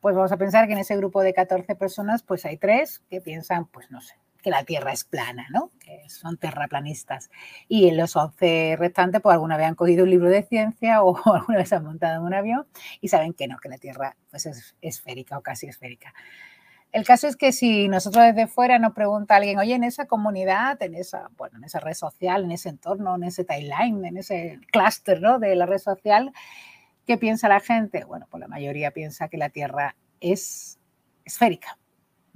Pues 0.00 0.14
vamos 0.14 0.32
a 0.32 0.36
pensar 0.36 0.66
que 0.66 0.74
en 0.74 0.80
ese 0.80 0.96
grupo 0.96 1.22
de 1.22 1.32
14 1.32 1.74
personas, 1.76 2.22
pues 2.22 2.44
hay 2.44 2.58
tres 2.58 3.02
que 3.08 3.22
piensan, 3.22 3.66
pues 3.66 3.90
no 3.90 4.02
sé, 4.02 4.14
que 4.44 4.50
la 4.50 4.62
Tierra 4.62 4.92
es 4.92 5.04
plana, 5.04 5.46
¿no? 5.50 5.70
Que 5.80 6.06
son 6.10 6.36
terraplanistas. 6.36 7.30
Y 7.66 7.88
en 7.88 7.96
los 7.96 8.14
11 8.14 8.76
restantes, 8.78 9.22
pues 9.22 9.32
alguna 9.32 9.56
vez 9.56 9.66
han 9.66 9.74
cogido 9.74 10.04
un 10.04 10.10
libro 10.10 10.28
de 10.28 10.42
ciencia 10.42 11.02
o 11.02 11.16
alguna 11.32 11.58
vez 11.58 11.72
han 11.72 11.82
montado 11.82 12.22
un 12.22 12.34
avión 12.34 12.66
y 13.00 13.08
saben 13.08 13.32
que 13.32 13.48
no, 13.48 13.56
que 13.58 13.70
la 13.70 13.78
Tierra 13.78 14.16
pues, 14.30 14.44
es 14.44 14.76
esférica 14.82 15.38
o 15.38 15.40
casi 15.40 15.66
esférica. 15.66 16.12
El 16.92 17.04
caso 17.04 17.26
es 17.26 17.36
que 17.36 17.52
si 17.52 17.88
nosotros 17.88 18.22
desde 18.26 18.46
fuera 18.46 18.78
nos 18.78 18.92
pregunta 18.92 19.34
alguien, 19.34 19.58
oye, 19.58 19.74
en 19.74 19.82
esa 19.82 20.06
comunidad, 20.06 20.80
en 20.80 20.94
esa, 20.94 21.30
bueno, 21.38 21.56
en 21.58 21.64
esa 21.64 21.80
red 21.80 21.94
social, 21.94 22.44
en 22.44 22.52
ese 22.52 22.68
entorno, 22.68 23.16
en 23.16 23.24
ese 23.24 23.44
timeline, 23.44 24.04
en 24.04 24.18
ese 24.18 24.60
clúster 24.70 25.20
¿no? 25.20 25.38
de 25.38 25.56
la 25.56 25.66
red 25.66 25.78
social, 25.78 26.32
¿qué 27.06 27.16
piensa 27.16 27.48
la 27.48 27.60
gente? 27.60 28.04
Bueno, 28.04 28.28
pues 28.30 28.42
la 28.42 28.46
mayoría 28.46 28.90
piensa 28.92 29.28
que 29.28 29.38
la 29.38 29.48
Tierra 29.48 29.96
es 30.20 30.78
esférica. 31.24 31.78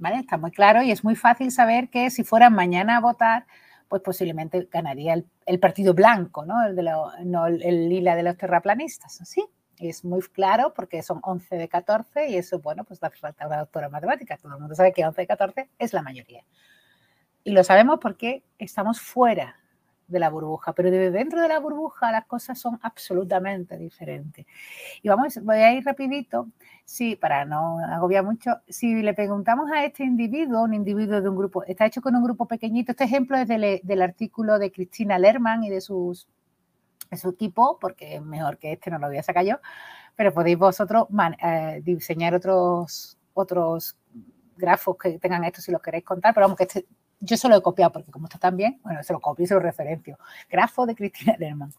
Está 0.01 0.37
muy 0.37 0.51
claro 0.51 0.81
y 0.81 0.91
es 0.91 1.03
muy 1.03 1.15
fácil 1.15 1.51
saber 1.51 1.89
que 1.89 2.09
si 2.09 2.23
fueran 2.23 2.53
mañana 2.53 2.97
a 2.97 3.01
votar, 3.01 3.45
pues 3.89 4.01
posiblemente 4.01 4.67
ganaría 4.71 5.21
el, 5.45 5.59
partido 5.59 5.93
blanco, 5.93 6.45
¿no? 6.45 6.63
El, 6.65 6.75
de 6.75 6.83
no 7.25 7.47
el, 7.47 7.89
lila 7.89 8.15
de 8.15 8.23
los 8.23 8.37
terraplanistas, 8.37 9.19
¿sí? 9.25 9.45
Es 9.77 10.05
muy 10.05 10.21
claro 10.21 10.73
porque 10.73 11.01
son 11.01 11.19
11 11.23 11.55
de 11.55 11.67
14 11.67 12.29
y 12.29 12.37
eso, 12.37 12.59
bueno, 12.59 12.83
pues 12.83 13.03
hace 13.03 13.17
falta 13.17 13.47
una 13.47 13.57
doctora 13.57 13.87
en 13.87 13.91
matemáticas. 13.91 14.41
Todo 14.41 14.53
el 14.53 14.59
mundo 14.59 14.75
sabe 14.75 14.93
que 14.93 15.05
11 15.05 15.21
de 15.21 15.27
14 15.27 15.69
es 15.79 15.93
la 15.93 16.01
mayoría. 16.01 16.43
Y 17.43 17.51
lo 17.51 17.63
sabemos 17.63 17.99
porque 18.01 18.43
estamos 18.57 19.01
fuera 19.01 19.55
de 20.09 20.19
la 20.19 20.29
burbuja, 20.29 20.73
pero 20.73 20.91
desde 20.91 21.11
dentro 21.11 21.41
de 21.41 21.47
la 21.47 21.59
burbuja 21.59 22.11
las 22.11 22.25
cosas 22.25 22.59
son 22.59 22.79
absolutamente 22.81 23.77
diferentes. 23.77 24.45
Y 25.01 25.07
vamos, 25.07 25.39
voy 25.43 25.57
a 25.57 25.73
ir 25.73 25.85
rapidito, 25.85 26.47
sí, 26.83 27.15
para 27.15 27.45
no 27.45 27.79
agobiar 27.79 28.25
mucho, 28.25 28.57
si 28.67 29.01
le 29.01 29.13
preguntamos 29.13 29.71
a 29.71 29.85
este 29.85 30.03
individuo, 30.03 30.63
un 30.63 30.73
individuo 30.73 31.21
de 31.21 31.29
un 31.29 31.37
grupo, 31.37 31.63
está 31.63 31.85
hecho 31.85 32.01
con 32.01 32.15
un 32.15 32.23
grupo 32.23 32.47
pequeñito, 32.47 32.91
este 32.91 33.03
ejemplo 33.03 33.37
es 33.37 33.47
del, 33.47 34.01
artículo 34.01 34.59
de 34.59 34.71
Cristina 34.71 35.19
Lerman 35.19 35.63
y 35.63 35.69
de, 35.69 35.81
sus, 35.81 36.27
de 37.11 37.17
su 37.17 37.29
equipo, 37.29 37.77
porque 37.79 38.19
mejor 38.19 38.57
que 38.57 38.73
este, 38.73 38.89
no 38.89 38.97
lo 38.97 39.07
voy 39.07 39.17
a 39.17 39.23
sacar 39.23 39.45
yo, 39.45 39.57
pero 40.15 40.33
podéis 40.33 40.57
vosotros 40.57 41.07
eh, 41.43 41.81
diseñar 41.83 42.33
otros, 42.33 43.17
otros 43.33 43.95
grafos 44.57 44.97
que 44.97 45.19
tengan 45.19 45.43
esto 45.45 45.61
si 45.61 45.71
los 45.71 45.81
queréis 45.81 46.03
contar, 46.03 46.33
pero 46.33 46.45
vamos 46.45 46.57
que 46.57 46.63
este 46.63 46.85
yo 47.19 47.37
se 47.37 47.49
lo 47.49 47.55
he 47.55 47.61
copiado 47.61 47.91
porque 47.91 48.11
como 48.11 48.27
está 48.27 48.39
tan 48.39 48.57
bien, 48.57 48.79
bueno, 48.83 49.03
se 49.03 49.13
lo 49.13 49.19
copio 49.19 49.43
y 49.43 49.47
se 49.47 49.53
lo 49.53 49.59
referencio. 49.59 50.17
Grafo 50.49 50.85
de 50.85 50.95
Cristina 50.95 51.35
Lerman. 51.37 51.73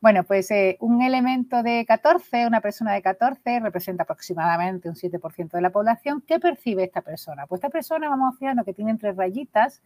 Bueno, 0.00 0.24
pues 0.24 0.50
eh, 0.50 0.76
un 0.80 1.00
elemento 1.02 1.62
de 1.62 1.84
14, 1.86 2.46
una 2.46 2.60
persona 2.60 2.92
de 2.92 3.00
14, 3.00 3.60
representa 3.60 4.02
aproximadamente 4.02 4.88
un 4.90 4.94
7% 4.94 5.52
de 5.52 5.60
la 5.62 5.70
población. 5.70 6.22
¿Qué 6.26 6.38
percibe 6.38 6.84
esta 6.84 7.00
persona? 7.00 7.46
Pues 7.46 7.60
esta 7.60 7.70
persona, 7.70 8.08
vamos 8.08 8.34
a 8.34 8.38
fijarnos 8.38 8.66
que 8.66 8.74
tiene 8.74 8.94
tres 8.96 9.16
rayitas, 9.16 9.80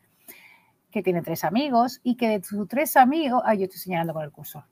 que 0.91 1.03
tiene 1.03 1.23
tres 1.23 1.45
amigos 1.45 2.01
y 2.03 2.17
que 2.17 2.29
de 2.29 2.43
sus 2.43 2.67
tres 2.69 2.97
amigos, 2.97 3.43
ay, 3.45 3.59
yo 3.59 3.65
estoy 3.65 3.81
señalando 3.81 4.15
con 4.15 4.25
el 4.25 4.31
cursor, 4.31 4.65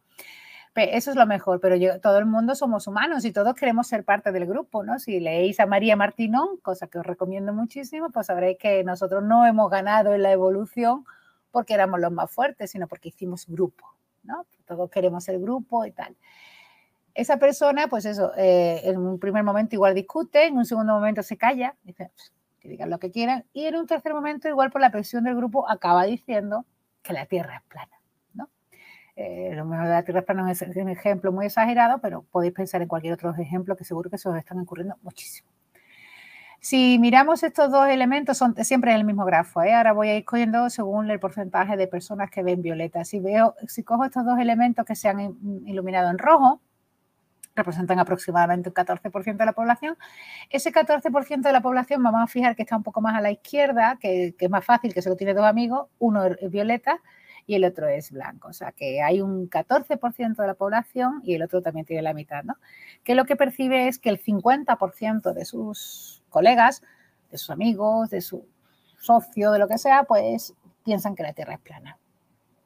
Eso 0.74 1.11
es 1.11 1.16
lo 1.16 1.27
mejor, 1.27 1.59
pero 1.59 1.74
yo, 1.77 2.01
todo 2.03 2.19
el 2.19 2.27
mundo 2.27 2.55
somos 2.55 2.86
humanos 2.86 3.24
y 3.24 3.32
todos 3.32 3.55
queremos 3.55 3.86
ser 3.86 4.05
parte 4.05 4.31
del 4.31 4.44
grupo, 4.44 4.85
¿no? 4.85 4.99
Si 4.99 5.20
leéis 5.20 5.59
a 5.59 5.65
María 5.65 5.97
Martinón, 5.97 6.59
cosa 6.59 6.89
que 6.89 6.99
os 6.99 7.07
recomiendo 7.07 7.55
muchísimo, 7.55 8.11
pues 8.11 8.27
sabréis 8.27 8.59
que 8.59 8.85
nosotros 8.85 9.23
no 9.23 9.47
hemos 9.47 9.70
ganado 9.70 10.12
en 10.12 10.23
la 10.23 10.32
evolución 10.32 11.07
porque 11.53 11.74
éramos 11.74 12.01
los 12.01 12.11
más 12.11 12.31
fuertes, 12.31 12.70
sino 12.70 12.89
porque 12.89 13.11
hicimos 13.11 13.47
grupo, 13.47 13.87
¿no? 14.24 14.47
Todos 14.65 14.91
queremos 14.91 15.29
el 15.29 15.41
grupo 15.41 15.85
y 15.85 15.93
tal. 15.93 16.16
Esa 17.15 17.37
persona, 17.37 17.89
pues 17.89 18.07
eso, 18.07 18.33
eh, 18.37 18.81
en 18.85 18.99
un 18.99 19.19
primer 19.19 19.45
momento 19.45 19.77
igual 19.77 19.95
discute, 19.95 20.47
en 20.47 20.57
un 20.57 20.65
segundo 20.65 20.95
momento 20.95 21.23
se 21.23 21.37
calla, 21.37 21.77
dice 21.85 22.11
que 22.59 22.69
digan 22.69 22.91
lo 22.91 22.99
que 22.99 23.11
quieran, 23.11 23.45
y 23.53 23.66
en 23.66 23.77
un 23.77 23.87
tercer 23.87 24.15
momento, 24.15 24.49
igual 24.49 24.70
por 24.70 24.81
la 24.81 24.91
presión 24.91 25.24
del 25.24 25.37
grupo, 25.37 25.69
acaba 25.69 26.05
diciendo 26.05 26.65
que 27.03 27.12
la 27.12 27.27
Tierra 27.27 27.57
es 27.57 27.62
plana. 27.65 28.01
¿no? 28.35 28.49
Eh, 29.16 29.53
lo 29.55 29.65
mejor 29.66 29.87
de 29.87 29.93
la 29.93 30.05
Tierra 30.05 30.20
es 30.20 30.27
plana 30.27 30.51
es 30.51 30.62
un 30.62 30.89
ejemplo 30.89 31.33
muy 31.33 31.47
exagerado, 31.47 32.01
pero 32.01 32.23
podéis 32.23 32.55
pensar 32.55 32.81
en 32.81 32.89
cualquier 32.89 33.12
otro 33.15 33.35
ejemplo 33.37 33.77
que 33.77 33.85
seguro 33.85 34.09
que 34.09 34.16
se 34.16 34.29
os 34.29 34.37
están 34.37 34.59
ocurriendo 34.61 34.97
muchísimo. 35.03 35.51
Si 36.65 36.97
miramos 37.01 37.43
estos 37.43 37.73
dos 37.73 37.89
elementos, 37.89 38.39
son 38.39 38.55
siempre 38.65 38.95
el 38.95 39.03
mismo 39.03 39.25
grafo. 39.25 39.63
¿eh? 39.63 39.75
Ahora 39.75 39.93
voy 39.93 40.11
a 40.11 40.17
ir 40.17 40.25
cogiendo 40.25 40.71
según 40.71 41.11
el 41.11 41.19
porcentaje 41.19 41.77
de 41.77 41.89
personas 41.89 42.31
que 42.31 42.45
ven 42.45 42.63
violeta. 42.63 43.05
Si, 43.05 43.19
veo, 43.19 43.57
si 43.67 43.83
cojo 43.83 44.05
estos 44.05 44.25
dos 44.25 44.39
elementos 44.39 44.87
que 44.87 44.95
se 44.95 45.09
han 45.09 45.37
iluminado 45.67 46.09
en 46.09 46.19
rojo, 46.19 46.61
representan 47.57 47.99
aproximadamente 47.99 48.69
un 48.69 48.77
14% 48.77 49.39
de 49.39 49.45
la 49.45 49.55
población. 49.55 49.99
Ese 50.51 50.73
14% 50.73 51.41
de 51.43 51.53
la 51.53 51.63
población, 51.63 52.01
vamos 52.01 52.23
a 52.23 52.29
fijar 52.29 52.55
que 52.55 52.63
está 52.63 52.77
un 52.77 52.85
poco 52.85 53.01
más 53.01 53.17
a 53.17 53.21
la 53.21 53.33
izquierda, 53.33 53.99
que, 54.01 54.37
que 54.39 54.45
es 54.45 54.51
más 54.51 54.65
fácil, 54.65 54.95
que 54.95 55.03
solo 55.03 55.17
tiene 55.17 55.35
dos 55.35 55.45
amigos, 55.45 55.89
uno 55.99 56.25
es 56.27 56.49
violeta 56.49 57.01
y 57.47 57.55
el 57.55 57.64
otro 57.64 57.89
es 57.89 58.10
blanco. 58.10 58.48
O 58.48 58.52
sea 58.52 58.73
que 58.73 59.02
hay 59.02 59.20
un 59.20 59.48
14% 59.48 60.36
de 60.36 60.47
la 60.47 60.55
población 60.55 61.20
y 61.24 61.35
el 61.35 61.43
otro 61.43 61.62
también 61.62 61.86
tiene 61.86 62.02
la 62.02 62.14
mitad, 62.14 62.44
¿no? 62.44 62.56
Que 63.05 63.14
lo 63.14 63.24
que 63.24 63.36
percibe 63.36 63.89
es 63.89 63.98
que 63.98 64.10
el 64.10 64.23
50% 64.23 65.32
de 65.32 65.44
sus 65.44 66.23
colegas, 66.28 66.82
de 67.31 67.39
sus 67.39 67.51
amigos, 67.51 68.10
de 68.10 68.20
su 68.20 68.47
socio, 68.98 69.52
de 69.52 69.59
lo 69.59 69.69
que 69.69 69.78
sea, 69.78 70.05
pues 70.05 70.55
piensan 70.85 71.14
que 71.14 71.23
la 71.23 71.32
Tierra 71.32 71.55
es 71.55 71.60
plana. 71.60 71.98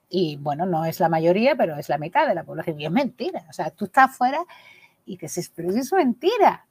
Y 0.09 0.37
bueno, 0.37 0.67
no 0.67 0.85
es 0.85 1.01
la 1.01 1.09
mayoría, 1.09 1.57
pero 1.57 1.77
es 1.77 1.89
la 1.89 1.99
mitad 1.99 2.29
de 2.29 2.35
la 2.35 2.45
población. 2.45 2.81
Y 2.81 2.87
es 2.87 2.93
mentira. 2.93 3.45
O 3.49 3.53
sea, 3.53 3.71
tú 3.71 3.87
estás 3.87 4.17
fuera 4.17 4.45
y 5.05 5.17
dices, 5.17 5.51
pero 5.55 5.71
eso 5.71 5.97
es 5.97 6.05
mentira. 6.05 6.67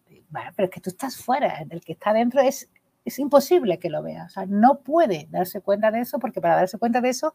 pero 0.56 0.66
es 0.66 0.70
que 0.70 0.82
tú 0.82 0.90
estás 0.90 1.18
fuera. 1.18 1.66
El 1.70 1.82
que 1.82 1.94
está 1.94 2.14
dentro 2.14 2.42
es, 2.42 2.70
es 3.04 3.20
imposible 3.20 3.78
que 3.78 3.90
lo 3.90 4.02
vea. 4.02 4.26
O 4.26 4.30
sea, 4.30 4.46
no 4.46 4.80
puede 4.80 5.28
darse 5.32 5.62
cuenta 5.62 5.92
de 5.92 6.02
eso 6.02 6.20
porque 6.20 6.42
para 6.42 6.56
darse 6.56 6.78
cuenta 6.78 7.02
de 7.02 7.10
eso 7.10 7.34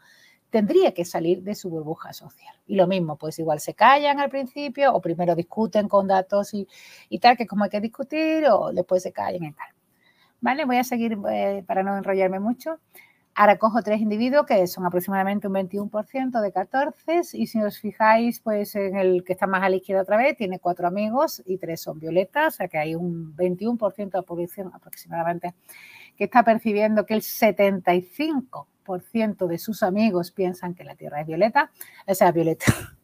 tendría 0.50 0.92
que 0.92 1.04
salir 1.04 1.42
de 1.42 1.54
su 1.54 1.70
burbuja 1.70 2.12
social. 2.12 2.54
Y 2.66 2.74
lo 2.76 2.86
mismo, 2.86 3.16
pues 3.16 3.38
igual 3.38 3.60
se 3.60 3.74
callan 3.74 4.20
al 4.20 4.30
principio 4.30 4.92
o 4.92 5.00
primero 5.00 5.34
discuten 5.34 5.88
con 5.88 6.08
datos 6.08 6.52
y, 6.52 6.66
tal, 7.20 7.36
que 7.36 7.46
como 7.46 7.64
hay 7.64 7.70
que 7.70 7.80
discutir, 7.80 8.44
o 8.50 8.72
después 8.72 9.02
se 9.02 9.12
callan 9.12 9.44
y 9.44 9.52
tal. 9.52 9.68
¿Vale? 10.40 10.64
Voy 10.64 10.78
a 10.78 10.84
seguir 10.84 11.18
eh, 11.30 11.64
para 11.66 11.82
no 11.82 11.96
enrollarme 11.96 12.40
mucho. 12.40 12.78
Ahora 13.34 13.58
cojo 13.58 13.82
tres 13.82 14.00
individuos 14.00 14.44
que 14.44 14.66
son 14.66 14.84
aproximadamente 14.84 15.46
un 15.46 15.54
21% 15.54 16.40
de 16.40 16.52
14 16.52 17.20
y 17.34 17.46
si 17.46 17.62
os 17.62 17.78
fijáis, 17.78 18.40
pues 18.40 18.74
en 18.74 18.96
el 18.96 19.22
que 19.24 19.32
está 19.34 19.46
más 19.46 19.62
a 19.62 19.68
la 19.68 19.76
izquierda 19.76 20.02
otra 20.02 20.16
vez, 20.16 20.36
tiene 20.36 20.58
cuatro 20.58 20.88
amigos 20.88 21.40
y 21.46 21.56
tres 21.56 21.80
son 21.80 22.00
violetas, 22.00 22.54
o 22.54 22.56
sea 22.58 22.68
que 22.68 22.76
hay 22.76 22.96
un 22.96 23.34
21% 23.36 24.10
de 24.10 24.22
población 24.22 24.72
aproximadamente 24.74 25.54
que 26.16 26.24
está 26.24 26.42
percibiendo 26.42 27.06
que 27.06 27.14
el 27.14 27.22
75% 27.22 28.66
de 28.98 29.58
sus 29.58 29.82
amigos 29.82 30.30
piensan 30.30 30.74
que 30.74 30.84
la 30.84 30.94
Tierra 30.94 31.20
es 31.20 31.26
violeta, 31.26 31.70
o 32.06 32.14
sea, 32.14 32.32
violeta. 32.32 32.66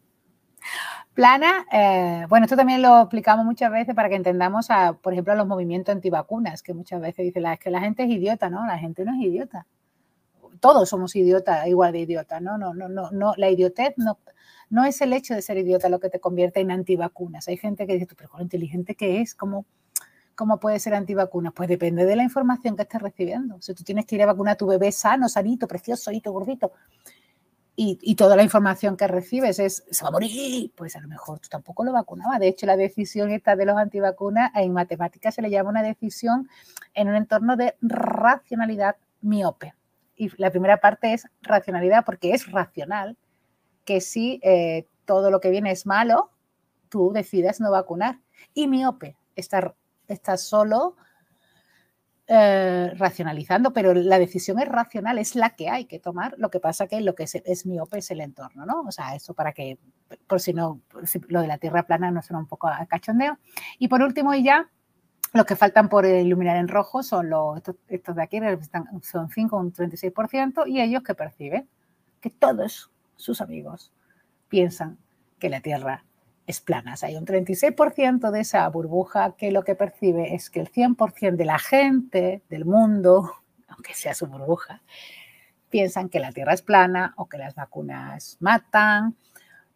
Plana, 1.13 1.65
eh, 1.71 2.25
bueno, 2.29 2.45
esto 2.45 2.55
también 2.55 2.81
lo 2.81 3.01
explicamos 3.01 3.45
muchas 3.45 3.71
veces 3.71 3.95
para 3.95 4.09
que 4.09 4.15
entendamos, 4.15 4.69
a, 4.69 4.93
por 4.93 5.13
ejemplo, 5.13 5.33
a 5.33 5.35
los 5.35 5.47
movimientos 5.47 5.93
antivacunas, 5.95 6.61
que 6.61 6.73
muchas 6.73 7.01
veces 7.01 7.25
dicen, 7.25 7.45
es 7.47 7.59
que 7.59 7.71
la 7.71 7.79
gente 7.79 8.03
es 8.03 8.09
idiota, 8.09 8.49
¿no? 8.49 8.65
La 8.67 8.77
gente 8.77 9.03
no 9.03 9.13
es 9.13 9.21
idiota 9.21 9.65
todos 10.59 10.89
somos 10.89 11.15
idiotas, 11.15 11.67
igual 11.67 11.93
de 11.93 11.99
idiotas, 11.99 12.41
¿no? 12.41 12.57
No, 12.57 12.73
no, 12.73 12.89
no, 12.89 13.11
no, 13.11 13.33
la 13.37 13.49
idiotez 13.49 13.93
no, 13.97 14.17
no 14.69 14.85
es 14.85 15.01
el 15.01 15.13
hecho 15.13 15.33
de 15.33 15.41
ser 15.41 15.57
idiota 15.57 15.89
lo 15.89 15.99
que 15.99 16.09
te 16.09 16.19
convierte 16.19 16.59
en 16.59 16.71
antivacunas. 16.71 17.47
Hay 17.47 17.57
gente 17.57 17.87
que 17.87 17.93
dice, 17.93 18.07
pero 18.15 18.29
con 18.29 18.39
lo 18.39 18.43
inteligente 18.43 18.95
que 18.95 19.21
es, 19.21 19.35
¿cómo, 19.35 19.65
¿cómo 20.37 20.59
puede 20.59 20.79
ser 20.79 20.93
antivacunas? 20.93 21.51
Pues 21.53 21.67
depende 21.67 22.05
de 22.05 22.15
la 22.15 22.23
información 22.23 22.75
que 22.75 22.83
estés 22.83 23.01
recibiendo. 23.01 23.61
Si 23.61 23.73
tú 23.73 23.83
tienes 23.83 24.05
que 24.05 24.15
ir 24.15 24.23
a 24.23 24.27
vacunar 24.27 24.53
a 24.53 24.57
tu 24.57 24.67
bebé 24.67 24.91
sano, 24.91 25.27
sanito, 25.27 25.67
precioso, 25.67 26.11
gordito, 26.25 26.71
y, 27.79 28.15
toda 28.15 28.35
la 28.35 28.41
información 28.41 28.97
que 28.97 29.07
recibes 29.07 29.59
es, 29.59 29.83
se 29.91 30.03
va 30.03 30.09
a 30.09 30.11
morir, 30.11 30.71
pues 30.75 30.95
a 30.95 30.99
lo 30.99 31.07
mejor 31.07 31.39
tú 31.39 31.47
tampoco 31.47 31.83
lo 31.83 31.91
vacunabas. 31.91 32.39
De 32.39 32.47
hecho, 32.47 32.65
la 32.65 32.75
decisión 32.75 33.29
esta 33.29 33.55
de 33.55 33.65
los 33.65 33.77
antivacunas 33.77 34.51
en 34.55 34.73
matemáticas 34.73 35.35
se 35.35 35.43
le 35.43 35.51
llama 35.51 35.69
una 35.69 35.83
decisión 35.83 36.49
en 36.95 37.07
un 37.07 37.15
entorno 37.15 37.55
de 37.55 37.75
racionalidad 37.81 38.95
miope 39.21 39.75
y 40.17 40.31
la 40.41 40.49
primera 40.49 40.77
parte 40.77 41.13
es 41.13 41.27
racionalidad, 41.43 42.03
porque 42.03 42.31
es 42.31 42.51
racional 42.51 43.15
que 43.85 44.01
si 44.01 44.39
eh, 44.43 44.87
todo 45.05 45.29
lo 45.29 45.39
que 45.39 45.51
viene 45.51 45.71
es 45.71 45.85
malo, 45.85 46.31
tú 46.89 47.11
decidas 47.13 47.59
no 47.59 47.71
vacunar. 47.71 48.19
Y 48.55 48.67
miope, 48.67 49.15
está, 49.35 49.75
está 50.07 50.37
solo 50.37 50.95
eh, 52.29 52.91
racionalizando, 52.97 53.71
pero 53.71 53.93
la 53.93 54.19
decisión 54.19 54.59
es 54.59 54.67
racional, 54.67 55.17
es 55.17 55.35
la 55.35 55.51
que 55.51 55.69
hay 55.69 55.85
que 55.85 55.99
tomar. 55.99 56.35
Lo 56.37 56.49
que 56.49 56.59
pasa 56.59 56.87
que 56.87 56.99
lo 56.99 57.15
que 57.15 57.23
es, 57.23 57.65
miope 57.65 57.99
es 57.99 58.11
el 58.11 58.19
entorno, 58.19 58.65
¿no? 58.65 58.81
O 58.81 58.91
sea, 58.91 59.15
eso 59.15 59.33
para 59.33 59.53
que, 59.53 59.77
por 60.27 60.41
si 60.41 60.53
no, 60.53 60.81
lo 61.29 61.41
de 61.41 61.47
la 61.47 61.57
tierra 61.57 61.83
plana 61.83 62.11
no 62.11 62.21
suena 62.21 62.39
un 62.39 62.47
poco 62.47 62.67
a 62.67 62.85
cachondeo. 62.85 63.37
Y 63.79 63.87
por 63.87 64.01
último, 64.01 64.33
y 64.33 64.43
ya, 64.43 64.69
los 65.33 65.45
que 65.45 65.55
faltan 65.55 65.87
por 65.87 66.05
iluminar 66.05 66.57
en 66.57 66.67
rojo 66.67 67.01
son 67.01 67.29
los, 67.29 67.61
estos, 67.87 68.15
de 68.15 68.21
aquí, 68.23 68.41
son 69.03 69.29
5, 69.29 69.57
un 69.57 69.73
36%, 69.73 70.67
y 70.67 70.81
ellos 70.81 71.03
que 71.03 71.15
perciben 71.15 71.69
que 72.19 72.29
todos 72.29 72.91
sus 73.15 73.39
amigos 73.39 73.93
piensan 74.49 74.97
que 75.39 75.49
la 75.49 75.61
Tierra 75.61 76.03
es 76.47 76.61
plana. 76.61 76.95
hay 77.01 77.15
un 77.15 77.25
36% 77.25 78.31
de 78.31 78.39
esa 78.39 78.67
burbuja 78.69 79.35
que 79.37 79.51
lo 79.51 79.63
que 79.63 79.75
percibe 79.75 80.33
es 80.33 80.49
que 80.49 80.61
el 80.61 80.71
100% 80.71 81.35
de 81.35 81.45
la 81.45 81.59
gente 81.59 82.41
del 82.49 82.65
mundo, 82.65 83.31
aunque 83.67 83.93
sea 83.93 84.15
su 84.15 84.25
burbuja, 84.25 84.81
piensan 85.69 86.09
que 86.09 86.19
la 86.19 86.31
Tierra 86.31 86.53
es 86.53 86.63
plana 86.63 87.13
o 87.17 87.27
que 87.27 87.37
las 87.37 87.53
vacunas 87.53 88.37
matan 88.39 89.15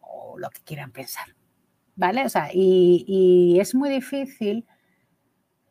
o 0.00 0.38
lo 0.38 0.50
que 0.50 0.62
quieran 0.62 0.90
pensar. 0.90 1.26
¿Vale? 1.94 2.24
O 2.24 2.28
sea, 2.28 2.48
y, 2.52 3.04
y 3.06 3.60
es 3.60 3.74
muy 3.74 3.90
difícil 3.90 4.66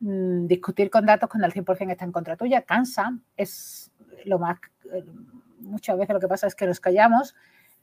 Mm, 0.02 0.48
discutir 0.48 0.90
con 0.90 1.06
datos 1.06 1.30
cuando 1.30 1.46
el 1.46 1.54
100% 1.54 1.92
está 1.92 2.06
en 2.06 2.12
contra 2.12 2.36
tuya, 2.36 2.64
cansa, 2.64 3.20
es 3.38 3.92
lo 4.26 4.40
más, 4.40 4.58
eh, 4.92 5.04
muchas 5.60 5.96
veces 5.96 6.16
lo 6.16 6.20
que 6.20 6.28
pasa 6.28 6.48
es 6.48 6.56
que 6.56 6.66
nos 6.66 6.80
callamos 6.80 7.36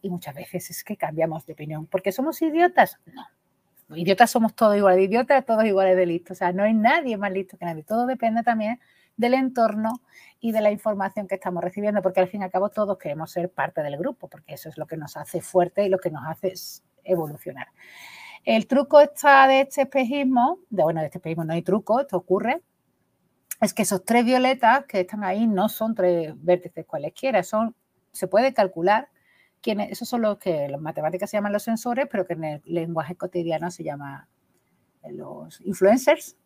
y 0.03 0.11
muchas 0.11 0.35
veces 0.35 0.71
es 0.71 0.85
que 0.85 0.97
cambiamos 0.97 1.47
de 1.47 1.53
opinión, 1.53 1.87
porque 1.87 2.13
somos 2.13 2.41
idiotas, 2.43 2.99
no, 3.07 3.97
idiotas 3.97 4.31
somos 4.31 4.55
todos 4.55 4.77
iguales, 4.77 5.05
idiotas 5.05 5.45
todos 5.45 5.65
iguales 5.65 5.97
de 5.97 6.07
listos, 6.07 6.37
o 6.37 6.39
sea, 6.39 6.53
no 6.53 6.63
hay 6.63 6.75
nadie 6.75 7.17
más 7.17 7.33
listo 7.33 7.57
que 7.57 7.65
nadie, 7.65 7.83
todo 7.83 8.07
depende 8.07 8.43
también 8.43 8.81
del 9.17 9.35
entorno 9.35 10.01
y 10.41 10.53
de 10.53 10.61
la 10.61 10.71
información 10.71 11.27
que 11.27 11.35
estamos 11.35 11.63
recibiendo, 11.63 12.01
porque 12.03 12.21
al 12.21 12.29
fin 12.29 12.43
y 12.43 12.45
al 12.45 12.51
cabo 12.51 12.69
todos 12.71 12.97
queremos 12.99 13.31
ser 13.33 13.51
parte 13.51 13.83
del 13.83 13.97
grupo, 13.97 14.29
porque 14.29 14.55
eso 14.55 14.69
es 14.69 14.79
lo 14.79 14.87
que 14.87 14.97
nos 14.97 15.17
hace 15.17 15.41
fuerte 15.41 15.85
y 15.85 15.89
lo 15.89 15.99
que 15.99 16.11
nos 16.11 16.23
hace 16.27 16.55
evolucionar. 17.05 17.69
El 18.45 18.67
truco 18.67 19.01
está 19.01 19.49
de 19.49 19.63
este 19.63 19.83
espejismo, 19.83 20.61
de, 20.71 20.85
bueno, 20.85 21.01
de 21.01 21.07
este 21.07 21.19
espejismo 21.19 21.45
no 21.45 21.53
hay 21.53 21.63
truco, 21.63 22.01
esto 22.01 22.17
ocurre, 22.17 22.63
es 23.61 23.75
que 23.75 23.83
esos 23.83 24.05
tres 24.05 24.25
violetas 24.25 24.85
que 24.87 25.01
están 25.01 25.25
ahí 25.25 25.47
no 25.49 25.69
son 25.69 25.95
tres 25.95 26.33
vértices 26.37 26.87
cualesquiera, 26.87 27.43
son, 27.43 27.75
se 28.13 28.29
puede 28.29 28.55
calcular 28.55 29.09
esos 29.65 30.09
son 30.09 30.23
los 30.23 30.39
que 30.39 30.69
los 30.69 30.81
matemáticas 30.81 31.31
se 31.31 31.37
llaman 31.37 31.53
los 31.53 31.63
sensores, 31.63 32.07
pero 32.11 32.27
que 32.27 32.35
en 32.35 32.45
el 32.45 32.63
lenguaje 32.65 33.17
cotidiano 33.17 33.71
se 33.71 33.85
llama 33.85 34.29
eh, 35.03 35.13
los 35.13 35.61
influencers. 35.63 36.37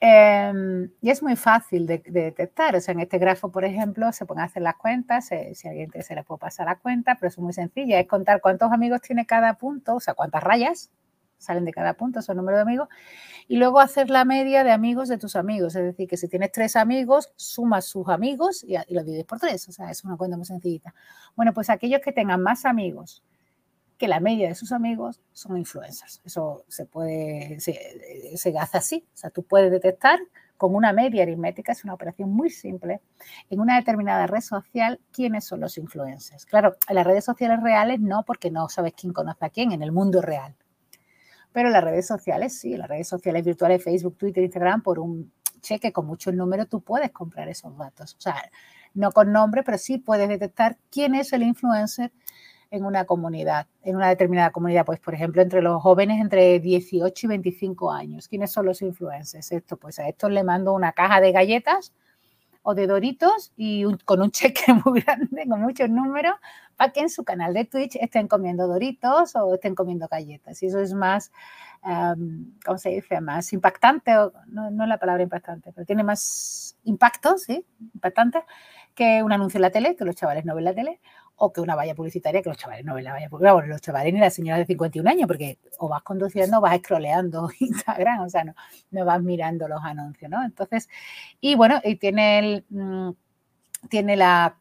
Em, 0.00 0.90
y 1.00 1.10
es 1.10 1.22
muy 1.22 1.34
fácil 1.36 1.86
de, 1.86 1.98
detectar. 2.06 2.76
O 2.76 2.80
sea, 2.80 2.92
en 2.92 3.00
este 3.00 3.18
grafo, 3.18 3.50
por 3.50 3.64
ejemplo, 3.64 4.12
se 4.12 4.26
pueden 4.26 4.44
hacer 4.44 4.62
las 4.62 4.76
cuentas. 4.76 5.26
si 5.26 5.68
alguien 5.68 5.90
se 6.00 6.14
le 6.14 6.22
puede 6.22 6.38
pasar 6.38 6.66
la 6.66 6.78
cuenta, 6.78 7.16
pero 7.16 7.28
es 7.28 7.38
muy 7.38 7.52
sencilla. 7.52 7.98
Es 7.98 8.06
contar 8.06 8.40
cuántos 8.40 8.70
amigos 8.72 9.00
tiene 9.00 9.26
cada 9.26 9.54
punto, 9.54 9.96
o 9.96 10.00
sea, 10.00 10.14
cuántas 10.14 10.42
rayas 10.42 10.90
salen 11.38 11.64
de 11.64 11.72
cada 11.72 11.94
punto, 11.94 12.20
son 12.22 12.36
número 12.36 12.56
de 12.56 12.62
amigos, 12.62 12.88
y 13.46 13.56
luego 13.56 13.80
hacer 13.80 14.10
la 14.10 14.24
media 14.24 14.64
de 14.64 14.70
amigos 14.72 15.08
de 15.08 15.18
tus 15.18 15.36
amigos, 15.36 15.74
es 15.76 15.84
decir, 15.84 16.08
que 16.08 16.16
si 16.16 16.28
tienes 16.28 16.52
tres 16.52 16.76
amigos, 16.76 17.32
sumas 17.36 17.86
sus 17.86 18.08
amigos 18.08 18.64
y, 18.64 18.76
lo 18.94 19.02
divides 19.02 19.24
por 19.24 19.38
tres, 19.38 19.68
o 19.68 19.72
sea, 19.72 19.90
es 19.90 20.04
una 20.04 20.16
cuenta 20.16 20.36
muy 20.36 20.46
sencillita. 20.46 20.94
Bueno, 21.34 21.54
pues 21.54 21.70
aquellos 21.70 22.00
que 22.00 22.12
tengan 22.12 22.42
más 22.42 22.64
amigos 22.64 23.22
que 23.96 24.06
la 24.06 24.20
media 24.20 24.48
de 24.48 24.54
sus 24.54 24.70
amigos 24.70 25.20
son 25.32 25.56
influencers. 25.56 26.20
Eso 26.24 26.64
se 26.68 26.86
puede, 26.86 27.58
se, 27.58 28.36
se 28.36 28.56
hace 28.56 28.78
así, 28.78 29.04
o 29.12 29.16
sea, 29.16 29.30
tú 29.30 29.42
puedes 29.42 29.70
detectar 29.72 30.20
con 30.58 30.74
una 30.74 30.92
media 30.92 31.22
aritmética, 31.22 31.72
es 31.72 31.84
una 31.84 31.94
operación 31.94 32.30
muy 32.30 32.50
simple, 32.50 33.00
en 33.48 33.60
una 33.60 33.76
determinada 33.76 34.26
red 34.26 34.40
social, 34.40 35.00
quiénes 35.12 35.44
son 35.44 35.60
los 35.60 35.78
influencers. 35.78 36.44
Claro, 36.44 36.76
en 36.88 36.96
las 36.96 37.06
redes 37.06 37.24
sociales 37.24 37.62
reales 37.62 38.00
no, 38.00 38.24
porque 38.24 38.50
no 38.50 38.68
sabes 38.68 38.92
quién 38.92 39.12
conoce 39.12 39.46
a 39.46 39.50
quién 39.50 39.72
en 39.72 39.82
el 39.82 39.92
mundo 39.92 40.20
real. 40.20 40.54
Pero 41.58 41.70
las 41.70 41.82
redes 41.82 42.06
sociales, 42.06 42.56
sí, 42.56 42.76
las 42.76 42.88
redes 42.88 43.08
sociales 43.08 43.44
virtuales, 43.44 43.82
Facebook, 43.82 44.16
Twitter, 44.16 44.44
Instagram, 44.44 44.80
por 44.80 45.00
un 45.00 45.32
cheque 45.60 45.92
con 45.92 46.06
muchos 46.06 46.32
números, 46.32 46.68
tú 46.68 46.82
puedes 46.82 47.10
comprar 47.10 47.48
esos 47.48 47.76
datos. 47.76 48.14
O 48.14 48.20
sea, 48.20 48.36
no 48.94 49.10
con 49.10 49.32
nombre, 49.32 49.64
pero 49.64 49.76
sí 49.76 49.98
puedes 49.98 50.28
detectar 50.28 50.78
quién 50.88 51.16
es 51.16 51.32
el 51.32 51.42
influencer 51.42 52.12
en 52.70 52.84
una 52.84 53.06
comunidad, 53.06 53.66
en 53.82 53.96
una 53.96 54.08
determinada 54.08 54.50
comunidad, 54.50 54.86
pues 54.86 55.00
por 55.00 55.14
ejemplo 55.14 55.42
entre 55.42 55.60
los 55.60 55.82
jóvenes 55.82 56.20
entre 56.20 56.60
18 56.60 57.26
y 57.26 57.28
25 57.28 57.90
años. 57.90 58.28
¿Quiénes 58.28 58.52
son 58.52 58.64
los 58.64 58.80
influencers? 58.80 59.50
Esto, 59.50 59.76
pues 59.78 59.98
a 59.98 60.06
estos 60.06 60.30
le 60.30 60.44
mando 60.44 60.72
una 60.72 60.92
caja 60.92 61.20
de 61.20 61.32
galletas 61.32 61.92
o 62.62 62.74
de 62.74 62.86
doritos 62.86 63.52
y 63.56 63.84
con 64.04 64.20
un 64.20 64.30
cheque 64.32 64.72
muy 64.84 65.00
grande, 65.00 65.46
con 65.48 65.60
muchos 65.60 65.88
números, 65.88 66.36
para 66.76 66.92
que 66.92 67.00
en 67.00 67.10
su 67.10 67.24
canal 67.24 67.54
de 67.54 67.64
Twitch 67.64 67.96
estén 67.96 68.28
comiendo 68.28 68.66
doritos 68.68 69.34
o 69.36 69.54
estén 69.54 69.74
comiendo 69.74 70.08
galletas. 70.08 70.62
Y 70.62 70.66
eso 70.66 70.80
es 70.80 70.94
más, 70.94 71.32
¿cómo 72.64 72.78
se 72.78 72.90
dice? 72.90 73.20
Más 73.20 73.52
impactante, 73.52 74.12
no, 74.46 74.70
no 74.70 74.82
es 74.84 74.88
la 74.88 74.98
palabra 74.98 75.22
impactante, 75.22 75.72
pero 75.72 75.84
tiene 75.84 76.04
más 76.04 76.76
impacto, 76.84 77.36
¿sí? 77.38 77.64
Impactante, 77.94 78.44
que 78.94 79.22
un 79.22 79.32
anuncio 79.32 79.58
en 79.58 79.62
la 79.62 79.70
tele, 79.70 79.96
que 79.96 80.04
los 80.04 80.16
chavales 80.16 80.44
no 80.44 80.54
ven 80.54 80.64
la 80.64 80.74
tele, 80.74 81.00
o 81.38 81.52
que 81.52 81.60
una 81.60 81.76
valla 81.76 81.94
publicitaria 81.94 82.42
que 82.42 82.48
los 82.48 82.58
chavales 82.58 82.84
no 82.84 82.94
ven 82.94 83.04
la 83.04 83.12
valla 83.12 83.28
publicitaria, 83.28 83.54
bueno, 83.54 83.68
los 83.68 83.80
chavales 83.80 84.12
ni 84.12 84.20
las 84.20 84.34
señoras 84.34 84.60
de 84.60 84.66
51 84.66 85.08
años, 85.08 85.26
porque 85.26 85.58
o 85.78 85.88
vas 85.88 86.02
conduciendo 86.02 86.58
o 86.58 86.60
vas 86.60 86.78
scrolleando 86.78 87.48
Instagram, 87.60 88.20
o 88.20 88.28
sea, 88.28 88.44
no, 88.44 88.54
no 88.90 89.04
vas 89.04 89.22
mirando 89.22 89.68
los 89.68 89.82
anuncios, 89.82 90.30
¿no? 90.30 90.44
Entonces, 90.44 90.88
y 91.40 91.54
bueno, 91.54 91.80
y 91.84 91.96
tiene 91.96 92.64
mm, 92.68 93.10
tiene 93.88 94.16
la, 94.16 94.58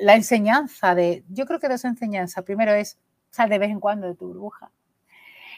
la 0.00 0.14
enseñanza 0.14 0.94
de, 0.94 1.24
yo 1.28 1.46
creo 1.46 1.58
que 1.58 1.68
dos 1.68 1.84
enseñanzas, 1.84 2.44
primero 2.44 2.72
es 2.72 2.98
sal 3.30 3.50
de 3.50 3.58
vez 3.58 3.70
en 3.70 3.80
cuando 3.80 4.06
de 4.06 4.14
tu 4.14 4.28
burbuja, 4.28 4.70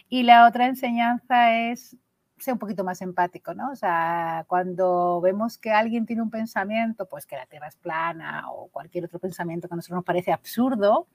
y 0.09 0.22
la 0.22 0.47
otra 0.47 0.66
enseñanza 0.66 1.70
es 1.70 1.97
sea 2.38 2.54
un 2.54 2.58
poquito 2.58 2.84
más 2.84 3.00
empático, 3.02 3.54
¿no? 3.54 3.70
O 3.70 3.76
sea, 3.76 4.44
cuando 4.48 5.20
vemos 5.20 5.58
que 5.58 5.70
alguien 5.70 6.06
tiene 6.06 6.22
un 6.22 6.30
pensamiento, 6.30 7.06
pues 7.06 7.26
que 7.26 7.36
la 7.36 7.46
Tierra 7.46 7.68
es 7.68 7.76
plana 7.76 8.50
o 8.50 8.68
cualquier 8.68 9.06
otro 9.06 9.18
pensamiento 9.18 9.68
que 9.68 9.74
a 9.74 9.76
nosotros 9.76 9.96
nos 9.96 10.04
parece 10.04 10.32
absurdo, 10.32 11.08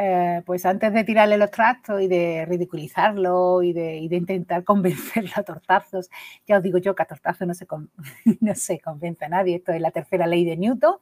eh, 0.00 0.42
pues 0.46 0.64
antes 0.64 0.92
de 0.92 1.02
tirarle 1.02 1.36
los 1.36 1.50
trastos 1.50 2.00
y 2.00 2.06
de 2.06 2.46
ridiculizarlo 2.46 3.64
y 3.64 3.72
de, 3.72 3.96
intentar 3.96 4.62
convencerlo 4.64 5.30
a 5.34 5.42
tortazos, 5.42 6.08
ya 6.46 6.58
os 6.58 6.62
digo 6.62 6.78
yo 6.78 6.94
que 6.94 7.02
a 7.02 7.06
tortazos 7.06 7.48
no 7.48 7.54
se, 7.54 7.66
no 8.40 8.54
se 8.54 8.80
convence 8.80 9.24
a 9.24 9.28
nadie, 9.28 9.56
esto 9.56 9.72
es 9.72 9.80
la 9.80 9.90
tercera 9.90 10.26
ley 10.28 10.44
de 10.44 10.56
Newton, 10.56 10.96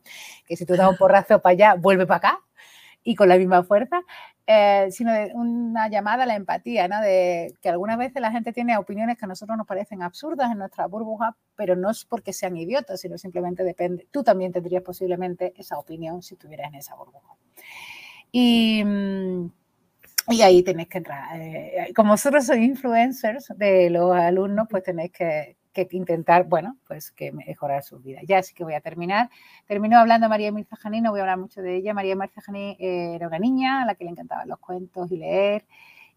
que 0.47 0.57
si 0.57 0.65
tú 0.65 0.77
das 0.77 0.89
un 0.89 0.97
porrazo 0.97 1.43
para 1.43 1.53
allá, 1.53 1.75
vuelve 1.75 2.07
para 2.07 2.17
acá, 2.17 2.41
y 3.05 3.15
con 3.15 3.29
la 3.29 3.37
misma 3.37 3.63
fuerza, 3.63 4.01
eh, 4.47 4.87
sino 4.91 5.13
de 5.13 5.33
una 5.35 5.89
llamada 5.89 6.23
a 6.23 6.27
la 6.27 6.37
empatía, 6.37 6.87
¿no? 6.87 7.01
De 7.01 7.55
que 7.61 7.69
algunas 7.69 7.99
veces 7.99 8.23
la 8.23 8.31
gente 8.31 8.53
tiene 8.53 8.77
opiniones 8.79 9.19
que 9.19 9.25
a 9.25 9.29
nosotros 9.29 9.59
nos 9.59 9.67
parecen 9.67 10.03
absurdas 10.03 10.53
en 10.53 10.59
nuestra 10.59 10.87
burbuja, 10.87 11.37
pero 11.57 11.75
no 11.75 11.91
es 11.91 12.05
porque 12.05 12.33
sean 12.33 12.57
idiotas, 12.57 13.01
sino 13.01 13.19
simplemente 13.19 13.65
depende. 13.65 14.07
Tú 14.11 14.23
también 14.23 14.53
tendrías 14.53 14.83
posiblemente 14.83 15.53
esa 15.57 15.79
opinión 15.79 16.23
si 16.23 16.35
estuvieras 16.35 16.69
en 16.69 16.77
esa 16.77 16.95
burbuja. 16.95 17.35
Y, 18.31 18.85
mm, 18.85 19.51
y 20.29 20.43
ahí 20.43 20.63
tenéis 20.63 20.89
que 20.89 20.99
entrar. 20.99 21.41
Eh, 21.41 21.93
como 21.95 22.13
vosotros 22.13 22.47
sois 22.47 22.63
influencers 22.63 23.53
de 23.57 23.91
los 23.91 24.15
alumnos, 24.15 24.67
pues 24.71 24.83
tenéis 24.83 25.13
que, 25.13 25.57
que 25.85 25.97
intentar, 25.99 26.45
bueno, 26.45 26.79
pues 26.89 27.11
que 27.11 27.31
mejorar 27.33 27.83
su 27.83 27.99
vida. 27.99 28.21
Ya 28.27 28.43
sí 28.43 28.55
que 28.55 28.65
voy 28.65 28.73
a 28.73 28.81
terminar. 28.81 29.29
Termino 29.67 29.99
hablando 29.99 30.31
María 30.31 30.51
Mirza 30.51 30.77
Janí, 30.77 31.03
no 31.03 31.11
voy 31.11 31.21
a 31.21 31.25
hablar 31.25 31.39
mucho 31.39 31.61
de 31.61 31.77
ella. 31.77 31.93
María 31.93 32.17
Mirza 32.17 32.41
Janí 32.41 32.77
eh, 32.81 33.17
era 33.17 33.29
una 33.29 33.39
niña 33.39 33.83
a 33.83 33.85
la 33.85 33.95
que 33.95 34.05
le 34.05 34.11
encantaban 34.11 34.49
los 34.49 34.59
cuentos 34.59 35.13
y 35.13 35.19
leer 35.19 35.67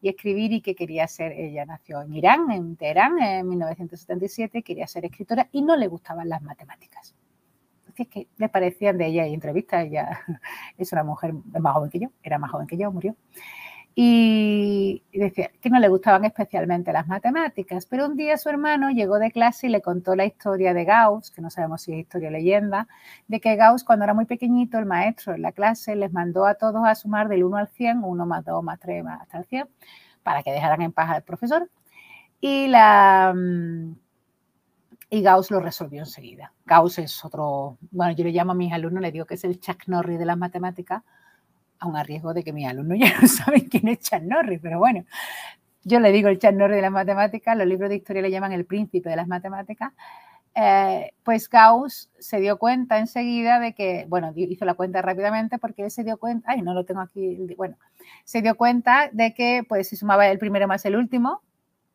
y 0.01 0.07
escribir 0.07 0.53
y 0.53 0.61
que 0.61 0.75
quería 0.75 1.05
ser, 1.07 1.33
ella 1.33 1.65
nació 1.65 2.01
en 2.01 2.13
Irán, 2.13 2.49
en 2.51 2.77
Teherán, 2.77 3.21
en 3.21 3.49
1977, 3.49 4.63
quería 4.63 4.87
ser 4.87 5.03
escritora 5.03 5.49
y 5.51 5.61
no 5.61 5.75
le 5.75 5.87
gustaban 5.87 6.29
las 6.29 6.41
matemáticas. 6.41 7.13
Es 7.97 8.07
que 8.07 8.27
le 8.37 8.47
parecían 8.47 8.97
de 8.97 9.07
ella 9.07 9.27
y 9.27 9.33
entrevistas, 9.33 9.83
ella 9.83 10.21
es 10.77 10.93
una 10.93 11.03
mujer 11.03 11.33
más 11.33 11.73
joven 11.73 11.89
que 11.89 11.99
yo, 11.99 12.09
era 12.23 12.37
más 12.37 12.49
joven 12.49 12.65
que 12.65 12.77
yo, 12.77 12.89
murió 12.93 13.17
y 13.95 15.03
decía 15.11 15.51
que 15.61 15.69
no 15.69 15.79
le 15.79 15.89
gustaban 15.89 16.23
especialmente 16.23 16.93
las 16.93 17.07
matemáticas, 17.07 17.85
pero 17.85 18.05
un 18.05 18.15
día 18.15 18.37
su 18.37 18.49
hermano 18.49 18.91
llegó 18.91 19.19
de 19.19 19.31
clase 19.31 19.67
y 19.67 19.69
le 19.69 19.81
contó 19.81 20.15
la 20.15 20.25
historia 20.25 20.73
de 20.73 20.85
Gauss, 20.85 21.31
que 21.31 21.41
no 21.41 21.49
sabemos 21.49 21.81
si 21.81 21.93
es 21.93 21.99
historia 21.99 22.29
o 22.29 22.31
leyenda, 22.31 22.87
de 23.27 23.41
que 23.41 23.55
Gauss 23.55 23.83
cuando 23.83 24.05
era 24.05 24.13
muy 24.13 24.25
pequeñito, 24.25 24.77
el 24.77 24.85
maestro 24.85 25.33
en 25.33 25.41
la 25.41 25.51
clase 25.51 25.95
les 25.95 26.13
mandó 26.13 26.45
a 26.45 26.55
todos 26.55 26.85
a 26.85 26.95
sumar 26.95 27.27
del 27.27 27.43
1 27.43 27.57
al 27.57 27.67
100, 27.67 28.03
1 28.03 28.25
más 28.25 28.45
2 28.45 28.63
más 28.63 28.79
3 28.79 29.03
más 29.03 29.21
hasta 29.21 29.39
el 29.39 29.45
100, 29.45 29.67
para 30.23 30.43
que 30.43 30.51
dejaran 30.51 30.81
en 30.81 30.93
paz 30.93 31.09
al 31.09 31.23
profesor. 31.23 31.69
Y, 32.41 32.67
la, 32.67 33.33
mm, 33.35 33.95
y 35.09 35.21
Gauss 35.21 35.51
lo 35.51 35.59
resolvió 35.59 36.01
enseguida. 36.01 36.53
Gauss 36.65 36.99
es 36.99 37.25
otro, 37.25 37.77
bueno, 37.91 38.13
yo 38.13 38.23
le 38.23 38.31
llamo 38.31 38.51
a 38.53 38.55
mis 38.55 38.71
alumnos, 38.71 39.01
le 39.01 39.11
digo 39.11 39.25
que 39.25 39.33
es 39.33 39.43
el 39.43 39.59
Chuck 39.59 39.87
Norris 39.87 40.19
de 40.19 40.25
las 40.25 40.37
matemáticas, 40.37 41.03
aún 41.79 41.95
a 41.95 42.03
riesgo 42.03 42.33
de 42.33 42.43
que 42.43 42.53
mis 42.53 42.67
alumnos 42.67 42.97
ya 42.99 43.19
no 43.19 43.27
saben 43.27 43.67
quién 43.67 43.87
es 43.87 43.99
Chan 43.99 44.27
Norris, 44.27 44.59
pero 44.61 44.79
bueno, 44.79 45.05
yo 45.83 45.99
le 45.99 46.11
digo 46.11 46.29
el 46.29 46.39
Chan 46.39 46.57
Norris 46.57 46.77
de 46.77 46.81
las 46.81 46.91
matemáticas, 46.91 47.57
los 47.57 47.67
libros 47.67 47.89
de 47.89 47.95
historia 47.95 48.21
le 48.21 48.31
llaman 48.31 48.51
el 48.51 48.65
príncipe 48.65 49.09
de 49.09 49.15
las 49.15 49.27
matemáticas, 49.27 49.93
eh, 50.55 51.13
pues 51.23 51.47
Gauss 51.47 52.09
se 52.19 52.39
dio 52.39 52.57
cuenta 52.57 52.99
enseguida 52.99 53.59
de 53.59 53.73
que, 53.73 54.05
bueno, 54.09 54.33
hizo 54.35 54.65
la 54.65 54.73
cuenta 54.73 55.01
rápidamente 55.01 55.57
porque 55.57 55.83
él 55.85 55.91
se 55.91 56.03
dio 56.03 56.17
cuenta, 56.17 56.51
ay, 56.51 56.61
no 56.61 56.73
lo 56.73 56.85
tengo 56.85 57.01
aquí, 57.01 57.37
bueno, 57.55 57.77
se 58.25 58.41
dio 58.41 58.55
cuenta 58.55 59.09
de 59.13 59.33
que 59.33 59.63
pues 59.67 59.87
si 59.87 59.95
sumaba 59.95 60.27
el 60.27 60.39
primero 60.39 60.67
más 60.67 60.85
el 60.85 60.95
último, 60.95 61.41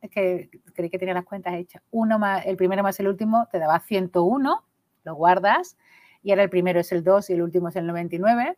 es 0.00 0.10
que 0.10 0.50
creí 0.74 0.90
que 0.90 0.98
tenía 0.98 1.14
las 1.14 1.24
cuentas 1.24 1.54
hechas, 1.54 1.82
uno 1.90 2.18
más, 2.18 2.46
el 2.46 2.56
primero 2.56 2.82
más 2.82 2.98
el 3.00 3.08
último 3.08 3.48
te 3.50 3.58
daba 3.58 3.80
101, 3.80 4.64
lo 5.04 5.14
guardas, 5.14 5.76
y 6.22 6.30
ahora 6.30 6.44
el 6.44 6.50
primero 6.50 6.80
es 6.80 6.92
el 6.92 7.04
2 7.04 7.30
y 7.30 7.32
el 7.34 7.42
último 7.42 7.68
es 7.68 7.76
el 7.76 7.86
99, 7.86 8.56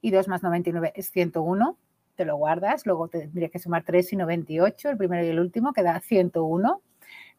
y 0.00 0.10
2 0.10 0.28
más 0.28 0.42
99 0.42 0.92
es 0.94 1.10
101, 1.10 1.76
te 2.16 2.24
lo 2.24 2.36
guardas, 2.36 2.86
luego 2.86 3.08
tendría 3.08 3.48
que 3.48 3.58
sumar 3.58 3.84
3 3.84 4.12
y 4.12 4.16
98, 4.16 4.90
el 4.90 4.96
primero 4.96 5.24
y 5.24 5.28
el 5.28 5.40
último, 5.40 5.72
que 5.72 5.82
da 5.82 6.00
101, 6.00 6.82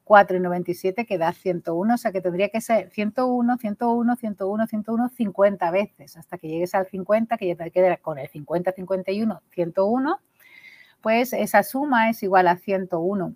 4 0.03 0.37
y 0.37 0.39
97, 0.39 1.05
que 1.05 1.17
da 1.17 1.33
101, 1.33 1.93
o 1.93 1.97
sea 1.97 2.11
que 2.11 2.21
tendría 2.21 2.49
que 2.49 2.61
ser 2.61 2.89
101, 2.89 3.57
101, 3.57 4.15
101, 4.15 4.67
101, 4.67 5.09
50 5.09 5.71
veces, 5.71 6.17
hasta 6.17 6.37
que 6.37 6.47
llegues 6.47 6.73
al 6.75 6.87
50, 6.87 7.37
que 7.37 7.47
ya 7.47 7.55
te 7.55 7.71
queda 7.71 7.97
con 7.97 8.17
el 8.17 8.27
50, 8.27 8.71
51, 8.71 9.41
101, 9.51 10.19
pues 11.01 11.33
esa 11.33 11.63
suma 11.63 12.09
es 12.09 12.23
igual 12.23 12.47
a 12.47 12.57
101 12.57 13.35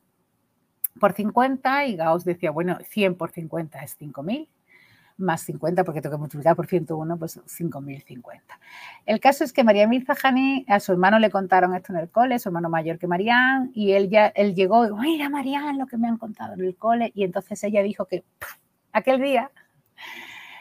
por 1.00 1.14
50 1.14 1.86
y 1.88 1.96
Gauss 1.96 2.24
decía, 2.24 2.52
bueno, 2.52 2.78
100 2.82 3.16
por 3.16 3.32
50 3.32 3.80
es 3.80 3.96
5000 3.96 4.50
más 5.18 5.42
50, 5.42 5.84
porque 5.84 6.02
tengo 6.02 6.16
que 6.16 6.20
multiplicar 6.20 6.56
por 6.56 6.68
101, 6.68 7.18
pues 7.18 7.40
5.050. 7.46 8.42
El 9.06 9.20
caso 9.20 9.44
es 9.44 9.54
que 9.54 9.64
María 9.64 9.88
Mirza 9.88 10.16
Jani, 10.16 10.66
a 10.68 10.80
su 10.80 10.92
hermano 10.92 11.20
le 11.20 11.30
contaron 11.30 11.74
esto 11.76 11.94
en 11.94 12.00
el 12.00 12.10
cole, 12.10 12.40
su 12.40 12.50
hermano 12.50 12.70
mayor 12.70 13.00
que 13.00 13.08
Marían, 13.08 13.72
y 13.74 13.94
él 13.94 14.10
ya 14.10 14.28
él 14.28 14.56
llegó 14.56 14.86
y 14.86 14.92
mira 14.94 15.30
Marían 15.30 15.78
lo 15.78 15.88
que 15.88 15.98
me 15.98 16.08
han 16.08 16.18
contado 16.18 16.54
en 16.54 16.62
el 16.62 16.76
cole, 16.76 17.12
y 17.16 17.24
entonces 17.24 17.64
ella 17.64 17.82
dijo 17.82 18.06
que 18.06 18.24
aquel 18.92 19.22
día 19.22 19.52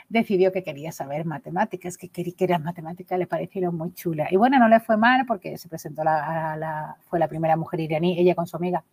decidió 0.08 0.52
que 0.52 0.62
quería 0.62 0.92
saber 0.92 1.24
matemáticas, 1.24 1.96
que 1.96 2.08
quería 2.08 2.34
que 2.36 2.46
las 2.46 2.62
matemáticas 2.62 3.18
le 3.18 3.26
parecieron 3.26 3.76
muy 3.76 3.92
chulas. 3.94 4.30
Y 4.30 4.36
bueno, 4.36 4.58
no 4.58 4.68
le 4.68 4.78
fue 4.78 4.96
mal 4.96 5.24
porque 5.26 5.56
se 5.58 5.68
presentó, 5.68 6.04
la, 6.04 6.56
la, 6.56 6.96
fue 7.08 7.18
la 7.18 7.26
primera 7.26 7.56
mujer 7.56 7.80
iraní, 7.80 8.18
ella 8.18 8.34
con 8.34 8.46
su 8.46 8.56
amiga, 8.56 8.84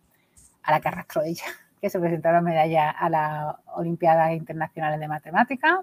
a 0.62 0.72
la 0.72 0.80
que 0.80 0.88
arrastró 0.88 1.22
ella 1.22 1.44
que 1.82 1.90
se 1.90 1.98
presentaron 1.98 2.44
medalla 2.44 2.90
a 2.90 3.10
las 3.10 3.56
Olimpiadas 3.74 4.32
Internacionales 4.34 5.00
de 5.00 5.08
Matemáticas. 5.08 5.80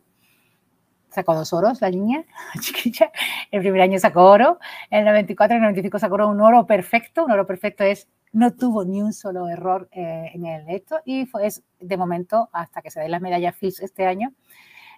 Sacó 1.10 1.36
dos 1.36 1.52
oros 1.52 1.82
la 1.82 1.90
niña, 1.90 2.24
chiquilla. 2.62 3.12
El 3.52 3.60
primer 3.60 3.82
año 3.82 4.00
sacó 4.00 4.24
oro, 4.24 4.60
en 4.90 5.00
el 5.00 5.06
94 5.06 5.56
y 5.56 5.58
el 5.58 5.62
95 5.64 6.00
sacó 6.00 6.16
un 6.26 6.40
oro 6.40 6.66
perfecto. 6.66 7.26
Un 7.26 7.32
oro 7.32 7.46
perfecto 7.46 7.84
es, 7.84 8.08
no 8.32 8.54
tuvo 8.54 8.86
ni 8.86 9.02
un 9.02 9.12
solo 9.12 9.50
error 9.50 9.90
eh, 9.92 10.32
en 10.34 10.46
el 10.46 10.70
esto 10.70 11.02
y 11.04 11.26
fue, 11.26 11.50
de 11.82 11.98
momento, 11.98 12.48
hasta 12.54 12.82
que 12.82 12.92
se 12.92 13.02
dé 13.02 13.10
la 13.10 13.20
medalla 13.20 13.52
Fields 13.52 13.82
este 13.82 14.06
año, 14.06 14.32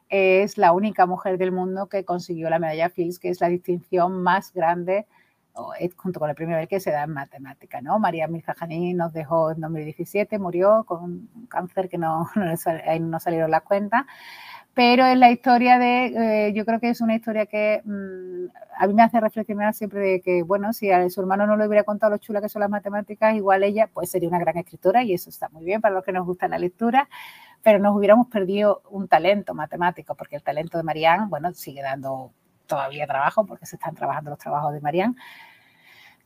es 0.07 0.59
la 0.59 0.71
única 0.71 1.07
mujer 1.07 1.39
del 1.39 1.51
mundo 1.51 1.87
que 1.87 2.05
consiguió 2.05 2.47
la 2.51 2.59
medalla 2.59 2.91
Fields, 2.91 3.17
que 3.17 3.29
es 3.29 3.41
la 3.41 3.47
distinción 3.47 4.21
más 4.21 4.53
grande 4.53 5.07
junto 5.95 6.19
con 6.19 6.29
el 6.29 6.35
premio 6.35 6.55
Nobel 6.55 6.67
que 6.67 6.79
se 6.79 6.91
da 6.91 7.03
en 7.03 7.13
matemática, 7.13 7.81
¿no? 7.81 7.99
María 7.99 8.27
Mirza 8.27 8.53
Janí 8.53 8.93
nos 8.93 9.13
dejó 9.13 9.51
en 9.51 9.61
2017, 9.61 10.39
murió 10.39 10.83
con 10.85 11.03
un 11.03 11.47
cáncer 11.47 11.89
que 11.89 11.97
no, 11.97 12.29
no, 12.35 12.99
no 12.99 13.19
salieron 13.19 13.51
las 13.51 13.61
cuentas, 13.63 14.05
pero 14.73 15.05
es 15.05 15.17
la 15.17 15.31
historia 15.31 15.77
de, 15.77 16.47
eh, 16.47 16.53
yo 16.53 16.65
creo 16.65 16.79
que 16.79 16.89
es 16.89 17.01
una 17.01 17.15
historia 17.15 17.45
que 17.45 17.81
mm, 17.83 18.45
a 18.77 18.87
mí 18.87 18.93
me 18.93 19.03
hace 19.03 19.19
reflexionar 19.19 19.73
siempre 19.73 19.99
de 19.99 20.21
que, 20.21 20.43
bueno, 20.43 20.71
si 20.71 20.89
a 20.89 21.09
su 21.09 21.19
hermano 21.19 21.45
no 21.45 21.57
le 21.57 21.67
hubiera 21.67 21.83
contado 21.83 22.11
lo 22.11 22.17
chula 22.17 22.41
que 22.41 22.47
son 22.47 22.61
las 22.61 22.69
matemáticas, 22.69 23.35
igual 23.35 23.63
ella 23.63 23.89
pues 23.93 24.09
sería 24.09 24.29
una 24.29 24.39
gran 24.39 24.57
escritora 24.57 25.03
y 25.03 25.13
eso 25.13 25.29
está 25.29 25.49
muy 25.49 25.65
bien 25.65 25.81
para 25.81 25.93
los 25.93 26.05
que 26.05 26.13
nos 26.13 26.25
gusta 26.25 26.47
la 26.47 26.57
lectura, 26.57 27.09
pero 27.61 27.79
nos 27.79 27.95
hubiéramos 27.95 28.27
perdido 28.27 28.81
un 28.89 29.07
talento 29.07 29.53
matemático, 29.53 30.15
porque 30.15 30.37
el 30.37 30.43
talento 30.43 30.77
de 30.77 30.83
Marianne, 30.83 31.27
bueno, 31.27 31.53
sigue 31.53 31.81
dando 31.81 32.31
todavía 32.71 33.05
trabajo, 33.05 33.45
porque 33.45 33.65
se 33.65 33.75
están 33.75 33.95
trabajando 33.95 34.29
los 34.29 34.39
trabajos 34.39 34.73
de 34.73 34.79
Marianne, 34.79 35.15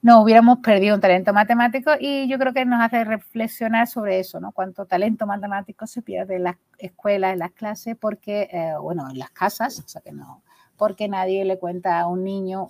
nos 0.03 0.23
hubiéramos 0.23 0.59
perdido 0.59 0.93
un 0.93 1.01
talento 1.01 1.33
matemático 1.33 1.93
y 1.99 2.27
yo 2.27 2.37
creo 2.37 2.53
que 2.53 2.63
nos 2.63 2.79
hace 2.79 3.03
reflexionar 3.03 3.87
sobre 3.87 4.19
eso, 4.19 4.39
¿no? 4.39 4.51
Cuánto 4.51 4.85
talento 4.85 5.25
matemático 5.25 5.87
se 5.87 6.03
pierde 6.03 6.35
en 6.35 6.43
las 6.43 6.57
escuelas, 6.77 7.33
en 7.33 7.39
las 7.39 7.51
clases, 7.53 7.97
porque, 7.99 8.47
eh, 8.51 8.73
bueno, 8.79 9.09
en 9.09 9.17
las 9.17 9.31
casas, 9.31 9.79
o 9.83 9.87
sea 9.87 10.01
que 10.01 10.11
no, 10.11 10.43
porque 10.77 11.07
nadie 11.07 11.43
le 11.45 11.57
cuenta 11.57 11.99
a 11.99 12.05
un 12.05 12.23
niño 12.23 12.67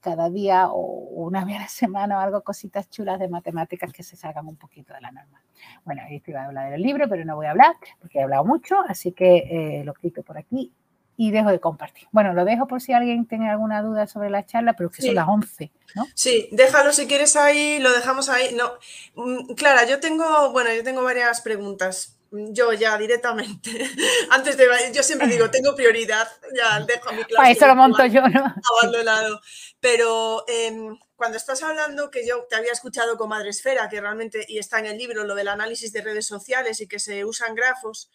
cada 0.00 0.28
día 0.28 0.66
o 0.70 0.80
una 0.80 1.44
vez 1.44 1.58
a 1.58 1.60
la 1.60 1.68
semana 1.68 2.18
o 2.18 2.20
algo, 2.20 2.42
cositas 2.42 2.90
chulas 2.90 3.20
de 3.20 3.28
matemáticas 3.28 3.92
que 3.92 4.02
se 4.02 4.16
salgan 4.16 4.48
un 4.48 4.56
poquito 4.56 4.92
de 4.94 5.02
la 5.02 5.12
norma. 5.12 5.40
Bueno, 5.84 6.02
esto 6.10 6.32
iba 6.32 6.42
a 6.42 6.46
hablar 6.46 6.72
del 6.72 6.82
libro, 6.82 7.08
pero 7.08 7.24
no 7.24 7.36
voy 7.36 7.46
a 7.46 7.52
hablar 7.52 7.76
porque 8.00 8.18
he 8.18 8.22
hablado 8.24 8.44
mucho, 8.44 8.74
así 8.88 9.12
que 9.12 9.36
eh, 9.36 9.84
lo 9.84 9.94
quito 9.94 10.24
por 10.24 10.36
aquí 10.36 10.72
y 11.16 11.30
dejo 11.30 11.50
de 11.50 11.60
compartir. 11.60 12.08
Bueno, 12.10 12.32
lo 12.32 12.44
dejo 12.44 12.66
por 12.66 12.80
si 12.80 12.92
alguien 12.92 13.26
tiene 13.26 13.50
alguna 13.50 13.82
duda 13.82 14.06
sobre 14.06 14.30
la 14.30 14.44
charla, 14.46 14.74
pero 14.74 14.90
que 14.90 15.02
son 15.02 15.14
las 15.14 15.28
11, 15.28 15.70
¿no? 15.94 16.06
Sí, 16.14 16.48
déjalo 16.52 16.92
si 16.92 17.06
quieres 17.06 17.36
ahí, 17.36 17.78
lo 17.80 17.92
dejamos 17.92 18.28
ahí. 18.28 18.54
No, 18.54 18.72
mm, 19.14 19.54
Clara, 19.54 19.84
yo 19.86 20.00
tengo, 20.00 20.52
bueno, 20.52 20.72
yo 20.72 20.82
tengo 20.82 21.02
varias 21.02 21.40
preguntas. 21.40 22.18
Yo 22.34 22.72
ya 22.72 22.96
directamente, 22.96 23.70
antes 24.30 24.56
de, 24.56 24.66
yo 24.94 25.02
siempre 25.02 25.28
digo, 25.28 25.50
tengo 25.50 25.76
prioridad, 25.76 26.26
ya 26.56 26.80
dejo 26.80 27.12
mi 27.12 27.24
clase. 27.24 27.36
Para 27.36 27.50
eso 27.50 27.66
lo 27.66 27.76
monto 27.76 28.06
yo, 28.06 28.26
¿no? 28.26 28.54
Abandonado. 28.80 29.38
Pero 29.80 30.42
em, 30.48 30.96
cuando 31.14 31.36
estás 31.36 31.62
hablando, 31.62 32.10
que 32.10 32.26
yo 32.26 32.46
te 32.48 32.56
había 32.56 32.72
escuchado 32.72 33.18
con 33.18 33.28
Madre 33.28 33.50
Esfera, 33.50 33.88
que 33.90 34.00
realmente, 34.00 34.46
y 34.48 34.58
está 34.58 34.78
en 34.78 34.86
el 34.86 34.96
libro, 34.96 35.24
lo 35.24 35.34
del 35.34 35.48
análisis 35.48 35.92
de 35.92 36.00
redes 36.00 36.26
sociales 36.26 36.80
y 36.80 36.88
que 36.88 36.98
se 36.98 37.26
usan 37.26 37.54
grafos, 37.54 38.10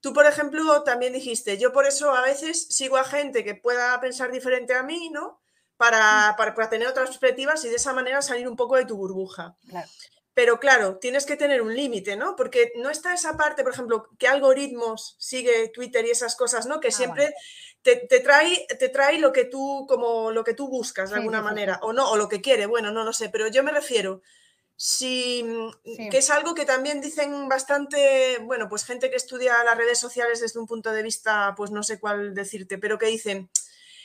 Tú, 0.00 0.12
por 0.12 0.26
ejemplo, 0.26 0.82
también 0.84 1.12
dijiste, 1.12 1.58
yo 1.58 1.72
por 1.72 1.86
eso 1.86 2.14
a 2.14 2.22
veces 2.22 2.68
sigo 2.70 2.96
a 2.96 3.04
gente 3.04 3.44
que 3.44 3.54
pueda 3.54 4.00
pensar 4.00 4.30
diferente 4.30 4.74
a 4.74 4.82
mí, 4.82 5.10
¿no? 5.10 5.40
Para, 5.76 6.34
para, 6.36 6.68
tener 6.68 6.88
otras 6.88 7.08
perspectivas 7.08 7.64
y 7.64 7.68
de 7.68 7.76
esa 7.76 7.92
manera 7.92 8.20
salir 8.20 8.48
un 8.48 8.56
poco 8.56 8.76
de 8.76 8.84
tu 8.84 8.96
burbuja. 8.96 9.56
Pero 10.34 10.60
claro, 10.60 10.98
tienes 10.98 11.26
que 11.26 11.36
tener 11.36 11.62
un 11.62 11.74
límite, 11.74 12.16
¿no? 12.16 12.36
Porque 12.36 12.72
no 12.76 12.90
está 12.90 13.14
esa 13.14 13.36
parte, 13.36 13.62
por 13.62 13.72
ejemplo, 13.72 14.08
que 14.18 14.28
algoritmos 14.28 15.16
sigue 15.18 15.68
Twitter 15.68 16.04
y 16.04 16.10
esas 16.10 16.36
cosas, 16.36 16.66
¿no? 16.66 16.80
Que 16.80 16.88
ah, 16.88 16.92
siempre 16.92 17.34
te, 17.82 18.20
trae, 18.20 18.66
te 18.78 18.88
trae 18.88 19.18
lo 19.18 19.32
que 19.32 19.44
tú, 19.44 19.86
como 19.88 20.30
lo 20.30 20.44
que 20.44 20.54
tú 20.54 20.68
buscas 20.68 21.10
de 21.10 21.16
alguna 21.16 21.42
manera, 21.42 21.78
o 21.82 21.92
no, 21.92 22.10
o 22.10 22.16
lo 22.16 22.28
que 22.28 22.40
quiere, 22.40 22.66
bueno, 22.66 22.92
no 22.92 23.04
lo 23.04 23.12
sé, 23.12 23.30
pero 23.30 23.48
yo 23.48 23.62
me 23.62 23.72
refiero, 23.72 24.22
Sí, 24.80 25.44
que 25.82 26.18
es 26.18 26.30
algo 26.30 26.54
que 26.54 26.64
también 26.64 27.00
dicen 27.00 27.48
bastante, 27.48 28.38
bueno, 28.44 28.68
pues 28.68 28.84
gente 28.84 29.10
que 29.10 29.16
estudia 29.16 29.64
las 29.64 29.76
redes 29.76 29.98
sociales 29.98 30.40
desde 30.40 30.60
un 30.60 30.68
punto 30.68 30.92
de 30.92 31.02
vista, 31.02 31.52
pues 31.56 31.72
no 31.72 31.82
sé 31.82 31.98
cuál 31.98 32.32
decirte, 32.32 32.78
pero 32.78 32.96
que 32.96 33.06
dicen, 33.06 33.50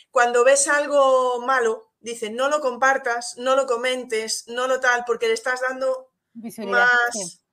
cuando 0.09 0.43
ves 0.43 0.67
algo 0.67 1.39
malo, 1.45 1.91
dice, 1.99 2.31
no 2.31 2.49
lo 2.49 2.59
compartas, 2.59 3.37
no 3.37 3.55
lo 3.55 3.67
comentes, 3.67 4.45
no 4.47 4.67
lo 4.67 4.79
tal, 4.79 5.03
porque 5.05 5.27
le 5.27 5.33
estás 5.33 5.61
dando 5.61 6.09
más... 6.65 7.43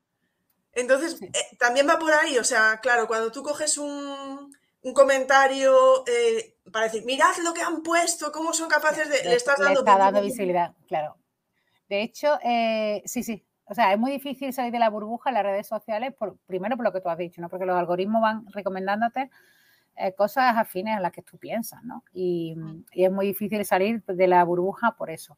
Entonces, 0.72 1.20
eh, 1.20 1.56
también 1.58 1.86
va 1.86 1.98
por 1.98 2.14
ahí, 2.14 2.38
o 2.38 2.44
sea, 2.44 2.80
claro, 2.80 3.06
cuando 3.06 3.30
tú 3.30 3.42
coges 3.42 3.76
un, 3.76 4.50
comentario 4.94 6.04
eh, 6.06 6.56
para 6.72 6.86
decir, 6.86 7.04
mirad 7.04 7.36
lo 7.44 7.52
que 7.52 7.60
han 7.60 7.82
puesto, 7.82 8.32
cómo 8.32 8.54
son 8.54 8.70
capaces 8.70 9.10
de... 9.10 9.24
Le, 9.24 9.34
estás 9.34 9.58
dando, 9.58 9.80
está 9.80 9.98
dando 9.98 10.22
visibilidad, 10.22 10.72
claro. 10.88 11.19
De 11.90 12.02
hecho, 12.02 12.38
eh, 12.42 13.02
sí, 13.04 13.22
sí. 13.22 13.44
O 13.66 13.74
sea, 13.74 13.92
es 13.92 13.98
muy 13.98 14.10
difícil 14.12 14.52
salir 14.52 14.72
de 14.72 14.78
la 14.78 14.88
burbuja 14.88 15.30
en 15.30 15.34
las 15.34 15.44
redes 15.44 15.66
sociales, 15.66 16.14
por, 16.14 16.38
primero 16.46 16.76
por 16.76 16.86
lo 16.86 16.92
que 16.92 17.00
tú 17.00 17.10
has 17.10 17.18
dicho, 17.18 17.42
¿no? 17.42 17.48
Porque 17.50 17.66
los 17.66 17.76
algoritmos 17.76 18.22
van 18.22 18.46
recomendándote 18.52 19.30
cosas 20.16 20.56
afines 20.56 20.96
a 20.96 21.00
las 21.00 21.12
que 21.12 21.20
tú 21.20 21.36
piensas, 21.36 21.84
¿no? 21.84 22.02
Y, 22.14 22.56
y, 22.94 23.04
es 23.04 23.12
muy 23.12 23.26
difícil 23.26 23.62
salir 23.66 24.02
de 24.04 24.26
la 24.26 24.42
burbuja 24.44 24.92
por 24.92 25.10
eso. 25.10 25.36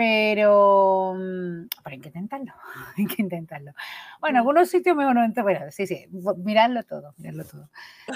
Pero, 0.00 1.12
mm, 1.14 1.68
pero 1.84 1.94
hay 1.94 2.00
que 2.00 2.08
intentarlo, 2.08 2.54
hay 2.96 3.04
que 3.04 3.20
intentarlo. 3.20 3.72
Bueno, 4.18 4.38
algunos 4.38 4.70
sitios 4.70 4.96
mejor 4.96 5.14
no 5.14 5.42
bueno, 5.42 5.60
sí, 5.68 5.86
sí, 5.86 6.06
miradlo 6.38 6.82
todo, 6.84 7.12
miradlo 7.18 7.44
todo. 7.44 7.68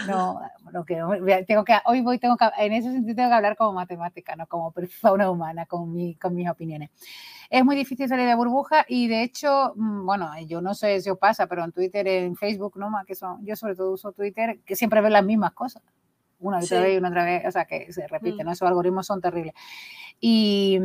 No, 0.09 0.41
bueno, 0.63 0.87
que, 0.87 1.45
tengo 1.47 1.63
que, 1.63 1.75
hoy 1.85 2.01
voy, 2.01 2.19
tengo 2.19 2.39
que, 2.39 2.47
en 2.57 2.73
ese 2.73 2.91
sentido 2.91 3.17
tengo 3.17 3.29
que 3.29 3.35
hablar 3.35 3.55
como 3.59 3.75
matemática, 3.75 4.35
no 4.35 4.47
como 4.47 4.73
persona 4.73 5.31
humana, 5.31 5.67
con, 5.67 5.93
mi, 5.93 6.15
con 6.15 6.35
mis 6.35 6.49
opiniones. 6.49 6.89
Es 7.51 7.63
muy 7.63 7.77
difícil 7.77 8.09
salir 8.09 8.27
de 8.29 8.35
burbuja 8.35 8.87
y 8.89 9.07
de 9.09 9.23
hecho, 9.23 9.75
mm, 9.77 10.07
bueno, 10.07 10.31
yo 10.47 10.63
no 10.63 10.73
sé 10.73 11.03
si 11.03 11.11
os 11.11 11.19
pasa, 11.19 11.47
pero 11.49 11.65
en 11.65 11.73
Twitter, 11.73 12.09
en 12.09 12.35
Facebook, 12.35 12.79
¿no? 12.79 12.91
Que 13.07 13.15
son, 13.15 13.45
yo 13.45 13.57
sobre 13.57 13.77
todo 13.77 13.93
uso 13.93 14.11
Twitter, 14.13 14.61
que 14.65 14.75
siempre 14.75 15.03
veo 15.03 15.11
las 15.11 15.23
mismas 15.23 15.53
cosas 15.53 15.83
una 16.39 16.59
otra 16.59 16.81
vez 16.81 16.95
y 16.95 16.99
una 16.99 17.09
otra 17.09 17.25
vez, 17.25 17.47
o 17.47 17.51
sea, 17.51 17.65
que 17.65 17.93
se 17.93 18.07
repiten, 18.07 18.47
mm. 18.47 18.51
esos 18.51 18.69
algoritmos 18.69 19.07
son 19.07 19.21
terribles. 19.21 19.55
Y, 20.21 20.79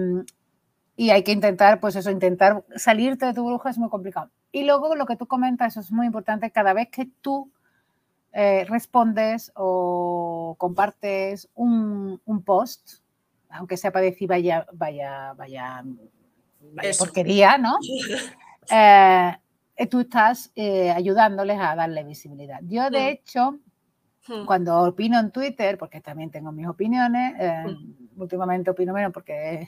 y 1.00 1.12
hay 1.12 1.24
que 1.24 1.32
intentar, 1.32 1.80
pues 1.80 1.96
eso, 1.96 2.12
intentar 2.12 2.62
salirte 2.76 3.26
de 3.26 3.34
tu 3.34 3.42
burbuja 3.42 3.70
es 3.70 3.78
muy 3.78 3.88
complicado. 3.88 4.32
Y 4.52 4.66
luego 4.66 4.96
lo 4.96 5.06
que 5.06 5.16
tú 5.16 5.28
comentas, 5.28 5.72
eso 5.72 5.80
es 5.80 5.94
muy 5.94 6.06
importante, 6.06 6.52
cada 6.52 6.74
vez 6.74 6.90
que 6.90 7.08
tú 7.22 7.50
eh, 8.34 8.66
respondes 8.68 9.50
o 9.56 10.56
compartes 10.58 11.48
un, 11.56 12.20
post, 12.46 12.96
aunque 13.50 13.78
sea 13.78 13.94
para 13.94 14.04
decir 14.04 14.28
vaya, 14.28 14.68
vaya, 14.74 15.32
vaya, 15.38 15.86
vaya 16.74 16.92
porquería, 17.00 17.58
¿no? 17.58 17.78
Eh, 19.82 19.88
tú 19.88 20.02
estás 20.02 20.52
eh, 20.58 20.92
ayudándoles 20.92 21.58
a 21.60 21.74
darle 21.74 22.04
visibilidad. 22.04 22.60
Yo, 22.64 22.90
de 22.90 23.00
mm. 23.00 23.08
hecho, 23.08 23.60
Hmm. 24.30 24.46
Cuando 24.46 24.78
opino 24.84 25.20
en 25.20 25.32
Twitter, 25.32 25.78
porque 25.78 26.02
también 26.02 26.30
tengo 26.30 26.52
mis 26.52 26.68
opiniones, 26.68 27.34
eh, 27.40 27.64
hmm. 27.66 28.22
últimamente 28.22 28.70
opino 28.70 28.94
menos 28.94 29.12
porque 29.12 29.68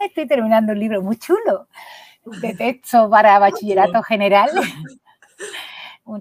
estoy 0.00 0.26
terminando 0.26 0.72
un 0.72 0.78
libro 0.78 1.02
muy 1.02 1.16
chulo 1.16 1.68
de 2.24 2.54
texto 2.54 3.08
para 3.10 3.38
bachillerato 3.38 4.02
general. 4.02 4.50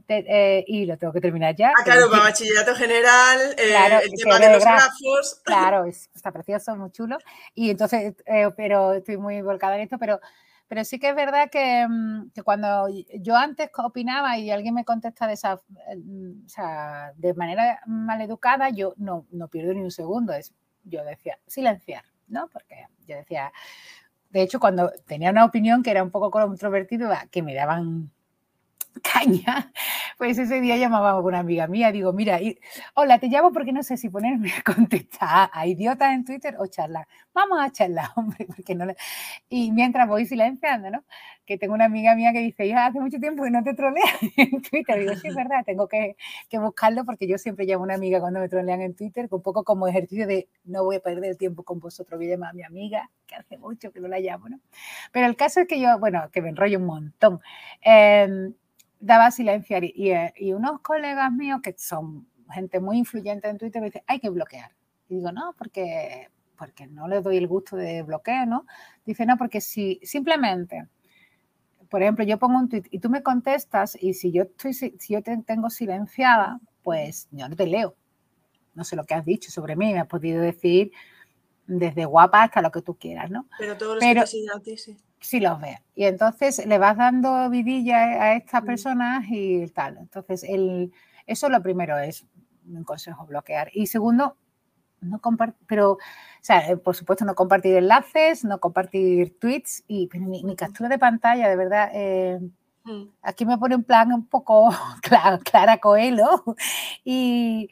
Eh, 0.08 0.64
y 0.68 0.86
lo 0.86 0.96
tengo 0.96 1.12
que 1.12 1.20
terminar 1.20 1.56
ya. 1.56 1.74
Ah, 1.76 1.84
claro, 1.84 2.10
para 2.10 2.24
bachillerato 2.24 2.76
general, 2.76 3.40
eh, 3.58 3.74
el 4.04 4.12
tema 4.12 4.38
de 4.38 4.54
los 4.54 4.64
grafos. 4.64 5.42
Claro, 5.44 5.86
está 5.86 6.32
precioso, 6.32 6.76
muy 6.76 6.92
chulo. 6.92 7.18
Y 7.56 7.72
entonces, 7.72 8.14
pero 8.56 8.94
estoy 8.94 9.18
muy 9.18 9.42
volcada 9.42 9.76
en 9.76 9.82
esto, 9.82 9.98
pero 9.98 10.22
pero 10.72 10.86
sí 10.86 11.00
que 11.00 11.10
es 11.10 11.16
verdad 11.16 11.50
mm, 11.90 12.30
que, 12.30 12.44
cuando 12.44 12.88
yo 13.20 13.36
antes 13.36 13.70
opinaba 13.78 14.38
y 14.38 14.52
alguien 14.52 14.74
me 14.74 14.86
contesta 14.86 15.28
de 15.28 15.34
esa, 15.34 15.58
mm, 15.58 16.46
o 16.46 16.48
sea, 16.48 17.12
de 17.18 17.34
manera 17.34 17.82
maleducada, 17.88 18.70
yo 18.70 18.94
no, 18.96 19.26
no 19.32 19.50
pierdo 19.50 19.74
ni 19.74 19.82
un 19.82 19.92
segundo. 19.92 20.32
Es, 20.32 20.54
yo 20.86 21.04
decía, 21.04 21.38
silenciar, 21.46 22.06
¿no? 22.32 22.48
Porque 22.48 22.88
yo 23.08 23.18
decía, 23.18 23.52
de 24.30 24.42
hecho, 24.42 24.60
cuando 24.60 24.92
tenía 25.06 25.30
una 25.32 25.46
opinión 25.46 25.84
que 25.84 25.92
era 25.92 26.04
un 26.04 26.12
poco 26.12 26.32
controvertida, 26.32 27.28
que 27.30 27.44
me 27.44 27.54
daban 27.54 28.12
caña, 29.04 29.72
pues 30.18 30.38
ese 30.38 30.60
día 30.62 30.78
llamaba 30.78 31.12
a 31.12 31.20
una 31.20 31.40
amiga 31.40 31.68
mía, 31.68 31.92
digo, 31.92 32.14
mira, 32.14 32.40
hola, 32.96 33.20
te 33.20 33.28
llamo 33.28 33.52
porque 33.52 33.72
no 33.72 33.84
sé 33.84 33.98
si 33.98 34.10
ponerme 34.10 34.52
a 34.52 34.62
contestar 34.64 35.50
a 35.54 35.68
idiotas 35.68 36.14
en 36.14 36.26
Twitter 36.26 36.56
o 36.60 36.68
charlar. 36.68 37.08
Vamos 37.34 37.60
a 37.62 37.72
charlar, 37.72 38.10
hombre, 38.16 38.46
porque 38.46 38.76
no 38.76 38.86
Y 39.50 39.72
mientras 39.72 40.08
voy 40.08 40.26
silenciando, 40.26 40.90
¿no? 40.90 41.04
Que 41.46 41.58
tengo 41.58 41.74
una 41.74 41.86
amiga 41.86 42.16
mía 42.16 42.34
que 42.34 42.40
dice, 42.40 42.68
ya 42.68 42.88
hace 42.88 43.00
mucho 43.00 43.20
tiempo 43.20 43.44
que 43.44 43.52
no 43.52 43.64
te 43.64 43.74
troleas 43.74 44.08
en 44.38 44.62
Twitter. 44.62 45.00
Digo, 45.00 45.16
sí, 45.16 45.28
es 45.30 45.36
verdad, 45.36 45.64
tengo 45.66 45.88
que, 45.88 46.16
que 46.50 46.60
buscarlo 46.60 47.06
porque 47.06 47.28
yo 47.28 47.38
siempre 47.38 47.66
llamo 47.66 47.84
a 47.84 47.86
una 47.86 47.96
amiga 47.96 48.20
cuando 48.20 48.40
me 48.40 48.50
trolean 48.50 48.82
en 48.82 48.96
Twitter, 48.96 49.28
un 49.32 49.42
poco 49.42 49.64
como 49.64 49.88
ejercicio 49.88 50.28
de 50.28 50.48
no 50.66 50.84
voy 50.84 50.98
a 50.98 51.00
perder 51.00 51.36
tiempo 51.38 51.64
con 51.64 51.80
vosotros, 51.80 52.18
voy 52.20 52.28
a 52.28 52.32
llamar 52.32 52.52
a 52.52 52.54
mi 52.54 52.64
amiga, 52.64 53.10
que 53.26 53.36
hace 53.36 53.58
mucho 53.58 53.92
que 53.92 54.00
no 54.00 54.08
la 54.08 54.20
llamo, 54.20 54.50
¿no? 54.50 54.60
Pero 55.12 55.28
el 55.28 55.36
caso 55.36 55.62
es 55.62 55.68
que 55.68 55.80
yo, 55.80 55.98
bueno, 56.00 56.30
que 56.32 56.42
me 56.42 56.50
enrollo 56.50 56.80
un 56.80 56.86
montón. 56.86 57.40
Eh, 57.84 58.52
daba 59.02 59.32
silenciar 59.32 59.84
y, 59.84 60.12
eh, 60.12 60.34
y, 60.38 60.54
unos 60.54 60.80
colegas 60.82 61.32
míos 61.32 61.60
que 61.62 61.76
son 61.78 62.28
gente 62.52 62.80
muy 62.80 62.98
influyente 62.98 63.50
en 63.50 63.58
Twitter 63.58 63.82
me 63.82 63.88
dicen, 63.88 64.04
hay 64.08 64.20
que 64.20 64.30
bloquear. 64.30 64.72
Y 65.10 65.16
digo, 65.16 65.32
no, 65.32 65.54
porque, 65.58 66.30
porque 66.58 66.88
no 66.88 67.08
les 67.08 67.24
doy 67.24 67.38
el 67.38 67.48
gusto 67.48 67.76
de 67.76 68.04
bloqueo, 68.04 68.46
¿no? 68.46 68.66
Dice, 69.06 69.26
no, 69.26 69.38
porque 69.38 69.60
si 69.60 70.00
simplemente, 70.04 70.88
por 71.90 72.02
ejemplo, 72.02 72.24
yo 72.24 72.38
pongo 72.38 72.60
un 72.60 72.70
tweet 72.70 72.84
y 72.92 73.00
tú 73.00 73.10
me 73.10 73.24
contestas 73.24 73.98
y 74.00 74.14
si 74.14 74.32
yo, 74.32 74.44
estoy, 74.44 74.74
si 74.74 74.96
yo 75.10 75.22
te 75.24 75.36
tengo 75.44 75.70
silenciada, 75.70 76.60
pues 76.84 77.28
yo 77.32 77.50
no 77.50 77.56
te 77.56 77.68
leo. 77.68 77.96
No 78.74 78.84
sé 78.84 78.96
lo 78.96 79.06
que 79.06 79.16
has 79.16 79.26
dicho 79.26 79.52
sobre 79.52 79.76
mí, 79.76 79.92
me 79.92 80.00
has 80.00 80.08
podido 80.08 80.42
decir 80.42 80.92
desde 81.68 82.06
guapa 82.06 82.44
hasta 82.44 82.62
lo 82.62 82.72
que 82.72 82.82
tú 82.82 82.96
quieras, 82.96 83.30
¿no? 83.32 83.48
Pero 83.58 83.78
todos 83.78 83.96
los 83.96 84.04
Pero, 84.04 84.24
que 84.26 84.46
a 84.54 84.60
ti, 84.60 84.78
sí 84.78 84.98
sí 85.22 85.40
los 85.40 85.62
ve. 85.62 85.82
Y 85.96 86.06
entonces 86.06 86.66
le 86.66 86.78
vas 86.78 86.98
dando 86.98 87.50
vidilla 87.50 87.98
a 87.98 88.34
estas 88.34 88.64
mm. 88.64 88.66
personas 88.66 89.26
y 89.30 89.68
tal. 89.68 89.98
Entonces, 89.98 90.44
el, 90.44 90.92
eso 91.26 91.48
lo 91.48 91.62
primero 91.62 91.98
es 91.98 92.26
un 92.68 92.84
consejo 92.84 93.26
bloquear. 93.26 93.70
Y 93.74 93.88
segundo, 93.88 94.36
no 95.00 95.20
compartir, 95.20 95.66
pero, 95.68 95.94
o 95.94 96.00
sea, 96.42 96.70
eh, 96.70 96.78
por 96.78 96.96
supuesto, 96.96 97.24
no 97.24 97.36
compartir 97.36 97.76
enlaces, 97.76 98.44
no 98.44 98.60
compartir 98.60 99.38
tweets 99.40 99.84
y 99.88 100.10
ni, 100.14 100.56
captura 100.56 100.90
de 100.90 101.00
pantalla, 101.00 101.48
de 101.50 101.56
verdad. 101.56 101.90
Eh, 101.94 102.40
mm. 102.84 103.04
aquí 103.22 103.46
me 103.46 103.58
pone 103.58 103.76
un 103.76 103.84
plan 103.84 104.12
un 104.12 104.26
poco 104.26 104.70
clara, 105.02 105.38
clara 105.40 105.78
Coelho 105.78 106.44
y 107.04 107.70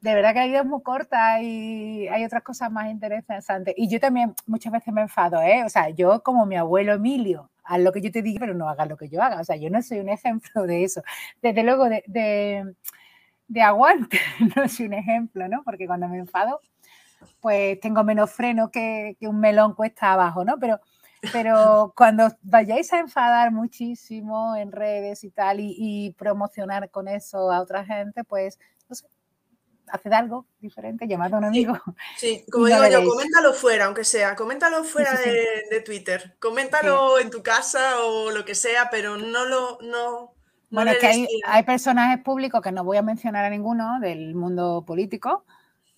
de 0.00 0.14
verdad 0.14 0.32
que 0.32 0.40
la 0.40 0.46
vida 0.46 0.60
es 0.60 0.66
muy 0.66 0.82
corta 0.82 1.42
y 1.42 2.08
hay 2.08 2.24
otras 2.24 2.42
cosas 2.42 2.70
más 2.72 2.90
interesantes. 2.90 3.74
Y 3.76 3.88
yo 3.88 4.00
también 4.00 4.34
muchas 4.46 4.72
veces 4.72 4.92
me 4.94 5.02
enfado, 5.02 5.42
¿eh? 5.42 5.62
O 5.64 5.68
sea, 5.68 5.90
yo 5.90 6.22
como 6.22 6.46
mi 6.46 6.56
abuelo 6.56 6.94
Emilio, 6.94 7.50
haz 7.64 7.80
lo 7.80 7.92
que 7.92 8.00
yo 8.00 8.10
te 8.10 8.22
diga, 8.22 8.40
pero 8.40 8.54
no 8.54 8.68
hagas 8.68 8.88
lo 8.88 8.96
que 8.96 9.08
yo 9.08 9.22
haga. 9.22 9.40
O 9.40 9.44
sea, 9.44 9.56
yo 9.56 9.70
no 9.70 9.82
soy 9.82 10.00
un 10.00 10.08
ejemplo 10.08 10.66
de 10.66 10.84
eso. 10.84 11.02
Desde 11.42 11.62
luego, 11.62 11.88
de, 11.88 12.74
de, 13.48 13.62
aguante, 13.62 14.18
no 14.56 14.68
soy 14.68 14.86
un 14.86 14.94
ejemplo, 14.94 15.48
¿no? 15.48 15.62
Porque 15.64 15.86
cuando 15.86 16.08
me 16.08 16.18
enfado, 16.18 16.60
pues 17.40 17.78
tengo 17.80 18.04
menos 18.04 18.30
freno 18.32 18.70
que, 18.70 19.16
que 19.20 19.28
un 19.28 19.40
melón 19.40 19.74
cuesta 19.74 20.12
abajo, 20.12 20.44
¿no? 20.44 20.58
Pero, 20.58 20.80
pero 21.32 21.92
cuando 21.96 22.28
vayáis 22.42 22.92
a 22.92 23.00
enfadar 23.00 23.52
muchísimo 23.52 24.56
en 24.56 24.72
redes 24.72 25.24
y 25.24 25.30
tal 25.30 25.60
y, 25.60 25.74
y 25.78 26.12
promocionar 26.14 26.90
con 26.90 27.08
eso 27.08 27.50
a 27.52 27.60
otra 27.60 27.84
gente, 27.84 28.24
pues 28.24 28.58
no 28.88 28.94
sé, 28.96 29.06
haced 29.90 30.12
algo 30.12 30.46
diferente, 30.60 31.06
llamad 31.06 31.34
a 31.34 31.38
un 31.38 31.44
amigo. 31.44 31.78
Sí, 32.16 32.44
como 32.52 32.66
digo 32.66 32.86
yo, 32.86 33.04
coméntalo 33.08 33.52
fuera, 33.52 33.86
aunque 33.86 34.04
sea, 34.04 34.36
coméntalo 34.36 34.84
fuera 34.84 35.12
de, 35.12 35.80
Twitter, 35.80 36.36
coméntalo 36.38 37.18
en 37.18 37.30
tu 37.30 37.42
casa 37.42 38.04
o 38.04 38.30
lo 38.30 38.44
que 38.44 38.54
sea, 38.54 38.88
pero 38.90 39.16
no 39.16 39.44
lo... 39.44 39.78
No, 39.82 40.34
bueno, 40.70 40.92
es 40.92 40.98
que 40.98 41.06
hay, 41.06 41.28
hay, 41.46 41.62
personajes 41.64 42.22
públicos 42.22 42.60
que 42.62 42.70
no 42.70 42.84
voy 42.84 42.96
a 42.96 43.02
mencionar 43.02 43.44
a 43.44 43.50
ninguno 43.50 43.98
del 43.98 44.36
mundo 44.36 44.84
político, 44.86 45.44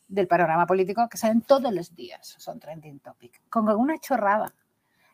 del 0.09 0.27
panorama 0.27 0.67
político, 0.67 1.09
que 1.09 1.19
salen 1.19 1.43
todos 1.43 1.73
los 1.73 1.95
días, 1.95 2.35
son 2.39 2.59
trending 2.59 3.01
topic, 3.01 3.41
con 3.51 3.69
alguna 3.69 3.99
chorrada. 3.99 4.55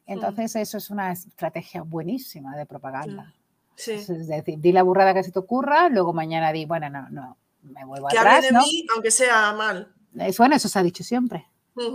Mm. 0.07 0.13
Entonces, 0.13 0.57
eso 0.57 0.79
es 0.79 0.91
una 0.91 1.13
estrategia 1.13 1.83
buenísima 1.83 2.57
de 2.57 2.67
propaganda. 2.67 3.35
Sí. 3.75 3.93
Es 3.93 4.27
decir, 4.27 4.59
di 4.59 4.73
la 4.73 4.83
burrada 4.83 5.15
que 5.15 5.23
se 5.23 5.31
te 5.31 5.39
ocurra, 5.39 5.89
luego 5.89 6.13
mañana 6.13 6.53
di, 6.53 6.65
bueno, 6.65 6.91
no, 6.91 7.09
no, 7.11 7.37
me 7.69 7.85
vuelvo 7.85 8.09
que 8.09 8.19
atrás. 8.19 8.43
de 8.43 8.53
mí, 8.53 8.87
aunque 8.95 9.11
sea 9.11 9.53
mal. 9.53 9.93
Es, 10.19 10.39
bueno, 10.39 10.57
eso 10.57 10.69
se 10.69 10.79
ha 10.79 10.83
dicho 10.83 11.05
siempre. 11.05 11.47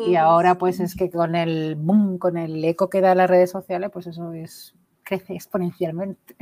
Y 0.08 0.16
ahora, 0.16 0.58
pues 0.58 0.80
es 0.80 0.96
que 0.96 1.10
con 1.10 1.36
el 1.36 1.76
boom, 1.76 2.18
con 2.18 2.38
el 2.38 2.64
eco 2.64 2.90
que 2.90 3.02
da 3.02 3.16
las 3.16 3.30
redes 3.30 3.52
sociales, 3.52 3.90
pues 3.92 4.08
eso 4.08 4.32
es, 4.32 4.76
crece 5.04 5.34
exponencialmente. 5.34 6.36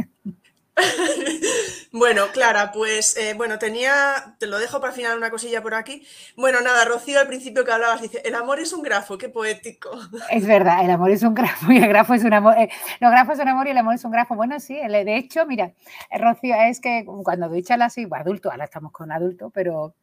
bueno, 1.92 2.28
Clara, 2.34 2.72
pues 2.72 3.18
eh, 3.18 3.34
bueno, 3.36 3.60
tenía, 3.60 4.36
te 4.40 4.48
lo 4.48 4.58
dejo 4.58 4.80
para 4.80 4.94
final 4.94 5.18
una 5.18 5.30
cosilla 5.30 5.62
por 5.62 5.74
aquí. 5.74 6.06
Bueno, 6.38 6.62
nada, 6.62 6.86
Rocío, 6.86 7.20
al 7.20 7.28
principio 7.28 7.66
que 7.66 7.72
hablabas, 7.72 8.02
dice, 8.02 8.22
el 8.24 8.36
amor 8.36 8.60
es 8.60 8.72
un 8.74 8.82
grafo, 8.82 9.18
qué 9.18 9.30
poético. 9.30 9.92
Es 10.32 10.48
verdad, 10.48 10.84
el 10.84 10.92
amor 10.92 11.12
es 11.12 11.24
un 11.24 11.34
grafo 11.34 11.72
y 11.72 11.78
el 11.78 11.88
grafo 11.88 12.14
es 12.14 12.24
un 12.24 12.34
amor, 12.34 12.58
eh, 12.58 12.70
los 13.00 13.12
grafos 13.12 13.38
son 13.38 13.48
amor 13.48 13.68
y 13.68 13.72
el 13.72 13.78
amor 13.78 13.96
es 13.96 14.06
un 14.06 14.12
grafo. 14.12 14.36
Bueno, 14.36 14.60
sí, 14.60 14.76
de 14.76 15.18
hecho, 15.18 15.46
mira, 15.46 15.74
Rocío, 16.18 16.56
es 16.56 16.80
que 16.80 17.06
cuando 17.24 17.50
doy 17.50 17.64
charlas 17.64 17.94
así, 17.94 18.08
adulto, 18.12 18.52
ahora 18.52 18.66
estamos 18.66 18.92
con 18.92 19.12
adulto, 19.12 19.50
pero 19.50 19.94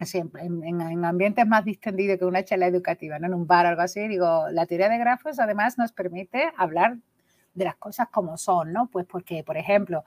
siempre 0.00 0.42
en, 0.44 1.04
ambientes 1.04 1.46
más 1.46 1.64
distendidos 1.64 2.18
que 2.18 2.24
una 2.24 2.44
charla 2.44 2.66
educativa, 2.66 3.18
¿no? 3.18 3.26
en 3.26 3.34
un 3.34 3.46
bar 3.46 3.66
o 3.66 3.68
algo 3.70 3.82
así, 3.82 4.06
digo, 4.06 4.48
la 4.50 4.66
teoría 4.66 4.88
de 4.88 4.98
grafos 4.98 5.38
además 5.38 5.78
nos 5.78 5.92
permite 5.92 6.52
hablar 6.56 6.98
de 7.54 7.64
las 7.64 7.76
cosas 7.76 8.08
como 8.10 8.36
son, 8.36 8.72
¿no? 8.72 8.88
Pues 8.88 9.06
porque, 9.06 9.44
por 9.44 9.56
ejemplo, 9.56 10.04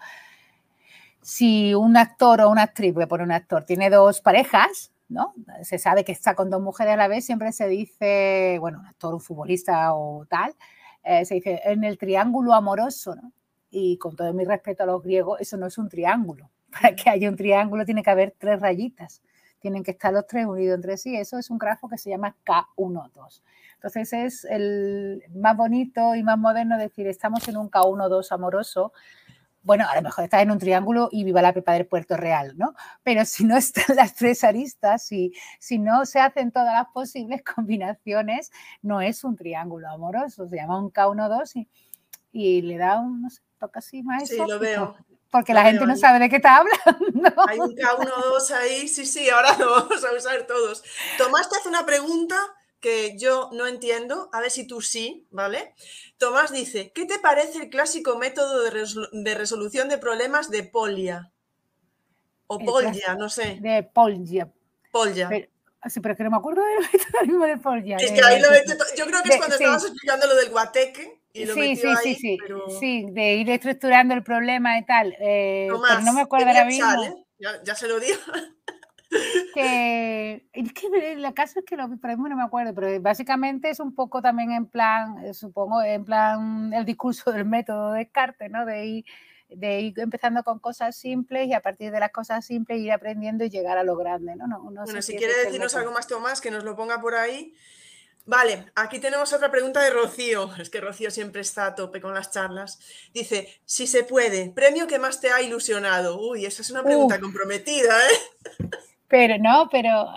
si 1.21 1.73
un 1.73 1.97
actor 1.97 2.41
o 2.41 2.49
una 2.49 2.63
actriz, 2.63 2.93
voy 2.93 3.03
a 3.03 3.07
poner 3.07 3.25
un 3.25 3.31
actor, 3.31 3.63
tiene 3.63 3.89
dos 3.89 4.21
parejas, 4.21 4.91
¿no? 5.09 5.33
Se 5.63 5.79
sabe 5.79 6.03
que 6.03 6.11
está 6.11 6.35
con 6.35 6.49
dos 6.49 6.61
mujeres 6.61 6.93
a 6.93 6.97
la 6.97 7.07
vez, 7.07 7.25
siempre 7.25 7.51
se 7.51 7.67
dice, 7.67 8.57
bueno, 8.59 8.79
un 8.79 8.85
actor, 8.85 9.13
un 9.13 9.21
futbolista 9.21 9.93
o 9.93 10.25
tal, 10.25 10.55
eh, 11.03 11.25
se 11.25 11.35
dice 11.35 11.61
en 11.63 11.83
el 11.83 11.97
triángulo 11.97 12.53
amoroso, 12.53 13.15
¿no? 13.15 13.31
Y 13.69 13.97
con 13.97 14.15
todo 14.15 14.33
mi 14.33 14.45
respeto 14.45 14.83
a 14.83 14.85
los 14.85 15.03
griegos, 15.03 15.41
eso 15.41 15.57
no 15.57 15.67
es 15.67 15.77
un 15.77 15.89
triángulo. 15.89 16.49
Para 16.71 16.95
que 16.95 17.09
haya 17.09 17.29
un 17.29 17.35
triángulo 17.35 17.85
tiene 17.85 18.03
que 18.03 18.09
haber 18.09 18.35
tres 18.37 18.59
rayitas 18.59 19.21
tienen 19.59 19.83
que 19.83 19.91
estar 19.91 20.13
los 20.13 20.25
tres 20.27 20.45
unidos 20.45 20.75
entre 20.75 20.97
sí. 20.97 21.15
Eso 21.15 21.37
es 21.37 21.49
un 21.49 21.57
grafo 21.57 21.87
que 21.89 21.97
se 21.97 22.09
llama 22.09 22.35
K1-2. 22.45 23.41
Entonces 23.77 24.11
es 24.13 24.45
el 24.45 25.23
más 25.35 25.55
bonito 25.55 26.15
y 26.15 26.23
más 26.23 26.37
moderno 26.37 26.77
decir, 26.77 27.07
estamos 27.07 27.47
en 27.47 27.57
un 27.57 27.69
K1-2 27.69 28.31
amoroso. 28.31 28.91
Bueno, 29.61 29.85
a 29.87 29.95
lo 29.95 30.01
mejor 30.01 30.23
estás 30.23 30.41
en 30.41 30.49
un 30.49 30.57
triángulo 30.57 31.09
y 31.11 31.23
viva 31.23 31.43
la 31.43 31.53
pepa 31.53 31.73
del 31.73 31.85
Puerto 31.85 32.17
Real, 32.17 32.57
¿no? 32.57 32.73
Pero 33.03 33.23
si 33.25 33.43
no 33.43 33.55
están 33.57 33.95
las 33.95 34.15
tres 34.15 34.43
aristas, 34.43 35.11
y 35.11 35.31
si 35.59 35.77
no 35.77 36.05
se 36.05 36.19
hacen 36.19 36.51
todas 36.51 36.73
las 36.73 36.87
posibles 36.87 37.43
combinaciones, 37.55 38.51
no 38.81 38.99
es 39.01 39.23
un 39.23 39.35
triángulo 39.35 39.89
amoroso, 39.89 40.47
se 40.47 40.55
llama 40.55 40.79
un 40.79 40.91
K1-2 40.91 41.51
y, 41.55 41.69
y 42.31 42.61
le 42.63 42.77
da 42.77 42.99
un, 42.99 43.21
no 43.21 43.29
sé, 43.29 43.41
toca 43.59 43.79
así 43.79 44.01
más. 44.01 44.27
Sí, 44.27 44.37
lo 44.37 44.57
veo 44.57 44.97
porque 45.31 45.53
la 45.53 45.63
gente 45.63 45.85
no 45.85 45.95
sabe 45.95 46.19
de 46.19 46.29
qué 46.29 46.37
está 46.37 46.57
hablando. 46.57 47.43
Hay 47.47 47.59
un 47.59 47.75
K1, 47.75 48.51
ahí, 48.55 48.87
sí, 48.87 49.05
sí, 49.05 49.29
ahora 49.29 49.55
lo 49.57 49.69
vamos 49.71 50.03
a 50.03 50.13
usar 50.13 50.47
todos. 50.47 50.83
Tomás 51.17 51.49
te 51.49 51.57
hace 51.57 51.69
una 51.69 51.85
pregunta 51.85 52.35
que 52.79 53.17
yo 53.17 53.49
no 53.53 53.67
entiendo, 53.67 54.29
a 54.33 54.41
ver 54.41 54.51
si 54.51 54.67
tú 54.67 54.81
sí, 54.81 55.27
¿vale? 55.31 55.73
Tomás 56.17 56.51
dice, 56.51 56.91
¿qué 56.93 57.05
te 57.05 57.19
parece 57.19 57.59
el 57.63 57.69
clásico 57.69 58.17
método 58.17 58.63
de, 58.63 59.35
resolución 59.35 59.89
de 59.89 59.97
problemas 59.97 60.49
de 60.49 60.63
Polia? 60.63 61.31
O 62.47 62.59
Polya, 62.59 63.15
no 63.15 63.29
sé. 63.29 63.57
De 63.61 63.83
Polya. 63.83 64.51
Polya. 64.91 65.29
sí, 65.87 65.99
pero 65.99 66.13
es 66.13 66.17
que 66.17 66.23
no 66.23 66.31
me 66.31 66.37
acuerdo 66.37 66.61
del 66.63 66.79
método 67.25 67.45
de 67.45 67.57
Polya. 67.57 67.97
Es 67.97 68.11
que 68.11 68.21
ahí 68.23 68.41
lo 68.41 68.49
yo 68.95 69.05
creo 69.05 69.23
que 69.23 69.29
es 69.29 69.37
cuando 69.37 69.55
estabas 69.55 69.83
explicando 69.83 70.27
lo 70.27 70.35
del 70.35 70.49
guateque 70.49 71.17
sí, 71.45 71.75
sí, 71.75 71.95
sí, 72.03 72.15
sí, 72.15 72.37
sí, 72.79 73.05
de 73.11 73.35
ir 73.35 73.49
estructurando 73.49 74.13
el 74.13 74.23
problema 74.23 74.77
y 74.79 74.85
tal. 74.85 75.15
Eh, 75.19 75.67
pero 75.69 76.01
no 76.01 76.13
me 76.13 76.21
acuerdo 76.21 76.47
ahora 76.47 76.65
mismo. 76.65 77.25
Ya, 77.39 77.75
se 77.75 77.87
lo 77.87 77.99
digo. 77.99 78.17
que 79.53 80.47
es 80.53 80.73
que 80.73 81.15
la 81.17 81.33
casa 81.33 81.59
es 81.59 81.65
que 81.65 81.75
lo 81.75 81.89
para 81.97 82.15
no 82.15 82.35
me 82.35 82.43
acuerdo, 82.43 82.73
pero 82.73 83.01
básicamente 83.01 83.69
es 83.69 83.79
un 83.79 83.95
poco 83.95 84.21
también 84.21 84.51
en 84.51 84.65
plan, 84.65 85.23
eh, 85.23 85.33
supongo, 85.33 85.81
en 85.81 86.05
plan 86.05 86.73
el 86.73 86.85
discurso 86.85 87.31
del 87.31 87.45
método 87.45 87.93
de 87.93 87.99
Descartes, 87.99 88.51
¿no? 88.51 88.65
De 88.65 88.85
ir, 88.85 89.05
de 89.49 89.81
ir 89.81 89.99
empezando 89.99 90.43
con 90.43 90.59
cosas 90.59 90.95
simples 90.95 91.47
y 91.47 91.53
a 91.53 91.61
partir 91.61 91.91
de 91.91 91.99
las 91.99 92.11
cosas 92.11 92.45
simples 92.45 92.79
ir 92.79 92.91
aprendiendo 92.91 93.43
y 93.45 93.49
llegar 93.49 93.77
a 93.77 93.83
lo 93.83 93.95
grande, 93.95 94.35
¿no? 94.35 94.47
no, 94.47 94.59
bueno, 94.59 95.01
si 95.01 95.15
quiere 95.15 95.33
decirnos 95.45 95.75
algo 95.75 95.91
más, 95.91 96.07
Tomás, 96.07 96.41
que 96.41 96.51
nos 96.51 96.63
lo 96.63 96.75
ponga 96.75 96.99
por 96.99 97.15
ahí. 97.15 97.53
Vale, 98.27 98.65
aquí 98.75 98.99
tenemos 98.99 99.31
otra 99.31 99.49
pregunta 99.49 99.81
de 99.81 99.89
Rocío. 99.89 100.51
Es 100.59 100.69
que 100.69 100.81
Rocío 100.81 101.09
siempre 101.09 101.41
está 101.41 101.65
a 101.65 101.75
tope 101.75 102.01
con 102.01 102.13
las 102.13 102.29
charlas. 102.29 102.79
Dice, 103.13 103.61
si 103.65 103.87
se 103.87 104.03
puede, 104.03 104.51
premio 104.51 104.85
que 104.85 104.99
más 104.99 105.21
te 105.21 105.31
ha 105.31 105.41
ilusionado. 105.41 106.19
Uy, 106.19 106.45
esa 106.45 106.61
es 106.61 106.69
una 106.69 106.83
pregunta 106.83 107.19
comprometida, 107.19 107.97
¿eh? 108.11 108.67
Pero 109.07 109.37
no, 109.37 109.69
pero... 109.71 110.07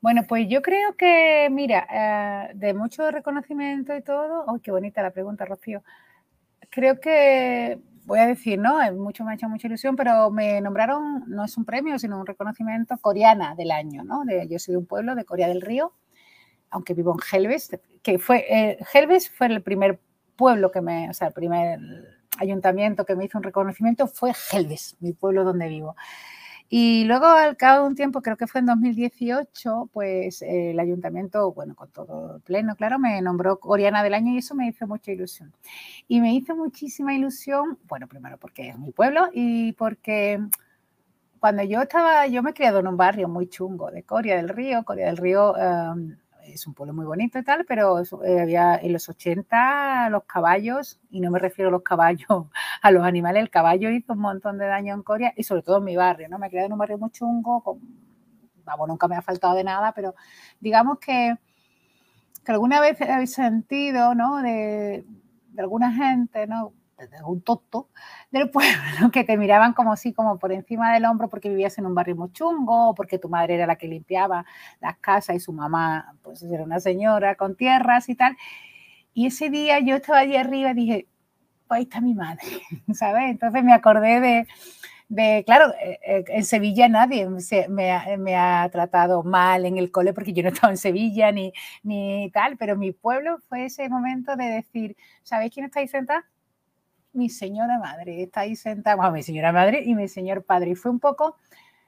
Bueno, 0.00 0.22
pues 0.28 0.48
yo 0.48 0.62
creo 0.62 0.96
que, 0.96 1.48
mira, 1.50 1.86
eh, 1.88 2.54
de 2.54 2.74
mucho 2.74 3.08
reconocimiento 3.12 3.96
y 3.96 4.02
todo, 4.02 4.44
¡ay, 4.48 4.60
qué 4.60 4.72
bonita 4.72 5.00
la 5.00 5.12
pregunta, 5.12 5.44
Rocío! 5.44 5.84
Creo 6.70 6.98
que, 6.98 7.78
voy 8.04 8.18
a 8.18 8.26
decir, 8.26 8.58
¿no? 8.58 8.78
Mucho, 8.94 9.24
me 9.24 9.30
ha 9.30 9.34
hecho 9.34 9.48
mucha 9.48 9.68
ilusión, 9.68 9.94
pero 9.94 10.30
me 10.30 10.60
nombraron, 10.60 11.24
no 11.28 11.44
es 11.44 11.56
un 11.56 11.64
premio, 11.64 12.00
sino 12.00 12.18
un 12.18 12.26
reconocimiento 12.26 12.98
coreana 12.98 13.54
del 13.54 13.70
año, 13.70 14.02
¿no? 14.02 14.24
De, 14.24 14.48
yo 14.48 14.58
soy 14.58 14.72
de 14.72 14.78
un 14.78 14.86
pueblo 14.86 15.14
de 15.14 15.24
Corea 15.24 15.46
del 15.46 15.60
Río 15.60 15.92
aunque 16.72 16.94
vivo 16.94 17.14
en 17.14 17.20
Helves, 17.30 17.70
que 18.02 18.18
fue, 18.18 18.44
eh, 18.48 18.78
Helves 18.92 19.30
fue 19.30 19.46
el 19.46 19.62
primer 19.62 20.00
pueblo 20.36 20.72
que 20.72 20.80
me, 20.80 21.08
o 21.08 21.12
sea, 21.12 21.28
el 21.28 21.34
primer 21.34 21.78
ayuntamiento 22.38 23.04
que 23.04 23.14
me 23.14 23.26
hizo 23.26 23.38
un 23.38 23.44
reconocimiento 23.44 24.08
fue 24.08 24.32
Helves, 24.50 24.96
mi 25.00 25.12
pueblo 25.12 25.44
donde 25.44 25.68
vivo. 25.68 25.94
Y 26.74 27.04
luego, 27.04 27.26
al 27.26 27.58
cabo 27.58 27.82
de 27.82 27.88
un 27.90 27.94
tiempo, 27.94 28.22
creo 28.22 28.38
que 28.38 28.46
fue 28.46 28.60
en 28.60 28.66
2018, 28.66 29.90
pues 29.92 30.40
el 30.40 30.80
ayuntamiento, 30.80 31.52
bueno, 31.52 31.74
con 31.74 31.90
todo 31.90 32.40
pleno, 32.40 32.76
claro, 32.76 32.98
me 32.98 33.20
nombró 33.20 33.60
coreana 33.60 34.02
del 34.02 34.14
año 34.14 34.32
y 34.32 34.38
eso 34.38 34.54
me 34.54 34.68
hizo 34.68 34.86
mucha 34.86 35.12
ilusión. 35.12 35.52
Y 36.08 36.22
me 36.22 36.32
hizo 36.34 36.56
muchísima 36.56 37.14
ilusión, 37.14 37.78
bueno, 37.88 38.08
primero 38.08 38.38
porque 38.38 38.70
es 38.70 38.78
mi 38.78 38.90
pueblo 38.90 39.28
y 39.34 39.72
porque 39.74 40.40
cuando 41.40 41.62
yo 41.62 41.82
estaba, 41.82 42.26
yo 42.28 42.42
me 42.42 42.52
he 42.52 42.54
criado 42.54 42.80
en 42.80 42.86
un 42.86 42.96
barrio 42.96 43.28
muy 43.28 43.48
chungo 43.48 43.90
de 43.90 44.04
Corea 44.04 44.36
del 44.36 44.48
Río, 44.48 44.82
Corea 44.84 45.08
del 45.08 45.18
Río. 45.18 45.54
Em, 45.58 46.16
es 46.46 46.66
un 46.66 46.74
pueblo 46.74 46.94
muy 46.94 47.04
bonito 47.04 47.38
y 47.38 47.44
tal, 47.44 47.64
pero 47.66 48.00
eh, 48.00 48.40
había 48.40 48.76
en 48.76 48.92
los 48.92 49.08
80 49.08 50.08
los 50.10 50.24
caballos, 50.24 51.00
y 51.10 51.20
no 51.20 51.30
me 51.30 51.38
refiero 51.38 51.68
a 51.68 51.72
los 51.72 51.82
caballos, 51.82 52.28
a 52.82 52.90
los 52.90 53.04
animales, 53.04 53.42
el 53.42 53.50
caballo 53.50 53.90
hizo 53.90 54.12
un 54.14 54.20
montón 54.20 54.58
de 54.58 54.66
daño 54.66 54.94
en 54.94 55.02
Corea 55.02 55.32
y 55.36 55.44
sobre 55.44 55.62
todo 55.62 55.78
en 55.78 55.84
mi 55.84 55.96
barrio, 55.96 56.28
¿no? 56.28 56.38
Me 56.38 56.48
criado 56.48 56.66
en 56.66 56.72
un 56.72 56.78
barrio 56.78 56.98
muy 56.98 57.10
chungo, 57.10 57.62
con, 57.62 57.80
vamos, 58.64 58.88
nunca 58.88 59.08
me 59.08 59.16
ha 59.16 59.22
faltado 59.22 59.54
de 59.54 59.64
nada, 59.64 59.92
pero 59.92 60.14
digamos 60.60 60.98
que, 60.98 61.36
que 62.44 62.52
alguna 62.52 62.80
vez 62.80 63.00
habéis 63.00 63.32
sentido, 63.32 64.14
¿no? 64.14 64.42
De, 64.42 65.04
de 65.48 65.62
alguna 65.62 65.92
gente, 65.92 66.46
¿no? 66.46 66.72
Un 67.24 67.42
tonto 67.42 67.88
del 68.30 68.50
pueblo 68.50 68.72
que 69.12 69.24
te 69.24 69.36
miraban 69.36 69.72
como 69.72 69.92
así, 69.92 70.12
como 70.12 70.38
por 70.38 70.52
encima 70.52 70.92
del 70.92 71.04
hombro 71.04 71.28
porque 71.28 71.48
vivías 71.48 71.76
en 71.78 71.86
un 71.86 71.94
barrio 71.94 72.16
muy 72.16 72.32
chungo, 72.32 72.94
porque 72.94 73.18
tu 73.18 73.28
madre 73.28 73.54
era 73.54 73.66
la 73.66 73.76
que 73.76 73.88
limpiaba 73.88 74.44
las 74.80 74.96
casas 74.98 75.36
y 75.36 75.40
su 75.40 75.52
mamá 75.52 76.16
pues 76.22 76.42
era 76.42 76.64
una 76.64 76.80
señora 76.80 77.34
con 77.36 77.56
tierras 77.56 78.08
y 78.08 78.14
tal. 78.14 78.36
Y 79.14 79.26
ese 79.26 79.50
día 79.50 79.78
yo 79.80 79.96
estaba 79.96 80.20
allí 80.20 80.36
arriba 80.36 80.70
y 80.70 80.74
dije, 80.74 81.08
pues 81.68 81.78
ahí 81.78 81.82
está 81.84 82.00
mi 82.00 82.14
madre, 82.14 82.42
¿sabes? 82.94 83.30
Entonces 83.30 83.62
me 83.64 83.72
acordé 83.72 84.20
de, 84.20 84.46
de, 85.08 85.42
claro, 85.44 85.74
eh, 85.82 85.98
eh, 86.06 86.24
en 86.28 86.44
Sevilla 86.44 86.88
nadie 86.88 87.28
me, 87.28 88.16
me, 88.18 88.36
ha 88.36 88.68
tratado 88.70 89.22
mal 89.22 89.66
en 89.66 89.76
el 89.76 89.90
cole 89.90 90.14
porque 90.14 90.32
yo 90.32 90.42
no 90.42 90.48
estaba 90.48 90.72
en 90.72 90.78
Sevilla 90.78 91.30
ni, 91.32 91.52
ni 91.82 92.30
tal, 92.32 92.56
pero 92.56 92.76
mi 92.76 92.92
pueblo 92.92 93.38
fue 93.48 93.66
ese 93.66 93.88
momento 93.90 94.36
de 94.36 94.44
decir, 94.44 94.96
¿sabéis 95.22 95.52
quién 95.52 95.66
está 95.66 95.80
ahí 95.80 95.88
sentado? 95.88 96.22
Mi 97.12 97.28
señora 97.28 97.78
madre, 97.78 98.22
está 98.22 98.40
ahí 98.40 98.56
sentada, 98.56 98.96
bueno, 98.96 99.12
mi 99.12 99.22
señora 99.22 99.52
madre 99.52 99.82
y 99.84 99.94
mi 99.94 100.08
señor 100.08 100.44
padre. 100.44 100.70
Y 100.70 100.74
fue 100.74 100.90
un 100.90 101.00
poco, 101.00 101.36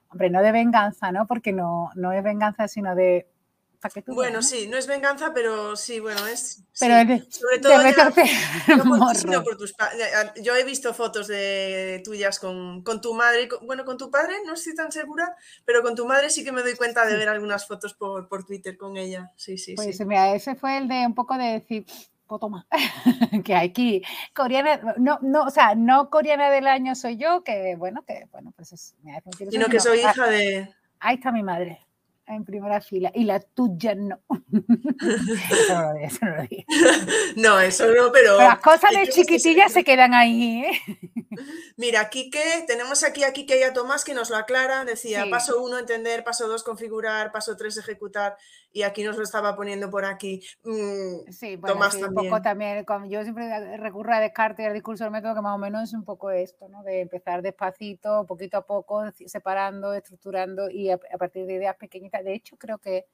hombre, 0.09 0.31
no 0.31 0.43
de 0.43 0.53
venganza, 0.53 1.13
¿no? 1.13 1.27
Porque 1.27 1.53
no, 1.53 1.91
no 1.95 2.13
es 2.13 2.23
venganza, 2.23 2.69
sino 2.69 2.95
de... 2.95 3.29
Tú 4.07 4.15
bueno, 4.15 4.41
sí, 4.41 4.67
no 4.67 4.79
es 4.79 4.87
venganza, 4.87 5.35
pero 5.35 5.77
sí, 5.77 6.01
bueno, 6.01 6.27
es... 6.27 6.65
Pero 6.81 6.95
sobre 7.29 7.59
todo... 7.59 7.75
Yo 10.43 10.57
he 10.57 10.65
visto 10.65 10.95
fotos 10.95 11.27
de 11.27 12.01
tuyas 12.03 12.39
con, 12.39 12.83
con 12.83 13.03
tu 13.03 13.13
madre, 13.13 13.47
bueno, 13.61 13.85
con 13.85 13.99
tu 13.99 14.11
padre, 14.11 14.37
no 14.47 14.55
estoy 14.55 14.75
tan 14.75 14.91
segura, 14.91 15.37
pero 15.67 15.83
con 15.83 15.95
tu 15.95 16.07
madre 16.07 16.31
sí 16.31 16.43
que 16.45 16.53
me 16.53 16.63
doy 16.63 16.77
cuenta 16.77 17.05
de 17.05 17.15
ver 17.15 17.29
algunas 17.29 17.69
fotos 17.69 17.93
por, 17.93 18.27
por 18.27 18.47
Twitter 18.47 18.79
con 18.79 18.97
ella. 18.97 19.33
Sí, 19.37 19.59
sí, 19.59 19.75
pues 19.75 20.01
mira, 20.07 20.35
ese 20.35 20.55
fue 20.55 20.79
el 20.79 20.89
de 20.89 21.05
un 21.07 21.15
poco 21.15 21.37
de 21.37 21.45
decir, 21.45 21.85
toma, 22.27 22.67
que 23.45 23.55
aquí, 23.55 24.03
coreana, 24.35 24.95
no, 24.99 25.19
no, 25.23 25.45
o 25.45 25.51
sea, 25.51 25.75
no 25.75 26.11
coreana 26.11 26.51
del 26.51 26.67
año 26.67 26.95
soy 26.95 27.17
yo, 27.17 27.45
que 27.45 27.77
bueno, 27.77 28.05
que 28.05 28.27
bueno, 28.33 28.53
pues 28.57 28.73
es, 28.73 28.95
me 29.03 29.21
Sino 29.51 29.67
que 29.67 29.81
soy 29.81 30.01
hija 30.01 30.27
de... 30.27 30.75
Ahí 31.01 31.17
está 31.17 31.31
mi 31.31 31.43
madre 31.43 31.85
en 32.27 32.45
primera 32.45 32.81
fila 32.81 33.11
y 33.15 33.25
la 33.25 33.41
tuya 33.41 33.95
no. 33.95 34.21
eso 35.51 35.75
no 35.75 35.93
lo 35.93 35.99
eso 35.99 36.25
no 36.25 36.37
lo 36.37 36.49
No, 37.37 37.61
eso 37.61 37.87
no, 37.89 38.11
pero... 38.13 38.39
las 38.39 38.61
cosas 38.61 38.91
de 38.93 39.09
chiquitillas 39.09 39.73
se 39.73 39.85
quedan 39.85 40.15
ahí. 40.15 40.65
¿eh? 40.65 40.81
Mira, 41.77 42.09
Quique, 42.09 42.65
tenemos 42.67 43.05
aquí 43.05 43.25
a 43.25 43.33
Quique 43.33 43.59
y 43.59 43.63
a 43.63 43.73
Tomás 43.73 44.05
que 44.05 44.15
nos 44.15 44.31
lo 44.31 44.37
aclaran. 44.37 44.87
Decía, 44.87 45.27
paso 45.31 45.63
uno, 45.63 45.79
entender, 45.79 46.25
paso 46.25 46.49
dos, 46.49 46.63
configurar, 46.63 47.33
paso 47.33 47.57
tres, 47.57 47.77
ejecutar. 47.77 48.37
Y 48.75 48.83
aquí 48.83 49.05
nos 49.05 49.17
lo 49.17 49.23
estaba 49.23 49.55
poniendo 49.55 49.89
por 49.89 50.05
aquí. 50.05 50.43
Mm, 50.65 51.31
sí, 51.31 51.55
bueno, 51.55 51.75
Tomás 51.75 51.93
también. 51.93 52.11
un 52.11 52.31
poco 52.31 52.43
también. 52.43 52.85
Yo 53.09 53.23
siempre 53.23 53.77
recurro 53.77 54.13
a 54.13 54.19
Descartes 54.19 54.65
y 54.65 54.67
al 54.67 54.75
discurso 54.75 55.05
del 55.05 55.13
método, 55.13 55.37
que 55.37 55.43
más 55.43 55.55
o 55.55 55.59
menos 55.59 55.85
es 55.85 55.95
un 55.95 56.05
poco 56.05 56.33
esto, 56.33 56.69
¿no? 56.69 56.83
De 56.83 57.01
empezar 57.01 57.41
despacito, 57.41 58.27
poquito 58.27 58.57
a 58.57 58.67
poco, 58.67 59.05
separando, 59.27 59.95
estructurando 59.95 60.69
y 60.69 60.91
a, 60.91 60.95
a 60.95 61.19
partir 61.19 61.47
de 61.47 61.55
ideas 61.55 61.77
pequeñitas. 61.77 62.25
De 62.25 62.35
hecho, 62.35 62.57
creo 62.57 62.79
que 62.79 63.07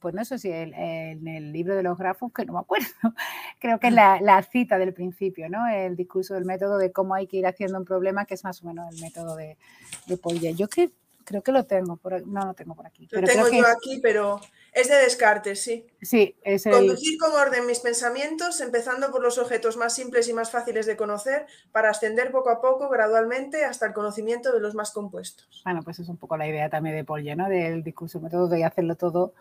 pues 0.00 0.14
no 0.14 0.24
sé 0.24 0.38
si 0.38 0.50
en 0.50 1.28
el 1.28 1.52
libro 1.52 1.76
de 1.76 1.82
los 1.82 1.98
grafos, 1.98 2.32
que 2.32 2.44
no 2.46 2.54
me 2.54 2.60
acuerdo, 2.60 2.86
creo 3.60 3.78
que 3.78 3.88
es 3.88 3.92
la, 3.92 4.42
cita 4.50 4.78
del 4.78 4.94
principio, 4.94 5.48
¿no? 5.48 5.68
El 5.68 5.94
discurso 5.94 6.34
del 6.34 6.46
método 6.46 6.78
de 6.78 6.90
cómo 6.90 7.14
hay 7.14 7.26
que 7.26 7.36
ir 7.36 7.46
haciendo 7.46 7.78
un 7.78 7.84
problema, 7.84 8.24
que 8.24 8.34
es 8.34 8.42
más 8.42 8.62
o 8.62 8.66
menos 8.66 8.92
el 8.94 9.00
método 9.00 9.36
de, 9.36 9.58
de 10.06 10.54
Yo 10.54 10.68
que, 10.68 10.90
creo 11.30 11.42
que 11.44 11.52
lo 11.52 11.64
tengo, 11.64 11.96
por, 11.96 12.26
no 12.26 12.44
lo 12.44 12.54
tengo 12.54 12.74
por 12.74 12.88
aquí. 12.88 13.06
Lo 13.08 13.22
tengo 13.22 13.48
yo 13.48 13.64
aquí, 13.68 14.00
pero 14.02 14.40
es 14.72 14.88
de 14.88 14.96
Descartes, 14.96 15.62
sí. 15.62 15.86
Sí, 16.02 16.36
es 16.42 16.66
el... 16.66 16.72
Conducir 16.72 17.16
con 17.20 17.30
orden 17.32 17.66
mis 17.66 17.78
pensamientos, 17.78 18.60
empezando 18.60 19.12
por 19.12 19.22
los 19.22 19.38
objetos 19.38 19.76
más 19.76 19.94
simples 19.94 20.28
y 20.28 20.32
más 20.32 20.50
fáciles 20.50 20.86
de 20.86 20.96
conocer, 20.96 21.46
para 21.70 21.90
ascender 21.90 22.32
poco 22.32 22.50
a 22.50 22.60
poco, 22.60 22.88
gradualmente, 22.88 23.64
hasta 23.64 23.86
el 23.86 23.92
conocimiento 23.92 24.52
de 24.52 24.58
los 24.58 24.74
más 24.74 24.90
compuestos. 24.90 25.62
Bueno, 25.64 25.84
pues 25.84 26.00
es 26.00 26.08
un 26.08 26.16
poco 26.16 26.36
la 26.36 26.48
idea 26.48 26.68
también 26.68 26.96
de 26.96 27.04
Paul, 27.04 27.24
¿no? 27.36 27.48
Del 27.48 27.84
discurso 27.84 28.18
método 28.18 28.48
de 28.48 28.64
hacerlo 28.64 28.96
todo 28.96 29.34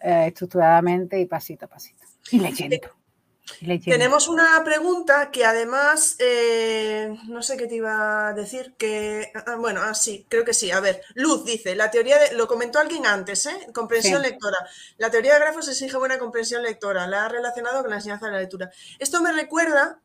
eh, 0.00 0.24
estructuradamente 0.26 1.20
y 1.20 1.26
pasito 1.26 1.66
a 1.66 1.68
pasito. 1.68 2.04
Y 2.32 2.40
leyendo. 2.40 2.88
Tenemos 3.84 4.28
una 4.28 4.62
pregunta 4.64 5.30
que 5.30 5.44
además, 5.44 6.16
eh, 6.18 7.16
no 7.28 7.42
sé 7.42 7.56
qué 7.56 7.66
te 7.66 7.76
iba 7.76 8.28
a 8.28 8.32
decir, 8.32 8.74
que, 8.76 9.30
ah, 9.34 9.56
bueno, 9.56 9.80
ah, 9.82 9.94
sí, 9.94 10.26
creo 10.28 10.44
que 10.44 10.54
sí. 10.54 10.70
A 10.70 10.80
ver, 10.80 11.02
Luz 11.14 11.44
dice, 11.44 11.74
la 11.74 11.90
teoría 11.90 12.18
de, 12.18 12.34
lo 12.34 12.46
comentó 12.46 12.78
alguien 12.78 13.06
antes, 13.06 13.46
¿eh? 13.46 13.68
Comprensión 13.72 14.22
lectora. 14.22 14.56
La 14.96 15.10
teoría 15.10 15.34
de 15.34 15.40
grafos 15.40 15.68
exige 15.68 15.96
buena 15.96 16.18
comprensión 16.18 16.62
lectora, 16.62 17.06
la 17.06 17.24
ha 17.24 17.28
relacionado 17.28 17.82
con 17.82 17.90
la 17.90 17.96
enseñanza 17.96 18.26
de 18.26 18.32
la 18.32 18.38
lectura. 18.38 18.70
Esto 18.98 19.20
me 19.20 19.32
recuerda 19.32 20.00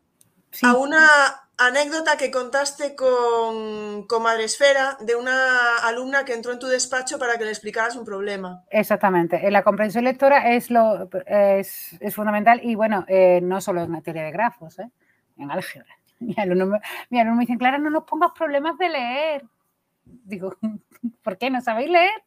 a 0.62 0.76
una 0.76 1.43
anécdota 1.68 2.18
que 2.18 2.32
contaste 2.32 2.96
con, 2.96 4.08
con 4.08 4.24
Madresfera 4.24 4.98
de 5.02 5.16
una 5.16 5.78
alumna 5.84 6.26
que 6.26 6.34
entró 6.34 6.52
en 6.52 6.60
tu 6.60 6.68
despacho 6.68 7.20
para 7.20 7.38
que 7.38 7.46
le 7.46 7.52
explicaras 7.52 7.96
un 7.96 8.06
problema. 8.06 8.64
Exactamente. 8.70 9.50
La 9.52 9.64
comprensión 9.64 10.04
lectora 10.04 10.54
es, 10.54 10.70
lo, 10.70 11.10
es, 11.26 11.98
fundamental 12.14 12.62
y 12.64 12.76
bueno, 12.76 13.06
eh, 13.08 13.40
no 13.42 13.62
solo 13.62 13.82
en 13.82 13.92
materia 13.92 14.24
de 14.24 14.32
grafos, 14.32 14.80
¿eh? 14.80 14.90
en 15.38 15.52
álgebra. 15.52 15.96
Mi 16.20 16.36
alumno, 16.38 16.80
mi 17.10 17.20
alumno 17.20 17.38
me 17.38 17.46
dice, 17.46 17.58
Clara, 17.58 17.78
no 17.78 17.90
nos 17.90 18.06
pongas 18.06 18.32
problemas 18.32 18.78
de 18.78 18.90
leer. 18.90 19.44
Digo, 20.06 20.56
¿por 21.24 21.38
qué 21.38 21.50
no 21.50 21.62
sabéis 21.62 21.90
leer? 21.90 22.24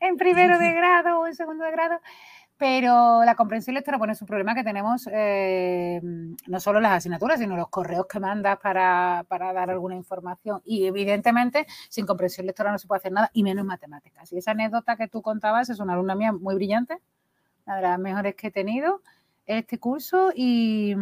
En 0.00 0.16
primero 0.16 0.58
de 0.58 0.72
grado 0.74 1.20
o 1.20 1.26
en 1.26 1.34
segundo 1.34 1.64
de 1.64 1.72
grado. 1.72 2.00
Pero 2.62 3.24
la 3.24 3.34
comprensión 3.34 3.74
lectora, 3.74 3.98
bueno, 3.98 4.12
es 4.12 4.22
un 4.22 4.28
problema 4.28 4.54
que 4.54 4.62
tenemos 4.62 5.08
eh, 5.10 6.00
no 6.46 6.60
solo 6.60 6.78
las 6.78 6.92
asignaturas, 6.92 7.40
sino 7.40 7.56
los 7.56 7.68
correos 7.70 8.06
que 8.06 8.20
mandas 8.20 8.56
para, 8.60 9.26
dar 9.28 9.68
alguna 9.68 9.96
información. 9.96 10.62
Y 10.64 10.86
evidentemente, 10.86 11.66
sin 11.88 12.06
comprensión 12.06 12.46
lectora 12.46 12.70
no 12.70 12.78
se 12.78 12.86
puede 12.86 12.98
hacer 12.98 13.10
nada, 13.10 13.30
y 13.32 13.42
menos 13.42 13.64
matemáticas. 13.64 14.32
Y 14.32 14.38
esa 14.38 14.52
anécdota 14.52 14.94
que 14.94 15.08
tú 15.08 15.22
contabas 15.22 15.70
es 15.70 15.80
una 15.80 15.94
alumna 15.94 16.14
mía 16.14 16.30
muy 16.30 16.54
brillante, 16.54 16.98
una 17.66 17.76
de 17.78 17.82
las 17.82 17.98
mejores 17.98 18.36
que 18.36 18.46
he 18.46 18.50
tenido 18.52 19.02
este 19.44 19.80
curso, 19.80 20.30
y, 20.32 20.94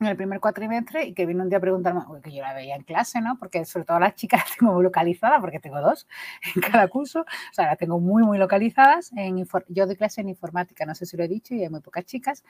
en 0.00 0.06
el 0.06 0.16
primer 0.16 0.40
cuatrimestre 0.40 1.04
y 1.04 1.12
que 1.12 1.26
vino 1.26 1.42
un 1.42 1.50
día 1.50 1.58
a 1.58 1.60
preguntarme, 1.60 2.00
que 2.22 2.32
yo 2.32 2.42
la 2.42 2.54
veía 2.54 2.74
en 2.74 2.82
clase, 2.84 3.20
¿no? 3.20 3.38
Porque 3.38 3.64
sobre 3.66 3.84
todo 3.84 4.00
las 4.00 4.14
chicas 4.14 4.40
las 4.46 4.56
tengo 4.56 4.72
muy 4.72 4.82
localizadas, 4.82 5.40
porque 5.40 5.60
tengo 5.60 5.80
dos 5.80 6.08
en 6.54 6.62
cada 6.62 6.88
curso, 6.88 7.20
o 7.20 7.54
sea, 7.54 7.66
las 7.66 7.78
tengo 7.78 8.00
muy, 8.00 8.22
muy 8.22 8.38
localizadas. 8.38 9.12
En, 9.14 9.46
yo 9.68 9.86
doy 9.86 9.96
clase 9.96 10.22
en 10.22 10.30
informática, 10.30 10.86
no 10.86 10.94
sé 10.94 11.04
si 11.04 11.16
lo 11.16 11.24
he 11.24 11.28
dicho, 11.28 11.54
y 11.54 11.62
hay 11.62 11.68
muy 11.68 11.80
pocas 11.80 12.06
chicas. 12.06 12.44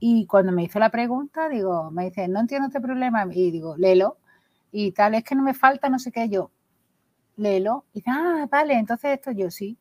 Y 0.00 0.26
cuando 0.26 0.52
me 0.52 0.62
hizo 0.62 0.78
la 0.78 0.90
pregunta, 0.90 1.48
digo, 1.48 1.90
me 1.90 2.06
dice, 2.06 2.26
no 2.28 2.40
entiendo 2.40 2.68
este 2.68 2.80
problema, 2.80 3.26
y 3.30 3.50
digo, 3.50 3.76
léelo, 3.76 4.16
y 4.72 4.92
tal, 4.92 5.14
es 5.14 5.24
que 5.24 5.34
no 5.34 5.42
me 5.42 5.54
falta 5.54 5.88
no 5.88 5.98
sé 5.98 6.10
qué, 6.12 6.28
yo, 6.28 6.50
léelo, 7.36 7.84
y 7.92 7.98
dice, 7.98 8.10
ah, 8.12 8.46
vale, 8.50 8.74
entonces 8.74 9.12
esto 9.12 9.30
yo 9.32 9.50
sí. 9.50 9.76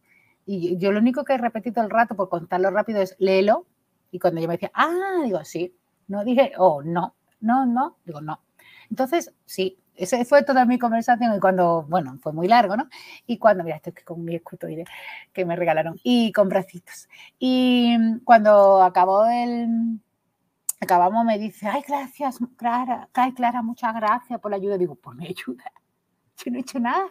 Y 0.46 0.78
yo 0.78 0.92
lo 0.92 1.00
único 1.00 1.24
que 1.24 1.34
he 1.34 1.38
repetido 1.38 1.84
el 1.84 1.90
rato 1.90 2.16
por 2.16 2.30
contarlo 2.30 2.70
rápido 2.72 3.02
es 3.02 3.16
léelo, 3.20 3.66
y 4.12 4.20
cuando 4.20 4.42
yo 4.42 4.48
me 4.48 4.56
decía, 4.56 4.72
ah, 4.74 5.22
digo, 5.24 5.44
sí, 5.46 5.74
no 6.08 6.24
dije, 6.24 6.54
oh, 6.58 6.82
no, 6.84 7.16
no, 7.42 7.66
no, 7.66 7.98
digo, 8.06 8.22
no. 8.22 8.42
Entonces, 8.90 9.34
sí, 9.46 9.80
esa 9.96 10.24
fue 10.26 10.44
toda 10.44 10.66
mi 10.66 10.78
conversación 10.80 11.36
y 11.36 11.40
cuando, 11.40 11.84
bueno, 11.90 12.18
fue 12.22 12.32
muy 12.32 12.48
largo, 12.48 12.78
¿no? 12.78 12.88
Y 13.26 13.38
cuando, 13.38 13.64
mira, 13.64 13.78
estoy 13.78 13.94
con 13.94 14.24
mi 14.24 14.36
escutoide 14.36 14.86
que 15.34 15.46
me 15.46 15.56
regalaron 15.56 16.00
y 16.04 16.32
con 16.32 16.50
bracitos. 16.50 17.10
Y 17.40 17.98
cuando 18.24 18.82
acabó 18.84 19.26
el, 19.26 20.00
acabamos, 20.80 21.26
me 21.26 21.40
dice, 21.40 21.68
ay, 21.68 21.84
gracias, 21.88 22.38
Clara, 22.58 23.10
Clara, 23.36 23.62
muchas 23.62 23.94
gracias 23.96 24.40
por 24.40 24.52
la 24.52 24.58
ayuda. 24.58 24.78
Digo, 24.78 24.96
pues 24.96 25.18
me 25.18 25.28
ayuda. 25.28 25.72
Yo 26.38 26.52
no 26.52 26.58
he 26.58 26.62
hecho 26.62 26.80
nada. 26.80 27.08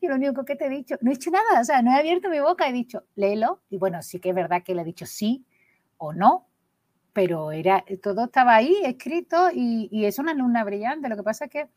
Y 0.00 0.08
lo 0.08 0.16
único 0.16 0.44
que 0.44 0.56
te 0.56 0.66
he 0.66 0.70
dicho, 0.70 0.96
no 1.00 1.10
he 1.10 1.14
hecho 1.14 1.30
nada, 1.30 1.60
o 1.60 1.64
sea, 1.64 1.80
no 1.82 1.92
he 1.92 1.98
abierto 1.98 2.28
mi 2.28 2.40
boca, 2.40 2.68
he 2.68 2.72
dicho, 2.72 3.04
léelo. 3.14 3.62
Y 3.70 3.78
bueno, 3.78 4.02
sí 4.02 4.20
que 4.20 4.30
es 4.30 4.34
verdad 4.34 4.62
que 4.62 4.74
le 4.74 4.82
he 4.82 4.84
dicho 4.84 5.06
sí 5.06 5.46
o 5.96 6.12
no, 6.12 6.48
pero 7.14 7.52
era, 7.52 7.84
todo 8.02 8.26
estaba 8.26 8.56
ahí 8.56 8.76
escrito 8.84 9.48
y, 9.54 10.04
es 10.04 10.18
una 10.18 10.32
alumna 10.32 10.64
brillante. 10.64 11.08
Lo 11.08 11.16
que 11.16 11.22
pasa 11.22 11.46
es 11.46 11.50
que 11.50 11.68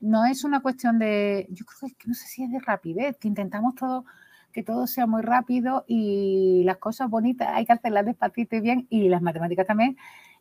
no 0.00 0.24
es 0.24 0.44
una 0.44 0.60
cuestión 0.60 0.98
de, 0.98 1.46
yo 1.50 1.66
creo 1.66 1.90
que, 1.98 2.08
no 2.08 2.14
sé 2.14 2.26
si 2.28 2.44
es 2.44 2.50
de 2.50 2.60
rapidez, 2.60 3.18
que 3.18 3.28
intentamos 3.28 3.74
todo, 3.74 4.04
que 4.52 4.62
todo 4.62 4.86
sea 4.86 5.06
muy 5.06 5.22
rápido 5.22 5.84
y 5.88 6.62
las 6.64 6.78
cosas 6.78 7.10
bonitas 7.10 7.48
hay 7.52 7.66
que 7.66 7.72
hacerlas 7.72 8.06
despacito 8.06 8.56
y 8.56 8.60
bien 8.60 8.86
y 8.88 9.08
las 9.08 9.20
matemáticas 9.22 9.66
también 9.66 9.96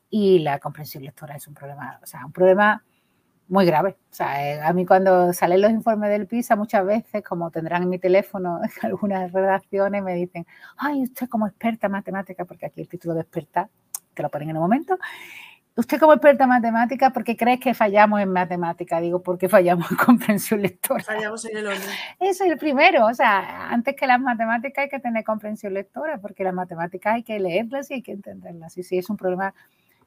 y 0.10 0.40
la 0.40 0.60
comprensión 0.60 1.04
lectora 1.04 1.36
es 1.36 1.48
un 1.48 1.56
problema, 1.56 2.00
o 2.04 2.06
sea, 2.06 2.26
un 2.26 2.32
problema 2.32 2.84
muy 3.48 3.66
grave. 3.66 3.98
O 4.12 4.14
sea, 4.14 4.48
eh, 4.48 4.62
a 4.62 4.74
mí 4.74 4.86
cuando 4.86 5.34
salen 5.34 5.62
los 5.62 5.72
informes 5.72 6.10
del 6.12 6.28
PISA 6.28 6.56
muchas 6.56 6.86
veces, 6.86 7.24
como 7.24 7.52
tendrán 7.52 7.84
en 7.84 7.90
mi 7.90 8.00
teléfono 8.00 8.60
algunas 8.84 9.32
redacciones, 9.32 10.04
me 10.04 10.14
dicen, 10.14 10.46
ay, 10.78 11.04
usted 11.04 11.28
como 11.30 11.48
experta 11.48 11.88
en 11.88 11.94
matemática, 11.94 12.46
porque 12.46 12.68
aquí 12.68 12.82
el 12.82 12.88
título 12.88 13.16
de 13.16 13.22
experta 13.22 13.70
que 14.14 14.24
lo 14.24 14.30
ponen 14.30 14.50
en 14.50 14.58
un 14.58 14.64
momento. 14.64 14.98
Usted 15.76 16.00
como 16.00 16.14
experta 16.14 16.44
en 16.44 16.52
matemática, 16.52 17.10
¿por 17.10 17.24
qué 17.24 17.36
crees 17.36 17.60
que 17.60 17.74
fallamos 17.74 18.22
en 18.22 18.32
matemática? 18.32 19.02
Digo, 19.02 19.24
porque 19.24 19.50
fallamos 19.50 19.90
en 19.92 19.98
comprensión 19.98 20.62
lectora. 20.62 21.04
Fallamos 21.04 21.46
en 21.46 21.58
el 21.58 21.68
orden. 21.68 21.82
Eso 22.20 22.44
es 22.44 22.52
el 22.52 22.60
primero. 22.60 23.08
O 23.08 23.14
sea, 23.14 23.70
antes 23.70 23.96
que 23.96 24.06
las 24.06 24.20
matemáticas 24.20 24.84
hay 24.84 24.90
que 24.90 25.00
tener 25.00 25.24
comprensión 25.24 25.74
lectora, 25.74 26.20
porque 26.20 26.44
las 26.44 26.54
matemáticas 26.54 27.16
hay 27.16 27.24
que 27.24 27.40
leerlas 27.40 27.90
y 27.90 27.96
hay 27.96 28.02
que 28.04 28.12
entenderlas. 28.12 28.78
Y 28.78 28.84
sí, 28.84 29.00
es 29.00 29.10
un 29.10 29.18
problema, 29.18 29.56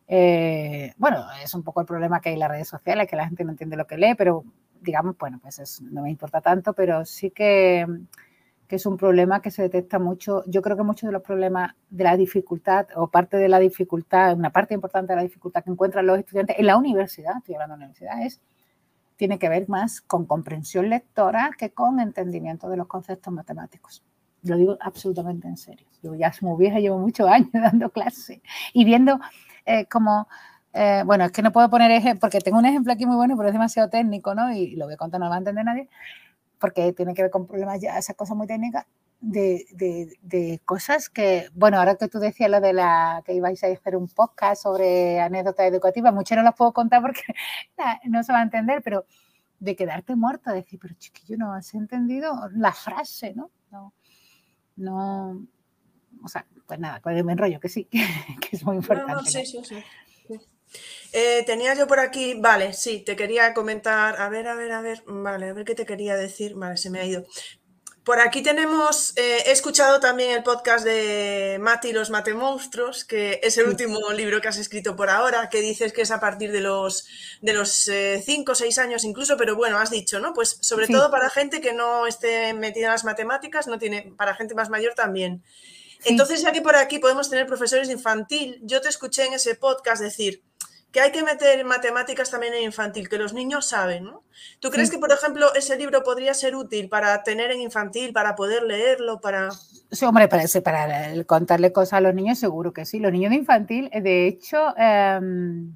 eh, 0.06 0.94
bueno, 0.98 1.26
es 1.42 1.52
un 1.52 1.64
poco 1.64 1.80
el 1.80 1.86
problema 1.86 2.20
que 2.20 2.28
hay 2.28 2.34
en 2.34 2.40
las 2.40 2.50
redes 2.50 2.68
sociales, 2.68 3.08
que 3.08 3.16
la 3.16 3.26
gente 3.26 3.42
no 3.42 3.50
entiende 3.50 3.76
lo 3.76 3.88
que 3.88 3.98
lee, 3.98 4.14
pero 4.16 4.44
digamos, 4.80 5.18
bueno, 5.18 5.40
pues 5.42 5.82
no 5.82 6.02
me 6.02 6.10
importa 6.10 6.40
tanto, 6.40 6.74
pero 6.74 7.04
sí 7.04 7.32
que 7.32 7.84
que 8.68 8.76
es 8.76 8.86
un 8.86 8.97
problema 8.97 9.40
que 9.40 9.51
se 9.51 9.62
detecta 9.62 9.98
mucho. 9.98 10.43
Yo 10.47 10.62
creo 10.62 10.76
que 10.76 10.82
muchos 10.82 11.06
de 11.06 11.12
los 11.12 11.22
problemas 11.22 11.74
de 11.90 12.05
la 12.05 12.16
dificultad 12.16 12.86
o 12.97 13.09
parte 13.09 13.36
de 13.36 13.48
la 13.48 13.59
dificultad, 13.59 14.36
una 14.36 14.51
parte 14.51 14.74
importante 14.74 15.12
de 15.12 15.16
la 15.16 15.22
dificultad 15.22 15.62
que 15.62 15.70
encuentran 15.70 16.06
los 16.06 16.18
estudiantes 16.18 16.56
en 16.59 16.66
la 16.66 16.76
universidad, 16.76 17.36
estoy 17.38 17.55
hablando 17.55 17.76
de 17.76 17.84
universidad, 17.84 18.22
es, 18.22 18.40
tiene 19.16 19.38
que 19.38 19.48
ver 19.48 19.68
más 19.68 20.01
con 20.01 20.26
comprensión 20.26 20.90
lectora 20.90 21.51
que 21.56 21.70
con 21.70 22.01
entendimiento 22.01 22.68
de 22.68 22.76
los 22.76 22.86
conceptos 22.86 23.32
matemáticos. 23.32 24.02
Lo 24.43 24.56
digo 24.56 24.76
absolutamente 24.80 25.48
en 25.48 25.56
serio. 25.56 25.86
Yo 26.02 26.14
ya 26.14 26.32
soy 26.32 26.48
muy 26.48 26.59
vieja, 26.59 26.78
llevo 26.78 26.98
muchos 26.98 27.28
años 27.28 27.51
dando 27.52 27.90
clases 27.90 28.40
y 28.72 28.84
viendo 28.84 29.20
eh, 29.64 29.86
como... 29.86 30.28
Eh, 30.78 31.05
bueno, 31.06 31.24
es 31.24 31.32
que 31.32 31.40
no 31.40 31.52
puedo 31.52 31.70
poner 31.70 31.90
ejemplo, 31.90 32.20
porque 32.20 32.38
tengo 32.40 32.59
un 32.59 32.66
ejemplo 32.66 32.93
aquí 32.93 33.06
muy 33.06 33.16
bueno, 33.16 33.34
pero 33.38 33.48
es 33.48 33.55
demasiado 33.55 33.88
técnico, 33.88 34.34
¿no? 34.34 34.52
Y 34.52 34.76
lo 34.76 34.84
voy 34.84 34.93
a 34.93 34.97
contar, 34.98 35.18
no 35.18 35.24
lo 35.24 35.30
va 35.30 35.36
a 35.36 35.38
entender 35.38 35.64
nadie 35.64 35.88
porque 36.58 36.92
tiene 36.92 37.14
que 37.14 37.22
ver 37.22 37.30
con 37.30 37.46
problemas 37.46 37.80
ya, 37.80 37.98
esas 37.98 38.16
cosas 38.16 38.36
muy 38.36 38.46
técnicas, 38.46 38.86
de, 39.20 39.66
de, 39.72 40.18
de, 40.22 40.60
cosas 40.64 41.08
que, 41.08 41.48
bueno, 41.54 41.78
ahora 41.78 41.96
que 41.96 42.08
tú 42.08 42.18
decías 42.18 42.50
lo 42.50 42.60
de 42.60 42.72
la 42.72 43.22
que 43.24 43.32
ibais 43.32 43.64
a 43.64 43.68
hacer 43.68 43.96
un 43.96 44.08
podcast 44.08 44.62
sobre 44.62 45.20
anécdotas 45.20 45.66
educativas, 45.66 46.12
muchas 46.12 46.36
no 46.36 46.44
las 46.44 46.54
puedo 46.54 46.72
contar 46.72 47.00
porque 47.02 47.22
no 48.04 48.22
se 48.22 48.32
va 48.32 48.40
a 48.40 48.42
entender, 48.42 48.82
pero 48.82 49.06
de 49.58 49.74
quedarte 49.74 50.14
muerto, 50.16 50.52
decir, 50.52 50.78
pero 50.80 50.94
chiquillo, 50.98 51.38
no 51.38 51.54
has 51.54 51.72
entendido 51.74 52.48
la 52.52 52.72
frase, 52.72 53.32
¿no? 53.34 53.50
No, 53.70 53.94
no 54.76 55.46
o 56.22 56.28
sea, 56.28 56.46
pues 56.66 56.78
nada, 56.78 57.00
pues 57.00 57.22
me 57.24 57.32
enrollo, 57.32 57.60
que 57.60 57.68
sí, 57.68 57.88
que 58.40 58.56
es 58.56 58.64
muy 58.64 58.76
importante. 58.76 59.12
No, 59.12 59.24
sí, 59.24 59.44
sí, 59.44 59.60
sí. 59.64 59.76
Eh, 61.12 61.44
tenía 61.47 61.74
yo 61.74 61.86
por 61.86 62.01
aquí, 62.01 62.34
vale, 62.34 62.72
sí, 62.72 63.01
te 63.01 63.16
quería 63.16 63.55
comentar, 63.55 64.20
a 64.20 64.28
ver, 64.28 64.48
a 64.48 64.55
ver, 64.55 64.72
a 64.72 64.80
ver, 64.80 65.02
vale, 65.06 65.48
a 65.48 65.52
ver 65.52 65.64
qué 65.64 65.74
te 65.74 65.86
quería 65.86 66.16
decir, 66.16 66.55
vale, 66.55 66.76
se 66.76 66.90
me 66.90 67.01
ha 67.01 67.05
ido. 67.05 67.24
Por 68.05 68.20
aquí 68.20 68.40
tenemos, 68.40 69.16
eh, 69.16 69.43
he 69.47 69.51
escuchado 69.51 69.98
también 69.98 70.30
el 70.30 70.44
podcast 70.44 70.84
de 70.84 71.59
Mati 71.60 71.88
y 71.88 71.93
los 71.93 72.10
Matemonstruos, 72.10 73.05
que 73.05 73.40
es 73.43 73.59
el 73.59 73.66
último 73.66 74.12
libro 74.12 74.40
que 74.40 74.47
has 74.47 74.59
escrito 74.59 74.94
por 74.94 75.10
ahora, 75.10 75.48
que 75.48 75.60
dices 75.60 75.93
que 75.93 76.02
es 76.02 76.12
a 76.12 76.20
partir 76.20 76.52
de 76.52 76.60
los 76.60 77.09
de 77.40 77.52
los 77.52 77.90
5 78.24 78.52
o 78.52 78.55
6 78.55 78.78
años 78.78 79.02
incluso, 79.02 79.36
pero 79.36 79.56
bueno, 79.56 79.78
has 79.78 79.90
dicho, 79.90 80.20
¿no? 80.20 80.34
Pues 80.34 80.56
sobre 80.60 80.86
todo 80.86 81.10
para 81.10 81.30
gente 81.30 81.60
que 81.60 81.72
no 81.72 82.06
esté 82.06 82.55
metida 82.55 82.86
en 82.86 82.93
las 82.93 83.05
matemáticas, 83.05 83.66
no 83.66 83.76
tiene, 83.76 84.12
para 84.16 84.36
gente 84.36 84.55
más 84.55 84.70
mayor 84.70 84.94
también. 84.94 85.43
Entonces, 86.05 86.43
ya 86.43 86.52
que 86.52 86.62
por 86.62 86.76
aquí 86.76 87.01
podemos 87.01 87.28
tener 87.28 87.47
profesores 87.47 87.88
de 87.88 87.94
infantil, 87.94 88.60
yo 88.62 88.80
te 88.80 88.88
escuché 88.88 89.24
en 89.24 89.34
ese 89.34 89.56
podcast 89.56 90.01
decir, 90.01 90.44
que 90.92 91.00
hay 91.00 91.12
que 91.12 91.22
meter 91.22 91.64
matemáticas 91.64 92.30
también 92.30 92.54
en 92.54 92.62
infantil, 92.62 93.08
que 93.08 93.18
los 93.18 93.34
niños 93.34 93.68
saben, 93.68 94.04
¿no? 94.04 94.22
¿Tú 94.60 94.70
crees 94.70 94.90
que, 94.90 94.98
por 94.98 95.12
ejemplo, 95.12 95.52
ese 95.54 95.76
libro 95.76 96.02
podría 96.02 96.32
ser 96.32 96.56
útil 96.56 96.88
para 96.88 97.22
tener 97.22 97.50
en 97.50 97.60
infantil, 97.60 98.12
para 98.12 98.34
poder 98.34 98.62
leerlo, 98.62 99.20
para...? 99.20 99.50
Sí, 99.90 100.04
hombre, 100.04 100.28
para, 100.28 100.44
para 100.62 101.24
contarle 101.24 101.72
cosas 101.72 101.94
a 101.94 102.00
los 102.00 102.14
niños 102.14 102.38
seguro 102.38 102.72
que 102.72 102.86
sí. 102.86 102.98
Los 102.98 103.12
niños 103.12 103.30
de 103.30 103.36
infantil, 103.36 103.90
de 103.90 104.26
hecho, 104.26 104.74
em, 104.78 105.74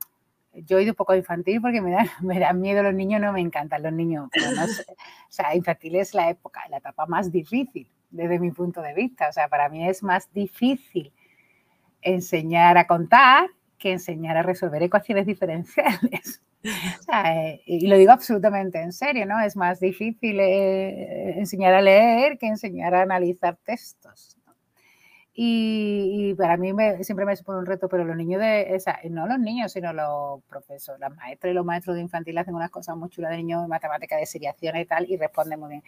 yo 0.54 0.78
he 0.78 0.82
ido 0.82 0.92
un 0.92 0.96
poco 0.96 1.14
infantil 1.14 1.60
porque 1.60 1.80
me, 1.80 1.92
da, 1.92 2.04
me 2.22 2.38
dan 2.38 2.60
miedo 2.60 2.82
los 2.82 2.94
niños, 2.94 3.20
no 3.20 3.32
me 3.32 3.40
encantan 3.40 3.82
los 3.82 3.92
niños. 3.92 4.30
o 4.34 5.32
sea, 5.32 5.54
infantil 5.54 5.96
es 5.96 6.14
la 6.14 6.30
época, 6.30 6.62
la 6.70 6.78
etapa 6.78 7.06
más 7.06 7.30
difícil 7.30 7.90
desde 8.10 8.38
mi 8.38 8.50
punto 8.50 8.80
de 8.82 8.94
vista. 8.94 9.28
O 9.28 9.32
sea, 9.32 9.48
para 9.48 9.68
mí 9.68 9.88
es 9.88 10.02
más 10.02 10.32
difícil 10.32 11.12
enseñar 12.02 12.78
a 12.78 12.86
contar 12.86 13.50
que 13.80 13.90
enseñar 13.92 14.36
a 14.36 14.42
resolver 14.42 14.82
ecuaciones 14.82 15.26
diferenciales. 15.26 16.42
Eh, 16.62 17.62
y 17.64 17.86
lo 17.86 17.96
digo 17.96 18.12
absolutamente 18.12 18.82
en 18.82 18.92
serio, 18.92 19.24
¿no? 19.24 19.40
Es 19.40 19.56
más 19.56 19.80
difícil 19.80 20.38
eh, 20.40 21.38
enseñar 21.38 21.72
a 21.72 21.80
leer 21.80 22.36
que 22.36 22.48
enseñar 22.48 22.94
a 22.94 23.00
analizar 23.00 23.56
textos. 23.64 24.36
Y, 25.32 26.34
para 26.34 26.58
mí 26.58 26.70
siempre 27.00 27.24
me 27.24 27.34
supone 27.34 27.60
un 27.60 27.64
reto, 27.64 27.88
pero 27.88 28.04
los 28.04 28.14
niños 28.14 28.42
de, 28.42 28.74
esa, 28.74 28.98
no 29.08 29.26
los 29.26 29.38
niños, 29.38 29.72
sino 29.72 29.94
los 29.94 30.42
profesores, 30.44 31.00
las 31.00 31.16
maestras 31.16 31.52
y 31.52 31.54
los 31.54 31.64
maestros 31.64 31.96
de 31.96 32.02
infantil 32.02 32.36
hacen 32.36 32.54
unas 32.54 32.70
cosas 32.70 32.94
muy 32.94 33.08
chulas 33.08 33.30
de 33.30 33.38
niños 33.38 33.62
de 33.62 33.68
matemática, 33.68 34.18
de 34.18 34.26
seriación 34.26 34.76
y 34.76 34.84
tal, 34.84 35.10
y 35.10 35.16
responden 35.16 35.58
muy 35.58 35.70
bien. 35.70 35.82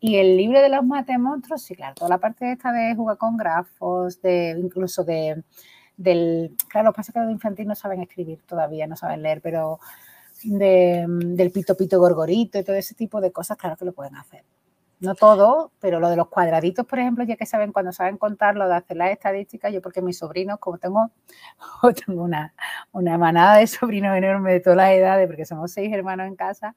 Y 0.00 0.16
el 0.16 0.36
libro 0.36 0.60
de 0.60 0.68
los 0.68 0.84
matemonstruos, 0.84 1.62
sí, 1.62 1.74
claro, 1.74 1.94
toda 1.94 2.10
la 2.10 2.18
parte 2.18 2.52
esta 2.52 2.72
de 2.72 2.94
jugar 2.94 3.16
con 3.16 3.38
grafos, 3.38 4.20
de 4.20 4.54
incluso 4.58 5.02
de, 5.02 5.44
del, 6.00 6.56
claro, 6.68 6.92
pasa 6.94 7.12
que 7.12 7.20
los 7.20 7.30
infantil 7.30 7.68
no 7.68 7.74
saben 7.74 8.00
escribir 8.00 8.42
todavía, 8.46 8.86
no 8.86 8.96
saben 8.96 9.22
leer, 9.22 9.42
pero 9.42 9.80
del 10.42 11.50
pito 11.52 11.76
pito 11.76 11.98
gorgorito 11.98 12.58
y 12.58 12.64
todo 12.64 12.76
ese 12.76 12.94
tipo 12.94 13.20
de 13.20 13.30
cosas, 13.30 13.58
claro 13.58 13.76
que 13.76 13.84
lo 13.84 13.92
pueden 13.92 14.16
hacer. 14.16 14.42
No 15.00 15.14
todo, 15.14 15.72
pero 15.78 16.00
lo 16.00 16.08
de 16.08 16.16
los 16.16 16.28
cuadraditos, 16.28 16.86
por 16.86 16.98
ejemplo, 16.98 17.24
ya 17.24 17.36
que 17.36 17.44
saben 17.44 17.72
cuando 17.72 17.92
saben 17.92 18.16
contar 18.16 18.56
lo 18.56 18.66
de 18.66 18.74
hacer 18.74 18.96
las 18.96 19.10
estadísticas, 19.10 19.72
yo 19.72 19.82
porque 19.82 20.00
mis 20.00 20.18
sobrinos, 20.18 20.58
como 20.58 20.78
tengo, 20.78 21.10
tengo 22.06 22.22
una, 22.22 22.54
una 22.92 23.18
manada 23.18 23.58
de 23.58 23.66
sobrinos 23.66 24.16
enorme 24.16 24.52
de 24.52 24.60
todas 24.60 24.78
las 24.78 24.90
edades, 24.92 25.26
porque 25.26 25.44
somos 25.44 25.70
seis 25.72 25.92
hermanos 25.92 26.26
en 26.26 26.36
casa, 26.36 26.74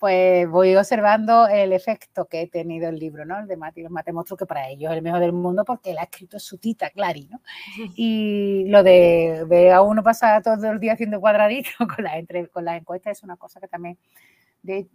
pues 0.00 0.48
voy 0.48 0.74
observando 0.76 1.46
el 1.46 1.74
efecto 1.74 2.26
que 2.26 2.40
he 2.40 2.46
tenido 2.48 2.88
el 2.88 2.98
libro, 2.98 3.26
¿no? 3.26 3.38
El 3.38 3.46
de 3.46 3.58
Mati 3.58 3.82
los 3.82 3.92
Matemonstruos, 3.92 4.38
que 4.38 4.46
para 4.46 4.66
ellos 4.66 4.90
es 4.90 4.96
el 4.96 5.02
mejor 5.02 5.20
del 5.20 5.34
mundo 5.34 5.62
porque 5.62 5.90
él 5.90 5.98
ha 5.98 6.04
escrito 6.04 6.38
su 6.38 6.56
tita, 6.56 6.88
Clary, 6.88 7.28
¿no? 7.30 7.42
Y 7.96 8.64
lo 8.68 8.82
de 8.82 9.44
ver 9.46 9.72
a 9.72 9.82
uno 9.82 10.02
pasar 10.02 10.42
todo 10.42 10.72
el 10.72 10.80
día 10.80 10.94
haciendo 10.94 11.20
cuadraditos 11.20 11.74
con 11.94 12.02
las, 12.02 12.14
entre, 12.14 12.48
con 12.48 12.64
las 12.64 12.80
encuestas 12.80 13.18
es 13.18 13.22
una 13.22 13.36
cosa 13.36 13.60
que 13.60 13.68
también 13.68 13.98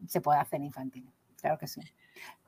se 0.07 0.21
puede 0.21 0.39
hacer 0.39 0.57
en 0.57 0.65
infantil, 0.65 1.07
claro 1.39 1.59
que 1.59 1.67
sí. 1.67 1.81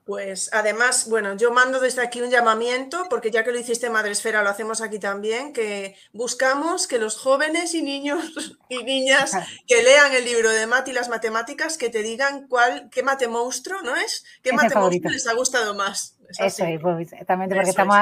Pues 0.08 0.50
además, 0.54 1.10
bueno, 1.10 1.36
yo 1.36 1.52
mando 1.52 1.82
desde 1.82 2.02
aquí 2.02 2.22
un 2.22 2.30
llamamiento, 2.30 3.08
porque 3.10 3.30
ya 3.30 3.44
que 3.44 3.52
lo 3.52 3.60
hiciste 3.60 3.90
Madresfera, 3.90 4.42
lo 4.42 4.50
hacemos 4.50 4.80
aquí 4.80 5.00
también, 5.00 5.52
que 5.52 5.98
buscamos 6.14 6.88
que 6.88 6.98
los 6.98 7.18
jóvenes 7.18 7.76
y 7.76 7.82
niños 7.82 8.24
y 8.70 8.84
niñas 8.84 9.34
que 9.68 9.84
lean 9.84 10.14
el 10.14 10.24
libro 10.24 10.50
de 10.50 10.66
Mati 10.66 10.92
y 10.92 10.94
las 10.94 11.10
matemáticas, 11.10 11.78
que 11.78 11.90
te 11.90 12.04
digan 12.04 12.48
cuál, 12.48 12.90
qué 12.90 13.04
mate 13.04 13.28
monstruo, 13.28 13.82
¿no 13.82 13.98
es? 13.98 14.24
¿Qué 14.42 14.54
mate 14.54 14.76
monstruo 14.76 15.12
les 15.12 15.28
ha 15.28 15.34
gustado 15.34 15.76
más? 15.76 16.17
Eso 16.30 16.66
es, 16.66 16.80
pues, 16.82 17.12
exactamente, 17.12 17.56
porque 17.56 17.70
estamos 17.70 17.98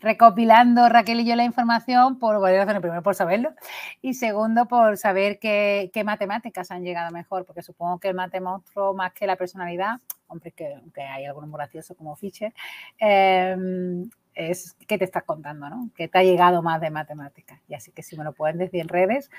recopilando 0.00 0.88
Raquel 0.88 1.20
y 1.20 1.24
yo 1.24 1.36
la 1.36 1.44
información 1.44 2.18
por 2.18 2.40
varias 2.40 2.66
razones. 2.66 2.82
Primero, 2.82 3.02
por 3.02 3.14
saberlo, 3.14 3.54
y 4.02 4.14
segundo, 4.14 4.66
por 4.66 4.96
saber 4.96 5.38
qué, 5.38 5.90
matemáticas 6.04 6.70
han 6.70 6.82
llegado 6.82 7.10
mejor, 7.10 7.44
porque 7.44 7.62
supongo 7.62 7.98
que 7.98 8.08
el 8.08 8.14
mate 8.14 8.40
monstruo, 8.40 8.94
más 8.94 9.12
que 9.12 9.26
la 9.26 9.36
personalidad, 9.36 10.00
hombre, 10.28 10.52
que, 10.52 10.80
que 10.94 11.02
hay 11.02 11.24
algunos 11.24 11.48
muy 11.48 11.58
graciosos 11.58 11.96
como 11.96 12.16
Fischer, 12.16 12.52
em, 12.98 14.08
es 14.34 14.76
qué 14.86 14.98
te 14.98 15.04
estás 15.04 15.24
contando, 15.24 15.68
¿no? 15.68 15.90
Que 15.94 16.08
te 16.08 16.18
ha 16.18 16.22
llegado 16.22 16.62
más 16.62 16.80
de 16.80 16.90
matemáticas. 16.90 17.60
Y 17.68 17.74
así 17.74 17.92
que 17.92 18.02
si 18.02 18.16
me 18.16 18.24
lo 18.24 18.32
pueden 18.32 18.58
decir 18.58 18.80
en 18.80 18.88
redes, 18.88 19.30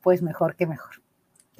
pues 0.00 0.22
mejor 0.22 0.56
que 0.56 0.66
mejor. 0.66 1.02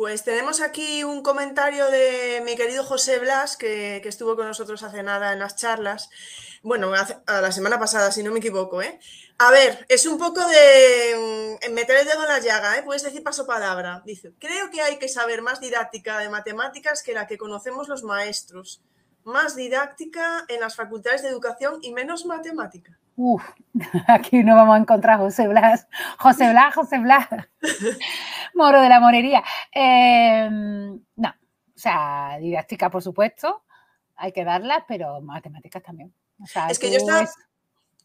Pues 0.01 0.25
tenemos 0.25 0.63
aquí 0.63 1.05
un 1.05 1.23
comentario 1.23 1.91
de 1.91 2.43
mi 2.47 2.57
querido 2.57 2.83
José 2.85 3.19
Blas, 3.19 3.59
que, 3.59 3.99
estuvo 3.99 4.35
con 4.35 4.47
nosotros 4.47 4.83
hace 4.83 5.03
nada 5.03 5.35
en 5.35 5.41
las 5.41 5.57
charlas. 5.57 6.09
Bueno, 6.63 6.91
a 6.95 7.41
la 7.43 7.53
semana 7.53 7.79
pasada, 7.79 8.11
si 8.11 8.23
no 8.23 8.33
me 8.33 8.39
equivoco. 8.39 8.81
¿eh? 8.81 8.99
A 9.37 9.51
ver, 9.51 9.85
es 9.91 10.07
un 10.07 10.17
poco 10.17 10.41
de 10.41 11.59
mm, 11.69 11.75
meter 11.75 11.99
el 11.99 12.07
dedo 12.07 12.23
en 12.23 12.29
la 12.29 12.39
llaga, 12.39 12.79
¿eh? 12.79 12.83
puedes 12.83 13.03
decir 13.03 13.23
paso 13.23 13.47
palabra. 13.47 14.03
Dice, 14.07 14.33
creo 14.39 14.71
que 14.71 14.81
hay 14.81 14.99
que 14.99 15.07
saber 15.07 15.43
más 15.43 15.61
didáctica 15.61 16.17
de 16.17 16.31
matemáticas 16.31 17.03
que 17.03 17.13
la 17.13 17.27
que 17.27 17.37
conocemos 17.37 17.87
los 17.87 18.03
maestros. 18.03 18.81
Más 19.25 19.57
didáctica 19.57 20.45
en 20.49 20.61
las 20.61 20.77
facultades 20.77 21.23
de 21.23 21.29
educación 21.29 21.79
y 21.83 21.93
menos 21.93 22.27
matemática. 22.27 22.99
Uf, 23.17 23.43
aquí 24.09 24.43
no 24.43 24.55
vamos 24.55 24.77
a 24.77 24.79
encontrar 24.79 25.19
José 25.19 25.47
Blas. 25.47 25.87
José 26.19 26.51
Blas, 26.51 26.75
José 26.75 26.99
Blas. 26.99 27.29
Moro 28.55 28.81
de 28.81 28.89
la 28.89 29.01
morería. 29.01 29.45
Em, 29.73 31.01
no, 31.17 31.29
o 31.29 31.79
sea, 31.79 32.39
didáctica, 32.41 32.91
por 32.91 33.03
supuesto, 33.03 33.65
hay 34.17 34.33
que 34.33 34.45
darlas, 34.45 34.85
pero 34.89 35.21
matemáticas 35.21 35.83
también. 35.83 36.15
es 36.71 36.79
que 36.79 36.91
yo 36.91 36.97
estaba, 36.97 37.29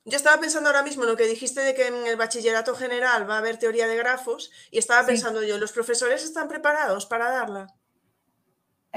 yo 0.06 0.18
estaba 0.18 0.40
pensando 0.40 0.70
ahora 0.70 0.84
mismo 0.84 1.04
en 1.04 1.10
lo 1.10 1.18
que 1.18 1.28
dijiste 1.28 1.62
de 1.62 1.74
que 1.74 1.88
en 1.88 2.08
el 2.08 2.16
bachillerato 2.16 2.76
general 2.76 3.30
va 3.30 3.36
a 3.36 3.40
haber 3.40 3.58
teoría 3.58 3.88
de 3.88 3.98
grafos 3.98 4.52
y 4.70 4.78
estaba 4.78 5.06
pensando 5.06 5.44
yo, 5.44 5.58
¿los 5.58 5.72
profesores 5.72 6.24
están 6.24 6.48
preparados 6.48 7.06
para 7.06 7.30
darla? 7.30 7.68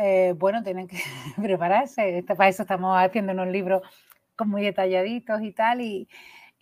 Eh, 0.01 0.35
bueno, 0.37 0.63
tienen 0.63 0.87
que 0.87 0.97
prepararse. 1.43 2.25
Para 2.27 2.49
eso 2.49 2.63
estamos 2.63 2.97
haciendo 2.97 3.33
unos 3.33 3.49
libros 3.49 3.83
muy 4.47 4.63
detalladitos 4.63 5.43
y 5.43 5.53
tal, 5.53 5.81
y, 5.81 6.09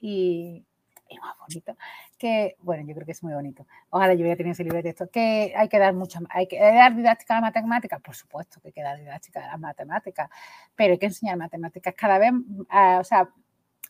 y, 0.01 0.65
más 1.21 1.37
bonito. 1.39 1.77
Que, 2.19 2.57
bueno, 2.61 2.85
yo 2.89 2.95
creo 2.95 3.05
que 3.05 3.13
es 3.13 3.23
muy 3.23 3.35
bonito. 3.35 3.67
Ojalá 3.91 4.15
yo 4.15 4.21
hubiera 4.21 4.37
tenido 4.37 4.53
ese 4.53 4.65
libro 4.65 4.79
de 4.79 4.85
texto. 4.85 5.11
Que 5.11 5.53
hay 5.55 5.69
que 5.69 5.79
dar 5.79 5.93
mucho, 5.93 6.19
hay 6.31 6.49
que 6.49 6.59
dar 6.59 6.97
didáctica 6.97 7.35
a 7.35 7.41
la 7.41 7.43
matemática, 7.43 7.99
por 7.99 8.17
supuesto 8.17 8.59
que 8.61 8.69
hay 8.69 8.73
que 8.73 8.83
dar 8.83 8.99
didáctica 8.99 9.45
a 9.45 9.49
la 9.49 9.57
matemática, 9.59 10.31
pero 10.75 10.93
hay 10.93 10.99
que 10.99 11.07
enseñar 11.07 11.37
matemáticas 11.37 11.95
cada 11.95 12.19
vez, 12.19 12.33
o 12.71 13.05
sea, 13.05 13.29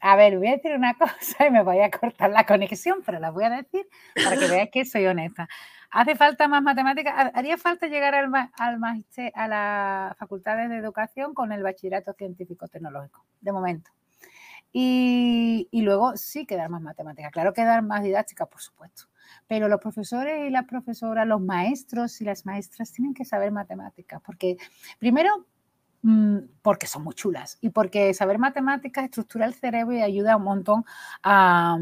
a 0.01 0.17
ver, 0.17 0.39
voy 0.39 0.49
a 0.49 0.57
decir 0.57 0.73
una 0.73 0.95
cosa 0.99 1.47
y 1.47 1.51
me 1.51 1.63
voy 1.63 1.81
a 1.81 1.91
cortar 1.91 2.31
la 2.31 2.45
conexión, 2.45 3.03
pero 3.07 3.21
la 3.21 3.31
voy 3.31 3.45
a 3.45 3.51
decir 3.51 3.89
para 4.15 4.37
que 4.37 4.49
veáis 4.49 4.71
que 4.71 4.85
soy 4.85 5.07
honesta. 5.07 5.49
¿Hace 5.91 6.17
falta 6.17 6.49
más 6.49 6.63
matemáticas? 6.63 7.31
¿Haría 7.35 7.57
falta 7.57 7.87
llegar 7.87 8.15
al, 8.15 8.31
al 8.53 8.81
a 9.35 9.49
las 9.49 10.17
facultades 10.17 10.69
de 10.69 10.77
educación 10.77 11.35
con 11.35 11.53
el 11.53 11.63
bachillerato 11.63 12.13
científico-tecnológico, 12.13 13.25
de 13.41 13.53
momento? 13.53 13.91
Y, 14.73 15.69
luego 15.73 16.17
sí 16.17 16.45
que 16.45 16.57
dar 16.57 16.69
más 16.69 16.83
matemáticas. 16.83 17.33
Claro 17.33 17.55
que 17.55 17.65
dar 17.65 17.83
más 17.83 18.03
didáctica, 18.03 18.45
por 18.47 18.61
supuesto. 18.61 19.05
Pero 19.47 19.69
los 19.69 19.81
profesores 19.81 20.47
y 20.47 20.51
las 20.51 20.67
profesoras, 20.67 21.27
los 21.27 21.41
maestros 21.41 22.21
y 22.21 22.25
las 22.25 22.45
maestras 22.45 22.93
tienen 22.93 23.15
que 23.15 23.25
saber 23.25 23.53
matemáticas, 23.53 24.21
porque 24.23 24.57
primero 24.99 25.47
Mm, 26.09 26.39
porque 26.63 26.87
son 26.87 27.03
muy 27.03 27.15
chulas 27.15 27.59
y 27.61 27.71
porque 27.71 28.15
saber 28.15 28.39
matemáticas 28.39 29.05
estructura 29.05 29.45
el 29.45 29.55
cerebro 29.55 29.93
y 29.97 30.03
ayuda 30.03 30.37
un 30.37 30.45
montón 30.45 30.85
a, 31.25 31.79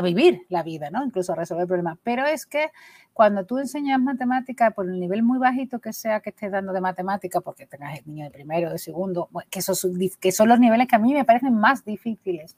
vivir 0.00 0.46
la 0.48 0.62
vida, 0.62 0.90
¿no? 0.90 1.04
Incluso 1.04 1.32
a 1.32 1.36
resolver 1.36 1.66
problemas. 1.66 1.98
Pero 2.04 2.24
es 2.24 2.46
que 2.46 2.70
cuando 3.18 3.44
tú 3.44 3.58
enseñas 3.58 4.00
matemáticas, 4.00 4.72
por 4.72 4.86
el 4.88 5.00
nivel 5.00 5.24
muy 5.24 5.40
bajito 5.40 5.80
que 5.80 5.92
sea 5.92 6.20
que 6.20 6.30
estés 6.30 6.52
dando 6.52 6.72
de 6.72 6.80
matemática, 6.80 7.40
porque 7.40 7.66
tengas 7.66 7.98
el 7.98 8.06
niño 8.06 8.26
de 8.26 8.30
primero, 8.30 8.70
de 8.70 8.78
segundo, 8.78 9.28
que, 9.50 9.60
que 10.20 10.30
son 10.30 10.48
los 10.48 10.60
niveles 10.60 10.86
que 10.86 10.94
a 10.94 11.00
mí 11.00 11.12
me 11.12 11.24
parecen 11.24 11.52
más 11.52 11.84
difíciles 11.84 12.56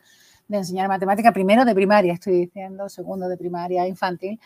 de 0.48 0.58
enseñar 0.58 0.86
matemática, 0.86 1.32
primero 1.32 1.64
de 1.64 1.74
primaria, 1.74 2.12
estoy 2.12 2.40
diciendo, 2.40 2.90
segundo 2.90 3.26
de 3.26 3.38
primaria, 3.38 3.88
infantil, 3.88 4.38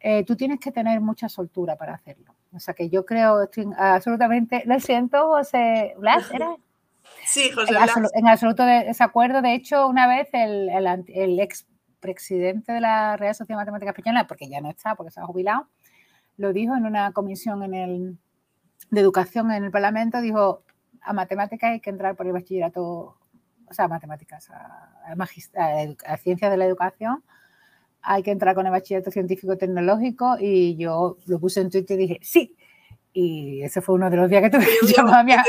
eh, 0.00 0.24
tú 0.24 0.36
tienes 0.36 0.58
que 0.58 0.72
tener 0.72 1.02
mucha 1.02 1.28
soltura 1.28 1.76
para 1.76 1.96
hacerlo. 1.96 2.34
O 2.54 2.58
sea 2.58 2.72
que 2.72 2.88
yo 2.88 3.04
creo, 3.04 3.42
estoy 3.42 3.66
absolutamente, 3.76 4.62
lo 4.64 4.80
siento, 4.80 5.26
José 5.26 5.92
Blas, 5.98 6.30
¿era? 6.32 6.56
Sí, 7.26 7.50
José 7.50 7.74
Blas. 7.74 7.90
En, 8.14 8.26
absoluto 8.26 8.64
desacuerdo. 8.64 9.42
De 9.42 9.52
hecho, 9.52 9.86
una 9.86 10.08
vez 10.08 10.30
el, 10.32 10.70
el, 10.70 11.40
ex 11.40 11.66
presidente 12.02 12.72
de 12.72 12.80
la 12.82 13.16
Real 13.16 13.34
Sociedad 13.34 13.60
de 13.60 13.62
Matemáticas 13.62 13.96
Española, 13.96 14.26
porque 14.26 14.50
ya 14.50 14.60
no 14.60 14.68
está, 14.68 14.94
porque 14.94 15.10
se 15.10 15.20
ha 15.20 15.24
jubilado, 15.24 15.68
lo 16.36 16.52
dijo 16.52 16.76
en 16.76 16.84
una 16.84 17.12
comisión 17.12 17.62
en 17.62 17.74
el, 17.74 18.18
de 18.90 19.00
educación 19.00 19.50
en 19.50 19.64
el 19.64 19.70
Parlamento, 19.70 20.20
dijo, 20.20 20.64
a 21.00 21.12
matemáticas 21.14 21.70
hay 21.70 21.80
que 21.80 21.90
entrar 21.90 22.16
por 22.16 22.26
el 22.26 22.32
bachillerato, 22.32 22.82
o 22.84 23.72
sea, 23.72 23.86
a 23.86 23.88
matemáticas, 23.88 24.50
a, 24.50 24.92
a, 25.06 26.12
a 26.12 26.16
ciencias 26.18 26.50
de 26.50 26.56
la 26.56 26.66
educación, 26.66 27.24
hay 28.02 28.22
que 28.22 28.32
entrar 28.32 28.54
con 28.54 28.66
el 28.66 28.72
bachillerato 28.72 29.10
científico 29.10 29.56
tecnológico 29.56 30.36
y 30.38 30.76
yo 30.76 31.16
lo 31.26 31.38
puse 31.38 31.60
en 31.60 31.70
Twitter 31.70 31.98
y 31.98 32.02
dije, 32.02 32.18
sí. 32.22 32.56
Y 33.12 33.62
ese 33.62 33.82
fue 33.82 33.94
uno 33.96 34.08
de 34.08 34.16
los 34.16 34.30
días 34.30 34.42
que 34.42 34.50
tuve 34.50 34.66
que 34.80 34.92
llamar 34.96 35.20
a 35.20 35.22
mi 35.22 35.32
amiga. 35.32 35.44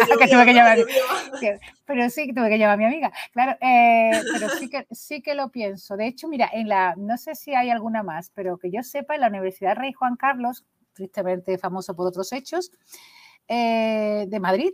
Pero 1.86 2.10
sí, 2.10 2.28
que 2.28 2.34
tuve 2.34 2.50
que 2.50 2.58
llamar 2.58 2.74
a 2.74 2.78
mi 2.78 2.86
amiga. 2.86 3.12
Claro, 3.32 3.58
eh, 3.62 4.12
pero 4.34 4.50
sí 4.50 4.70
que, 4.70 4.86
sí 4.92 5.22
que 5.22 5.34
lo 5.34 5.50
pienso. 5.50 5.96
De 5.96 6.08
hecho, 6.08 6.28
mira, 6.28 6.50
en 6.52 6.68
la, 6.68 6.96
no 6.98 7.18
sé 7.18 7.36
si 7.36 7.56
hay 7.56 7.70
alguna 7.70 8.04
más, 8.04 8.32
pero 8.32 8.58
que 8.58 8.70
yo 8.70 8.84
sepa, 8.84 9.16
en 9.16 9.22
la 9.22 9.28
Universidad 9.28 9.78
Rey 9.78 9.94
Juan 9.94 10.18
Carlos, 10.18 10.66
tristemente 10.94 11.58
famoso 11.58 11.96
por 11.96 12.08
otros 12.08 12.34
hechos, 12.34 12.72
eh, 13.48 14.26
de 14.28 14.40
Madrid, 14.40 14.72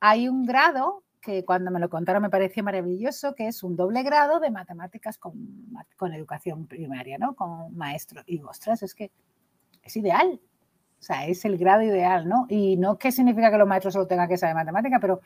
hay 0.00 0.28
un 0.28 0.46
grado 0.46 1.04
que 1.20 1.44
cuando 1.44 1.70
me 1.70 1.80
lo 1.80 1.90
contaron 1.90 2.22
me 2.22 2.30
pareció 2.30 2.64
maravilloso, 2.64 3.34
que 3.34 3.48
es 3.48 3.62
un 3.62 3.76
doble 3.76 4.02
grado 4.02 4.40
de 4.40 4.50
matemáticas 4.50 5.18
con, 5.18 5.34
con 5.96 6.14
educación 6.14 6.66
primaria, 6.66 7.18
¿no? 7.18 7.34
Con 7.34 7.76
maestro. 7.76 8.22
Y 8.26 8.40
ostras, 8.40 8.82
es 8.82 8.94
que 8.94 9.10
es 9.82 9.96
ideal. 9.96 10.40
O 11.00 11.02
sea, 11.02 11.26
es 11.26 11.44
el 11.46 11.56
grado 11.56 11.82
ideal, 11.82 12.28
¿no? 12.28 12.46
Y 12.50 12.76
no 12.76 12.98
que 12.98 13.10
significa 13.10 13.50
que 13.50 13.56
los 13.56 13.66
maestros 13.66 13.94
solo 13.94 14.06
tengan 14.06 14.28
que 14.28 14.36
saber 14.36 14.54
matemática, 14.54 14.98
pero 15.00 15.20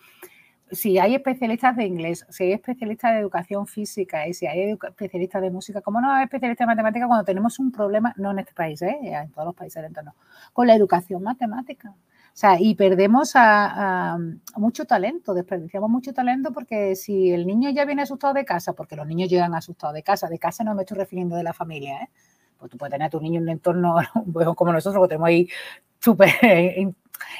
si 0.71 0.99
hay 0.99 1.15
especialistas 1.15 1.77
de 1.77 1.85
inglés, 1.85 2.27
si 2.31 2.45
hay 2.45 2.53
especialistas 2.53 3.13
de 3.13 3.21
educación 3.21 3.67
física 3.67 4.27
y 4.27 4.35
si 4.35 4.47
hay 4.47 4.73
especialistas 4.73 5.43
de 5.43 5.51
música, 5.51 5.81
¿cómo 5.81 6.01
no 6.01 6.11
hay 6.13 6.25
especialistas 6.25 6.67
de 6.67 6.71
matemática 6.71 7.07
cuando 7.07 7.25
tenemos 7.25 7.59
un 7.59 7.71
problema, 7.73 8.15
no 8.17 8.31
en 8.31 8.39
este 8.39 8.55
país, 8.55 8.81
¿eh? 8.83 8.99
en 9.03 9.31
todos 9.33 9.47
los 9.47 9.55
países 9.55 9.77
del 9.77 9.87
entorno, 9.87 10.15
con 10.53 10.67
la 10.67 10.75
educación 10.75 11.23
matemática? 11.23 11.91
O 11.91 12.37
sea, 12.37 12.61
y 12.61 12.75
perdemos 12.75 13.33
a, 13.35 14.19
mucho 14.57 14.87
talento, 14.87 15.35
desperdiciamos 15.35 15.89
mucho 15.89 16.13
talento 16.13 16.53
porque 16.53 16.97
si 16.97 17.31
el 17.31 17.47
niño 17.47 17.71
ya 17.71 17.85
viene 17.85 18.03
asustado 18.03 18.35
de 18.35 18.45
casa, 18.45 18.73
porque 18.73 18.97
los 18.97 19.07
niños 19.07 19.31
llegan 19.31 19.55
asustados 19.55 19.95
de 19.95 20.03
casa, 20.03 20.29
de 20.29 20.39
casa 20.39 20.65
no 20.65 20.75
me 20.75 20.83
estoy 20.83 20.99
refiriendo 20.99 21.37
de 21.37 21.45
la 21.45 21.53
familia, 21.53 22.03
¿eh? 22.03 22.09
Pues 22.59 22.71
tú 22.71 22.79
puedes 22.79 22.93
tener 22.93 23.07
a 23.07 23.11
tu 23.11 23.21
niño 23.21 23.39
en 23.39 23.45
un 23.45 23.49
entorno 23.51 23.97
como 24.57 24.73
nosotros, 24.73 25.03
que 25.05 25.09
tenemos 25.09 25.29
ahí 25.29 25.49
súper 26.01 26.31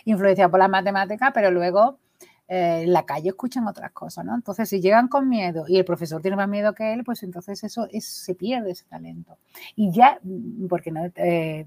influenciado 0.05 0.51
por 0.51 0.61
las 0.61 0.71
matemáticas, 0.71 1.31
pero 1.35 1.51
luego 1.51 1.99
eh, 2.47 2.83
en 2.85 2.93
la 2.93 3.07
calle 3.07 3.31
escuchan 3.31 3.67
otras 3.67 3.91
cosas, 3.93 4.25
¿no? 4.25 4.35
Entonces, 4.35 4.69
si 4.69 4.81
llegan 4.81 5.09
con 5.09 5.29
miedo 5.29 5.65
y 5.67 5.79
el 5.79 5.85
profesor 5.85 6.21
tiene 6.21 6.37
más 6.37 6.49
miedo 6.49 6.75
que 6.75 6.93
él, 6.93 7.03
pues 7.03 7.23
entonces 7.23 7.65
eso 7.65 7.89
se 7.99 8.35
pierde 8.35 8.73
ese 8.73 8.85
talento. 8.85 9.39
Y 9.77 9.91
ya, 9.93 10.19
mm, 10.23 10.67
porque 10.69 10.91
no, 10.91 11.07
eh, 11.17 11.67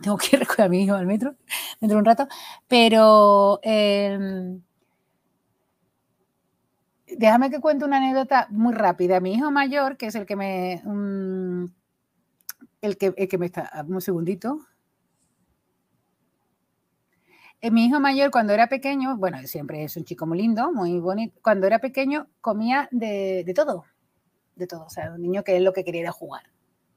tengo 0.00 0.16
que 0.16 0.36
ir 0.36 0.46
a 0.58 0.68
mi 0.68 0.84
hijo 0.84 0.94
al 0.94 1.06
metro 1.06 1.34
dentro 1.80 1.96
de 1.96 2.00
un 2.00 2.04
rato, 2.04 2.28
pero 2.68 3.60
em, 3.62 4.62
déjame 7.06 7.50
que 7.50 7.60
cuente 7.60 7.84
una 7.84 7.98
anécdota 7.98 8.46
muy 8.50 8.72
rápida. 8.74 9.20
Mi 9.20 9.34
hijo 9.34 9.50
mayor, 9.50 9.96
que 9.96 10.06
es 10.06 10.14
el 10.14 10.26
que 10.26 10.36
me... 10.36 10.82
Mm, 10.84 11.66
el, 12.82 12.98
que, 12.98 13.14
el 13.16 13.28
que 13.28 13.38
me 13.38 13.46
está... 13.46 13.70
Un 13.88 14.00
segundito. 14.00 14.58
Eh, 17.62 17.70
mi 17.70 17.86
hijo 17.86 18.00
mayor, 18.00 18.32
cuando 18.32 18.52
era 18.52 18.66
pequeño, 18.66 19.16
bueno, 19.16 19.38
siempre 19.46 19.84
es 19.84 19.96
un 19.96 20.04
chico 20.04 20.26
muy 20.26 20.38
lindo, 20.38 20.72
muy 20.72 20.98
bonito, 20.98 21.38
cuando 21.42 21.68
era 21.68 21.78
pequeño 21.78 22.26
comía 22.40 22.88
de, 22.90 23.50
todo, 23.54 23.84
de 24.56 24.66
todo. 24.66 24.84
O 24.86 24.90
sea, 24.90 25.12
un 25.12 25.22
niño 25.22 25.44
que 25.44 25.56
es 25.56 25.62
lo 25.62 25.72
que 25.72 25.84
quería 25.84 26.02
era 26.02 26.12
jugar. 26.12 26.42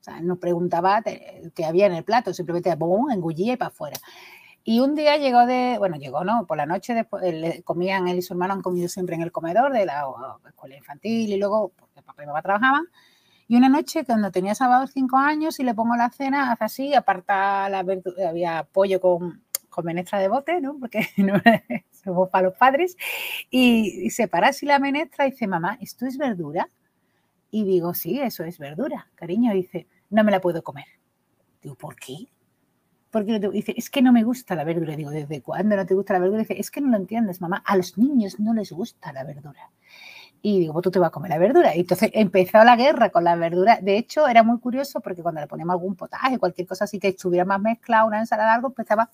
O 0.02 0.04
sea, 0.04 0.22
no 0.22 0.38
preguntaba 0.38 1.04
qué 1.04 1.66
había 1.66 1.86
en 1.86 1.94
el 1.94 2.04
plato, 2.04 2.34
simplemente 2.34 2.74
boom, 2.76 3.12
engullía 3.12 3.54
y 3.54 3.58
para 3.58 3.70
afuera. 3.70 3.98
Y 4.64 4.80
un 4.80 4.96
día 4.96 5.18
llegó 5.18 5.46
de, 5.46 5.76
bueno, 5.78 5.98
llegó, 5.98 6.24
¿no? 6.24 6.48
Por 6.48 6.58
la 6.58 6.66
noche 6.66 6.96
después, 6.96 7.24
comían, 7.64 8.08
él 8.08 8.18
y 8.18 8.22
su 8.24 8.34
hermano 8.34 8.56
han 8.56 8.64
comido 8.64 8.88
siempre 8.90 9.16
en 9.16 9.22
el 9.22 9.32
comedor 9.32 9.72
de 9.72 9.86
la 9.86 10.04
escuela 10.48 10.76
infantil 10.76 11.32
y 11.32 11.38
luego, 11.38 11.72
porque 11.76 12.02
papá 12.02 12.24
y 12.24 12.26
mamá 12.26 12.42
trabajaban. 12.42 12.86
Y 13.48 13.56
una 13.56 13.70
noche, 13.70 14.06
cuando 14.06 14.32
tenía 14.32 14.56
sábado 14.56 14.88
cinco 14.88 15.18
años 15.18 15.60
y 15.60 15.64
le 15.64 15.76
pongo 15.76 15.96
la 15.96 16.10
cena, 16.10 16.52
hace 16.52 16.64
así, 16.64 16.94
aparta 16.94 17.70
la 17.70 17.86
había 18.28 18.68
pollo 18.72 19.00
con, 19.00 19.44
con 19.70 19.86
menestra 19.86 20.20
de 20.20 20.30
bote, 20.30 20.62
¿no? 20.62 20.78
Porque 20.80 21.08
no 21.18 21.42
para 22.32 22.48
los 22.48 22.58
padres. 22.58 22.98
Y, 23.50 24.10
se 24.10 24.28
para 24.28 24.50
así 24.50 24.66
la 24.66 24.80
menestra 24.80 25.28
y 25.28 25.32
dice, 25.32 25.48
mamá, 25.48 25.78
¿esto 25.82 26.06
es 26.06 26.18
verdura? 26.18 26.70
Y 27.52 27.66
digo, 27.66 27.94
sí, 27.94 28.20
eso 28.20 28.44
es 28.44 28.58
verdura, 28.58 29.10
cariño. 29.16 29.54
Y 29.54 29.58
dice, 29.58 29.88
no 30.10 30.24
me 30.24 30.32
la 30.32 30.42
puedo 30.42 30.64
comer. 30.64 30.86
Digo, 31.62 31.76
¿por 31.76 31.96
qué? 31.96 32.28
Porque 33.12 33.40
dice, 33.40 33.74
es 33.78 33.90
que 33.90 34.02
no 34.02 34.12
me 34.12 34.24
gusta 34.24 34.56
la 34.56 34.64
verdura. 34.64 34.96
Digo, 34.96 35.10
¿desde 35.10 35.42
cuándo 35.42 35.76
no 35.76 35.86
te 35.86 35.94
gusta 35.94 36.14
la 36.14 36.20
verdura? 36.20 36.42
Dice, 36.42 36.60
es 36.60 36.72
que 36.72 36.82
no 36.82 36.90
lo 36.90 36.98
entiendes, 36.98 37.42
mamá. 37.42 37.64
A 37.66 37.78
los 37.78 37.98
niños 37.98 38.40
no 38.40 38.54
les 38.54 38.72
gusta 38.72 39.14
la 39.14 39.24
verdura. 39.24 39.72
Y 40.48 40.60
digo, 40.60 40.80
tú 40.80 40.92
te 40.92 41.00
vas 41.00 41.08
a 41.08 41.12
comer 41.12 41.32
la 41.32 41.40
verdura. 41.40 41.76
Y 41.76 41.80
entonces 41.80 42.12
empezó 42.14 42.64
la 42.64 42.76
guerra 42.76 43.10
con 43.10 43.24
la 43.24 43.36
verdura. 43.36 43.80
De 43.82 43.98
hecho, 43.98 44.28
era 44.28 44.44
muy 44.44 44.60
curioso 44.60 45.00
porque 45.00 45.24
cuando 45.24 45.42
le 45.42 45.48
poníamos 45.48 45.74
algún 45.74 45.96
potaje, 45.96 46.38
cualquier 46.38 46.68
cosa 46.68 46.84
así 46.84 47.00
que 47.00 47.08
estuviera 47.08 47.46
más 47.46 47.60
mezclada, 47.60 48.06
una 48.06 48.20
ensalada, 48.20 48.54
algo, 48.54 48.68
empezaba 48.68 49.10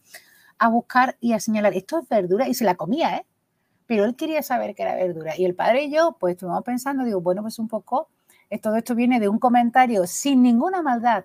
a 0.57 0.67
buscar 0.67 1.15
y 1.21 1.31
a 1.31 1.39
señalar, 1.39 1.73
esto 1.73 1.99
es 1.99 2.09
verdura, 2.09 2.49
y 2.49 2.53
se 2.53 2.65
la 2.65 2.75
comía, 2.75 3.15
¿eh? 3.15 3.25
Pero 3.85 4.03
él 4.03 4.17
quería 4.17 4.43
saber 4.43 4.75
que 4.75 4.83
era 4.83 4.93
verdura. 4.95 5.33
Y 5.37 5.45
el 5.45 5.55
padre 5.55 5.83
y 5.83 5.95
yo, 5.95 6.17
pues 6.19 6.33
estuvimos 6.33 6.63
pensando, 6.65 7.05
digo, 7.05 7.21
bueno, 7.21 7.43
pues 7.43 7.59
un 7.59 7.69
poco, 7.69 8.09
todo 8.61 8.75
esto 8.75 8.93
viene 8.93 9.21
de 9.21 9.29
un 9.29 9.39
comentario 9.39 10.07
sin 10.07 10.41
ninguna 10.41 10.81
maldad 10.81 11.23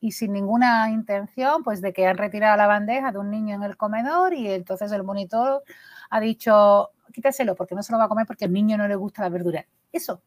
y 0.00 0.12
sin 0.12 0.32
ninguna 0.32 0.88
intención, 0.88 1.64
pues 1.64 1.80
de 1.80 1.92
que 1.92 2.06
han 2.06 2.16
retirado 2.16 2.56
la 2.56 2.68
bandeja 2.68 3.10
de 3.10 3.18
un 3.18 3.32
niño 3.32 3.56
en 3.56 3.64
el 3.64 3.76
comedor 3.76 4.34
y 4.34 4.52
entonces 4.52 4.92
el 4.92 5.02
monitor 5.02 5.64
ha 6.10 6.20
dicho, 6.20 6.90
quítaselo 7.10 7.54
porque 7.54 7.74
no 7.74 7.82
se 7.82 7.92
lo 7.92 7.98
va 7.98 8.04
a 8.04 8.08
comer 8.08 8.26
porque 8.26 8.44
al 8.46 8.52
niño 8.52 8.76
no 8.76 8.88
le 8.88 8.96
gusta 8.96 9.22
la 9.22 9.28
verdura. 9.28 9.66
Eso. 9.92 10.22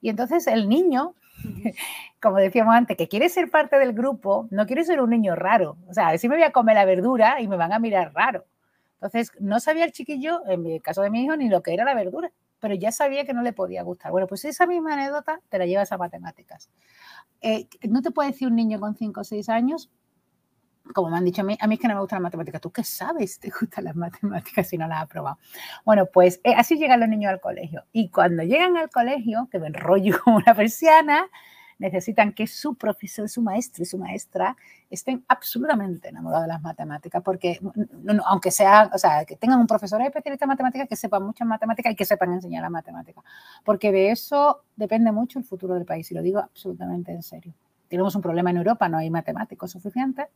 Y 0.00 0.10
entonces 0.10 0.46
el 0.46 0.68
niño 0.68 1.14
como 2.20 2.36
decíamos 2.36 2.74
antes, 2.74 2.96
que 2.96 3.08
quiere 3.08 3.28
ser 3.28 3.50
parte 3.50 3.78
del 3.78 3.92
grupo, 3.92 4.48
no 4.50 4.66
quiere 4.66 4.84
ser 4.84 5.00
un 5.00 5.10
niño 5.10 5.34
raro. 5.36 5.76
O 5.88 5.94
sea, 5.94 6.16
si 6.18 6.28
me 6.28 6.36
voy 6.36 6.44
a 6.44 6.52
comer 6.52 6.76
la 6.76 6.84
verdura 6.84 7.40
y 7.40 7.48
me 7.48 7.56
van 7.56 7.72
a 7.72 7.78
mirar 7.78 8.12
raro. 8.14 8.44
Entonces, 8.94 9.32
no 9.40 9.60
sabía 9.60 9.84
el 9.84 9.92
chiquillo, 9.92 10.40
en 10.46 10.66
el 10.66 10.82
caso 10.82 11.02
de 11.02 11.10
mi 11.10 11.24
hijo, 11.24 11.36
ni 11.36 11.48
lo 11.48 11.62
que 11.62 11.74
era 11.74 11.84
la 11.84 11.94
verdura, 11.94 12.32
pero 12.60 12.74
ya 12.74 12.92
sabía 12.92 13.24
que 13.24 13.34
no 13.34 13.42
le 13.42 13.52
podía 13.52 13.82
gustar. 13.82 14.10
Bueno, 14.10 14.26
pues 14.26 14.44
esa 14.44 14.66
misma 14.66 14.94
anécdota 14.94 15.40
te 15.48 15.58
la 15.58 15.66
llevas 15.66 15.92
a 15.92 15.98
matemáticas. 15.98 16.70
Eh, 17.42 17.68
no 17.88 18.00
te 18.00 18.10
puede 18.10 18.30
decir 18.30 18.48
un 18.48 18.56
niño 18.56 18.80
con 18.80 18.96
5 18.96 19.20
o 19.20 19.24
6 19.24 19.48
años, 19.50 19.90
como 20.94 21.10
me 21.10 21.16
han 21.16 21.24
dicho 21.24 21.42
a 21.42 21.44
mí, 21.44 21.56
a 21.60 21.66
mí 21.66 21.78
que 21.78 21.88
no 21.88 21.94
me 21.94 22.00
gustan 22.00 22.18
las 22.18 22.24
matemáticas. 22.24 22.60
¿Tú 22.60 22.70
qué 22.70 22.84
sabes 22.84 23.38
te 23.38 23.50
gustan 23.50 23.84
las 23.84 23.96
matemáticas 23.96 24.68
si 24.68 24.78
no 24.78 24.86
las 24.86 25.02
has 25.02 25.08
probado? 25.08 25.38
Bueno, 25.84 26.06
pues 26.06 26.40
eh, 26.44 26.54
así 26.56 26.76
llegan 26.76 27.00
los 27.00 27.08
niños 27.08 27.30
al 27.30 27.40
colegio. 27.40 27.84
Y 27.92 28.10
cuando 28.10 28.42
llegan 28.42 28.76
al 28.76 28.90
colegio, 28.90 29.48
que 29.50 29.58
me 29.58 29.68
enrollo 29.68 30.18
como 30.24 30.36
una 30.36 30.54
persiana, 30.54 31.26
necesitan 31.78 32.32
que 32.32 32.46
su 32.46 32.74
profesor, 32.74 33.28
su 33.28 33.42
maestro 33.42 33.82
y 33.82 33.86
su 33.86 33.98
maestra 33.98 34.56
estén 34.90 35.24
absolutamente 35.28 36.08
enamorados 36.08 36.44
de 36.44 36.48
las 36.48 36.62
matemáticas, 36.62 37.22
porque 37.22 37.60
aunque 38.24 38.50
sea, 38.50 38.90
o 38.92 38.98
sea, 38.98 39.24
que 39.24 39.36
tengan 39.36 39.58
un 39.60 39.66
profesor 39.66 40.00
especialista 40.00 40.44
en 40.44 40.50
matemáticas, 40.50 40.88
que 40.88 40.96
sepan 40.96 41.22
muchas 41.22 41.46
matemáticas 41.46 41.92
y 41.92 41.96
que 41.96 42.04
sepan 42.04 42.32
enseñar 42.32 42.62
las 42.62 42.70
matemáticas, 42.70 43.22
porque 43.64 43.92
de 43.92 44.10
eso 44.10 44.62
depende 44.74 45.12
mucho 45.12 45.38
el 45.38 45.44
futuro 45.44 45.74
del 45.74 45.84
país, 45.84 46.10
y 46.10 46.14
lo 46.14 46.22
digo 46.22 46.38
absolutamente 46.38 47.12
en 47.12 47.22
serio. 47.22 47.52
Tenemos 47.88 48.14
un 48.16 48.22
problema 48.22 48.50
en 48.50 48.56
Europa, 48.56 48.88
no 48.88 48.98
hay 48.98 49.10
matemáticos 49.10 49.70
suficientes, 49.70 50.26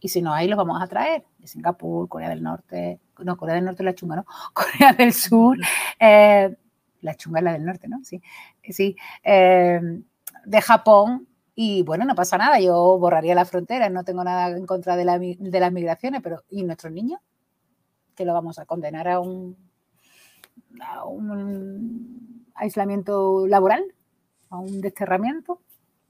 y 0.00 0.08
si 0.08 0.22
no 0.22 0.32
hay, 0.32 0.48
los 0.48 0.56
vamos 0.56 0.80
a 0.80 0.86
traer 0.86 1.24
de 1.38 1.46
Singapur, 1.46 2.08
Corea 2.08 2.28
del 2.28 2.42
Norte, 2.42 3.00
no, 3.18 3.36
Corea 3.36 3.54
del 3.54 3.64
Norte 3.64 3.82
la 3.82 3.94
chunga, 3.94 4.16
¿no? 4.16 4.26
Corea 4.52 4.92
del 4.92 5.12
Sur, 5.12 5.56
eh, 5.98 6.56
la 7.00 7.14
chunga 7.14 7.40
la 7.40 7.52
del 7.52 7.64
norte, 7.64 7.88
¿no? 7.88 8.00
Sí, 8.04 8.20
sí. 8.68 8.96
Eh, 9.22 9.80
de 10.44 10.60
Japón 10.60 11.28
y 11.54 11.82
bueno, 11.82 12.04
no 12.04 12.14
pasa 12.14 12.38
nada, 12.38 12.60
yo 12.60 12.98
borraría 12.98 13.34
la 13.34 13.44
frontera, 13.44 13.88
no 13.90 14.04
tengo 14.04 14.22
nada 14.22 14.56
en 14.56 14.64
contra 14.64 14.96
de, 14.96 15.04
las 15.04 15.72
migraciones, 15.72 16.22
pero 16.22 16.44
¿y 16.50 16.62
nuestros 16.62 16.92
niños? 16.92 17.20
Que 18.14 18.24
lo 18.24 18.32
vamos 18.32 18.60
a 18.60 18.64
condenar 18.64 19.08
a 19.08 19.18
un 19.20 19.56
aislamiento 22.54 23.46
laboral, 23.48 23.84
a 24.50 24.58
un 24.58 24.80
desterramiento. 24.80 25.60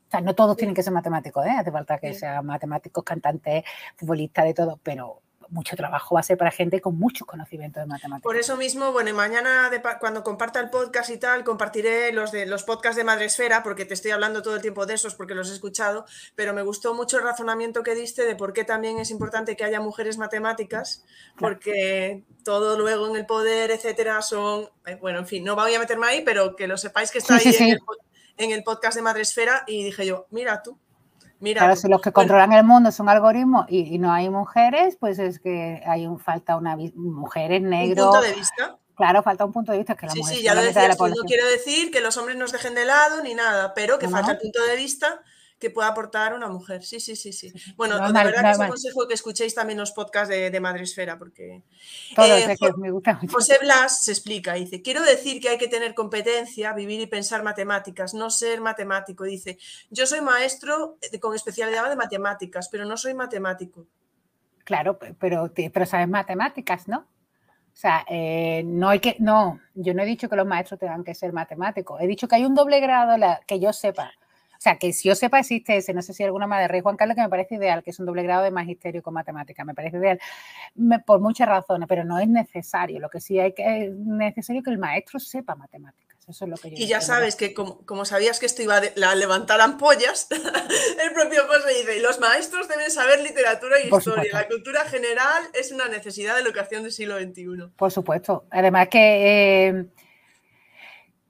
O 0.09 0.11
sea, 0.11 0.23
no 0.23 0.35
todos 0.35 0.57
tienen 0.57 0.75
que 0.75 0.83
ser 0.83 0.93
matemáticos, 0.95 1.45
¿eh? 1.45 1.51
hace 1.51 1.71
falta 1.71 1.99
que 1.99 2.15
sean 2.15 2.47
matemáticos, 2.47 3.05
cantantes, 3.05 3.63
futbolistas, 3.95 4.47
de 4.47 4.55
todo, 4.55 4.81
pero 4.83 5.21
mucho 5.51 5.77
trabajo 5.77 6.15
va 6.15 6.21
a 6.21 6.25
ser 6.25 6.37
para 6.37 6.51
gente 6.51 6.81
con 6.81 6.99
muchos 6.99 7.27
conocimientos 7.27 7.83
de 7.83 7.87
matemáticas. 7.87 8.23
Por 8.23 8.37
eso 8.37 8.57
mismo, 8.57 8.93
bueno, 8.93 9.11
y 9.11 9.13
mañana 9.13 9.71
cuando 10.01 10.23
comparta 10.23 10.61
el 10.61 10.71
podcast 10.71 11.11
y 11.11 11.19
tal, 11.19 11.45
compartiré 11.45 12.13
los 12.13 12.33
de 12.33 12.47
los 12.47 12.65
podcasts 12.65 12.97
de 12.97 13.05
Madresfera, 13.05 13.63
porque 13.63 13.85
te 13.85 13.95
estoy 13.95 14.11
hablando 14.11 14.43
todo 14.43 14.57
el 14.57 14.63
tiempo 14.63 14.87
de 14.87 14.95
esos, 14.95 15.15
porque 15.15 15.35
los 15.35 15.51
he 15.51 15.55
escuchado, 15.55 16.07
pero 16.35 16.53
me 16.53 16.63
gustó 16.63 16.95
mucho 16.95 17.19
el 17.19 17.25
razonamiento 17.25 17.83
que 17.83 17.95
diste 17.95 18.25
de 18.25 18.37
por 18.37 18.53
qué 18.53 18.65
también 18.65 18.99
es 18.99 19.11
importante 19.11 19.57
que 19.57 19.65
haya 19.65 19.81
mujeres 19.81 20.19
matemáticas, 20.19 21.05
porque 21.39 22.25
todo 22.45 22.79
luego 22.79 23.09
en 23.09 23.17
el 23.17 23.27
poder, 23.27 23.71
etcétera, 23.71 24.23
son, 24.23 24.69
eh, 24.87 24.97
bueno, 24.97 25.19
en 25.19 25.27
fin, 25.27 25.45
no 25.45 25.55
voy 25.55 25.75
a 25.75 25.79
meterme 25.79 26.07
ahí, 26.07 26.23
pero 26.25 26.57
que 26.57 26.67
lo 26.67 26.77
sepáis 26.77 27.11
que 27.11 27.19
está 27.19 27.37
ahí 27.37 27.55
En, 27.59 27.69
el, 27.71 27.81
en 28.39 28.53
el 28.53 28.65
podcast 28.65 28.97
de 28.97 29.03
Madresfera 29.03 29.65
y 29.67 29.85
dije 29.85 30.07
yo, 30.07 30.27
mira 30.31 30.63
tú, 30.63 30.79
Mira, 31.41 31.61
claro, 31.61 31.77
si 31.77 31.89
los 31.89 32.01
que 32.01 32.11
controlan 32.11 32.53
el 32.53 32.65
mundo 32.65 32.91
son 32.91 33.09
algoritmos 33.09 33.67
y, 33.69 33.99
no 33.99 34.13
hay 34.13 34.29
mujeres, 34.29 34.97
pues 34.99 35.19
es 35.21 35.39
que 35.39 35.81
hay 35.87 36.07
un, 36.07 36.19
falta 36.19 36.57
una 36.57 36.77
mujeres 36.95 37.63
negros. 37.63 38.07
¿Un 38.07 38.13
punto 38.13 38.27
de 38.27 38.35
vista? 38.35 38.79
Claro, 38.97 39.23
falta 39.23 39.45
un 39.45 39.53
punto 39.53 39.71
de 39.71 39.79
vista. 39.79 39.97
Que 39.97 40.11
sí, 40.11 40.23
sí, 40.25 40.43
ya 40.43 40.55
lo 40.55 40.63
decías, 40.63 40.99
no 40.99 41.25
quiero 41.25 41.47
decir 41.47 41.93
que 41.93 42.01
los 42.01 42.17
hombres 42.17 42.37
nos 42.37 42.51
dejen 42.51 42.75
de 42.75 42.85
lado 42.85 43.23
ni 43.23 43.35
nada, 43.35 43.73
pero 43.73 44.01
que 44.01 44.09
falta 44.09 44.33
el 44.33 44.39
punto 44.39 44.65
de 44.65 44.75
vista 44.75 45.23
que 45.59 45.71
pueda 45.71 45.89
aportar 45.89 46.35
una 46.35 46.49
mujer. 46.49 46.85
Sí, 46.85 47.01
sí, 47.01 47.17
sí, 47.17 47.33
sí. 47.33 47.53
Bueno, 47.77 47.97
de 47.97 48.13
verdad 48.13 48.43
que 48.43 48.51
os 48.51 48.61
aconsejo 48.61 49.09
que 49.09 49.15
escuchéis 49.15 49.55
también 49.55 49.79
los 49.79 49.93
podcasts 49.93 50.29
de, 50.29 50.51
de 50.51 50.61
Madresfera, 50.61 51.19
porque 51.19 51.63
eh, 52.17 52.57
me 52.77 52.91
gusta 52.91 53.21
José 53.31 53.59
Blas 53.61 54.05
se 54.05 54.13
explica, 54.13 54.55
dice, 54.55 54.83
quiero 54.83 55.03
decir 55.03 55.41
que 55.41 55.49
hay 55.49 55.59
que 55.59 55.69
tener 55.69 55.95
competencia, 55.95 56.73
vivir 56.73 57.01
y 57.01 57.07
pensar 57.07 57.43
matemáticas, 57.43 58.15
no 58.15 58.31
ser 58.31 58.61
matemático. 58.61 59.25
Dice, 59.25 59.59
yo 59.91 60.07
soy 60.07 60.21
maestro 60.21 60.99
con 61.21 61.35
especialidad 61.35 61.89
de 61.89 61.97
matemáticas, 61.97 62.69
pero 62.69 62.85
no 62.85 62.97
soy 62.97 63.15
matemático. 63.15 63.87
Claro, 64.65 64.99
pero, 64.99 65.51
pero 65.73 65.87
sabes 65.87 66.09
matemáticas, 66.09 66.89
¿no? 66.89 66.99
O 67.79 67.81
sea, 67.81 68.05
eh, 68.09 68.65
no 68.65 68.89
hay 68.89 68.99
que, 68.99 69.15
no, 69.21 69.61
yo 69.75 69.95
no 69.95 70.03
he 70.03 70.07
dicho 70.07 70.29
que 70.29 70.35
los 70.35 70.47
maestros 70.47 70.81
tengan 70.81 71.05
que 71.05 71.15
ser 71.15 71.33
matemáticos, 71.33 72.01
he 72.01 72.09
dicho 72.09 72.27
que 72.27 72.35
hay 72.35 72.45
un 72.45 72.57
doble 72.57 72.81
grado, 72.81 73.17
la, 73.17 73.41
que 73.47 73.61
yo 73.61 73.73
sepa, 73.73 74.13
O 74.59 74.61
sea, 74.61 74.77
que 74.77 74.93
si 74.93 75.09
yo 75.09 75.15
sepa 75.15 75.39
existe 75.39 75.77
ese, 75.77 75.95
no 75.95 76.03
sé 76.03 76.13
si 76.13 76.25
alguna 76.25 76.49
más 76.49 76.61
de 76.61 76.67
Rey 76.67 76.81
Juan 76.81 76.97
Carlos, 76.97 77.15
que 77.15 77.23
me 77.23 77.29
parece 77.29 77.55
ideal, 77.55 77.85
que 77.85 77.91
es 77.91 78.01
un 78.01 78.07
doble 78.07 78.25
grado 78.25 78.43
de 78.43 78.51
magisterio 78.51 79.05
con 79.05 79.15
matemáticas, 79.15 79.65
me 79.65 79.73
parece 79.73 79.99
ideal 79.99 80.19
por 81.07 81.21
muchas 81.21 81.49
razones, 81.49 81.87
pero 81.89 82.05
no 82.05 82.19
es 82.19 82.29
necesario. 82.29 82.99
Lo 82.99 83.09
que 83.09 83.21
sí 83.21 83.39
hay 83.39 83.53
que 83.53 83.85
es 83.85 83.95
necesario 83.95 84.61
que 84.65 84.71
el 84.71 84.79
maestro 84.79 85.21
sepa 85.21 85.55
matemáticas. 85.55 86.19
Eso 86.29 86.45
es 86.45 86.51
lo 86.51 86.57
que 86.57 86.71
yo 86.71 86.77
y 86.77 86.87
ya 86.87 87.01
sabes 87.01 87.37
que 87.37 87.55
como, 87.55 88.05
sabías 88.05 88.39
que 88.39 88.47
esto 88.47 88.61
iba 88.61 88.77
a 88.77 89.15
levantar 89.15 89.61
ampollas, 89.61 90.27
el 91.03 91.13
propio 91.15 91.47
José 91.47 91.79
dice, 91.79 92.01
los 92.01 92.19
maestros 92.19 92.69
deben 92.69 92.91
saber 92.91 93.21
literatura 93.21 93.77
y 93.81 93.89
historia. 93.89 94.31
La 94.33 94.49
cultura 94.49 94.85
general 94.85 95.45
es 95.55 95.71
una 95.71 95.89
necesidad 95.89 96.35
de 96.35 96.43
educación 96.43 96.83
del 96.83 96.93
siglo 96.93 97.17
XXI. 97.19 97.71
Por 97.77 97.93
supuesto. 97.93 98.45
Además 98.51 98.89
que... 98.89 99.69
Eh, 99.69 99.87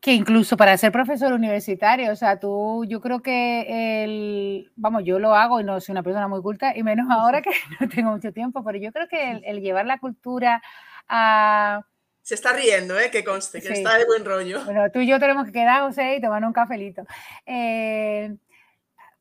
que 0.08 0.14
incluso 0.14 0.56
para 0.56 0.74
ser 0.78 0.90
profesor 0.90 1.34
universitario, 1.34 2.10
o 2.10 2.16
sea, 2.16 2.40
tú, 2.40 2.86
yo 2.88 2.98
creo 3.02 3.20
que 3.20 4.04
el, 4.04 4.72
vamos, 4.74 5.04
yo 5.04 5.18
lo 5.18 5.34
hago 5.34 5.60
y 5.60 5.64
no 5.64 5.82
soy 5.82 5.92
una 5.92 6.02
persona 6.02 6.26
muy 6.28 6.40
culta, 6.40 6.74
y 6.74 6.82
menos 6.82 7.08
ahora 7.10 7.42
que 7.42 7.50
no 7.78 7.90
tengo 7.90 8.12
mucho 8.12 8.32
tiempo, 8.32 8.64
pero 8.64 8.78
yo 8.78 8.90
creo 8.90 9.06
que 9.06 9.42
el, 9.44 9.60
llevar 9.60 9.84
la 9.84 9.98
cultura 9.98 10.62
a... 11.10 11.82
Se 12.22 12.34
está 12.36 12.54
riendo, 12.54 12.98
¿eh? 12.98 13.10
Que 13.10 13.22
conste, 13.22 13.60
que 13.60 13.70
está 13.70 13.98
de 13.98 14.06
buen 14.06 14.24
rollo. 14.24 14.64
Bueno, 14.64 14.90
tú 14.90 15.00
y 15.00 15.06
yo 15.06 15.20
tenemos 15.20 15.44
que 15.44 15.52
quedar, 15.52 15.82
José, 15.82 16.16
y 16.16 16.22
tomar 16.22 16.42
un 16.42 16.54
cafelito. 16.54 17.04
Eh, 17.44 18.34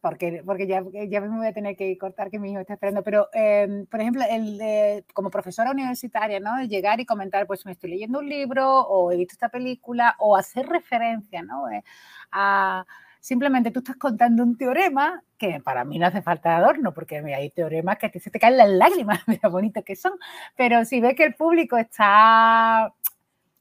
porque, 0.07 0.41
porque 0.45 0.67
ya, 0.67 0.83
ya 1.09 1.19
me 1.19 1.37
voy 1.37 1.47
a 1.47 1.53
tener 1.53 1.75
que 1.75 1.97
cortar 1.97 2.29
que 2.29 2.39
mi 2.39 2.51
hijo 2.51 2.61
está 2.61 2.75
esperando, 2.75 3.03
pero 3.03 3.27
em, 3.33 3.85
por 3.87 3.99
ejemplo, 3.99 4.23
el 4.29 5.03
como 5.13 5.29
profesora 5.29 5.71
universitaria, 5.71 6.39
¿no? 6.39 6.63
Llegar 6.63 7.01
y 7.01 7.05
comentar, 7.05 7.45
pues 7.45 7.65
me 7.65 7.73
estoy 7.73 7.89
leyendo 7.89 8.19
un 8.19 8.29
libro 8.29 8.81
o 8.81 9.11
he 9.11 9.17
visto 9.17 9.33
esta 9.33 9.49
película 9.49 10.15
o 10.19 10.37
hacer 10.37 10.65
referencia, 10.67 11.41
¿no? 11.43 11.69
Eh, 11.69 11.83
a, 12.31 12.85
simplemente 13.19 13.71
tú 13.71 13.79
estás 13.79 13.97
contando 13.97 14.43
un 14.43 14.57
teorema 14.57 15.21
que 15.37 15.59
para 15.59 15.83
mí 15.83 15.99
no 15.99 16.07
hace 16.07 16.21
falta 16.21 16.55
adorno, 16.55 16.93
porque 16.93 17.17
hay 17.17 17.49
teoremas 17.49 17.97
que 17.97 18.19
se 18.19 18.31
te 18.31 18.39
caen 18.39 18.55
las 18.55 18.69
lágrimas, 18.83 19.19
mira 19.27 19.49
bonitos 19.49 19.83
que 19.83 19.97
son, 19.97 20.13
pero 20.55 20.85
si 20.85 21.01
ves 21.01 21.15
que 21.15 21.25
el 21.25 21.35
público 21.35 21.77
está 21.77 22.93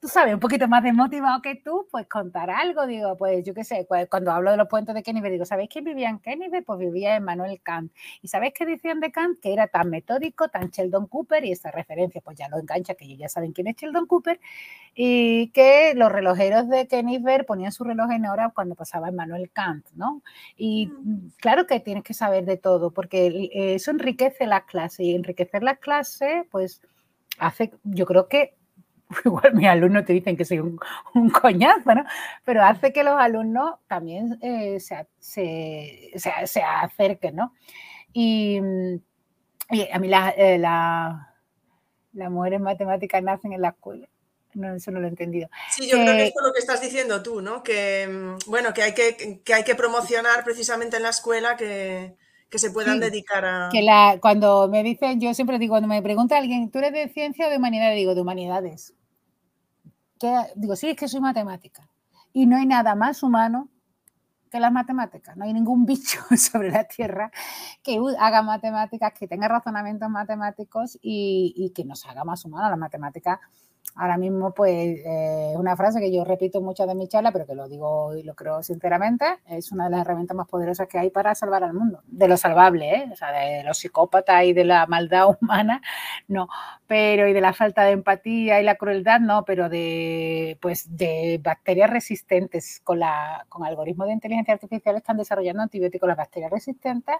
tú 0.01 0.09
sabes, 0.09 0.35
un 0.35 0.41
poquito 0.41 0.69
más 0.69 0.83
desmotivado 0.83 1.41
que 1.41 1.55
tú, 1.57 1.89
pues 1.91 2.07
contar 2.07 2.51
algo, 2.51 2.87
digo, 2.87 3.17
pues 3.17 3.45
yo 3.45 3.55
qué 3.55 3.65
sé, 3.65 3.87
cuando 4.11 4.31
hablo 4.31 4.51
de 4.51 4.57
los 4.59 4.69
puentes 4.69 4.95
de 4.95 5.03
Kennybe, 5.03 5.31
digo, 5.31 5.45
¿sabéis 5.47 5.71
quién 5.73 5.85
vivía 5.85 6.11
en 6.11 6.19
Kennybe? 6.19 6.63
Pues 6.63 6.79
vivía 6.79 7.17
en 7.17 7.25
Manuel 7.25 7.61
Kant. 7.63 7.93
¿Y 8.21 8.29
sabéis 8.29 8.53
qué 8.55 8.67
decían 8.67 9.01
de 9.01 9.11
Kant? 9.11 9.41
Que 9.41 9.53
era 9.53 9.69
tan 9.69 9.89
metódico, 9.89 10.49
tan 10.49 10.69
Sheldon 10.71 11.07
Cooper, 11.07 11.45
y 11.45 11.53
esa 11.53 11.71
referencia, 11.71 12.21
pues 12.21 12.37
ya 12.37 12.49
lo 12.49 12.59
engancha, 12.59 12.95
que 12.95 13.07
ellos 13.07 13.19
ya 13.19 13.29
saben 13.29 13.53
quién 13.53 13.69
es 13.69 13.77
Sheldon 13.77 14.07
Cooper, 14.07 14.39
y 14.95 15.49
que 15.53 15.95
los 15.97 16.13
relojeros 16.13 16.69
de 16.69 16.87
Kennybe 16.87 17.45
ponían 17.45 17.73
su 17.73 17.83
reloj 17.85 18.11
en 18.13 18.27
hora 18.27 18.53
cuando 18.55 18.75
pasaba 18.75 19.09
en 19.09 19.17
Manuel 19.17 19.51
Kant, 19.51 19.87
¿no? 19.95 20.23
Y 20.57 20.89
mm. 20.89 21.33
claro 21.39 21.67
que 21.67 21.81
tienes 21.81 22.05
que 22.05 22.15
saber 22.15 22.45
de 22.45 22.59
todo, 22.59 22.91
porque 22.93 23.51
eso 23.53 23.91
enriquece 23.91 24.47
la 24.47 24.67
clase, 24.67 25.05
y 25.05 25.15
enriquecer 25.15 25.63
la 25.63 25.77
clase, 25.77 26.47
pues 26.51 26.83
hace, 27.39 27.73
yo 27.85 28.05
creo 28.07 28.29
que 28.29 28.55
igual 29.25 29.55
mis 29.55 29.69
alumnos 29.69 30.05
te 30.05 30.13
dicen 30.13 30.37
que 30.37 30.45
soy 30.45 30.59
un, 30.59 30.79
coñazo, 31.31 31.95
¿no? 31.95 32.05
Pero 32.45 32.63
hace 32.63 32.93
que 32.93 33.05
los 33.05 33.19
alumnos 33.19 33.77
también 33.87 34.39
eh, 34.43 34.79
se, 34.81 35.07
se, 35.19 36.63
acerquen, 36.63 37.37
¿no? 37.37 37.55
Y, 38.13 38.59
a 38.59 39.99
mí 39.99 40.11
eh, 40.37 40.59
la, 40.59 41.35
las 42.13 42.31
mujeres 42.31 42.61
matemáticas 42.61 43.23
nacen 43.23 43.53
en 43.53 43.63
la 43.63 43.69
escuela. 43.69 44.09
No, 44.55 44.75
eso 44.75 44.91
no 44.91 45.01
lo 45.01 45.07
he 45.07 45.11
entendido. 45.11 45.51
Sí, 45.71 45.87
yo 45.87 45.99
creo 45.99 46.17
que 46.17 46.27
es 46.29 46.35
lo 46.43 46.53
que 46.53 46.61
estás 46.61 46.81
diciendo 46.81 47.23
tú, 47.23 47.43
¿no? 47.43 47.63
Que, 47.63 48.09
mm, 48.09 48.51
bueno, 48.51 48.73
que 48.73 48.83
hay 48.83 48.95
que, 48.95 49.43
que 49.45 49.55
hay 49.55 49.65
que 49.65 49.75
promocionar 49.75 50.45
precisamente 50.45 50.97
en 50.97 51.03
la 51.03 51.11
escuela 51.11 51.57
que, 51.57 52.17
que 52.51 52.59
se 52.59 52.71
puedan 52.71 53.01
dedicar 53.01 53.45
a... 53.45 53.69
Que 53.71 53.83
la, 53.83 54.19
cuando 54.21 54.69
me 54.69 54.83
dicen, 54.83 55.21
yo 55.21 55.35
siempre 55.35 55.59
digo, 55.59 55.73
cuando 55.73 55.89
me 55.89 56.03
pregunta 56.03 56.37
alguien, 56.37 56.71
¿tú 56.71 56.79
eres 56.79 56.93
de 56.93 57.09
ciencia 57.09 57.47
o 57.47 57.51
de 57.51 57.57
humanidades? 57.57 57.97
Digo, 57.97 58.15
de 58.15 58.21
humanidades. 58.21 58.95
digo, 60.55 60.77
sí, 60.77 60.91
es 60.91 60.97
que 60.97 61.09
soy 61.09 61.21
matemática. 61.21 61.89
Y 62.33 62.47
no 62.47 62.57
hay 62.57 62.67
nada 62.67 62.95
más 62.95 63.23
humano 63.23 63.69
que 64.51 64.61
las 64.61 64.73
matemáticas. 64.73 65.37
No 65.37 65.45
hay 65.45 65.53
ningún 65.53 65.87
bicho 65.87 66.21
sobre 66.37 66.71
la 66.71 66.85
Tierra 66.85 67.31
que 67.83 67.99
haga 68.19 68.43
matemáticas, 68.43 69.13
que 69.13 69.27
tenga 69.27 69.49
razonamientos 69.49 70.09
matemáticos 70.09 70.99
y, 71.03 71.53
y 71.57 71.71
que 71.71 71.85
nos 71.85 72.07
haga 72.07 72.25
más 72.25 72.45
humanos. 72.45 72.71
Las 72.71 72.79
matemáticas 72.79 73.41
ahora 73.97 74.19
mismo, 74.19 74.53
pues, 74.53 75.01
eh, 75.05 75.55
una 75.57 75.77
frase 75.77 76.01
que 76.01 76.13
yo 76.13 76.25
repito 76.25 76.61
mucho 76.61 76.87
de 76.87 76.95
mi 76.95 77.09
charla, 77.09 77.33
pero 77.33 77.47
que 77.47 77.55
lo 77.55 77.69
digo 77.69 78.15
y 78.15 78.23
lo 78.23 78.35
creo 78.35 78.63
sinceramente, 78.63 79.25
es 79.47 79.73
una 79.73 79.85
de 79.85 79.91
las 79.91 80.01
herramientas 80.03 80.37
más 80.37 80.49
poderosas 80.49 80.87
que 80.87 80.99
hay 80.99 81.11
para 81.11 81.35
salvar 81.35 81.65
al 81.65 81.73
mundo, 81.75 82.03
de 82.07 82.29
lo 82.29 82.37
salvable, 82.37 82.95
¿eh? 82.95 83.09
o 83.13 83.17
sea, 83.17 83.33
de 83.33 83.65
los 83.65 83.79
psicópatas 83.79 84.45
y 84.45 84.53
de 84.53 84.65
la 84.65 84.87
maldad 84.87 85.29
humana, 85.41 85.81
no, 86.29 86.49
pero 86.87 87.27
y 87.27 87.33
de 87.33 87.41
la 87.41 87.53
falta 87.53 87.85
de 87.85 87.93
empatía 87.93 88.61
y 88.61 88.65
la 88.65 88.77
crueldad, 88.77 89.21
no, 89.21 89.45
pero 89.45 89.69
de, 89.69 90.59
pues, 90.61 90.97
de 90.97 91.41
bacterias 91.43 91.91
resistentes. 91.91 92.81
Con, 92.85 93.01
la, 93.01 93.47
con 93.49 93.65
algoritmos 93.65 94.07
de 94.07 94.13
inteligencia 94.15 94.55
artificial 94.55 94.97
están 94.97 95.17
desarrollando 95.17 95.63
antibióticos 95.63 96.09
las 96.09 96.17
bacterias 96.17 96.51
resistentes 96.51 97.17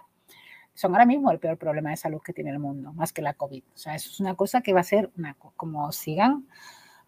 son 0.77 0.93
ahora 0.93 1.07
mismo 1.07 1.31
el 1.31 1.39
peor 1.39 1.57
problema 1.57 1.89
de 1.89 1.97
salud 1.97 2.21
que 2.23 2.33
tiene 2.33 2.51
el 2.51 2.59
mundo, 2.59 2.93
más 2.93 3.11
que 3.11 3.23
la 3.23 3.33
COVID. 3.33 3.63
O 3.73 3.77
sea, 3.77 3.95
eso 3.95 4.11
es 4.11 4.19
una 4.19 4.35
cosa 4.35 4.61
que 4.61 4.73
va 4.73 4.81
a 4.81 4.83
ser, 4.83 5.09
una, 5.17 5.33
como 5.33 5.91
sigan, 5.91 6.45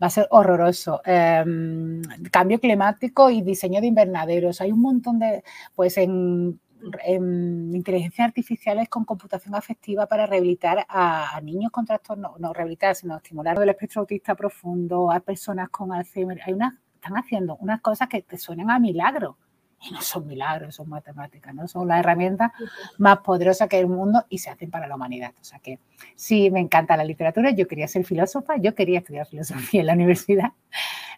va 0.02 0.08
a 0.08 0.10
ser 0.10 0.28
horroroso. 0.32 1.02
Em, 1.06 2.02
cambio 2.32 2.60
climático 2.60 3.30
y 3.30 3.44
diseño 3.44 3.80
de 3.80 3.86
invernaderos. 3.86 4.60
Hay 4.62 4.72
un 4.72 4.82
montón 4.82 5.20
de, 5.20 5.44
pues 5.76 5.98
en, 5.98 6.60
inteligencia 7.06 8.26
artificiales 8.26 8.90
con 8.90 9.06
computación 9.06 9.54
afectiva 9.54 10.08
para 10.08 10.26
rehabilitar 10.26 10.88
a, 10.90 11.40
niños 11.44 11.72
con 11.72 11.86
trastornos, 11.86 12.40
no 12.40 12.52
rehabilitar, 12.54 12.96
sino 12.96 13.18
estimular 13.18 13.62
el 13.62 13.70
espectro 13.70 14.02
autista 14.02 14.34
profundo, 14.34 15.12
a 15.12 15.20
personas 15.20 15.70
con 15.70 15.94
Alzheimer. 15.94 16.40
Hay 16.44 16.54
unas, 16.54 16.74
están 16.96 17.18
haciendo 17.18 17.56
unas 17.58 17.82
cosas 17.82 18.10
que 18.10 18.24
te 18.24 18.38
suenan 18.40 18.72
a 18.72 18.80
milagro 18.80 19.38
y 19.82 19.92
no 19.94 20.02
son 20.02 20.28
milagros, 20.28 20.76
son 20.76 20.90
matemáticas, 20.90 21.54
¿no? 21.54 21.68
Son 21.68 21.88
las 21.88 22.00
herramientas 22.00 22.52
más 22.98 23.20
poderosas 23.20 23.68
que 23.70 23.78
hay 23.78 23.84
en 23.84 23.90
el 23.90 23.96
mundo 23.96 24.26
y 24.30 24.40
se 24.40 24.50
hacen 24.50 24.70
para 24.70 24.88
la 24.88 24.96
humanidad. 24.96 25.34
O 25.40 25.44
sea 25.44 25.60
que 25.60 25.80
sí, 26.16 26.52
me 26.52 26.60
encanta 26.60 26.98
la 26.98 27.04
literatura. 27.04 27.52
Yo 27.52 27.68
quería 27.68 27.88
ser 27.88 28.06
filósofa, 28.06 28.58
yo 28.58 28.76
quería 28.76 29.00
estudiar 29.00 29.26
filosofía 29.26 29.82
en 29.82 29.88
la 29.88 29.94
universidad. 29.94 30.52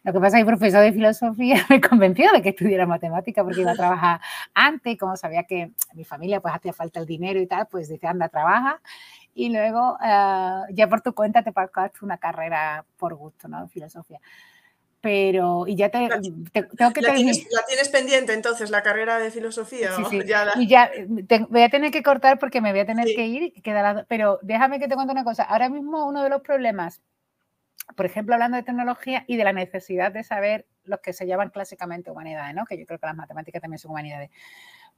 Lo 0.03 0.13
que 0.13 0.19
pasa 0.19 0.37
es 0.37 0.43
que 0.43 0.49
el 0.49 0.57
profesor 0.57 0.81
de 0.81 0.93
filosofía 0.93 1.65
me 1.69 1.81
convenció 1.81 2.31
de 2.31 2.41
que 2.41 2.49
estudiara 2.49 2.85
matemática 2.85 3.43
porque 3.43 3.61
iba 3.61 3.71
a 3.71 3.75
trabajar 3.75 4.21
antes 4.53 4.93
y 4.93 4.97
como 4.97 5.15
sabía 5.15 5.43
que 5.43 5.71
mi 5.93 6.03
familia 6.03 6.39
pues 6.39 6.53
hacía 6.55 6.73
falta 6.73 6.99
el 6.99 7.05
dinero 7.05 7.39
y 7.39 7.47
tal, 7.47 7.67
pues 7.67 7.89
decía, 7.89 8.09
anda, 8.09 8.29
trabaja 8.29 8.81
y 9.33 9.49
luego 9.49 9.97
eh, 10.03 10.61
ya 10.71 10.87
por 10.87 11.01
tu 11.01 11.13
cuenta 11.13 11.43
te 11.43 11.51
pagaste 11.51 11.99
una 12.01 12.17
carrera 12.17 12.85
por 12.97 13.15
gusto, 13.15 13.47
¿no? 13.47 13.67
Filosofía 13.67 14.19
pero 15.01 15.65
y 15.67 15.75
ya 15.75 15.89
te, 15.89 16.07
tengo 16.53 16.93
que 16.93 17.01
¿La 17.01 17.15
tienes, 17.15 17.45
¿La 17.51 17.65
tienes, 17.65 17.89
pendiente 17.89 18.33
entonces 18.33 18.69
la 18.69 18.83
carrera 18.83 19.17
de 19.17 19.31
filosofía? 19.31 19.95
Sí, 19.95 20.03
sí. 20.09 20.21
Y 20.57 20.67
ya 20.67 20.91
voy 21.49 21.63
a 21.63 21.69
tener 21.69 21.91
que 21.91 22.03
cortar 22.03 22.37
porque 22.37 22.61
me 22.61 22.71
voy 22.71 22.81
a 22.81 22.85
tener 22.85 23.07
que 23.07 23.25
ir, 23.25 23.53
pero 24.07 24.39
déjame 24.43 24.79
que 24.79 24.87
te 24.87 24.95
cuente 24.95 25.11
una 25.11 25.23
cosa. 25.23 25.43
Ahora 25.43 25.69
mismo 25.69 26.05
uno 26.05 26.23
de 26.23 26.29
los 26.29 26.41
problemas, 26.41 27.01
por 27.95 28.05
ejemplo, 28.05 28.35
hablando 28.35 28.57
de 28.57 28.63
tecnología 28.63 29.25
y 29.27 29.37
de 29.37 29.43
la 29.43 29.53
necesidad 29.53 30.11
de 30.11 30.23
saber 30.23 30.67
los 30.83 30.99
que 30.99 31.13
se 31.13 31.25
llaman 31.25 31.49
clásicamente 31.49 32.11
humanidades, 32.11 32.55
¿no? 32.55 32.65
que 32.65 32.77
yo 32.77 32.85
creo 32.85 32.99
que 32.99 33.07
las 33.07 33.15
matemáticas 33.15 33.61
también 33.61 33.79
son 33.79 33.91
humanidades, 33.91 34.29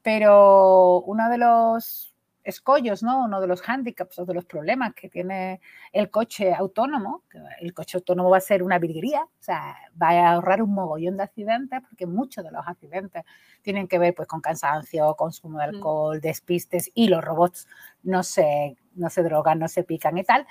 pero 0.02 1.02
uno 1.02 1.30
de 1.30 1.38
los 1.38 2.13
escollos, 2.44 3.04
¿no? 3.04 3.24
Uno 3.24 3.40
de 3.40 3.48
los 3.48 3.62
hándicaps 3.62 4.20
o 4.20 4.26
de 4.26 4.34
los 4.34 4.46
problemas 4.46 4.94
que 4.94 5.10
tiene 5.10 5.62
el 5.92 6.10
coche 6.10 6.54
autónomo, 6.54 7.24
el 7.60 7.74
coche 7.74 7.98
autónomo 7.98 8.30
va 8.30 8.38
a 8.38 8.42
ser 8.42 8.64
una 8.64 8.80
virguería, 8.80 9.24
o 9.24 9.44
sea, 9.44 9.76
va 10.02 10.10
a 10.10 10.34
ahorrar 10.34 10.62
un 10.62 10.74
mogollón 10.74 11.18
de 11.18 11.24
accidentes 11.24 11.82
porque 11.82 12.06
muchos 12.06 12.44
de 12.44 12.52
los 12.52 12.68
accidentes 12.68 13.24
tienen 13.62 13.88
que 13.88 14.00
ver 14.00 14.14
pues 14.14 14.28
con 14.28 14.42
cansancio, 14.42 15.16
consumo 15.16 15.60
de 15.60 15.66
alcohol, 15.66 16.20
despistes 16.20 16.92
y 16.94 17.08
los 17.08 17.24
robots 17.24 17.68
no 18.04 18.24
se, 18.24 18.76
no 18.96 19.10
se 19.10 19.24
drogan, 19.24 19.60
no 19.60 19.68
se 19.68 19.84
pican 19.84 20.18
y 20.18 20.24
tal. 20.24 20.46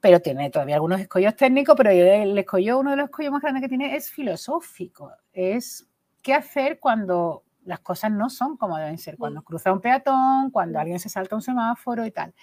Pero 0.00 0.20
tiene 0.20 0.48
todavía 0.50 0.76
algunos 0.76 1.00
escollos 1.00 1.34
técnicos, 1.34 1.74
pero 1.76 1.90
el 1.90 2.38
escollo, 2.38 2.78
uno 2.78 2.92
de 2.92 2.98
los 2.98 3.06
escollos 3.06 3.32
más 3.32 3.42
grandes 3.42 3.62
que 3.62 3.68
tiene 3.68 3.96
es 3.96 4.10
filosófico. 4.10 5.10
Es 5.32 5.88
qué 6.22 6.34
hacer 6.34 6.78
cuando 6.78 7.42
las 7.68 7.80
cosas 7.80 8.10
no 8.10 8.30
son 8.30 8.56
como 8.56 8.78
deben 8.78 8.96
ser. 8.98 9.18
Cuando 9.18 9.42
cruza 9.42 9.72
un 9.72 9.80
peatón, 9.80 10.50
cuando 10.50 10.80
alguien 10.80 10.98
se 10.98 11.10
salta 11.10 11.36
un 11.36 11.42
semáforo 11.42 12.06
y 12.06 12.10
tal. 12.10 12.34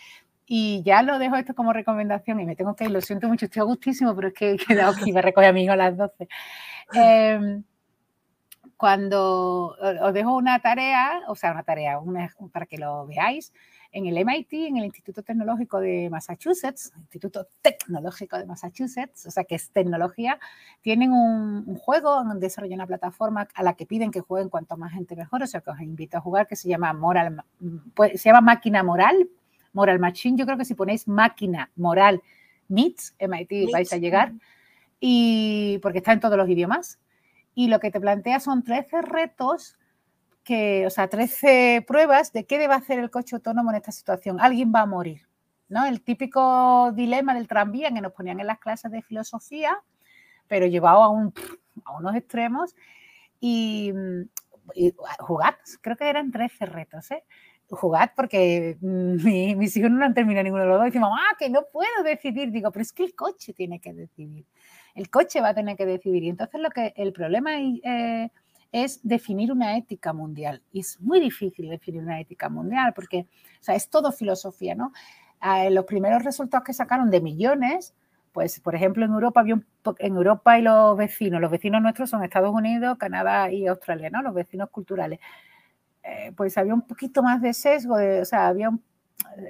Y 0.45 0.84
ya 0.84 1.02
lo 1.02 1.18
dejo 1.18 1.35
esto 1.35 1.56
como 1.56 1.73
recomendación 1.73 2.39
y 2.39 2.45
me 2.45 2.56
tengo 2.56 2.76
que 2.76 2.85
ir, 2.85 2.91
lo 2.91 3.02
siento 3.02 3.27
mucho, 3.27 3.45
estoy 3.45 3.61
a 3.61 3.64
gustísimo, 3.64 4.15
pero 4.15 4.27
es 4.27 4.34
que 4.35 4.52
he 4.52 4.57
quedado 4.57 4.91
aquí, 4.91 5.11
me 5.11 5.23
recoge 5.23 5.47
a 5.47 5.53
mi 5.53 5.64
hijo 5.64 5.73
a 5.73 5.76
las 5.76 5.97
12. 5.97 6.27
Em, 6.93 7.64
cuando 8.77 9.76
os 10.02 10.14
dejo 10.14 10.35
una 10.35 10.60
tarea, 10.60 11.22
o 11.27 11.35
sea, 11.35 11.52
una 11.52 11.64
tarea 11.64 11.97
para 12.52 12.68
que 12.68 12.77
lo 12.77 13.07
veáis, 13.07 13.52
en 13.95 14.07
el 14.07 14.26
MIT, 14.26 14.51
en 14.51 14.76
el 14.76 14.84
Instituto 14.84 15.23
Tecnológico 15.23 15.80
de 15.80 16.09
Massachusetts, 16.09 16.91
Instituto 16.97 17.47
Tecnológico 17.61 18.38
de 18.38 18.45
Massachusetts, 18.45 19.26
o 19.26 19.31
sea 19.31 19.45
que 19.45 19.55
es 19.55 19.69
tecnología, 19.69 20.38
tienen 20.81 21.13
un, 21.13 21.77
juego 21.77 22.09
donde 22.11 22.47
desarrollan 22.47 22.80
una 22.80 22.88
plataforma 22.88 23.47
a 23.55 23.63
la 23.63 23.76
que 23.76 23.85
piden 23.85 24.11
que 24.11 24.19
jueguen 24.19 24.49
cuanto 24.49 24.76
más 24.76 24.91
gente 24.91 25.15
mejor, 25.15 25.43
o 25.43 25.47
sea 25.47 25.61
que 25.61 25.69
os 25.69 25.80
invito 25.80 26.17
a 26.17 26.22
jugar 26.22 26.45
que 26.45 26.57
se 26.57 26.67
llama 26.67 26.91
Moral, 26.91 27.41
pues, 27.93 28.22
se 28.22 28.27
llama 28.27 28.41
Máquina 28.41 28.84
Moral, 28.84 29.30
Moral 29.72 29.99
Machine, 29.99 30.38
yo 30.38 30.45
creo 30.45 30.57
que 30.57 30.65
si 30.65 30.76
ponéis 30.76 31.07
Máquina 31.07 31.72
Moral 31.77 32.22
Meets 32.67 33.15
MIT 33.17 33.72
vais 33.72 33.93
a 33.93 33.97
llegar, 33.97 34.34
y 34.99 35.80
porque 35.81 35.99
está 35.99 36.11
en 36.11 36.19
todos 36.19 36.38
los 36.38 36.49
idiomas, 36.49 36.99
y 37.53 37.69
lo 37.69 37.80
que 37.80 37.91
te 37.91 38.01
plantea 38.01 38.41
son 38.41 38.61
13 38.61 39.03
retos 39.03 39.77
que, 40.45 40.85
o 40.85 40.89
sea, 40.89 41.09
13 41.09 41.84
pruebas 41.85 42.31
de 42.31 42.45
qué 42.45 42.57
debe 42.57 42.76
hacer 42.76 42.99
el 42.99 43.09
coche 43.09 43.35
autónomo 43.35 43.72
en 43.72 43.77
esta 43.77 43.91
situación. 43.91 44.39
Alguien 44.39 44.72
va 44.73 44.81
a 44.81 44.85
morir, 44.85 45.27
¿no? 45.67 45.85
El 45.85 46.01
típico 46.01 46.91
dilema 46.93 47.34
del 47.34 47.47
tranvía 47.47 47.91
que 47.91 47.99
nos 47.99 48.13
ponían 48.13 48.39
en 48.39 48.47
las 48.47 48.59
clases 48.59 48.91
de 48.91 49.01
filosofía, 49.01 49.77
pero 50.47 50.67
llevado 50.67 51.03
a, 51.03 51.09
un, 51.09 51.34
a 51.84 51.97
unos 51.97 52.15
extremos. 52.15 52.76
Y, 53.39 53.91
jugad, 55.19 55.55
creo 55.81 55.97
que 55.97 56.09
eran 56.09 56.31
13 56.31 56.65
retos, 56.67 57.11
¿eh? 57.11 57.23
Jugad 57.67 58.11
porque 58.15 58.77
mis 58.81 59.76
hijos 59.76 59.89
no 59.89 60.05
han 60.05 60.13
terminado 60.13 60.43
ninguno 60.43 60.63
de 60.63 60.69
los 60.69 60.77
dos. 60.77 60.85
Y 60.85 60.89
decimos, 60.91 61.09
ah, 61.11 61.35
que 61.39 61.49
no 61.49 61.63
puedo 61.73 62.03
decidir. 62.03 62.51
Digo, 62.51 62.72
pero 62.72 62.84
es 62.84 62.93
que 62.93 63.03
el 63.03 63.15
coche 63.15 63.53
tiene 63.53 63.81
que 63.81 63.91
decidir. 63.91 64.45
El 64.93 65.09
coche 65.09 65.41
va 65.41 65.49
a 65.49 65.55
tener 65.55 65.76
que 65.76 65.88
decidir. 65.88 66.23
Y 66.23 66.30
entonces 66.30 66.61
lo 66.61 66.69
que 66.69 66.93
el 66.95 67.11
problema 67.11 67.57
eh, 67.59 68.30
es 68.84 68.99
definir 69.03 69.53
una 69.53 69.77
ética 69.77 70.11
mundial. 70.11 70.61
Es 70.73 70.99
muy 70.99 71.22
difícil 71.22 71.69
definir 71.69 72.02
una 72.02 72.19
ética 72.19 72.49
mundial 72.49 72.93
porque 72.93 73.27
o 73.61 73.64
sea, 73.64 73.73
es 73.73 73.89
todo 73.89 74.11
filosofía, 74.11 74.76
¿no? 74.76 74.91
Ah, 75.39 75.69
los 75.69 75.85
primeros 75.85 76.23
resultados 76.23 76.65
que 76.65 76.73
sacaron 76.73 77.10
de 77.10 77.22
millones, 77.22 77.93
pues 78.34 78.60
por 78.60 78.76
ejemplo 78.76 79.06
en 79.06 79.11
Europa 79.11 79.39
había 79.39 79.61
en 79.99 80.15
Europa 80.15 80.60
y 80.60 80.61
los 80.61 80.97
vecinos, 80.97 81.39
los 81.39 81.52
vecinos 81.52 81.81
nuestros 81.81 82.10
son 82.10 82.23
Estados 82.26 82.53
Unidos, 82.53 82.97
Canadá 82.97 83.49
y 83.49 83.65
Australia, 83.65 84.10
¿no? 84.10 84.22
Los 84.22 84.34
vecinos 84.34 84.69
culturales. 84.69 85.19
Eh, 86.03 86.34
pues 86.35 86.57
había 86.57 86.73
un 86.73 86.81
poquito 86.81 87.23
más 87.23 87.41
de 87.41 87.53
sesgo, 87.53 87.95
o 87.95 88.26
sea, 88.26 88.47
había 88.47 88.69
un 88.69 88.84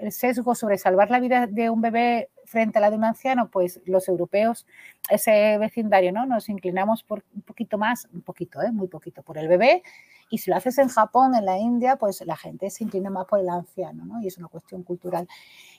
el 0.02 0.12
sesgo 0.12 0.56
sobre 0.56 0.78
salvar 0.78 1.12
la 1.12 1.20
vida 1.20 1.48
de 1.48 1.70
un 1.70 1.82
bebé 1.82 2.30
frente 2.46 2.78
a 2.78 2.82
la 2.82 2.90
de 2.90 2.98
un 2.98 3.04
anciano, 3.04 3.50
pues 3.50 3.82
los 3.86 4.08
europeos, 4.08 4.66
ese 5.10 5.58
vecindario, 5.58 6.12
¿no? 6.12 6.26
Nos 6.26 6.50
inclinamos 6.50 7.04
por 7.04 7.24
un 7.34 7.42
poquito 7.42 7.78
más, 7.78 8.08
un 8.14 8.22
poquito, 8.22 8.62
¿eh? 8.62 8.72
muy 8.72 8.88
poquito, 8.88 9.24
por 9.24 9.38
el 9.38 9.48
bebé. 9.48 9.84
Y 10.30 10.40
si 10.40 10.50
lo 10.50 10.58
haces 10.58 10.78
en 10.80 10.88
Japón, 10.88 11.36
en 11.36 11.46
la 11.46 11.58
India, 11.60 11.98
pues 11.98 12.24
la 12.26 12.36
gente 12.36 12.70
se 12.70 12.84
inclina 12.84 13.10
más 13.10 13.26
por 13.26 13.40
el 13.40 13.50
anciano, 13.50 14.06
¿no? 14.06 14.22
Y 14.22 14.28
es 14.28 14.38
una 14.38 14.48
cuestión 14.48 14.84
cultural. 14.84 15.28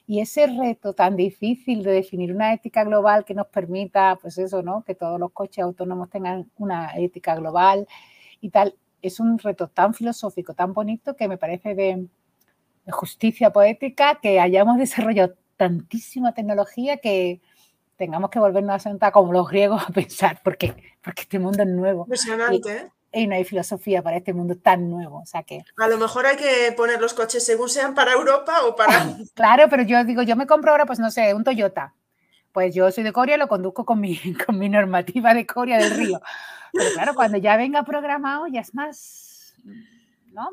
Y 0.06 0.20
ese 0.20 0.46
reto 0.46 0.92
tan 0.92 1.16
difícil 1.16 1.82
de 1.82 1.92
definir 1.92 2.32
una 2.32 2.52
ética 2.52 2.84
global 2.84 3.24
que 3.24 3.34
nos 3.34 3.48
permita, 3.48 4.18
pues 4.20 4.38
eso, 4.38 4.62
¿no? 4.62 4.82
Que 4.84 4.94
todos 4.94 5.18
los 5.18 5.32
coches 5.32 5.64
autónomos 5.64 6.10
tengan 6.10 6.48
una 6.58 6.96
ética 6.96 7.34
global 7.34 7.88
y 8.40 8.50
tal, 8.50 8.76
es 9.02 9.20
un 9.20 9.38
reto 9.38 9.68
tan 9.68 9.94
filosófico, 9.94 10.54
tan 10.54 10.72
bonito 10.72 11.16
que 11.16 11.28
me 11.28 11.38
parece 11.38 11.74
de, 11.74 12.06
de 12.86 12.92
justicia 12.92 13.50
poética 13.50 14.18
que 14.22 14.40
hayamos 14.40 14.78
desarrollado 14.78 15.34
tantísima 15.56 16.32
tecnología 16.32 16.98
que 16.98 17.40
tengamos 17.96 18.30
que 18.30 18.38
volvernos 18.38 18.76
a 18.76 18.78
sentar 18.78 19.12
como 19.12 19.32
los 19.32 19.48
griegos 19.48 19.82
a 19.86 19.92
pensar, 19.92 20.40
porque, 20.42 20.74
porque 21.02 21.22
este 21.22 21.38
mundo 21.38 21.62
es 21.62 21.68
nuevo. 21.68 22.02
Impresionante, 22.02 22.76
¿eh? 22.76 22.90
Y 23.12 23.26
no 23.26 23.34
hay 23.34 23.44
filosofía 23.44 24.02
para 24.02 24.18
este 24.18 24.34
mundo 24.34 24.56
tan 24.56 24.90
nuevo. 24.90 25.20
O 25.20 25.26
sea 25.26 25.42
que... 25.42 25.62
A 25.78 25.88
lo 25.88 25.96
mejor 25.96 26.26
hay 26.26 26.36
que 26.36 26.72
poner 26.76 27.00
los 27.00 27.14
coches 27.14 27.44
según 27.44 27.70
sean 27.70 27.94
para 27.94 28.12
Europa 28.12 28.64
o 28.66 28.76
para... 28.76 29.06
claro, 29.34 29.68
pero 29.70 29.84
yo 29.84 30.04
digo, 30.04 30.22
yo 30.22 30.36
me 30.36 30.46
compro 30.46 30.72
ahora, 30.72 30.84
pues 30.84 30.98
no 30.98 31.10
sé, 31.10 31.32
un 31.32 31.42
Toyota. 31.42 31.94
Pues 32.52 32.74
yo 32.74 32.90
soy 32.90 33.04
de 33.04 33.12
Corea, 33.12 33.38
lo 33.38 33.48
conduzco 33.48 33.86
con 33.86 34.00
mi, 34.00 34.18
con 34.46 34.58
mi 34.58 34.68
normativa 34.68 35.32
de 35.32 35.46
Corea 35.46 35.78
del 35.78 35.96
Río. 35.96 36.20
Pero 36.72 36.90
claro, 36.92 37.14
cuando 37.14 37.38
ya 37.38 37.56
venga 37.56 37.82
programado 37.84 38.46
ya 38.48 38.60
es 38.60 38.74
más, 38.74 39.54
¿no? 40.32 40.50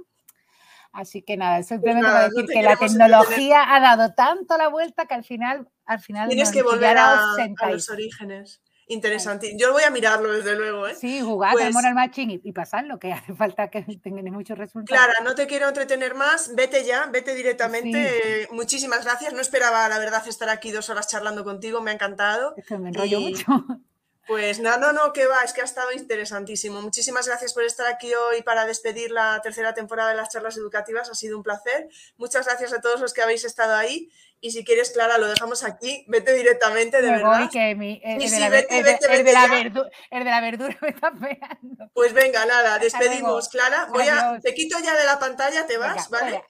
Así 0.93 1.23
que 1.23 1.37
nada, 1.37 1.63
simplemente 1.63 2.07
pues 2.07 2.29
decir 2.29 2.45
que 2.53 2.61
la 2.61 2.75
tecnología 2.75 3.75
ha 3.75 3.79
dado 3.79 4.13
tanto 4.13 4.55
la 4.57 4.67
vuelta 4.67 5.07
que 5.07 5.15
al 5.15 5.23
final, 5.23 5.67
al 5.85 5.99
final 5.99 6.29
tienes 6.29 6.51
que 6.51 6.61
volver 6.61 6.97
a, 6.99 7.35
los 7.71 7.89
orígenes. 7.89 8.61
Interesante. 8.87 9.55
Yo 9.57 9.71
voy 9.71 9.81
a 9.83 9.89
mirarlo, 9.89 10.31
desde 10.31 10.55
luego. 10.55 10.87
¿eh? 10.87 10.93
Sí, 10.93 11.21
jugar 11.21 11.53
pues, 11.53 11.73
Moral 11.73 11.95
Matching 11.95 12.41
y, 12.43 12.51
pasarlo, 12.51 12.99
que 12.99 13.11
hace 13.11 13.33
falta 13.35 13.69
que 13.69 13.81
tengan 14.03 14.25
muchos 14.25 14.55
resultados. 14.55 14.87
Clara, 14.87 15.19
no 15.23 15.33
te 15.33 15.47
quiero 15.47 15.67
entretener 15.67 16.13
más. 16.13 16.53
Vete 16.53 16.85
ya, 16.85 17.07
vete 17.07 17.33
directamente. 17.33 18.47
muchísimas 18.51 19.03
gracias. 19.03 19.33
No 19.33 19.41
esperaba, 19.41 19.89
la 19.89 19.97
verdad, 19.97 20.27
estar 20.27 20.49
aquí 20.49 20.71
dos 20.71 20.89
horas 20.89 21.07
charlando 21.07 21.43
contigo. 21.43 21.81
Me 21.81 21.89
ha 21.89 21.93
encantado. 21.95 22.53
Es 22.55 22.67
que 22.67 22.77
me 22.77 22.89
enrollo 22.89 23.19
mucho. 23.19 23.45
Pues 24.27 24.59
no, 24.59 24.77
no, 24.77 24.93
no, 24.93 25.11
que 25.11 25.25
va, 25.25 25.43
es 25.43 25.51
que 25.51 25.61
ha 25.61 25.65
estado 25.65 25.91
interesantísimo. 25.91 26.81
Muchísimas 26.81 27.27
gracias 27.27 27.53
por 27.53 27.63
estar 27.63 27.87
aquí 27.87 28.13
hoy 28.13 28.41
para 28.41 28.65
despedir 28.65 29.11
la 29.11 29.41
tercera 29.41 29.73
temporada 29.73 30.09
de 30.09 30.15
las 30.15 30.29
charlas 30.29 30.55
educativas. 30.57 31.09
Ha 31.09 31.15
sido 31.15 31.35
un 31.37 31.43
placer. 31.43 31.89
Muchas 32.17 32.45
gracias 32.45 32.71
a 32.73 32.79
todos 32.79 33.01
los 33.01 33.13
que 33.13 33.21
habéis 33.21 33.43
estado 33.43 33.75
ahí. 33.75 34.09
Y 34.39 34.51
si 34.51 34.63
quieres, 34.63 34.91
Clara, 34.91 35.17
lo 35.17 35.27
dejamos 35.27 35.63
aquí. 35.63 36.05
Vete 36.07 36.33
directamente, 36.33 37.01
de 37.01 37.11
verdad. 37.11 37.49
que 37.51 37.75
mi, 37.75 38.01
el, 38.03 38.19
de 38.19 38.39
la, 38.39 38.49
verdura, 38.49 39.89
el 40.09 40.23
de 40.23 40.29
la 40.29 40.41
verdura 40.41 40.77
me 40.81 40.89
está 40.89 41.11
pegando. 41.11 41.89
Pues 41.93 42.13
venga, 42.13 42.45
nada, 42.45 42.79
despedimos, 42.79 43.49
Clara. 43.49 43.87
Voy 43.91 44.07
a, 44.07 44.39
te 44.41 44.53
quito 44.53 44.77
ya 44.79 44.97
de 44.97 45.05
la 45.05 45.19
pantalla, 45.19 45.65
te 45.65 45.77
vas, 45.77 46.09
¿vale? 46.09 46.43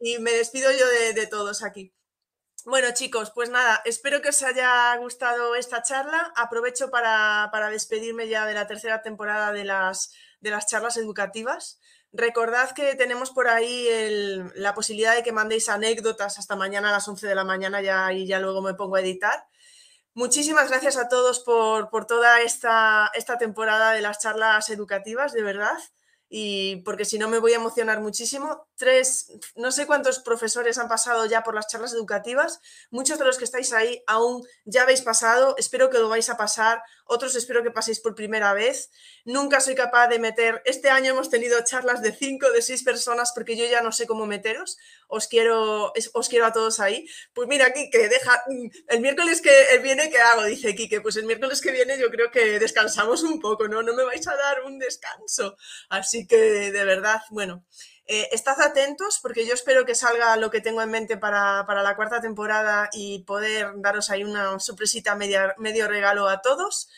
Y 0.00 0.18
me 0.18 0.32
despido 0.32 0.70
yo 0.72 0.86
de 1.14 1.26
todos 1.26 1.62
aquí. 1.62 1.92
Bueno, 2.66 2.88
chicos, 2.92 3.30
pues 3.32 3.48
nada, 3.48 3.80
espero 3.84 4.20
que 4.20 4.30
os 4.30 4.42
haya 4.42 4.96
gustado 4.96 5.54
esta 5.54 5.82
charla. 5.82 6.32
Aprovecho 6.34 6.90
para, 6.90 7.48
despedirme 7.70 8.26
ya 8.26 8.44
de 8.44 8.54
la 8.54 8.66
tercera 8.66 9.02
temporada 9.02 9.52
de 9.52 9.64
las, 9.64 10.12
de 10.40 10.50
las 10.50 10.66
charlas 10.66 10.96
educativas. 10.96 11.78
Recordad 12.10 12.72
que 12.72 12.96
tenemos 12.96 13.30
por 13.30 13.46
ahí 13.46 13.86
la 14.56 14.74
posibilidad 14.74 15.14
de 15.14 15.22
que 15.22 15.30
mandéis 15.30 15.68
anécdotas 15.68 16.40
hasta 16.40 16.56
mañana 16.56 16.88
a 16.88 16.92
las 16.92 17.06
11 17.06 17.28
de 17.28 17.36
la 17.36 17.44
mañana 17.44 17.80
ya, 17.82 18.12
y 18.12 18.26
ya 18.26 18.40
luego 18.40 18.60
me 18.62 18.74
pongo 18.74 18.96
a 18.96 19.00
editar. 19.00 19.46
Muchísimas 20.14 20.68
gracias 20.68 20.96
a 20.96 21.08
todos 21.08 21.38
por, 21.44 21.88
por 21.88 22.06
toda 22.06 22.40
esta, 22.42 23.12
esta 23.14 23.38
temporada 23.38 23.92
de 23.92 24.00
las 24.00 24.18
charlas 24.18 24.70
educativas, 24.70 25.32
de 25.32 25.44
verdad 25.44 25.78
y 26.28 26.76
porque 26.76 27.04
si 27.04 27.18
no 27.18 27.28
me 27.28 27.38
voy 27.38 27.52
a 27.52 27.56
emocionar 27.56 28.00
muchísimo. 28.00 28.65
Tres, 28.76 29.32
no 29.54 29.72
sé 29.72 29.86
cuántos 29.86 30.18
profesores 30.18 30.76
han 30.76 30.88
pasado 30.88 31.24
ya 31.24 31.42
por 31.42 31.54
las 31.54 31.66
charlas 31.66 31.94
educativas, 31.94 32.60
muchos 32.90 33.18
de 33.18 33.24
los 33.24 33.38
que 33.38 33.44
estáis 33.44 33.72
ahí 33.72 34.02
aún 34.06 34.46
ya 34.66 34.82
habéis 34.82 35.00
pasado, 35.00 35.54
espero 35.56 35.88
que 35.88 35.98
lo 35.98 36.10
vais 36.10 36.28
a 36.28 36.36
pasar, 36.36 36.82
otros 37.06 37.34
espero 37.36 37.62
que 37.62 37.70
paséis 37.70 38.00
por 38.00 38.14
primera 38.14 38.52
vez. 38.52 38.90
Nunca 39.24 39.60
soy 39.60 39.74
capaz 39.74 40.08
de 40.08 40.18
meter, 40.18 40.60
este 40.66 40.90
año 40.90 41.12
hemos 41.12 41.30
tenido 41.30 41.58
charlas 41.64 42.02
de 42.02 42.12
cinco, 42.12 42.50
de 42.50 42.60
seis 42.60 42.82
personas 42.82 43.32
porque 43.32 43.56
yo 43.56 43.64
ya 43.64 43.80
no 43.80 43.92
sé 43.92 44.06
cómo 44.06 44.26
meteros, 44.26 44.76
os 45.08 45.26
quiero, 45.26 45.92
os 46.12 46.28
quiero 46.28 46.44
a 46.44 46.52
todos 46.52 46.78
ahí. 46.78 47.08
Pues 47.32 47.48
mira, 47.48 47.72
Quique, 47.72 48.08
deja, 48.08 48.42
el 48.88 49.00
miércoles 49.00 49.40
que 49.40 49.78
viene, 49.82 50.10
¿qué 50.10 50.18
hago? 50.18 50.44
Dice 50.44 50.74
Quique, 50.74 51.00
pues 51.00 51.16
el 51.16 51.24
miércoles 51.24 51.62
que 51.62 51.72
viene 51.72 51.98
yo 51.98 52.10
creo 52.10 52.30
que 52.30 52.58
descansamos 52.58 53.22
un 53.22 53.40
poco, 53.40 53.68
¿no? 53.68 53.82
No 53.82 53.94
me 53.94 54.04
vais 54.04 54.26
a 54.28 54.36
dar 54.36 54.64
un 54.64 54.78
descanso. 54.78 55.56
Así 55.88 56.26
que 56.26 56.36
de 56.72 56.84
verdad, 56.84 57.22
bueno. 57.30 57.64
Eh, 58.08 58.28
estad 58.30 58.60
atentos 58.60 59.18
porque 59.20 59.44
yo 59.44 59.54
espero 59.54 59.84
que 59.84 59.96
salga 59.96 60.36
lo 60.36 60.50
que 60.50 60.60
tengo 60.60 60.80
en 60.80 60.90
mente 60.90 61.16
para, 61.16 61.64
la 61.66 61.96
cuarta 61.96 62.20
temporada 62.20 62.88
y 62.92 63.24
poder 63.24 63.72
daros 63.76 64.10
ahí 64.10 64.22
una 64.22 64.60
sorpresita 64.60 65.16
medio 65.16 65.88
regalo 65.88 66.28
a 66.28 66.40
todos. 66.40 66.88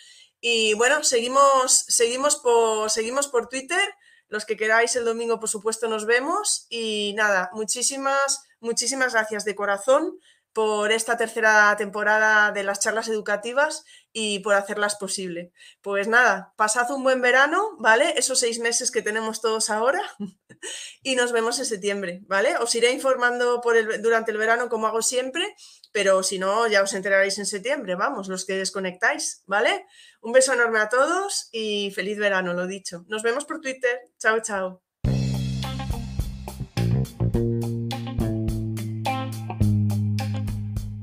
Y 0.41 0.75
bueno, 0.75 1.03
seguimos, 1.03 1.85
seguimos, 1.89 2.37
por, 2.37 2.91
seguimos 2.91 3.29
por 3.29 3.49
Twitter. 3.49 3.95
Los 4.29 4.45
que 4.45 4.57
queráis 4.57 4.95
el 4.97 5.05
domingo, 5.07 5.41
por 5.41 5.49
supuesto, 5.49 5.89
nos 5.89 6.05
vemos. 6.05 6.67
Y 6.69 7.15
nada, 7.17 7.51
muchísimas, 7.55 8.45
muchísimas 8.61 9.15
gracias 9.15 9.45
de 9.45 9.55
corazón 9.55 10.19
por 10.59 10.91
esta 10.91 11.17
tercera 11.17 11.73
temporada 11.79 12.51
de 12.51 12.65
las 12.65 12.81
charlas 12.81 13.07
educativas 13.07 13.85
y 14.13 14.41
por 14.41 14.57
hacerlas 14.57 14.97
posible. 14.97 15.53
Pues 15.83 16.09
nada, 16.09 16.53
pasad 16.57 16.91
un 16.91 17.05
buen 17.05 17.23
verano, 17.23 17.77
¿vale? 17.79 18.15
Esos 18.17 18.41
seis 18.41 18.59
meses 18.59 18.91
que 18.91 19.01
tenemos 19.01 19.41
todos 19.41 19.71
ahora 19.71 20.03
y 21.05 21.15
nos 21.15 21.31
vemos 21.31 21.61
en 21.61 21.65
septiembre, 21.65 22.23
¿vale? 22.27 22.57
Os 22.57 22.75
iré 22.75 22.91
informando 22.91 23.63
durante 24.03 24.33
el 24.33 24.39
verano 24.39 24.69
como 24.69 24.89
hago 24.89 25.01
siempre, 25.01 25.55
pero 25.93 26.25
si 26.25 26.41
no, 26.41 26.67
ya 26.67 26.83
os 26.83 26.93
enteraréis 26.93 27.39
en 27.39 27.47
septiembre, 27.47 27.95
vamos, 27.95 28.27
los 28.27 28.45
que 28.45 28.55
desconectáis, 28.55 29.45
¿vale? 29.47 29.87
Un 30.23 30.33
beso 30.33 30.55
enorme 30.55 30.81
a 30.81 30.89
todos 30.89 31.51
y 31.53 31.93
feliz 31.93 32.19
verano, 32.19 32.53
lo 32.53 32.67
dicho. 32.67 33.05
Nos 33.07 33.23
vemos 33.23 33.45
por 33.45 33.61
Twitter. 33.61 34.01
Chao, 34.19 34.41
chao. 34.41 34.88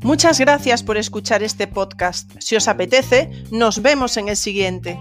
Muchas 0.06 0.40
gracias 0.40 0.84
por 0.84 0.98
escuchar 0.98 1.42
este 1.42 1.66
podcast. 1.66 2.32
Si 2.38 2.56
os 2.56 2.68
apetece, 2.68 3.32
nos 3.50 3.82
vemos 3.82 4.18
en 4.18 4.30
el 4.30 4.38
siguiente. 4.38 5.00